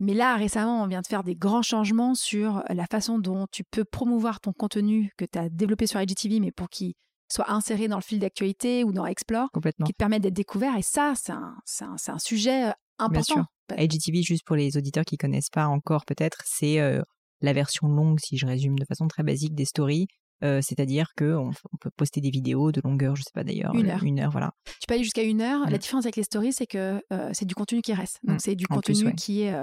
Mais 0.00 0.14
là, 0.14 0.36
récemment, 0.36 0.82
on 0.82 0.86
vient 0.88 1.00
de 1.00 1.06
faire 1.06 1.22
des 1.22 1.36
grands 1.36 1.62
changements 1.62 2.14
sur 2.14 2.64
la 2.68 2.86
façon 2.86 3.18
dont 3.20 3.46
tu 3.52 3.62
peux 3.62 3.84
promouvoir 3.84 4.40
ton 4.40 4.52
contenu 4.52 5.12
que 5.16 5.24
tu 5.24 5.38
as 5.38 5.48
développé 5.48 5.86
sur 5.86 6.00
IGTV, 6.00 6.40
mais 6.40 6.50
pour 6.50 6.68
qu'il 6.68 6.94
soit 7.32 7.50
inséré 7.50 7.86
dans 7.88 7.98
le 7.98 8.02
fil 8.02 8.18
d'actualité 8.18 8.82
ou 8.84 8.92
dans 8.92 9.06
Explore, 9.06 9.48
qui 9.86 9.92
te 9.92 9.96
permet 9.96 10.18
d'être 10.18 10.34
découvert. 10.34 10.76
Et 10.76 10.82
ça, 10.82 11.14
c'est 11.16 11.32
un, 11.32 11.56
un, 11.80 12.18
sujet 12.18 12.70
euh, 12.70 12.72
important. 12.98 13.44
IGTV, 13.76 14.22
juste 14.22 14.44
pour 14.44 14.56
les 14.56 14.76
auditeurs 14.76 15.04
qui 15.04 15.16
connaissent 15.16 15.50
pas 15.50 15.66
encore 15.66 16.04
peut-être, 16.04 16.42
c'est 16.44 16.80
euh, 16.80 17.00
la 17.40 17.52
version 17.52 17.88
longue, 17.88 18.18
si 18.20 18.36
je 18.36 18.46
résume 18.46 18.78
de 18.78 18.84
façon 18.84 19.06
très 19.06 19.22
basique, 19.22 19.54
des 19.54 19.64
stories. 19.64 20.08
Euh, 20.42 20.60
c'est-à-dire 20.62 21.12
qu'on 21.16 21.50
on 21.72 21.76
peut 21.80 21.90
poster 21.96 22.20
des 22.20 22.30
vidéos 22.30 22.72
de 22.72 22.80
longueur, 22.82 23.16
je 23.16 23.22
sais 23.22 23.30
pas 23.32 23.44
d'ailleurs, 23.44 23.74
une 23.74 23.88
heure. 23.88 24.02
Une 24.02 24.20
heure, 24.20 24.30
voilà. 24.30 24.52
Tu 24.64 24.86
peux 24.88 24.94
aller 24.94 25.04
jusqu'à 25.04 25.22
une 25.22 25.40
heure. 25.40 25.60
La 25.66 25.76
mmh. 25.76 25.78
différence 25.78 26.04
avec 26.04 26.16
les 26.16 26.24
stories, 26.24 26.52
c'est 26.52 26.66
que 26.66 27.00
c'est 27.32 27.44
du 27.44 27.54
contenu 27.54 27.82
qui 27.82 27.92
reste. 27.92 28.18
Donc 28.24 28.36
mmh. 28.36 28.40
c'est 28.40 28.54
du 28.54 28.66
contenu 28.66 29.14
qui 29.14 29.42
est 29.42 29.54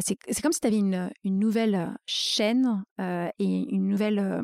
c'est 0.00 0.42
comme 0.42 0.52
si 0.52 0.60
tu 0.60 0.66
avais 0.66 0.76
une, 0.76 1.10
une, 1.24 1.38
nouvelle 1.38 1.96
chaîne 2.04 2.84
et 2.98 3.74
une 3.74 3.88
nouvelle 3.88 4.42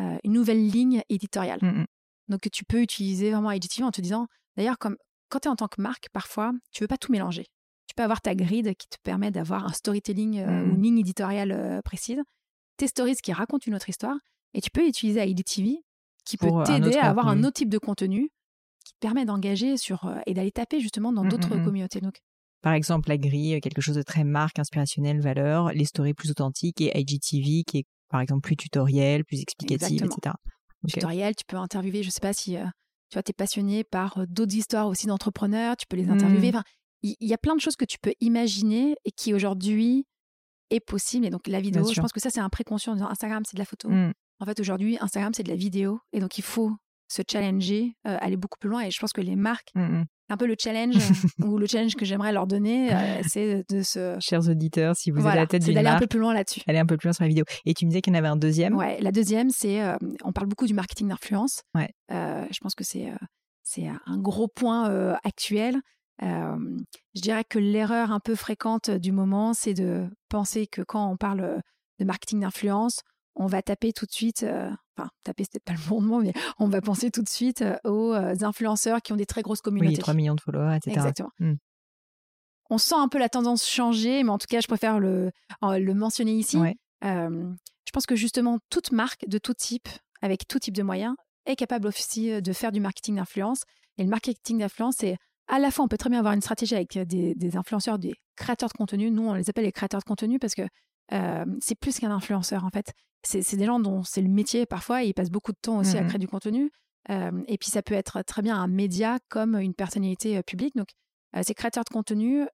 euh, 0.00 0.18
une 0.24 0.32
nouvelle 0.32 0.66
ligne 0.66 1.02
éditoriale. 1.10 1.58
Mmh. 1.60 1.84
Donc 2.28 2.48
tu 2.50 2.64
peux 2.64 2.80
utiliser 2.80 3.30
vraiment 3.30 3.50
IGTV 3.50 3.84
en 3.84 3.90
te 3.90 4.00
disant, 4.00 4.26
d'ailleurs, 4.56 4.78
comme 4.78 4.96
quand 5.28 5.40
tu 5.40 5.48
es 5.48 5.50
en 5.50 5.56
tant 5.56 5.68
que 5.68 5.82
marque, 5.82 6.08
parfois, 6.12 6.52
tu 6.70 6.82
veux 6.82 6.88
pas 6.88 6.96
tout 6.96 7.12
mélanger. 7.12 7.44
Tu 7.86 7.94
peux 7.94 8.02
avoir 8.02 8.22
ta 8.22 8.34
grid 8.34 8.74
qui 8.76 8.88
te 8.88 8.96
permet 9.02 9.30
d'avoir 9.30 9.66
un 9.66 9.72
storytelling 9.72 10.38
euh, 10.38 10.64
ou 10.64 10.74
une 10.74 10.82
ligne 10.82 10.98
éditoriale 10.98 11.52
euh, 11.52 11.82
précise, 11.82 12.22
tes 12.78 12.86
stories 12.86 13.16
qui 13.16 13.32
racontent 13.32 13.64
une 13.66 13.74
autre 13.74 13.90
histoire, 13.90 14.16
et 14.54 14.60
tu 14.60 14.70
peux 14.70 14.86
utiliser 14.86 15.24
IGTV 15.24 15.82
qui 16.24 16.36
peut 16.36 16.50
t'aider 16.64 16.96
à 16.96 17.10
avoir 17.10 17.28
un 17.28 17.44
autre 17.44 17.54
type 17.54 17.70
de 17.70 17.78
contenu 17.78 18.30
qui 18.84 18.92
te 18.92 18.98
permet 19.00 19.24
d'engager 19.24 19.76
sur 19.76 20.12
et 20.26 20.34
d'aller 20.34 20.52
taper 20.52 20.80
justement 20.80 21.12
dans 21.12 21.24
d'autres 21.24 21.56
communautés. 21.64 22.00
Donc, 22.00 22.20
par 22.62 22.74
exemple, 22.74 23.08
la 23.08 23.18
grille, 23.18 23.60
quelque 23.60 23.80
chose 23.80 23.96
de 23.96 24.02
très 24.02 24.24
marque, 24.24 24.58
inspirationnel, 24.58 25.20
valeur, 25.20 25.72
les 25.72 25.84
stories 25.84 26.14
plus 26.14 26.30
authentiques 26.30 26.80
et 26.80 26.96
IGTV 26.98 27.64
qui 27.64 27.78
est 27.78 27.84
par 28.08 28.20
exemple 28.20 28.42
plus 28.42 28.56
tutoriel, 28.56 29.24
plus 29.24 29.40
explicatif, 29.40 30.02
etc. 30.02 30.36
Tutoriel, 30.86 31.34
tu 31.34 31.44
peux 31.46 31.56
interviewer, 31.56 32.02
je 32.02 32.10
sais 32.10 32.20
pas 32.20 32.32
si 32.32 32.56
euh, 32.56 32.64
tu 33.08 33.18
vois, 33.18 33.22
es 33.26 33.32
passionné 33.32 33.84
par 33.84 34.18
euh, 34.18 34.26
d'autres 34.28 34.54
histoires 34.54 34.88
aussi 34.88 35.06
d'entrepreneurs, 35.06 35.76
tu 35.76 35.86
peux 35.86 35.96
les 35.96 36.08
interviewer. 36.08 36.52
Mmh. 36.52 36.56
Enfin, 36.56 36.64
il 37.02 37.16
y, 37.20 37.34
a 37.34 37.38
plein 37.38 37.56
de 37.56 37.60
choses 37.60 37.74
que 37.74 37.84
tu 37.84 37.98
peux 37.98 38.14
imaginer 38.20 38.94
et 39.04 39.10
qui 39.10 39.34
aujourd'hui 39.34 40.06
est 40.70 40.78
possible. 40.78 41.26
Et 41.26 41.30
donc 41.30 41.48
la 41.48 41.60
vidéo, 41.60 41.84
je 41.92 42.00
pense 42.00 42.12
que 42.12 42.20
ça 42.20 42.30
c'est 42.30 42.40
un 42.40 42.48
préconscient. 42.48 42.94
Instagram 43.02 43.42
c'est 43.44 43.56
de 43.56 43.58
la 43.58 43.64
photo. 43.64 43.88
Mmh. 43.88 44.12
En 44.42 44.44
fait 44.44 44.58
aujourd'hui 44.58 44.98
Instagram 45.00 45.32
c'est 45.32 45.44
de 45.44 45.48
la 45.48 45.56
vidéo 45.56 46.00
et 46.12 46.18
donc 46.18 46.36
il 46.36 46.42
faut 46.42 46.72
se 47.12 47.22
challenger, 47.30 47.94
euh, 48.06 48.16
aller 48.20 48.36
beaucoup 48.36 48.58
plus 48.58 48.70
loin. 48.70 48.80
Et 48.82 48.90
je 48.90 48.98
pense 48.98 49.12
que 49.12 49.20
les 49.20 49.36
marques, 49.36 49.68
mmh, 49.74 50.02
un 50.30 50.36
peu 50.36 50.46
le 50.46 50.56
challenge 50.58 50.96
ou 51.44 51.58
le 51.58 51.66
challenge 51.66 51.94
que 51.94 52.04
j'aimerais 52.04 52.32
leur 52.32 52.46
donner, 52.46 52.92
euh, 52.92 53.20
c'est 53.28 53.64
de 53.70 53.82
se. 53.82 54.16
Chers 54.20 54.48
auditeurs, 54.48 54.96
si 54.96 55.10
vous 55.10 55.26
avez 55.26 55.36
la 55.36 55.46
tête 55.46 55.62
d'une 55.62 55.74
d'aller 55.74 55.88
un 55.88 55.98
peu 55.98 56.06
plus 56.06 56.18
loin 56.18 56.32
là-dessus. 56.32 56.62
Aller 56.66 56.78
un 56.78 56.86
peu 56.86 56.96
plus 56.96 57.08
loin 57.08 57.12
sur 57.12 57.24
la 57.24 57.28
vidéo. 57.28 57.44
Et 57.66 57.74
tu 57.74 57.84
me 57.84 57.90
disais 57.90 58.00
qu'il 58.00 58.12
y 58.12 58.16
en 58.16 58.18
avait 58.18 58.28
un 58.28 58.36
deuxième. 58.36 58.74
Ouais, 58.74 58.98
la 59.00 59.12
deuxième, 59.12 59.50
c'est 59.50 59.82
euh, 59.82 59.96
on 60.24 60.32
parle 60.32 60.48
beaucoup 60.48 60.66
du 60.66 60.74
marketing 60.74 61.08
d'influence. 61.08 61.62
Ouais. 61.74 61.90
Je 62.10 62.58
pense 62.60 62.74
que 62.74 62.84
c'est 62.84 63.12
c'est 63.62 63.86
un 63.86 64.18
gros 64.18 64.48
point 64.48 65.16
actuel. 65.22 65.76
je 66.20 67.20
dirais 67.20 67.44
que 67.44 67.58
l'erreur 67.58 68.10
un 68.10 68.20
peu 68.20 68.34
fréquente 68.34 68.90
du 68.90 69.12
moment, 69.12 69.52
c'est 69.52 69.74
de 69.74 70.08
penser 70.28 70.66
que 70.66 70.82
quand 70.82 71.10
on 71.10 71.16
parle 71.16 71.60
de 71.98 72.04
marketing 72.04 72.40
d'influence, 72.40 73.02
on 73.34 73.46
va 73.46 73.62
taper 73.62 73.92
tout 73.92 74.06
de 74.06 74.12
suite, 74.12 74.44
enfin, 74.96 75.08
taper, 75.24 75.44
c'est 75.44 75.52
peut-être 75.52 75.64
pas 75.64 75.72
le 75.72 75.88
bon 75.88 76.00
mot, 76.00 76.20
mais 76.20 76.32
on 76.58 76.68
va 76.68 76.80
penser 76.80 77.10
tout 77.10 77.22
de 77.22 77.28
suite 77.28 77.64
aux 77.84 78.14
influenceurs 78.14 79.00
qui 79.02 79.12
ont 79.12 79.16
des 79.16 79.26
très 79.26 79.42
grosses 79.42 79.60
communautés. 79.60 79.96
Oui, 79.96 79.98
3 79.98 80.14
millions 80.14 80.34
de 80.34 80.40
followers, 80.40 80.76
etc. 80.76 80.96
Exactement. 80.96 81.30
Mmh. 81.38 81.54
On 82.70 82.78
sent 82.78 82.94
un 82.96 83.08
peu 83.08 83.18
la 83.18 83.28
tendance 83.28 83.68
changer, 83.68 84.22
mais 84.22 84.30
en 84.30 84.38
tout 84.38 84.46
cas, 84.48 84.60
je 84.60 84.66
préfère 84.66 84.98
le, 84.98 85.30
le 85.62 85.94
mentionner 85.94 86.32
ici. 86.32 86.58
je 87.02 87.92
pense 87.92 88.06
que 88.06 88.16
justement, 88.16 88.58
toute 88.70 88.92
marque 88.92 89.26
de 89.28 89.38
tout 89.38 89.54
type, 89.54 89.88
avec 90.20 90.46
tout 90.46 90.58
type 90.58 90.74
de 90.74 90.82
moyens, 90.82 91.14
est 91.46 91.56
capable 91.56 91.88
aussi 91.88 92.40
de 92.40 92.52
faire 92.52 92.72
du 92.72 92.80
marketing 92.80 93.16
d'influence. 93.16 93.62
Et 93.98 94.04
le 94.04 94.08
marketing 94.08 94.58
d'influence, 94.58 94.96
c'est 94.98 95.16
à 95.48 95.58
la 95.58 95.70
fois, 95.70 95.84
on 95.84 95.88
peut 95.88 95.98
très 95.98 96.08
bien 96.08 96.20
avoir 96.20 96.34
une 96.34 96.40
stratégie 96.40 96.74
avec 96.74 96.96
des, 96.98 97.34
des 97.34 97.56
influenceurs, 97.56 97.98
des 97.98 98.14
créateurs 98.36 98.68
de 98.70 98.74
contenu. 98.74 99.10
Nous, 99.10 99.28
on 99.28 99.34
les 99.34 99.50
appelle 99.50 99.64
les 99.64 99.72
créateurs 99.72 100.00
de 100.00 100.04
contenu 100.04 100.38
parce 100.38 100.54
que 100.54 100.62
c'est 101.60 101.74
plus 101.74 101.98
qu'un 101.98 102.10
influenceur 102.10 102.64
en 102.64 102.70
fait. 102.70 102.92
C'est 103.24 103.56
des 103.56 103.66
gens 103.66 103.78
dont 103.78 104.02
c'est 104.02 104.22
le 104.22 104.28
métier 104.28 104.66
parfois 104.66 105.04
et 105.04 105.08
ils 105.08 105.14
passent 105.14 105.30
beaucoup 105.30 105.52
de 105.52 105.58
temps 105.60 105.78
aussi 105.78 105.96
à 105.96 106.02
mmh 106.02 106.08
créer 106.08 106.18
du 106.18 106.28
contenu. 106.28 106.72
et 107.08 107.58
puis 107.58 107.70
ça 107.70 107.82
peut 107.82 107.94
être 107.94 108.22
très 108.22 108.42
bien 108.42 108.56
un 108.56 108.66
média 108.66 109.18
comme 109.28 109.56
une 109.56 109.74
personnalité 109.74 110.42
publique. 110.42 110.74
Donc 110.74 110.88
ces 111.42 111.54
créateurs 111.54 111.84
de 111.84 111.92
contenu, 111.92 112.46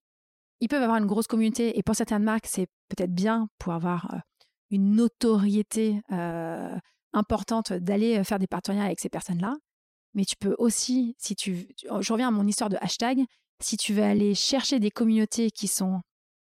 ils 0.60 0.68
peuvent 0.68 0.82
avoir 0.82 0.98
une 0.98 1.06
grosse 1.06 1.26
communauté 1.26 1.78
et 1.78 1.82
pour 1.82 1.94
certaines 1.94 2.22
marques, 2.22 2.46
c'est 2.46 2.66
peut-être 2.88 3.14
bien 3.14 3.48
pour 3.58 3.72
avoir 3.72 4.22
une 4.70 4.96
notoriété 4.96 6.00
importante 7.12 7.72
d'aller 7.72 8.22
faire 8.24 8.38
des 8.38 8.46
partenariats 8.46 8.86
avec 8.86 9.00
ces 9.00 9.08
personnes-là. 9.08 9.56
Mais 10.14 10.24
tu 10.24 10.36
peux 10.36 10.54
aussi, 10.58 11.14
si 11.18 11.36
tu, 11.36 11.68
je 12.00 12.12
reviens 12.12 12.28
à 12.28 12.30
mon 12.30 12.46
histoire 12.46 12.70
de 12.70 12.76
hashtag, 12.80 13.20
si 13.60 13.76
tu 13.76 13.92
veux 13.92 14.02
aller 14.02 14.34
chercher 14.34 14.78
des 14.80 14.90
communautés 14.90 15.50
qui 15.50 15.68
sont 15.68 16.00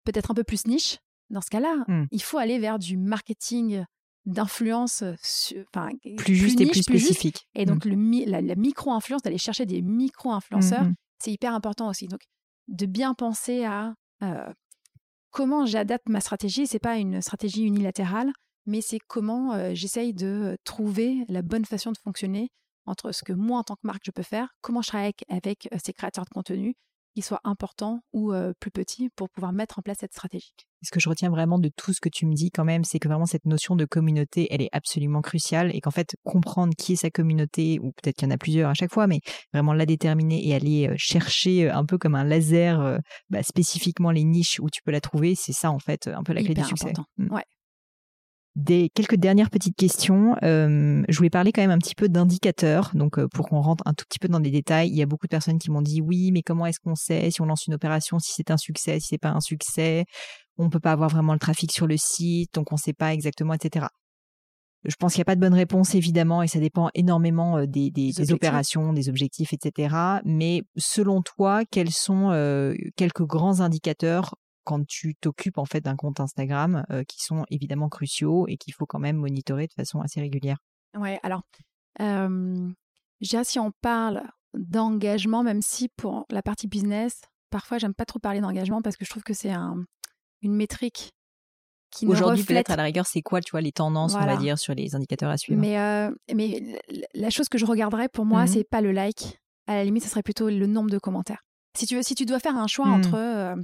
peut-être 0.05 0.31
un 0.31 0.33
peu 0.33 0.43
plus 0.43 0.65
niches, 0.65 0.97
dans 1.29 1.41
ce 1.41 1.49
cas-là, 1.49 1.83
mmh. 1.87 2.05
il 2.11 2.21
faut 2.21 2.37
aller 2.37 2.59
vers 2.59 2.79
du 2.79 2.97
marketing 2.97 3.83
d'influence 4.25 5.03
plus 6.17 6.35
juste 6.35 6.61
et 6.61 6.65
plus 6.65 6.83
spécifique. 6.83 7.47
Et 7.55 7.65
donc, 7.65 7.85
mmh. 7.85 7.89
le, 7.89 8.41
la, 8.41 8.55
micro-influence, 8.55 9.21
d'aller 9.21 9.37
chercher 9.37 9.65
des 9.65 9.81
micro-influenceurs, 9.81 10.83
mmh, 10.83 10.95
c'est 11.19 11.31
hyper 11.31 11.53
important 11.53 11.89
aussi. 11.89 12.07
Donc, 12.07 12.21
de 12.67 12.85
bien 12.85 13.13
penser 13.13 13.65
à 13.65 13.93
euh, 14.23 14.53
comment 15.31 15.65
j'adapte 15.65 16.09
ma 16.09 16.21
stratégie. 16.21 16.67
C'est 16.67 16.79
pas 16.79 16.97
une 16.97 17.21
stratégie 17.21 17.63
unilatérale, 17.63 18.31
mais 18.65 18.81
c'est 18.81 18.99
comment 18.99 19.53
euh, 19.53 19.71
j'essaye 19.73 20.13
de 20.13 20.57
trouver 20.63 21.25
la 21.27 21.41
bonne 21.41 21.65
façon 21.65 21.91
de 21.91 21.97
fonctionner 21.97 22.49
entre 22.85 23.11
ce 23.11 23.23
que 23.23 23.33
moi, 23.33 23.59
en 23.59 23.63
tant 23.63 23.75
que 23.75 23.85
marque, 23.85 24.03
je 24.05 24.11
peux 24.11 24.23
faire, 24.23 24.49
comment 24.61 24.81
je 24.81 24.87
travaille 24.87 25.13
avec, 25.29 25.67
euh, 25.71 25.77
ces 25.83 25.93
créateurs 25.93 26.25
de 26.25 26.29
contenu, 26.29 26.75
qu'ils 27.13 27.23
soient 27.23 27.41
importants 27.43 27.99
ou 28.13 28.33
plus 28.59 28.71
petits, 28.71 29.09
pour 29.15 29.29
pouvoir 29.29 29.53
mettre 29.53 29.79
en 29.79 29.81
place 29.81 29.97
cette 29.99 30.13
stratégie. 30.13 30.53
Ce 30.81 30.91
que 30.91 30.99
je 30.99 31.09
retiens 31.09 31.29
vraiment 31.29 31.59
de 31.59 31.69
tout 31.75 31.91
ce 31.91 31.99
que 31.99 32.07
tu 32.07 32.25
me 32.25 32.33
dis 32.33 32.51
quand 32.51 32.63
même, 32.63 32.85
c'est 32.85 32.99
que 32.99 33.07
vraiment 33.09 33.25
cette 33.25 33.45
notion 33.45 33.75
de 33.75 33.83
communauté, 33.83 34.47
elle 34.51 34.61
est 34.61 34.69
absolument 34.71 35.21
cruciale 35.21 35.75
et 35.75 35.81
qu'en 35.81 35.91
fait, 35.91 36.15
comprendre 36.23 36.73
qui 36.77 36.93
est 36.93 36.95
sa 36.95 37.09
communauté, 37.09 37.79
ou 37.81 37.91
peut-être 37.91 38.15
qu'il 38.15 38.27
y 38.27 38.31
en 38.31 38.33
a 38.33 38.37
plusieurs 38.37 38.69
à 38.69 38.73
chaque 38.73 38.93
fois, 38.93 39.05
mais 39.05 39.19
vraiment 39.53 39.73
la 39.73 39.85
déterminer 39.85 40.47
et 40.47 40.55
aller 40.55 40.89
chercher 40.95 41.69
un 41.69 41.85
peu 41.85 41.97
comme 41.97 42.15
un 42.15 42.23
laser 42.23 42.99
bah, 43.29 43.43
spécifiquement 43.43 44.11
les 44.11 44.23
niches 44.23 44.59
où 44.61 44.69
tu 44.69 44.81
peux 44.83 44.91
la 44.91 45.01
trouver, 45.01 45.35
c'est 45.35 45.53
ça 45.53 45.71
en 45.71 45.79
fait 45.79 46.07
un 46.07 46.23
peu 46.23 46.33
la 46.33 46.41
clé 46.43 46.53
du 46.53 46.63
succès. 46.63 46.91
Important. 46.91 47.05
Mmh. 47.17 47.33
Ouais. 47.33 47.43
Des 48.55 48.89
quelques 48.93 49.15
dernières 49.15 49.51
petites 49.51 49.75
questions. 49.75 50.35
Euh, 50.43 51.03
je 51.07 51.17
voulais 51.17 51.29
parler 51.29 51.51
quand 51.51 51.61
même 51.61 51.71
un 51.71 51.77
petit 51.77 51.95
peu 51.95 52.09
d'indicateurs. 52.09 52.91
Donc, 52.95 53.19
euh, 53.19 53.27
pour 53.27 53.47
qu'on 53.47 53.61
rentre 53.61 53.83
un 53.85 53.93
tout 53.93 54.05
petit 54.09 54.19
peu 54.19 54.27
dans 54.27 54.39
des 54.39 54.49
détails, 54.49 54.89
il 54.89 54.95
y 54.95 55.01
a 55.01 55.05
beaucoup 55.05 55.27
de 55.27 55.31
personnes 55.31 55.59
qui 55.59 55.69
m'ont 55.69 55.83
dit 55.83 56.01
oui, 56.01 56.31
mais 56.31 56.41
comment 56.41 56.65
est-ce 56.65 56.79
qu'on 56.79 56.95
sait 56.95 57.29
si 57.29 57.41
on 57.41 57.45
lance 57.45 57.67
une 57.67 57.75
opération, 57.75 58.17
si 58.19 58.33
c'est 58.33 58.51
un 58.51 58.57
succès, 58.57 58.99
si 58.99 59.07
c'est 59.09 59.17
pas 59.19 59.29
un 59.29 59.39
succès? 59.39 60.05
On 60.57 60.69
peut 60.69 60.79
pas 60.79 60.91
avoir 60.91 61.09
vraiment 61.09 61.33
le 61.33 61.39
trafic 61.39 61.71
sur 61.71 61.87
le 61.87 61.95
site, 61.97 62.53
donc 62.55 62.73
on 62.73 62.77
sait 62.77 62.93
pas 62.93 63.13
exactement, 63.13 63.53
etc. 63.53 63.85
Je 64.83 64.95
pense 64.95 65.13
qu'il 65.13 65.19
n'y 65.19 65.23
a 65.23 65.25
pas 65.25 65.35
de 65.35 65.41
bonne 65.41 65.53
réponse, 65.53 65.93
évidemment, 65.93 66.41
et 66.41 66.47
ça 66.47 66.59
dépend 66.59 66.89
énormément 66.95 67.57
euh, 67.57 67.65
des, 67.65 67.91
des, 67.91 68.33
opérations, 68.33 68.93
des 68.93 69.09
objectifs, 69.09 69.53
etc. 69.53 69.95
Mais 70.25 70.63
selon 70.75 71.21
toi, 71.21 71.63
quels 71.69 71.91
sont 71.91 72.31
quelques 72.97 73.23
grands 73.23 73.61
indicateurs 73.61 74.35
quand 74.69 74.85
tu 74.85 75.15
t'occupes 75.15 75.57
en 75.57 75.65
fait 75.65 75.81
d'un 75.81 75.95
compte 75.95 76.19
Instagram 76.19 76.85
euh, 76.91 77.03
qui 77.03 77.23
sont 77.23 77.43
évidemment 77.49 77.89
cruciaux 77.89 78.45
et 78.47 78.55
qu'il 78.55 78.71
faut 78.71 78.85
quand 78.85 78.99
même 78.99 79.15
monitorer 79.15 79.65
de 79.65 79.73
façon 79.73 79.99
assez 79.99 80.21
régulière. 80.21 80.57
Ouais, 80.95 81.19
alors, 81.23 81.41
euh, 82.01 82.69
déjà 83.19 83.43
si 83.43 83.57
on 83.57 83.71
parle 83.81 84.21
d'engagement, 84.53 85.41
même 85.41 85.63
si 85.63 85.89
pour 85.89 86.27
la 86.29 86.43
partie 86.43 86.67
business, 86.67 87.21
parfois 87.49 87.79
j'aime 87.79 87.95
pas 87.95 88.05
trop 88.05 88.19
parler 88.19 88.41
d'engagement 88.41 88.83
parce 88.83 88.95
que 88.95 89.05
je 89.05 89.09
trouve 89.09 89.23
que 89.23 89.33
c'est 89.33 89.49
un, 89.49 89.83
une 90.43 90.53
métrique 90.53 91.13
qui 91.89 92.05
Aujourd'hui, 92.05 92.41
reflète... 92.41 92.67
peut-être 92.67 92.69
à 92.69 92.75
la 92.75 92.83
rigueur, 92.83 93.07
c'est 93.07 93.23
quoi, 93.23 93.41
tu 93.41 93.49
vois, 93.49 93.61
les 93.61 93.71
tendances, 93.71 94.13
on 94.13 94.19
va 94.23 94.37
dire, 94.37 94.59
sur 94.59 94.75
les 94.75 94.93
indicateurs 94.93 95.31
à 95.31 95.37
suivre? 95.37 95.59
Mais, 95.59 95.79
euh, 95.79 96.11
mais 96.31 96.79
la 97.15 97.31
chose 97.31 97.49
que 97.49 97.57
je 97.57 97.65
regarderais 97.65 98.07
pour 98.07 98.25
moi, 98.25 98.43
mmh 98.43 98.47
c'est 98.47 98.63
pas 98.63 98.81
le 98.81 98.91
like. 98.91 99.39
À 99.65 99.73
la 99.73 99.83
limite, 99.83 100.03
ce 100.03 100.09
serait 100.09 100.21
plutôt 100.21 100.47
le 100.49 100.67
nombre 100.67 100.91
de 100.91 100.99
commentaires. 100.99 101.41
Si 101.75 101.87
tu 101.87 101.95
veux, 101.95 102.03
si 102.03 102.13
tu 102.13 102.25
dois 102.27 102.39
faire 102.39 102.55
un 102.55 102.67
choix 102.67 102.85
mmh. 102.85 102.93
entre 102.93 103.55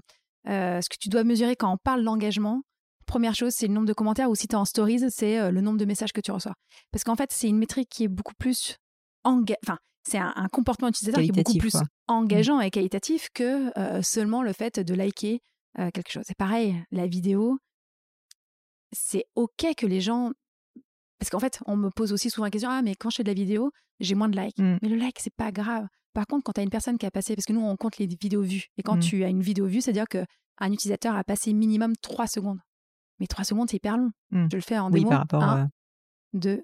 ce 0.46 0.90
que 0.90 0.98
tu 1.00 1.10
dois 1.10 1.24
mesurer 1.24 1.56
quand 1.56 1.72
on 1.72 1.78
parle 1.78 2.04
d'engagement, 2.04 2.62
première 3.06 3.36
chose, 3.36 3.54
c'est 3.54 3.68
le 3.68 3.74
nombre 3.74 3.88
de 3.88 3.94
commentaires 3.94 4.30
ou 4.30 4.36
si 4.36 4.48
tu 4.48 4.54
es 4.54 4.58
en 4.58 4.66
stories, 4.66 5.10
c'est 5.10 5.40
euh, 5.40 5.52
le 5.52 5.62
nombre 5.62 5.78
de 5.78 5.86
messages 5.86 6.12
que 6.12 6.22
tu 6.22 6.32
reçois. 6.32 6.56
Parce 6.92 7.04
qu'en 7.04 7.16
fait, 7.16 7.32
c'est 7.32 7.48
une 7.48 7.58
métrique 7.58 7.90
qui 7.90 8.04
est 8.04 8.08
beaucoup 8.08 8.34
plus 8.38 8.78
enfin, 9.24 9.80
c'est 10.08 10.20
un, 10.20 10.48
comportement 10.52 10.90
utilisateur 10.90 11.24
qui 11.24 11.30
est 11.30 11.44
beaucoup 11.44 11.58
plus 11.58 11.78
engageant 12.08 12.60
et 12.60 12.70
qualitatif 12.70 13.30
que 13.34 13.72
euh, 13.80 14.04
seulement 14.04 14.44
le 14.44 14.54
fait 14.54 14.80
de 14.80 14.94
liker 14.94 15.42
quelque 15.94 16.10
chose. 16.10 16.24
C'est 16.26 16.38
pareil, 16.38 16.82
la 16.92 17.06
vidéo, 17.06 17.58
c'est 18.94 19.26
OK 19.36 19.66
que 19.76 19.86
les 19.86 20.00
gens. 20.00 20.32
Parce 21.20 21.30
qu'en 21.30 21.40
fait, 21.40 21.60
on 21.66 21.76
me 21.76 21.90
pose 21.90 22.12
aussi 22.14 22.30
souvent 22.30 22.46
la 22.46 22.52
question 22.52 22.70
Ah, 22.70 22.82
mais 22.82 22.96
quand 22.96 23.10
je 23.10 23.18
fais 23.18 23.24
de 23.24 23.30
la 23.30 23.34
vidéo, 23.34 23.72
j'ai 24.00 24.16
moins 24.16 24.30
de 24.30 24.40
likes. 24.40 24.60
Mmh. 24.60 24.78
Mais 24.82 24.90
le 24.90 24.98
like, 24.98 25.20
c'est 25.20 25.34
pas 25.34 25.52
grave. 25.52 25.88
Par 26.14 26.28
contre, 26.28 26.44
quand 26.44 26.54
tu 26.54 26.62
as 26.62 26.64
une 26.64 26.70
personne 26.70 26.98
qui 26.98 27.06
a 27.06 27.12
passé, 27.12 27.36
parce 27.36 27.46
que 27.46 27.54
nous, 27.54 27.62
on 27.62 27.76
compte 27.76 27.98
les 27.98 28.08
vidéos 28.08 28.42
vues. 28.42 28.66
Et 28.78 28.84
quand 28.84 28.98
mmh. 28.98 29.02
tu 29.02 29.24
as 29.24 29.30
une 29.30 29.42
vidéo 29.42 29.66
vue, 29.66 29.82
c'est-à-dire 29.82 30.08
qu'un 30.08 30.72
utilisateur 30.72 31.16
a 31.16 31.24
passé 31.24 31.54
minimum 31.54 31.94
3 32.02 32.28
secondes. 32.28 32.60
Mais 33.20 33.28
3 33.28 33.46
secondes, 33.46 33.70
c'est 33.70 33.78
hyper 33.78 33.98
long. 33.98 34.12
Mmh. 34.32 34.48
Je 34.52 34.56
le 34.58 34.62
fais 34.62 34.78
en 34.78 34.90
démo. 34.90 35.06
Oui, 35.06 35.10
par 35.10 35.20
rapport 35.20 35.44
1, 35.44 35.70
2, 36.34 36.64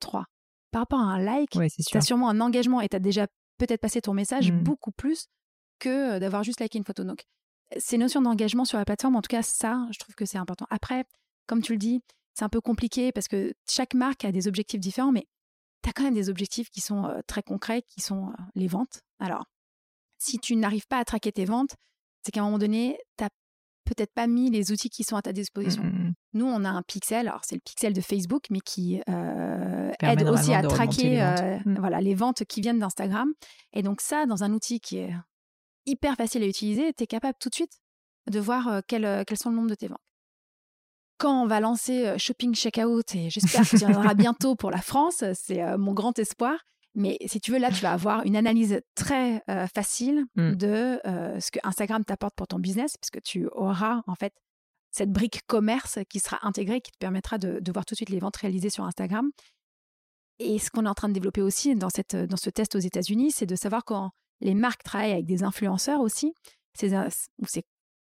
3. 0.00 0.24
Par 0.70 0.82
rapport 0.82 1.00
à 1.00 1.04
un 1.04 1.18
like, 1.18 1.50
tu 1.50 1.96
as 1.96 2.00
sûrement 2.00 2.28
un 2.28 2.40
engagement 2.40 2.80
et 2.80 2.88
tu 2.88 2.96
as 2.96 3.00
déjà 3.00 3.26
peut-être 3.58 3.80
passé 3.80 4.00
ton 4.00 4.14
message 4.14 4.52
beaucoup 4.52 4.92
plus 4.92 5.28
que 5.78 6.16
euh, 6.16 6.18
d'avoir 6.18 6.44
juste 6.44 6.60
liké 6.60 6.78
une 6.78 6.84
photo. 6.84 7.04
Donc, 7.04 7.24
ces 7.76 7.98
notions 7.98 8.22
d'engagement 8.22 8.64
sur 8.64 8.78
la 8.78 8.84
plateforme, 8.84 9.16
en 9.16 9.22
tout 9.22 9.28
cas, 9.28 9.42
ça, 9.42 9.86
je 9.90 9.98
trouve 9.98 10.14
que 10.14 10.24
c'est 10.24 10.38
important. 10.38 10.66
Après, 10.70 11.04
comme 11.46 11.62
tu 11.62 11.72
le 11.72 11.78
dis, 11.78 12.02
c'est 12.38 12.44
un 12.44 12.48
peu 12.48 12.60
compliqué 12.60 13.10
parce 13.10 13.26
que 13.26 13.52
chaque 13.68 13.94
marque 13.94 14.24
a 14.24 14.30
des 14.30 14.46
objectifs 14.46 14.78
différents, 14.78 15.10
mais 15.10 15.26
tu 15.82 15.90
as 15.90 15.92
quand 15.92 16.04
même 16.04 16.14
des 16.14 16.30
objectifs 16.30 16.70
qui 16.70 16.80
sont 16.80 17.12
très 17.26 17.42
concrets, 17.42 17.82
qui 17.82 18.00
sont 18.00 18.32
les 18.54 18.68
ventes. 18.68 19.00
Alors, 19.18 19.44
si 20.18 20.38
tu 20.38 20.54
n'arrives 20.54 20.86
pas 20.86 20.98
à 20.98 21.04
traquer 21.04 21.32
tes 21.32 21.44
ventes, 21.44 21.74
c'est 22.22 22.30
qu'à 22.30 22.40
un 22.40 22.44
moment 22.44 22.58
donné, 22.58 22.96
tu 23.16 23.24
n'as 23.24 23.30
peut-être 23.84 24.12
pas 24.14 24.28
mis 24.28 24.50
les 24.50 24.70
outils 24.70 24.88
qui 24.88 25.02
sont 25.02 25.16
à 25.16 25.22
ta 25.22 25.32
disposition. 25.32 25.82
Mmh, 25.82 25.88
mmh, 25.88 26.08
mmh. 26.08 26.14
Nous, 26.34 26.46
on 26.46 26.64
a 26.64 26.68
un 26.68 26.82
pixel, 26.82 27.26
alors 27.26 27.40
c'est 27.44 27.56
le 27.56 27.60
pixel 27.60 27.92
de 27.92 28.00
Facebook, 28.00 28.44
mais 28.50 28.60
qui 28.60 29.00
aide 29.08 30.28
aussi 30.28 30.54
à 30.54 30.62
traquer 30.62 31.10
les 31.10 31.58
ventes. 31.64 31.78
voilà, 31.80 32.00
les 32.00 32.14
ventes 32.14 32.44
qui 32.44 32.60
viennent 32.60 32.78
d'Instagram. 32.78 33.32
Et 33.72 33.82
donc 33.82 34.00
ça, 34.00 34.26
dans 34.26 34.44
un 34.44 34.52
outil 34.52 34.78
qui 34.78 34.98
est 34.98 35.12
hyper 35.86 36.14
facile 36.14 36.44
à 36.44 36.46
utiliser, 36.46 36.92
tu 36.92 37.02
es 37.02 37.06
capable 37.08 37.36
tout 37.40 37.48
de 37.48 37.54
suite 37.56 37.80
de 38.30 38.38
voir 38.38 38.80
quels 38.86 39.24
sont 39.34 39.50
le 39.50 39.56
nombre 39.56 39.70
de 39.70 39.74
tes 39.74 39.88
ventes 39.88 39.98
quand 41.18 41.42
on 41.42 41.46
va 41.46 41.60
lancer 41.60 42.14
Shopping 42.18 42.54
Checkout, 42.54 43.14
et 43.14 43.30
j'espère 43.30 43.68
que 43.68 43.76
tu 43.76 43.84
en 43.84 44.14
bientôt 44.14 44.56
pour 44.56 44.70
la 44.70 44.80
France, 44.80 45.24
c'est 45.34 45.76
mon 45.76 45.92
grand 45.92 46.18
espoir. 46.18 46.58
Mais 46.94 47.18
si 47.26 47.40
tu 47.40 47.52
veux, 47.52 47.58
là, 47.58 47.70
tu 47.70 47.80
vas 47.82 47.92
avoir 47.92 48.24
une 48.24 48.36
analyse 48.36 48.80
très 48.94 49.42
facile 49.74 50.24
mmh. 50.36 50.52
de 50.52 51.00
ce 51.04 51.50
que 51.50 51.58
Instagram 51.64 52.04
t'apporte 52.04 52.34
pour 52.34 52.46
ton 52.46 52.58
business, 52.58 52.96
puisque 52.96 53.22
tu 53.22 53.46
auras 53.52 54.02
en 54.06 54.14
fait 54.14 54.32
cette 54.90 55.12
brique 55.12 55.46
commerce 55.46 55.98
qui 56.08 56.18
sera 56.18 56.38
intégrée, 56.42 56.80
qui 56.80 56.90
te 56.90 56.98
permettra 56.98 57.38
de, 57.38 57.60
voir 57.72 57.84
tout 57.84 57.94
de 57.94 57.96
suite 57.96 58.10
les 58.10 58.18
ventes 58.18 58.36
réalisées 58.36 58.70
sur 58.70 58.84
Instagram. 58.84 59.30
Et 60.38 60.58
ce 60.58 60.70
qu'on 60.70 60.86
est 60.86 60.88
en 60.88 60.94
train 60.94 61.08
de 61.08 61.14
développer 61.14 61.42
aussi 61.42 61.74
dans, 61.74 61.90
cette, 61.90 62.16
dans 62.16 62.36
ce 62.36 62.50
test 62.50 62.74
aux 62.74 62.80
États-Unis, 62.80 63.32
c'est 63.32 63.46
de 63.46 63.56
savoir 63.56 63.84
quand 63.84 64.10
les 64.40 64.54
marques 64.54 64.82
travaillent 64.82 65.12
avec 65.12 65.26
des 65.26 65.42
influenceurs 65.42 66.00
aussi, 66.00 66.32
ces, 66.74 66.94
ou 66.94 67.46
ces 67.46 67.64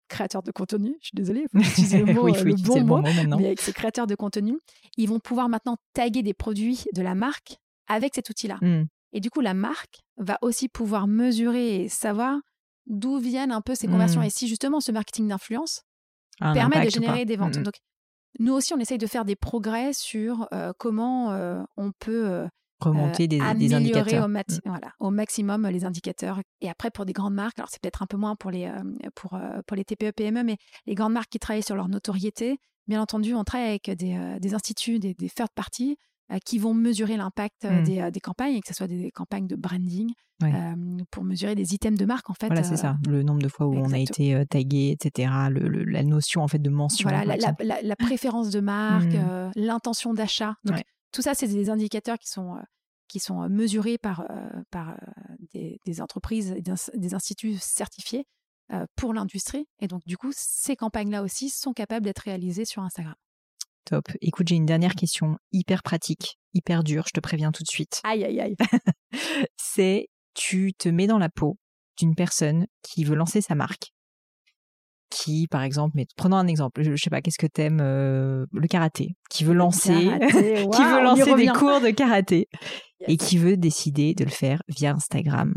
créateurs 0.08 0.44
de 0.44 0.52
contenu, 0.52 0.96
je 1.02 1.08
suis 1.08 1.16
désolée, 1.16 1.46
il 1.54 1.62
faut 1.62 1.68
utiliser 1.72 2.00
le, 2.00 2.14
mot, 2.14 2.28
euh, 2.28 2.56
bon, 2.64 2.84
mot, 2.84 3.02
mais 3.02 3.48
avec 3.48 3.62
ces 3.62 3.74
créateurs 3.74 4.08
de 4.08 4.16
contenu, 4.16 4.58
ils 4.98 5.08
vont 5.08 5.20
pouvoir 5.20 5.50
maintenant 5.50 5.78
taguer 5.94 6.24
des 6.24 6.34
produits 6.34 6.86
de 6.94 7.02
la 7.02 7.16
marque 7.16 7.58
avec 7.88 8.16
cet 8.16 8.30
outil-là. 8.30 8.58
Hmm. 8.62 8.86
Et 9.14 9.20
du 9.20 9.30
coup, 9.30 9.42
la 9.42 9.54
marque 9.54 10.02
va 10.18 10.38
aussi 10.42 10.68
pouvoir 10.68 11.08
mesurer 11.08 11.84
et 11.84 11.90
savoir 11.90 12.38
d'où 12.86 13.18
viennent 13.18 13.52
un 13.52 13.62
peu 13.62 13.76
ces 13.76 13.88
conversions. 13.88 14.22
Hmm. 14.22 14.26
Et 14.26 14.30
si 14.30 14.48
justement 14.48 14.80
ce 14.80 14.92
marketing 14.92 15.28
d'influence 15.28 15.84
permet 16.40 16.86
de 16.86 16.90
générer 16.90 17.26
des 17.26 17.36
ventes. 17.36 17.58
Hmm, 17.58 17.64
Donc, 17.64 17.76
nous 18.40 18.54
aussi, 18.54 18.74
on 18.74 18.80
essaye 18.80 19.00
de 19.00 19.08
faire 19.08 19.26
des 19.26 19.36
progrès 19.36 19.94
sur 19.94 20.48
euh, 20.54 20.72
comment 20.78 21.32
euh, 21.32 21.64
on 21.76 21.92
peut 21.92 22.48
remonter 22.80 23.28
des, 23.28 23.42
indicateurs. 23.42 24.26
Au, 24.26 24.28
mmh. 24.28 24.44
voilà, 24.66 24.94
au 25.00 25.10
maximum 25.10 25.68
les 25.68 25.86
indicateurs. 25.86 26.42
Et 26.62 26.70
après, 26.70 26.92
pour 26.92 27.06
des 27.06 27.14
grandes 27.14 27.34
marques, 27.34 27.58
alors 27.60 27.70
c'est 27.70 27.82
peut-être 27.82 28.04
un 28.04 28.08
peu 28.08 28.18
moins 28.18 28.36
pour 28.36 28.52
les, 28.52 28.72
pour, 29.16 29.40
pour 29.66 29.78
les 29.78 29.84
TPE, 29.84 30.12
PME, 30.12 30.44
mais 30.44 30.58
les 30.86 30.96
grandes 30.96 31.14
marques 31.14 31.30
qui 31.30 31.40
travaillent 31.40 31.64
sur 31.64 31.76
leur 31.76 31.90
notoriété, 31.90 32.58
bien 32.88 33.02
entendu, 33.02 33.34
on 33.34 33.44
travaille 33.44 33.70
avec 33.70 33.90
des, 33.92 34.54
instituts, 34.54 35.00
des, 35.00 35.16
third 35.16 35.50
parties 35.56 35.98
qui 36.44 36.60
vont 36.60 36.74
mesurer 36.74 37.16
l'impact 37.16 37.66
mmh. 37.66 38.12
des, 38.12 38.20
campagnes, 38.20 38.56
et 38.56 38.62
que 38.62 38.68
ce 38.68 38.74
soit 38.74 38.88
des, 38.88 39.12
campagnes 39.12 39.48
de 39.48 39.56
branding, 39.56 40.12
pour 41.10 41.24
mesurer 41.24 41.56
des 41.56 41.74
items 41.74 41.98
de 41.98 42.06
marque, 42.06 42.30
en 42.30 42.34
fait. 42.34 42.48
Voilà, 42.48 42.64
c'est 42.64 42.78
ça, 42.78 42.98
le 43.08 43.24
nombre 43.24 43.42
de 43.42 43.48
fois 43.48 43.68
où 43.68 43.76
on 43.76 43.92
a 43.92 44.00
été 44.00 44.44
tagué, 44.50 44.92
etc., 44.92 45.32
la 45.50 46.04
notion, 46.04 46.42
en 46.42 46.48
fait, 46.48 46.60
de 46.60 46.70
mention. 46.70 47.10
Voilà, 47.10 47.38
la, 47.60 47.96
préférence 47.96 48.50
de 48.50 48.60
marque, 48.62 49.14
mmh. 49.14 49.52
l'intention 49.56 50.14
d'achat. 50.14 50.56
Donc, 50.64 50.84
tout 51.12 51.22
ça, 51.22 51.34
c'est 51.34 51.48
des 51.48 51.70
indicateurs 51.70 52.18
qui 52.18 52.30
sont 52.30 52.58
qui 53.08 53.20
sont 53.20 53.48
mesurés 53.48 53.98
par, 53.98 54.28
par 54.70 54.98
des, 55.54 56.02
entreprises, 56.02 56.52
des, 56.52 56.74
des 56.94 57.14
instituts 57.14 57.56
certifiés 57.58 58.26
pour 58.98 59.14
l'industrie. 59.14 59.66
Et 59.80 59.88
donc, 59.88 60.02
du 60.06 60.18
coup, 60.18 60.32
ces 60.34 60.76
campagnes-là 60.76 61.24
aussi 61.24 61.50
sont 61.50 61.72
capables 61.72 62.04
d'être 62.04 62.20
réalisées 62.20 62.66
sur 62.66 62.84
Instagram. 62.84 63.16
Top. 63.86 64.10
Écoute, 64.20 64.50
j'ai 64.50 64.56
une 64.56 64.66
dernière 64.66 64.96
question 64.96 65.38
hyper 65.54 65.82
pratique, 65.82 66.38
hyper 66.54 66.84
dure, 66.84 67.06
je 67.08 67.14
te 67.14 67.22
préviens 67.22 67.54
tout 67.54 67.64
de 67.64 67.70
suite. 67.70 68.02
Aïe, 68.04 68.26
aïe, 68.26 68.42
aïe. 68.42 68.58
c'est 69.58 70.10
tu 70.34 70.74
te 70.74 70.90
mets 70.90 71.08
dans 71.08 71.18
la 71.18 71.30
peau 71.30 71.58
d'une 71.98 72.14
personne 72.14 72.68
qui 72.82 73.06
veut 73.06 73.16
lancer 73.16 73.40
sa 73.40 73.56
marque, 73.56 73.94
qui, 75.10 75.48
par 75.48 75.64
exemple, 75.64 75.94
mais 75.96 76.06
prenons 76.16 76.38
un 76.38 76.48
exemple, 76.48 76.84
je, 76.84 76.92
ne 76.92 76.96
sais 76.96 77.10
pas, 77.10 77.22
qu'est-ce 77.22 77.38
que 77.38 77.48
t'aimes, 77.48 77.80
euh, 77.82 78.46
le 78.52 78.68
karaté, 78.68 79.16
qui 79.30 79.44
veut 79.44 79.54
lancer, 79.54 79.94
qui 80.30 80.84
veut 80.84 81.04
lancer 81.04 81.36
des 81.36 81.48
cours 81.48 81.82
de 81.82 81.92
karaté 81.92 82.48
et 83.08 83.18
qui 83.18 83.38
veut 83.38 83.58
décider 83.58 84.14
de 84.14 84.24
le 84.24 84.30
faire 84.30 84.62
via 84.68 84.92
Instagram. 84.92 85.54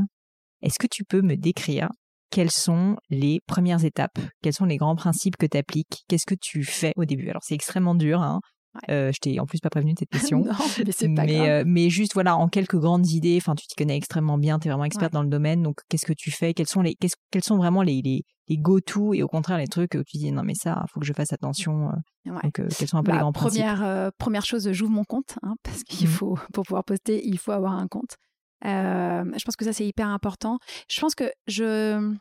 Est-ce 0.63 0.79
que 0.79 0.87
tu 0.87 1.05
peux 1.05 1.23
me 1.23 1.37
décrire 1.37 1.89
quelles 2.31 2.51
sont 2.51 2.97
les 3.09 3.41
premières 3.47 3.85
étapes? 3.85 4.19
Quels 4.43 4.53
sont 4.53 4.67
les 4.67 4.77
grands 4.77 4.95
principes 4.95 5.37
que 5.37 5.47
tu 5.47 5.59
appliques 5.59 6.05
Qu'est-ce 6.09 6.27
que 6.27 6.37
tu 6.41 6.65
fais 6.65 6.93
au 6.97 7.05
début? 7.05 7.29
Alors 7.29 7.43
c'est 7.43 7.55
extrêmement 7.55 7.95
dur, 7.95 8.23
hein. 8.23 8.41
Euh, 8.89 9.11
je 9.13 9.19
t'ai 9.19 9.41
en 9.41 9.47
plus 9.47 9.61
pas 9.61 9.71
prévenu 9.71 9.95
de 9.95 9.99
cette 9.99 10.11
question. 10.11 10.45
non, 10.45 10.53
mais 10.85 10.93
c'est 10.93 11.13
pas 11.15 11.27
grave. 11.27 11.49
Euh, 11.49 11.65
mais 11.67 11.91
juste 11.91 12.15
voilà, 12.15 12.37
en 12.37 12.49
quelques 12.49 12.77
grandes 12.77 13.09
idées. 13.09 13.39
Enfin, 13.41 13.55
tu 13.55 13.67
t'y 13.67 13.75
connais 13.75 13.97
extrêmement 13.97 14.39
bien, 14.39 14.59
tu 14.59 14.69
es 14.69 14.71
vraiment 14.71 14.85
experte 14.85 15.13
dans 15.13 15.23
le 15.23 15.29
domaine. 15.29 15.63
Donc, 15.63 15.81
qu'est-ce 15.89 16.07
que 16.07 16.13
tu 16.13 16.31
fais? 16.31 16.55
Quels 16.55 16.69
sont 16.69 16.83
les, 16.83 16.97
quels 17.31 17.45
sont 17.45 17.57
vraiment 17.57 17.83
les, 17.83 18.01
les, 18.03 18.25
les 18.49 18.59
go-to 18.59 19.15
et 19.15 19.23
au 19.23 19.29
contraire 19.29 19.59
les 19.59 19.67
trucs 19.67 19.95
où 19.95 20.03
tu 20.05 20.19
dis 20.19 20.33
non 20.33 20.43
mais 20.43 20.55
ça, 20.55 20.85
faut 20.93 21.01
que 21.01 21.07
je 21.07 21.13
fasse 21.13 21.33
attention. 21.33 21.91
Euh. 21.91 22.33
Donc, 22.43 22.61
quels 22.79 22.89
sont 22.89 22.99
un 22.99 23.03
peu 23.03 23.13
les 23.13 23.19
bah, 23.19 23.23
grands 23.23 23.33
première, 23.33 23.77
principes 23.77 24.19
Première 24.19 24.45
chose, 24.45 24.71
j'ouvre 24.73 24.93
mon 24.93 25.05
compte 25.05 25.39
hein, 25.43 25.55
parce 25.63 25.83
qu'il 25.83 26.09
mmh. 26.09 26.13
faut 26.13 26.39
pour 26.53 26.65
pouvoir 26.65 26.85
poster, 26.85 27.27
il 27.27 27.39
faut 27.39 27.53
avoir 27.53 27.73
un 27.73 27.89
compte. 27.89 28.17
je 28.63 29.45
pense 29.45 29.57
que 29.57 29.65
ça 29.65 29.73
c'est 29.73 29.87
hyper 29.87 30.09
important. 30.09 30.59
Je 30.89 31.01
pense 31.01 31.15
que 31.15 31.31
je 31.49 32.15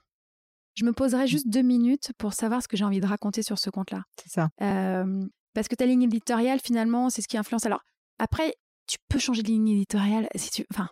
je 0.76 0.86
me 0.86 0.94
poserai 0.94 1.28
juste 1.28 1.50
deux 1.50 1.62
minutes 1.62 2.14
pour 2.18 2.34
savoir 2.34 2.64
ce 2.64 2.68
que 2.68 2.78
j'ai 2.78 2.86
envie 2.86 3.02
de 3.02 3.08
raconter 3.08 3.44
sur 3.44 3.60
ce 3.60 3.70
compte-là. 3.70 4.04
C'est 4.24 4.30
ça. 4.30 4.50
Parce 5.60 5.68
que 5.68 5.76
ta 5.76 5.86
ligne 5.86 6.04
éditoriale, 6.04 6.62
finalement, 6.64 7.10
c'est 7.10 7.22
ce 7.22 7.28
qui 7.28 7.38
influence. 7.38 7.66
Alors, 7.66 7.82
après, 8.18 8.56
tu 8.88 8.98
peux 9.10 9.20
changer 9.20 9.44
de 9.44 9.48
ligne 9.48 9.68
éditoriale 9.68 10.30
si 10.36 10.52
tu. 10.52 10.66
Enfin, 10.72 10.88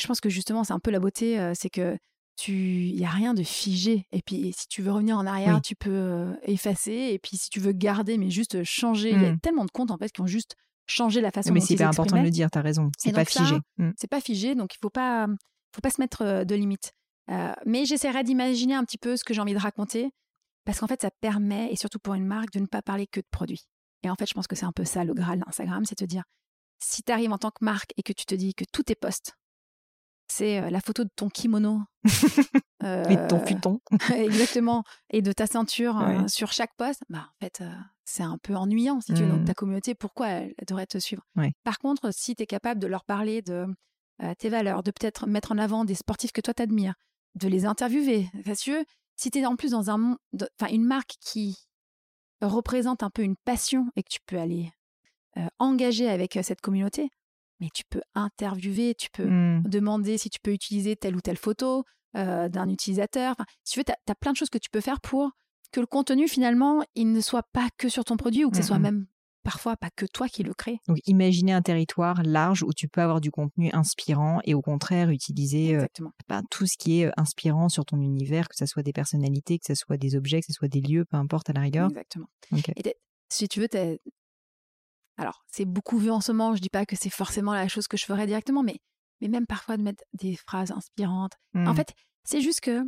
je 0.00 0.06
pense 0.06 0.22
que 0.22 0.30
justement, 0.30 0.64
c'est 0.64 0.72
un 0.72 0.78
peu 0.78 0.90
la 0.90 1.00
beauté, 1.00 1.52
c'est 1.54 1.68
que 1.68 1.98
tu, 2.36 2.52
il 2.52 2.98
y 2.98 3.04
a 3.04 3.10
rien 3.10 3.34
de 3.34 3.42
figé. 3.42 4.06
Et 4.12 4.22
puis, 4.22 4.54
si 4.56 4.68
tu 4.68 4.80
veux 4.80 4.90
revenir 4.90 5.18
en 5.18 5.26
arrière, 5.26 5.60
tu 5.60 5.74
peux 5.74 6.34
effacer. 6.44 7.10
Et 7.12 7.18
puis, 7.18 7.36
si 7.36 7.50
tu 7.50 7.60
veux 7.60 7.72
garder, 7.72 8.16
mais 8.16 8.30
juste 8.30 8.64
changer, 8.64 9.10
il 9.10 9.20
y 9.20 9.26
a 9.26 9.32
mmh. 9.32 9.40
tellement 9.40 9.66
de 9.66 9.70
comptes 9.70 9.90
en 9.90 9.98
fait 9.98 10.10
qui 10.10 10.22
ont 10.22 10.26
juste 10.26 10.56
changé 10.86 11.20
la 11.20 11.30
façon 11.30 11.52
mais 11.52 11.60
dont 11.60 11.66
ils 11.66 11.72
Mais 11.74 11.76
c'est 11.76 11.84
important 11.84 12.16
de 12.16 12.22
le 12.22 12.30
dire. 12.30 12.50
tu 12.50 12.56
as 12.56 12.62
raison. 12.62 12.90
C'est 12.96 13.12
pas 13.12 13.26
figé. 13.26 13.56
Mmh. 13.76 13.90
C'est 13.98 14.10
pas 14.10 14.22
figé, 14.22 14.54
donc 14.54 14.74
il 14.74 14.78
faut 14.80 14.88
pas, 14.88 15.26
faut 15.74 15.82
pas 15.82 15.90
se 15.90 16.00
mettre 16.00 16.44
de 16.44 16.54
limites. 16.54 16.92
Euh, 17.30 17.52
mais 17.66 17.84
j'essaierai 17.84 18.22
d'imaginer 18.22 18.74
un 18.74 18.84
petit 18.84 18.98
peu 18.98 19.18
ce 19.18 19.24
que 19.24 19.34
j'ai 19.34 19.42
envie 19.42 19.54
de 19.54 19.58
raconter, 19.58 20.10
parce 20.64 20.80
qu'en 20.80 20.86
fait, 20.86 21.02
ça 21.02 21.10
permet, 21.20 21.72
et 21.72 21.76
surtout 21.76 21.98
pour 21.98 22.14
une 22.14 22.26
marque, 22.26 22.52
de 22.52 22.60
ne 22.60 22.66
pas 22.66 22.82
parler 22.82 23.06
que 23.06 23.20
de 23.20 23.26
produits. 23.30 23.66
Et 24.02 24.10
en 24.10 24.14
fait, 24.14 24.28
je 24.28 24.34
pense 24.34 24.46
que 24.46 24.56
c'est 24.56 24.66
un 24.66 24.72
peu 24.72 24.84
ça 24.84 25.04
le 25.04 25.14
Graal 25.14 25.40
d'Instagram, 25.40 25.84
c'est 25.84 25.98
de 25.98 26.06
dire, 26.06 26.24
si 26.78 27.02
tu 27.02 27.12
arrives 27.12 27.32
en 27.32 27.38
tant 27.38 27.50
que 27.50 27.64
marque 27.64 27.92
et 27.96 28.02
que 28.02 28.12
tu 28.12 28.26
te 28.26 28.34
dis 28.34 28.54
que 28.54 28.64
tout 28.70 28.90
est 28.90 28.96
post, 28.96 29.34
c'est 30.28 30.60
euh, 30.60 30.70
la 30.70 30.80
photo 30.80 31.04
de 31.04 31.10
ton 31.14 31.28
kimono. 31.28 31.82
euh, 32.82 33.04
et 33.08 33.16
de 33.16 33.26
ton 33.26 33.44
futon. 33.44 33.80
exactement. 34.14 34.84
Et 35.10 35.22
de 35.22 35.32
ta 35.32 35.46
ceinture 35.46 36.00
euh, 36.00 36.26
sur 36.28 36.52
chaque 36.52 36.74
poste. 36.76 37.02
Bah, 37.08 37.28
en 37.28 37.44
fait, 37.44 37.62
c'est 38.04 38.22
un 38.22 38.38
peu 38.38 38.54
ennuyant, 38.54 39.00
si 39.00 39.14
tu 39.14 39.22
veux. 39.22 39.28
Donc, 39.28 39.42
mmh. 39.42 39.44
ta 39.44 39.54
communauté, 39.54 39.94
pourquoi 39.94 40.28
elle, 40.28 40.54
devrait 40.66 40.86
te 40.86 40.98
suivre? 40.98 41.22
Par 41.64 41.78
contre, 41.78 42.12
si 42.12 42.34
tu 42.34 42.42
es 42.42 42.46
capable 42.46 42.80
de 42.80 42.86
leur 42.86 43.04
parler 43.04 43.42
de 43.42 43.66
tes 44.38 44.48
valeurs, 44.48 44.82
de 44.82 44.90
peut-être 44.90 45.26
mettre 45.26 45.52
en 45.52 45.58
avant 45.58 45.84
des 45.84 45.94
sportifs 45.94 46.32
que 46.32 46.40
toi 46.40 46.54
t'admires, 46.54 46.94
de 47.34 47.48
les 47.48 47.66
interviewer. 47.66 48.28
Parce 48.44 48.62
que 48.62 48.84
si 49.16 49.30
tu 49.30 49.38
es 49.38 49.46
en 49.46 49.56
plus 49.56 49.72
dans 49.72 49.90
un 49.90 50.16
enfin 50.60 50.72
une 50.72 50.84
marque 50.84 51.16
qui 51.20 51.56
représente 52.40 53.02
un 53.02 53.10
peu 53.10 53.22
une 53.22 53.36
passion 53.36 53.86
et 53.96 54.02
que 54.02 54.08
tu 54.08 54.20
peux 54.26 54.38
aller 54.38 54.72
euh, 55.38 55.46
engager 55.58 56.08
avec 56.08 56.36
euh, 56.36 56.42
cette 56.42 56.60
communauté, 56.60 57.10
mais 57.60 57.68
tu 57.74 57.82
peux 57.88 58.02
interviewer, 58.14 58.94
tu 58.94 59.10
peux 59.10 59.26
mmh. 59.26 59.62
demander 59.66 60.18
si 60.18 60.30
tu 60.30 60.40
peux 60.40 60.52
utiliser 60.52 60.96
telle 60.96 61.16
ou 61.16 61.20
telle 61.20 61.36
photo 61.36 61.84
euh, 62.16 62.48
d'un 62.48 62.68
utilisateur. 62.68 63.32
Enfin, 63.32 63.44
si 63.64 63.74
tu 63.74 63.80
veux, 63.80 63.84
tu 63.84 63.92
as, 63.92 64.14
plein 64.14 64.32
de 64.32 64.36
choses 64.36 64.50
que 64.50 64.58
tu 64.58 64.70
peux 64.70 64.80
faire 64.80 65.00
pour 65.00 65.32
que 65.72 65.80
le 65.80 65.86
contenu, 65.86 66.28
finalement, 66.28 66.82
il 66.94 67.12
ne 67.12 67.20
soit 67.20 67.46
pas 67.52 67.68
que 67.76 67.88
sur 67.88 68.04
ton 68.04 68.16
produit 68.16 68.44
ou 68.44 68.50
que 68.50 68.56
ce 68.56 68.62
soit 68.62 68.78
mmh 68.78 68.82
même 68.82 69.06
parfois 69.46 69.76
pas 69.76 69.90
que 69.94 70.06
toi 70.06 70.28
qui 70.28 70.42
le 70.42 70.54
crée. 70.54 70.80
Donc 70.88 70.98
imaginez 71.06 71.52
un 71.52 71.62
territoire 71.62 72.20
large 72.24 72.64
où 72.64 72.72
tu 72.72 72.88
peux 72.88 73.00
avoir 73.00 73.20
du 73.20 73.30
contenu 73.30 73.70
inspirant 73.72 74.40
et 74.42 74.54
au 74.54 74.60
contraire 74.60 75.10
utiliser 75.10 75.76
euh, 75.76 75.86
bah, 76.28 76.42
tout 76.50 76.66
ce 76.66 76.76
qui 76.76 77.00
est 77.00 77.06
euh, 77.06 77.12
inspirant 77.16 77.68
sur 77.68 77.84
ton 77.84 78.00
univers, 78.00 78.48
que 78.48 78.56
ce 78.56 78.66
soit 78.66 78.82
des 78.82 78.92
personnalités, 78.92 79.60
que 79.60 79.66
ce 79.66 79.76
soit 79.76 79.96
des 79.96 80.16
objets, 80.16 80.40
que 80.40 80.46
ce 80.46 80.52
soit 80.52 80.66
des 80.66 80.80
lieux, 80.80 81.04
peu 81.04 81.16
importe 81.16 81.48
à 81.48 81.52
la 81.52 81.60
rigueur. 81.60 81.88
Exactement. 81.90 82.26
Et 82.52 82.96
si 83.28 83.46
tu 83.46 83.60
veux, 83.60 83.68
alors 85.16 85.44
c'est 85.46 85.64
beaucoup 85.64 85.98
vu 85.98 86.10
en 86.10 86.20
ce 86.20 86.32
moment, 86.32 86.56
je 86.56 86.60
dis 86.60 86.68
pas 86.68 86.84
que 86.84 86.96
c'est 86.96 87.10
forcément 87.10 87.54
la 87.54 87.68
chose 87.68 87.86
que 87.86 87.96
je 87.96 88.04
ferais 88.04 88.26
directement, 88.26 88.64
mais, 88.64 88.80
mais 89.20 89.28
même 89.28 89.46
parfois 89.46 89.76
de 89.76 89.82
mettre 89.82 90.02
des 90.12 90.34
phrases 90.34 90.72
inspirantes. 90.72 91.34
En 91.54 91.72
mmh. 91.72 91.76
fait, 91.76 91.94
c'est 92.24 92.40
juste 92.40 92.62
que 92.62 92.82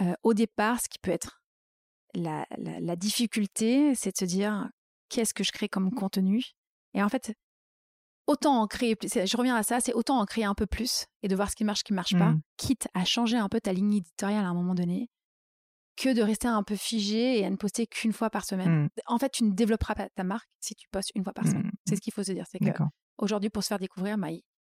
euh, 0.00 0.14
au 0.22 0.32
départ, 0.32 0.80
ce 0.80 0.88
qui 0.88 1.00
peut 1.00 1.10
être 1.10 1.42
la, 2.14 2.46
la 2.56 2.94
difficulté, 2.94 3.96
c'est 3.96 4.12
de 4.12 4.16
se 4.16 4.24
dire 4.24 4.70
qu'est-ce 5.08 5.34
que 5.34 5.44
je 5.44 5.52
crée 5.52 5.68
comme 5.68 5.90
contenu. 5.92 6.42
Et 6.94 7.02
en 7.02 7.08
fait, 7.08 7.34
autant 8.26 8.60
en 8.60 8.66
créer 8.66 8.96
plus, 8.96 9.08
je 9.12 9.36
reviens 9.36 9.56
à 9.56 9.62
ça, 9.62 9.80
c'est 9.80 9.94
autant 9.94 10.18
en 10.18 10.24
créer 10.26 10.44
un 10.44 10.54
peu 10.54 10.66
plus 10.66 11.06
et 11.22 11.28
de 11.28 11.36
voir 11.36 11.50
ce 11.50 11.56
qui 11.56 11.64
marche, 11.64 11.80
ce 11.80 11.84
qui 11.84 11.92
marche 11.92 12.16
pas, 12.16 12.30
mmh. 12.30 12.42
quitte 12.56 12.88
à 12.94 13.04
changer 13.04 13.36
un 13.36 13.48
peu 13.48 13.60
ta 13.60 13.72
ligne 13.72 13.94
éditoriale 13.94 14.44
à 14.44 14.48
un 14.48 14.54
moment 14.54 14.74
donné, 14.74 15.08
que 15.96 16.12
de 16.12 16.22
rester 16.22 16.48
un 16.48 16.62
peu 16.62 16.76
figé 16.76 17.38
et 17.38 17.44
à 17.44 17.50
ne 17.50 17.56
poster 17.56 17.86
qu'une 17.86 18.12
fois 18.12 18.30
par 18.30 18.44
semaine. 18.44 18.84
Mmh. 18.84 18.88
En 19.06 19.18
fait, 19.18 19.30
tu 19.30 19.44
ne 19.44 19.52
développeras 19.52 19.94
pas 19.94 20.08
ta 20.14 20.24
marque 20.24 20.48
si 20.60 20.74
tu 20.74 20.88
postes 20.90 21.10
une 21.14 21.24
fois 21.24 21.32
par 21.32 21.46
semaine. 21.46 21.66
Mmh, 21.66 21.72
c'est 21.88 21.96
ce 21.96 22.00
qu'il 22.00 22.12
faut 22.12 22.24
se 22.24 22.32
dire. 22.32 22.46
C'est 22.50 22.58
que 22.58 22.82
aujourd'hui, 23.18 23.50
pour 23.50 23.62
se 23.62 23.68
faire 23.68 23.78
découvrir, 23.78 24.18
bah, 24.18 24.28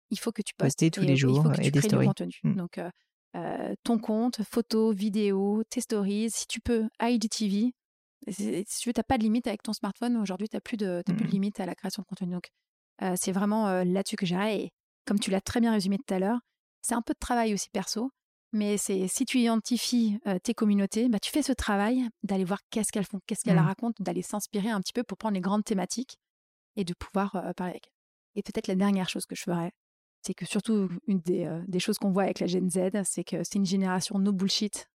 il 0.09 0.19
faut 0.19 0.31
que 0.31 0.41
tu 0.41 0.53
postes 0.55 0.79
Poster 0.79 0.91
tous 0.91 1.01
les 1.01 1.15
jours 1.15 1.38
il 1.38 1.43
faut 1.43 1.49
que 1.49 1.61
tu 1.61 1.67
et 1.67 1.71
des 1.71 1.81
stories. 1.81 2.07
contenu. 2.07 2.34
Donc, 2.43 2.77
euh, 2.77 2.89
euh, 3.36 3.73
ton 3.84 3.97
compte, 3.97 4.43
photos, 4.43 4.95
vidéos, 4.95 5.63
tes 5.69 5.81
stories, 5.81 6.29
si 6.29 6.45
tu 6.47 6.59
peux, 6.59 6.88
IGTV, 7.01 7.73
si 8.30 8.63
tu 8.80 8.89
veux, 8.89 9.03
pas 9.03 9.17
de 9.17 9.24
limite 9.24 9.47
avec 9.47 9.63
ton 9.63 9.74
smartphone. 9.74 10.17
Aujourd'hui, 10.17 10.49
tu 10.49 10.55
n'as 10.55 10.61
plus, 10.61 10.78
de, 10.78 11.03
plus 11.05 11.15
de 11.15 11.24
mmh. 11.24 11.28
limite 11.28 11.59
à 11.59 11.65
la 11.65 11.76
création 11.76 12.01
de 12.01 12.07
contenu. 12.07 12.32
Donc, 12.32 12.49
c'est 13.15 13.32
vraiment 13.32 13.84
là-dessus 13.84 14.15
que 14.15 14.26
j'irai. 14.26 14.63
Et 14.63 14.71
comme 15.05 15.19
tu 15.19 15.32
l'as 15.32 15.41
très 15.41 15.59
bien 15.59 15.71
résumé 15.71 15.97
tout 15.97 16.13
à 16.13 16.19
l'heure, 16.19 16.39
c'est 16.82 16.95
un 16.95 17.01
peu 17.01 17.13
de 17.13 17.19
travail 17.19 17.53
aussi 17.53 17.69
perso. 17.69 18.11
Mais 18.51 18.78
c'est 18.78 19.07
si 19.07 19.26
tu 19.26 19.39
identifies 19.39 20.19
tes 20.43 20.53
communautés, 20.53 21.09
bah, 21.09 21.19
tu 21.19 21.32
fais 21.32 21.41
ce 21.41 21.53
travail 21.53 22.07
d'aller 22.21 22.43
voir 22.43 22.59
qu'est-ce 22.69 22.91
qu'elles 22.91 23.05
font, 23.05 23.19
qu'est-ce 23.26 23.43
qu'elles 23.43 23.55
mmh. 23.55 23.65
racontent, 23.65 24.03
d'aller 24.03 24.21
s'inspirer 24.21 24.69
un 24.69 24.80
petit 24.80 24.93
peu 24.93 25.03
pour 25.03 25.17
prendre 25.17 25.34
les 25.34 25.41
grandes 25.41 25.65
thématiques 25.65 26.17
et 26.76 26.84
de 26.84 26.93
pouvoir 26.93 27.32
parler 27.55 27.71
avec 27.71 27.88
elles. 27.88 28.39
Et 28.39 28.43
peut-être 28.43 28.67
la 28.67 28.76
dernière 28.76 29.09
chose 29.09 29.26
que 29.26 29.36
je 29.36 29.43
ferais, 29.43 29.71
c'est 30.21 30.34
que 30.34 30.45
surtout 30.45 30.89
une 31.07 31.19
des, 31.19 31.49
des 31.67 31.80
choses 31.80 31.97
qu'on 31.97 32.11
voit 32.11 32.24
avec 32.24 32.39
la 32.39 32.47
Gen 32.47 32.69
Z, 32.69 33.03
c'est 33.03 33.24
que 33.24 33.43
c'est 33.43 33.55
une 33.55 33.65
génération 33.65 34.17
no 34.19 34.32
bullshit. 34.32 34.88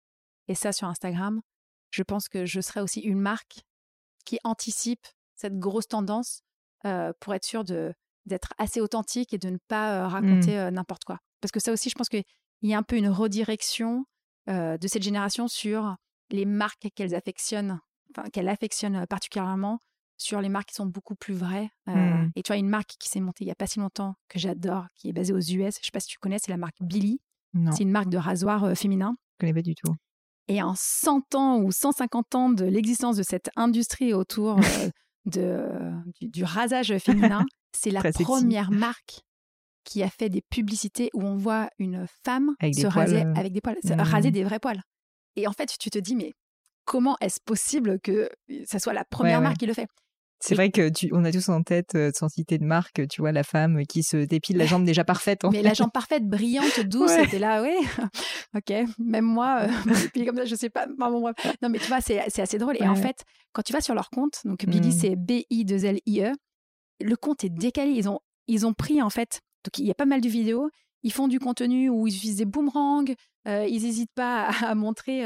Et 0.48 0.56
ça, 0.56 0.72
sur 0.72 0.88
Instagram, 0.88 1.42
je 1.92 2.04
pense 2.04 2.30
que 2.30 2.46
je 2.46 2.62
serais 2.62 2.82
aussi 2.82 3.00
une 3.02 3.20
marque 3.20 3.62
qui 4.26 4.40
anticipe 4.44 5.06
cette 5.36 5.58
grosse 5.58 5.88
tendance 5.88 6.44
pour 7.20 7.34
être 7.34 7.46
sûr 7.46 7.64
d'être 7.64 8.54
assez 8.58 8.82
authentique 8.82 9.34
et 9.34 9.38
de 9.38 9.50
ne 9.50 9.58
pas 9.68 10.04
mmh. 10.04 10.12
raconter 10.12 10.72
n'importe 10.72 11.06
quoi. 11.06 11.20
Parce 11.42 11.52
que 11.52 11.60
ça 11.60 11.72
aussi, 11.72 11.90
je 11.90 11.96
pense 11.96 12.10
qu'il 12.10 12.24
y 12.62 12.74
a 12.74 12.78
un 12.78 12.84
peu 12.84 12.98
une 12.98 13.10
redirection 13.10 14.06
de 14.48 14.88
cette 14.88 15.04
génération 15.04 15.48
sur 15.48 15.96
les 16.30 16.46
marques 16.46 16.88
qu'elles 16.96 17.16
affectionnent, 17.16 17.80
enfin, 18.12 18.30
qu'elles 18.30 18.50
affectionnent 18.50 19.06
particulièrement 19.08 19.80
sur 20.18 20.42
les 20.42 20.50
marques 20.50 20.70
qui 20.70 20.76
sont 20.76 20.88
beaucoup 20.88 21.16
plus 21.16 21.36
vraies. 21.36 21.70
Mmh. 21.86 22.32
Et 22.36 22.44
tu 22.44 22.50
vois, 22.50 22.58
une 22.58 22.70
marque 22.70 22.96
qui 23.00 23.08
s'est 23.08 23.20
montée 23.20 23.44
il 23.44 23.48
n'y 23.48 23.52
a 23.52 23.56
pas 23.56 23.68
si 23.68 23.80
longtemps, 23.80 24.16
que 24.30 24.40
j'adore, 24.40 24.88
qui 24.96 25.10
est 25.10 25.14
basée 25.14 25.34
aux 25.34 25.40
US, 25.40 25.48
je 25.50 25.66
ne 25.66 25.72
sais 25.72 25.92
pas 25.94 26.00
si 26.00 26.08
tu 26.08 26.18
connais, 26.18 26.40
c'est 26.40 26.52
la 26.52 26.58
marque 26.58 26.78
Billy. 26.82 27.22
C'est 27.72 27.84
une 27.84 27.92
marque 27.92 28.10
de 28.10 28.18
rasoir 28.18 28.78
féminin. 28.78 29.16
Je 29.40 29.46
ne 29.46 29.52
connais 29.52 29.62
pas 29.62 29.64
du 29.64 29.74
tout. 29.74 29.96
Et 30.48 30.62
en 30.62 30.74
100 30.76 31.36
ans 31.36 31.60
ou 31.60 31.72
150 31.72 32.36
ans 32.36 32.50
de 32.50 32.66
l'existence 32.66 33.18
de 33.18 33.24
cette 33.24 33.50
industrie 33.56 34.14
autour 34.14 34.58
euh, 34.58 34.90
de, 35.26 35.68
du, 36.22 36.44
rasage 36.44 36.98
féminin, 37.00 37.46
c'est 37.74 37.92
la 37.92 38.02
première 38.02 38.72
marque 38.72 39.22
qui 39.84 40.04
a 40.04 40.10
fait 40.10 40.30
des 40.30 40.42
publicités 40.42 41.10
où 41.14 41.22
on 41.22 41.36
voit 41.36 41.70
une 41.80 42.06
femme 42.26 42.56
se 42.62 42.88
raser 42.88 43.24
euh. 43.24 43.34
avec 43.36 43.54
des 43.54 43.62
poils, 43.62 43.78
mmh. 43.84 44.02
raser 44.02 44.32
des 44.32 44.44
vrais 44.44 44.60
poils. 44.60 44.82
Et 45.36 45.48
en 45.48 45.54
fait, 45.54 45.78
tu 45.80 45.90
te 45.90 46.00
dis, 46.00 46.16
mais 46.16 46.34
comment 46.86 47.18
est-ce 47.22 47.40
possible 47.40 48.00
que 48.02 48.30
ça 48.66 48.80
soit 48.80 48.94
la 48.94 49.06
première 49.06 49.42
marque 49.42 49.58
qui 49.58 49.66
le 49.66 49.74
fait? 49.74 49.88
C'est 50.40 50.54
vrai 50.54 50.70
que 50.70 50.90
tu, 50.90 51.10
on 51.14 51.26
a 51.26 51.32
tous 51.32 51.50
en 51.50 51.64
tête, 51.64 51.96
euh, 51.96 52.12
sans 52.14 52.30
citer 52.30 52.60
de 52.60 52.64
marque, 52.64 53.08
tu 53.08 53.22
vois, 53.22 53.32
la 53.32 53.44
femme 53.44 53.86
qui 53.88 54.04
se 54.04 54.18
dépile 54.18 54.58
la 54.58 54.66
jambe 54.66 54.86
déjà 54.86 55.04
parfaite. 55.04 55.42
Mais 55.52 55.64
la 55.64 55.74
jambe 55.74 55.92
parfaite, 55.92 56.28
brillante, 56.28 56.80
douce, 56.86 57.12
c'était 57.12 57.40
là, 57.40 57.64
oui. 57.64 57.74
ok, 58.56 58.88
même 59.00 59.26
moi, 59.26 59.62
euh, 59.64 60.26
comme 60.26 60.38
ça, 60.38 60.46
je 60.46 60.56
sais 60.56 60.70
pas. 60.70 60.86
Non, 60.88 61.70
mais 61.70 61.80
tu 61.80 61.88
vois, 61.88 62.02
c'est 62.02 62.20
assez 62.40 62.58
drôle. 62.58 62.78
Et 62.80 62.88
en 62.88 62.96
fait, 62.96 63.24
quand 63.54 63.64
tu 63.64 63.74
vas 63.74 63.82
sur 63.82 63.96
leur 63.96 64.10
compte, 64.10 64.42
donc 64.46 64.66
Billy, 64.66 64.90
mmh. 64.90 65.00
c'est 65.00 65.16
B-I-2-L-I-E, 65.16 66.34
le 67.02 67.16
compte 67.16 67.44
est 67.44 67.50
décalé. 67.50 67.92
Ils 67.92 68.08
ont, 68.08 68.20
ils 68.48 68.66
ont 68.68 68.74
pris, 68.74 69.02
en 69.02 69.10
fait, 69.10 69.42
donc 69.66 69.80
il 69.80 69.86
y 69.86 69.92
a 69.92 69.96
pas 69.96 70.06
mal 70.06 70.22
de 70.22 70.30
vidéos. 70.30 70.70
Ils 71.04 71.14
font 71.14 71.28
du 71.28 71.40
contenu 71.40 71.90
où 71.90 72.08
ils 72.08 72.16
utilisent 72.16 72.38
des 72.38 72.46
boomerangs. 72.46 73.06
Euh, 73.48 73.66
ils 73.66 73.84
n'hésitent 73.84 74.14
pas 74.14 74.50
à, 74.62 74.76
montrer 74.76 75.26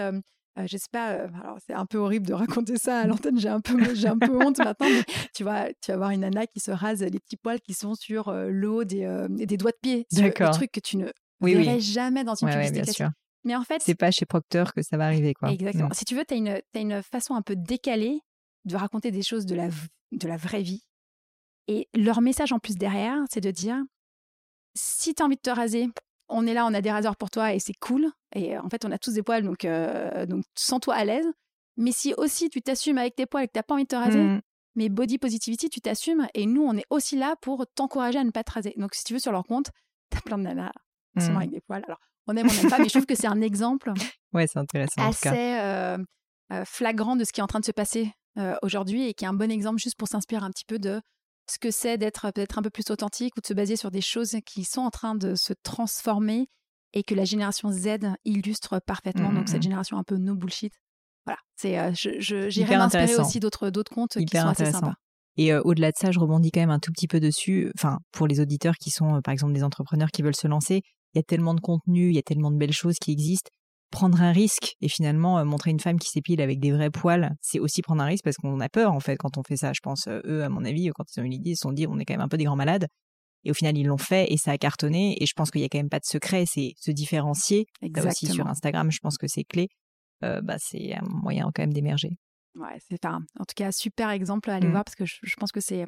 euh, 0.58 0.68
je 0.68 0.78
sais 0.78 0.90
pas, 0.92 1.12
euh, 1.12 1.28
alors 1.44 1.58
c'est 1.66 1.74
un 1.74 1.86
peu 1.86 1.98
horrible 1.98 2.28
de 2.28 2.34
raconter 2.34 2.78
ça 2.78 3.00
à 3.00 3.08
l'antenne, 3.08 3.40
j'ai 3.40 3.50
un 3.50 3.62
peu, 3.62 3.96
j'ai 3.96 4.08
un 4.08 4.18
peu 4.18 4.36
honte 4.36 4.58
maintenant, 4.60 4.88
mais 4.90 5.04
tu 5.34 5.44
vois, 5.44 5.68
tu 5.82 5.92
vas 5.92 5.98
voir 5.98 6.10
une 6.12 6.22
nana 6.22 6.46
qui 6.48 6.60
se 6.60 6.72
rase 6.72 7.02
les 7.02 7.20
petits 7.20 7.38
poils 7.38 7.62
qui 7.62 7.74
sont 7.74 7.96
sur 7.96 8.28
euh, 8.30 8.50
l'eau 8.50 8.84
des, 8.84 9.28
des 9.30 9.58
doigts 9.58 9.72
de 9.72 9.80
pied. 9.82 10.06
C'est 10.12 10.42
un 10.42 10.52
truc 10.52 10.72
que 10.72 10.80
tu 10.80 10.98
ne 10.98 11.08
verrais 11.42 11.80
jamais 11.80 12.24
dans 12.24 12.36
une 12.36 12.50
publicité. 12.50 13.06
Mais 13.44 13.56
en 13.56 13.64
fait, 13.64 13.82
c'est 13.82 13.96
pas 13.96 14.12
chez 14.12 14.26
Procter 14.26 14.66
que 14.76 14.84
ça 14.84 14.98
va 14.98 15.06
arriver, 15.06 15.34
quoi. 15.34 15.52
Exactement. 15.52 15.90
Si 15.94 16.06
tu 16.06 16.16
veux, 16.16 16.24
tu 16.26 16.36
as 16.36 16.38
une, 16.38 16.50
as 16.50 16.80
une 16.80 17.02
façon 17.02 17.34
un 17.34 17.42
peu 17.42 17.56
décalée 17.56 18.20
de 18.66 18.76
raconter 18.76 19.10
des 19.10 19.24
choses 19.24 19.48
de 19.48 19.56
la, 19.56 19.70
de 20.12 20.28
la 20.28 20.38
vraie 20.38 20.62
vie. 20.62 20.84
Et 21.68 21.88
leur 21.96 22.22
message 22.22 22.52
en 22.52 22.60
plus 22.60 22.76
derrière, 22.76 23.18
c'est 23.32 23.42
de 23.42 23.50
dire 23.50 23.82
si 24.76 25.16
tu 25.16 25.24
as 25.24 25.26
envie 25.26 25.38
de 25.38 25.42
te 25.42 25.50
raser, 25.50 25.90
on 26.32 26.48
est 26.48 26.54
là, 26.54 26.66
on 26.66 26.74
a 26.74 26.82
des 26.82 26.92
raseurs 26.92 27.16
pour 27.16 27.30
toi 27.30 27.54
et 27.54 27.60
c'est 27.60 27.78
cool. 27.80 28.08
Et 28.36 28.58
en 28.58 28.70
fait, 28.70 28.86
on 28.86 28.92
a 28.92 28.98
tous 28.98 29.14
des 29.14 29.24
poils, 29.24 29.44
donc, 29.44 29.66
euh, 29.66 30.26
donc 30.26 30.44
sens-toi 30.56 30.96
à 30.96 31.06
l'aise. 31.06 31.26
Mais 31.78 31.92
si 31.92 32.14
aussi 32.16 32.50
tu 32.50 32.62
t'assumes 32.62 32.98
avec 32.98 33.16
tes 33.16 33.26
poils 33.26 33.44
et 33.44 33.48
que 33.48 33.54
tu 33.54 33.60
n'as 33.60 33.64
pas 33.64 33.76
envie 33.76 33.84
de 33.84 33.90
te 33.90 33.96
raser, 33.96 34.20
mmh. 34.20 34.42
mais 34.76 34.90
body 34.90 35.18
positivity, 35.18 35.70
tu 35.70 35.82
t'assumes. 35.82 36.28
Et 36.34 36.46
nous, 36.46 36.64
on 36.64 36.76
est 36.76 36.86
aussi 36.90 37.18
là 37.18 37.36
pour 37.42 37.66
t'encourager 37.76 38.20
à 38.20 38.24
ne 38.24 38.32
pas 38.32 38.44
te 38.44 38.52
raser. 38.52 38.74
Donc, 38.78 38.94
si 38.96 39.04
tu 39.04 39.14
veux, 39.14 39.20
sur 39.20 39.32
leur 39.32 39.44
compte, 39.44 39.70
tu 40.10 40.18
as 40.18 40.22
plein 40.22 40.38
de 40.38 40.44
nanas 40.44 40.72
qui 41.20 41.30
mmh. 41.30 41.36
avec 41.36 41.52
des 41.52 41.62
poils. 41.62 41.84
Alors, 41.86 42.00
on 42.28 42.36
aime, 42.36 42.48
on 42.50 42.54
n'aime 42.54 42.70
pas, 42.70 42.80
mais 42.80 42.86
je 42.86 42.90
trouve 42.90 43.06
que 43.06 43.16
c'est 43.16 43.28
un 43.28 43.42
exemple 43.42 43.92
ouais, 44.34 44.48
c'est 44.48 44.60
intéressant, 44.60 45.02
assez 45.02 45.28
euh, 45.60 45.98
euh, 46.52 46.66
flagrant 46.66 47.16
de 47.16 47.24
ce 47.24 47.32
qui 47.32 47.42
est 47.42 47.44
en 47.44 47.48
train 47.48 47.60
de 47.60 47.66
se 47.66 47.72
passer 47.72 48.12
aujourd'hui 48.62 49.10
et 49.10 49.14
qui 49.14 49.26
est 49.26 49.28
un 49.28 49.34
bon 49.34 49.52
exemple 49.52 49.78
juste 49.78 49.98
pour 49.98 50.08
s'inspirer 50.08 50.46
un 50.46 50.52
petit 50.52 50.64
peu 50.64 50.80
de 50.80 51.02
ce 51.52 51.60
que 51.60 51.72
c'est 51.72 51.98
d'être 51.98 52.32
peut-être 52.32 52.58
un 52.58 52.62
peu 52.62 52.70
plus 52.70 52.90
authentique 52.90 53.36
ou 53.38 53.42
de 53.42 53.46
se 53.46 53.54
baser 53.54 53.76
sur 53.76 53.92
des 53.92 54.02
choses 54.02 54.38
qui 54.46 54.64
sont 54.64 54.82
en 54.82 54.90
train 54.90 55.16
de 55.16 55.36
se 55.36 55.54
transformer 55.64 56.50
et 56.94 57.04
que 57.04 57.16
la 57.16 57.26
génération 57.26 57.72
Z 57.72 58.00
illustre 58.26 58.80
parfaitement. 58.86 59.32
Mmh, 59.32 59.36
donc, 59.36 59.50
cette 59.50 59.60
mmh. 59.60 59.64
génération 59.64 59.98
un 59.98 60.04
peu 60.04 60.18
no 60.18 60.36
bullshit. 60.36 60.74
Voilà, 61.26 61.40
c'est, 61.56 61.78
euh, 61.78 61.92
j'irai 61.94 62.78
m'inspirer 62.78 63.16
aussi 63.18 63.40
d'autres, 63.40 63.70
d'autres 63.70 63.94
comptes 63.94 64.18
qui 64.18 64.38
sont 64.38 64.48
assez 64.48 64.72
sympas. 64.72 64.96
Et 65.38 65.54
euh, 65.54 65.62
au-delà 65.64 65.92
de 65.92 65.98
ça, 65.98 66.12
je 66.12 66.20
rebondis 66.20 66.52
quand 66.52 66.60
même 66.60 66.72
un 66.72 66.80
tout 66.80 66.92
petit 66.92 67.08
peu 67.08 67.20
dessus. 67.20 67.72
Enfin, 67.78 68.00
pour 68.12 68.28
les 68.28 68.40
auditeurs 68.40 68.76
qui 68.76 68.90
sont, 68.90 69.16
euh, 69.16 69.22
par 69.22 69.32
exemple, 69.32 69.54
des 69.54 69.64
entrepreneurs 69.64 70.10
qui 70.12 70.24
veulent 70.24 70.36
se 70.36 70.48
lancer, 70.48 70.82
il 71.14 71.18
y 71.18 71.20
a 71.20 71.24
tellement 71.24 71.54
de 71.54 71.62
contenu, 71.62 72.10
il 72.10 72.16
y 72.16 72.20
a 72.20 72.24
tellement 72.24 72.52
de 72.52 72.58
belles 72.58 72.74
choses 72.74 72.98
qui 73.00 73.12
existent 73.12 73.50
prendre 73.92 74.22
un 74.22 74.32
risque 74.32 74.76
et 74.82 74.90
finalement 74.90 75.38
euh, 75.38 75.44
montrer 75.44 75.70
une 75.70 75.80
femme 75.80 76.00
qui 76.00 76.10
s'épile 76.10 76.42
avec 76.42 76.60
des 76.60 76.72
vrais 76.72 76.90
poils, 76.90 77.36
c'est 77.42 77.60
aussi 77.60 77.82
prendre 77.82 78.02
un 78.02 78.06
risque 78.06 78.24
parce 78.24 78.38
qu'on 78.38 78.60
a 78.60 78.70
peur 78.70 78.94
en 78.94 79.00
fait 79.00 79.18
quand 79.18 79.38
on 79.38 79.44
fait 79.44 79.58
ça. 79.58 79.74
Je 79.74 79.82
pense 79.82 80.08
euh, 80.08 80.22
eux, 80.26 80.44
à 80.44 80.50
mon 80.50 80.66
avis, 80.66 80.90
quand 80.96 81.06
ils 81.16 81.20
ont 81.20 81.24
eu 81.24 81.30
l'idée, 81.30 81.52
ils 81.52 81.56
se 81.56 81.62
sont 81.62 81.72
dit 81.72 81.86
on 81.88 82.00
est 82.00 82.06
quand 82.06 82.14
même 82.14 82.22
un 82.22 82.30
peu 82.30 82.38
des 82.38 82.46
grands 82.46 82.56
malades. 82.56 82.88
Et 83.44 83.52
au 83.52 83.54
final, 83.54 83.78
ils 83.78 83.88
l'ont 83.88 83.98
fait 83.98 84.32
et 84.32 84.38
ça 84.38 84.52
a 84.52 84.58
cartonné. 84.58 85.22
Et 85.22 85.26
je 85.26 85.34
pense 85.36 85.52
qu'il 85.52 85.62
y 85.62 85.66
a 85.66 85.68
quand 85.68 85.80
même 85.80 85.90
pas 85.90 86.00
de 86.00 86.06
secret, 86.06 86.46
c'est 86.48 86.74
se 86.78 86.92
différencier. 86.92 87.66
Exactement. 87.82 88.12
aussi 88.12 88.28
sur 88.28 88.48
Instagram, 88.48 88.92
je 88.92 89.00
pense 89.00 89.18
que 89.18 89.28
c'est 89.28 89.44
clé. 89.44 89.68
Euh, 90.24 90.42
bah, 90.42 90.58
c'est 90.60 90.94
un 90.94 91.02
moyen 91.04 91.50
quand 91.54 91.64
même 91.64 91.74
d'émerger. 91.74 92.12
Ouais, 92.56 92.78
c'est 92.88 93.04
en 93.06 93.20
tout 93.20 93.56
cas 93.56 93.72
super 93.72 94.10
exemple 94.10 94.50
à 94.50 94.56
aller 94.56 94.68
mmh. 94.68 94.72
voir 94.72 94.84
parce 94.84 94.96
que 94.96 95.06
je, 95.06 95.36
pense 95.40 95.52
que 95.52 95.62
c'est 95.62 95.86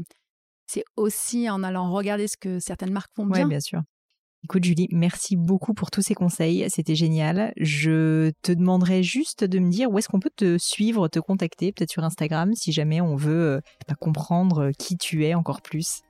c'est 0.65 0.85
aussi 0.95 1.49
en 1.49 1.61
allant 1.61 1.91
regarder 1.91 2.27
ce 2.27 2.37
que 2.37 2.59
certaines 2.59 2.91
marques 2.91 3.11
font 3.13 3.25
bien. 3.25 3.43
Ouais, 3.43 3.49
bien 3.49 3.59
sûr. 3.59 3.81
Écoute 4.45 4.65
Julie, 4.65 4.89
merci 4.91 5.37
beaucoup 5.37 5.73
pour 5.73 5.89
tous 5.89 6.01
ces 6.01 6.15
conseils, 6.15 6.65
c'était 6.69 6.95
génial. 6.95 7.53
Je 7.55 8.31
te 8.41 8.51
demanderai 8.51 9.01
juste 9.01 9.45
de 9.45 9.57
me 9.59 9.71
dire 9.71 9.89
où 9.89 9.97
est-ce 9.97 10.09
qu'on 10.09 10.19
peut 10.19 10.31
te 10.35 10.57
suivre, 10.57 11.07
te 11.07 11.19
contacter, 11.19 11.71
peut-être 11.71 11.91
sur 11.91 12.03
Instagram 12.03 12.53
si 12.53 12.73
jamais 12.73 12.99
on 12.99 13.15
veut 13.15 13.55
euh, 13.55 13.61
bah, 13.87 13.95
comprendre 13.97 14.71
qui 14.77 14.97
tu 14.97 15.25
es 15.25 15.33
encore 15.33 15.61
plus. 15.61 16.01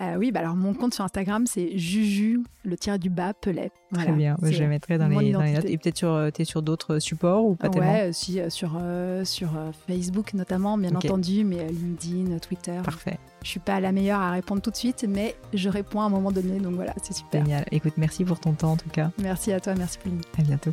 Euh, 0.00 0.16
oui, 0.16 0.30
bah 0.30 0.40
alors 0.40 0.54
mon 0.54 0.74
compte 0.74 0.94
sur 0.94 1.04
Instagram, 1.04 1.46
c'est 1.46 1.76
Juju, 1.76 2.44
le 2.64 2.76
tir 2.76 2.98
du 2.98 3.10
bas, 3.10 3.34
Pellet. 3.34 3.70
Très 3.92 4.12
bien, 4.12 4.36
je 4.42 4.62
le 4.62 4.68
mettrai 4.68 4.96
dans 4.96 5.08
les, 5.08 5.32
notes. 5.32 5.64
Et 5.64 5.76
peut-être 5.76 5.96
sur, 5.96 6.20
es 6.24 6.44
sur 6.44 6.62
d'autres 6.62 7.00
supports 7.00 7.44
ou 7.44 7.56
pas 7.56 7.68
tellement 7.68 7.92
Ouais, 7.92 8.12
si, 8.12 8.40
euh, 8.40 8.48
sur, 8.48 8.80
sur 9.24 9.50
Facebook 9.88 10.34
notamment, 10.34 10.78
bien 10.78 10.94
entendu, 10.94 11.44
mais 11.44 11.66
LinkedIn, 11.68 12.38
Twitter. 12.38 12.80
Parfait. 12.84 13.18
Je 13.42 13.48
suis 13.48 13.60
pas 13.60 13.80
la 13.80 13.92
meilleure 13.92 14.20
à 14.20 14.30
répondre 14.30 14.62
tout 14.62 14.70
de 14.70 14.76
suite, 14.76 15.04
mais 15.08 15.34
je 15.52 15.68
réponds 15.68 16.00
à 16.00 16.04
un 16.04 16.10
moment 16.10 16.30
donné, 16.30 16.60
donc 16.60 16.74
voilà, 16.74 16.94
c'est 17.02 17.14
super. 17.14 17.44
Génial. 17.44 17.64
Écoute, 17.72 17.94
merci 17.96 18.24
pour 18.24 18.38
ton 18.38 18.52
temps 18.52 18.72
en 18.72 18.76
tout 18.76 18.90
cas. 18.90 19.10
Merci 19.18 19.52
à 19.52 19.60
toi, 19.60 19.74
merci 19.74 19.98
Pauline. 19.98 20.20
À 20.38 20.42
bientôt. 20.42 20.72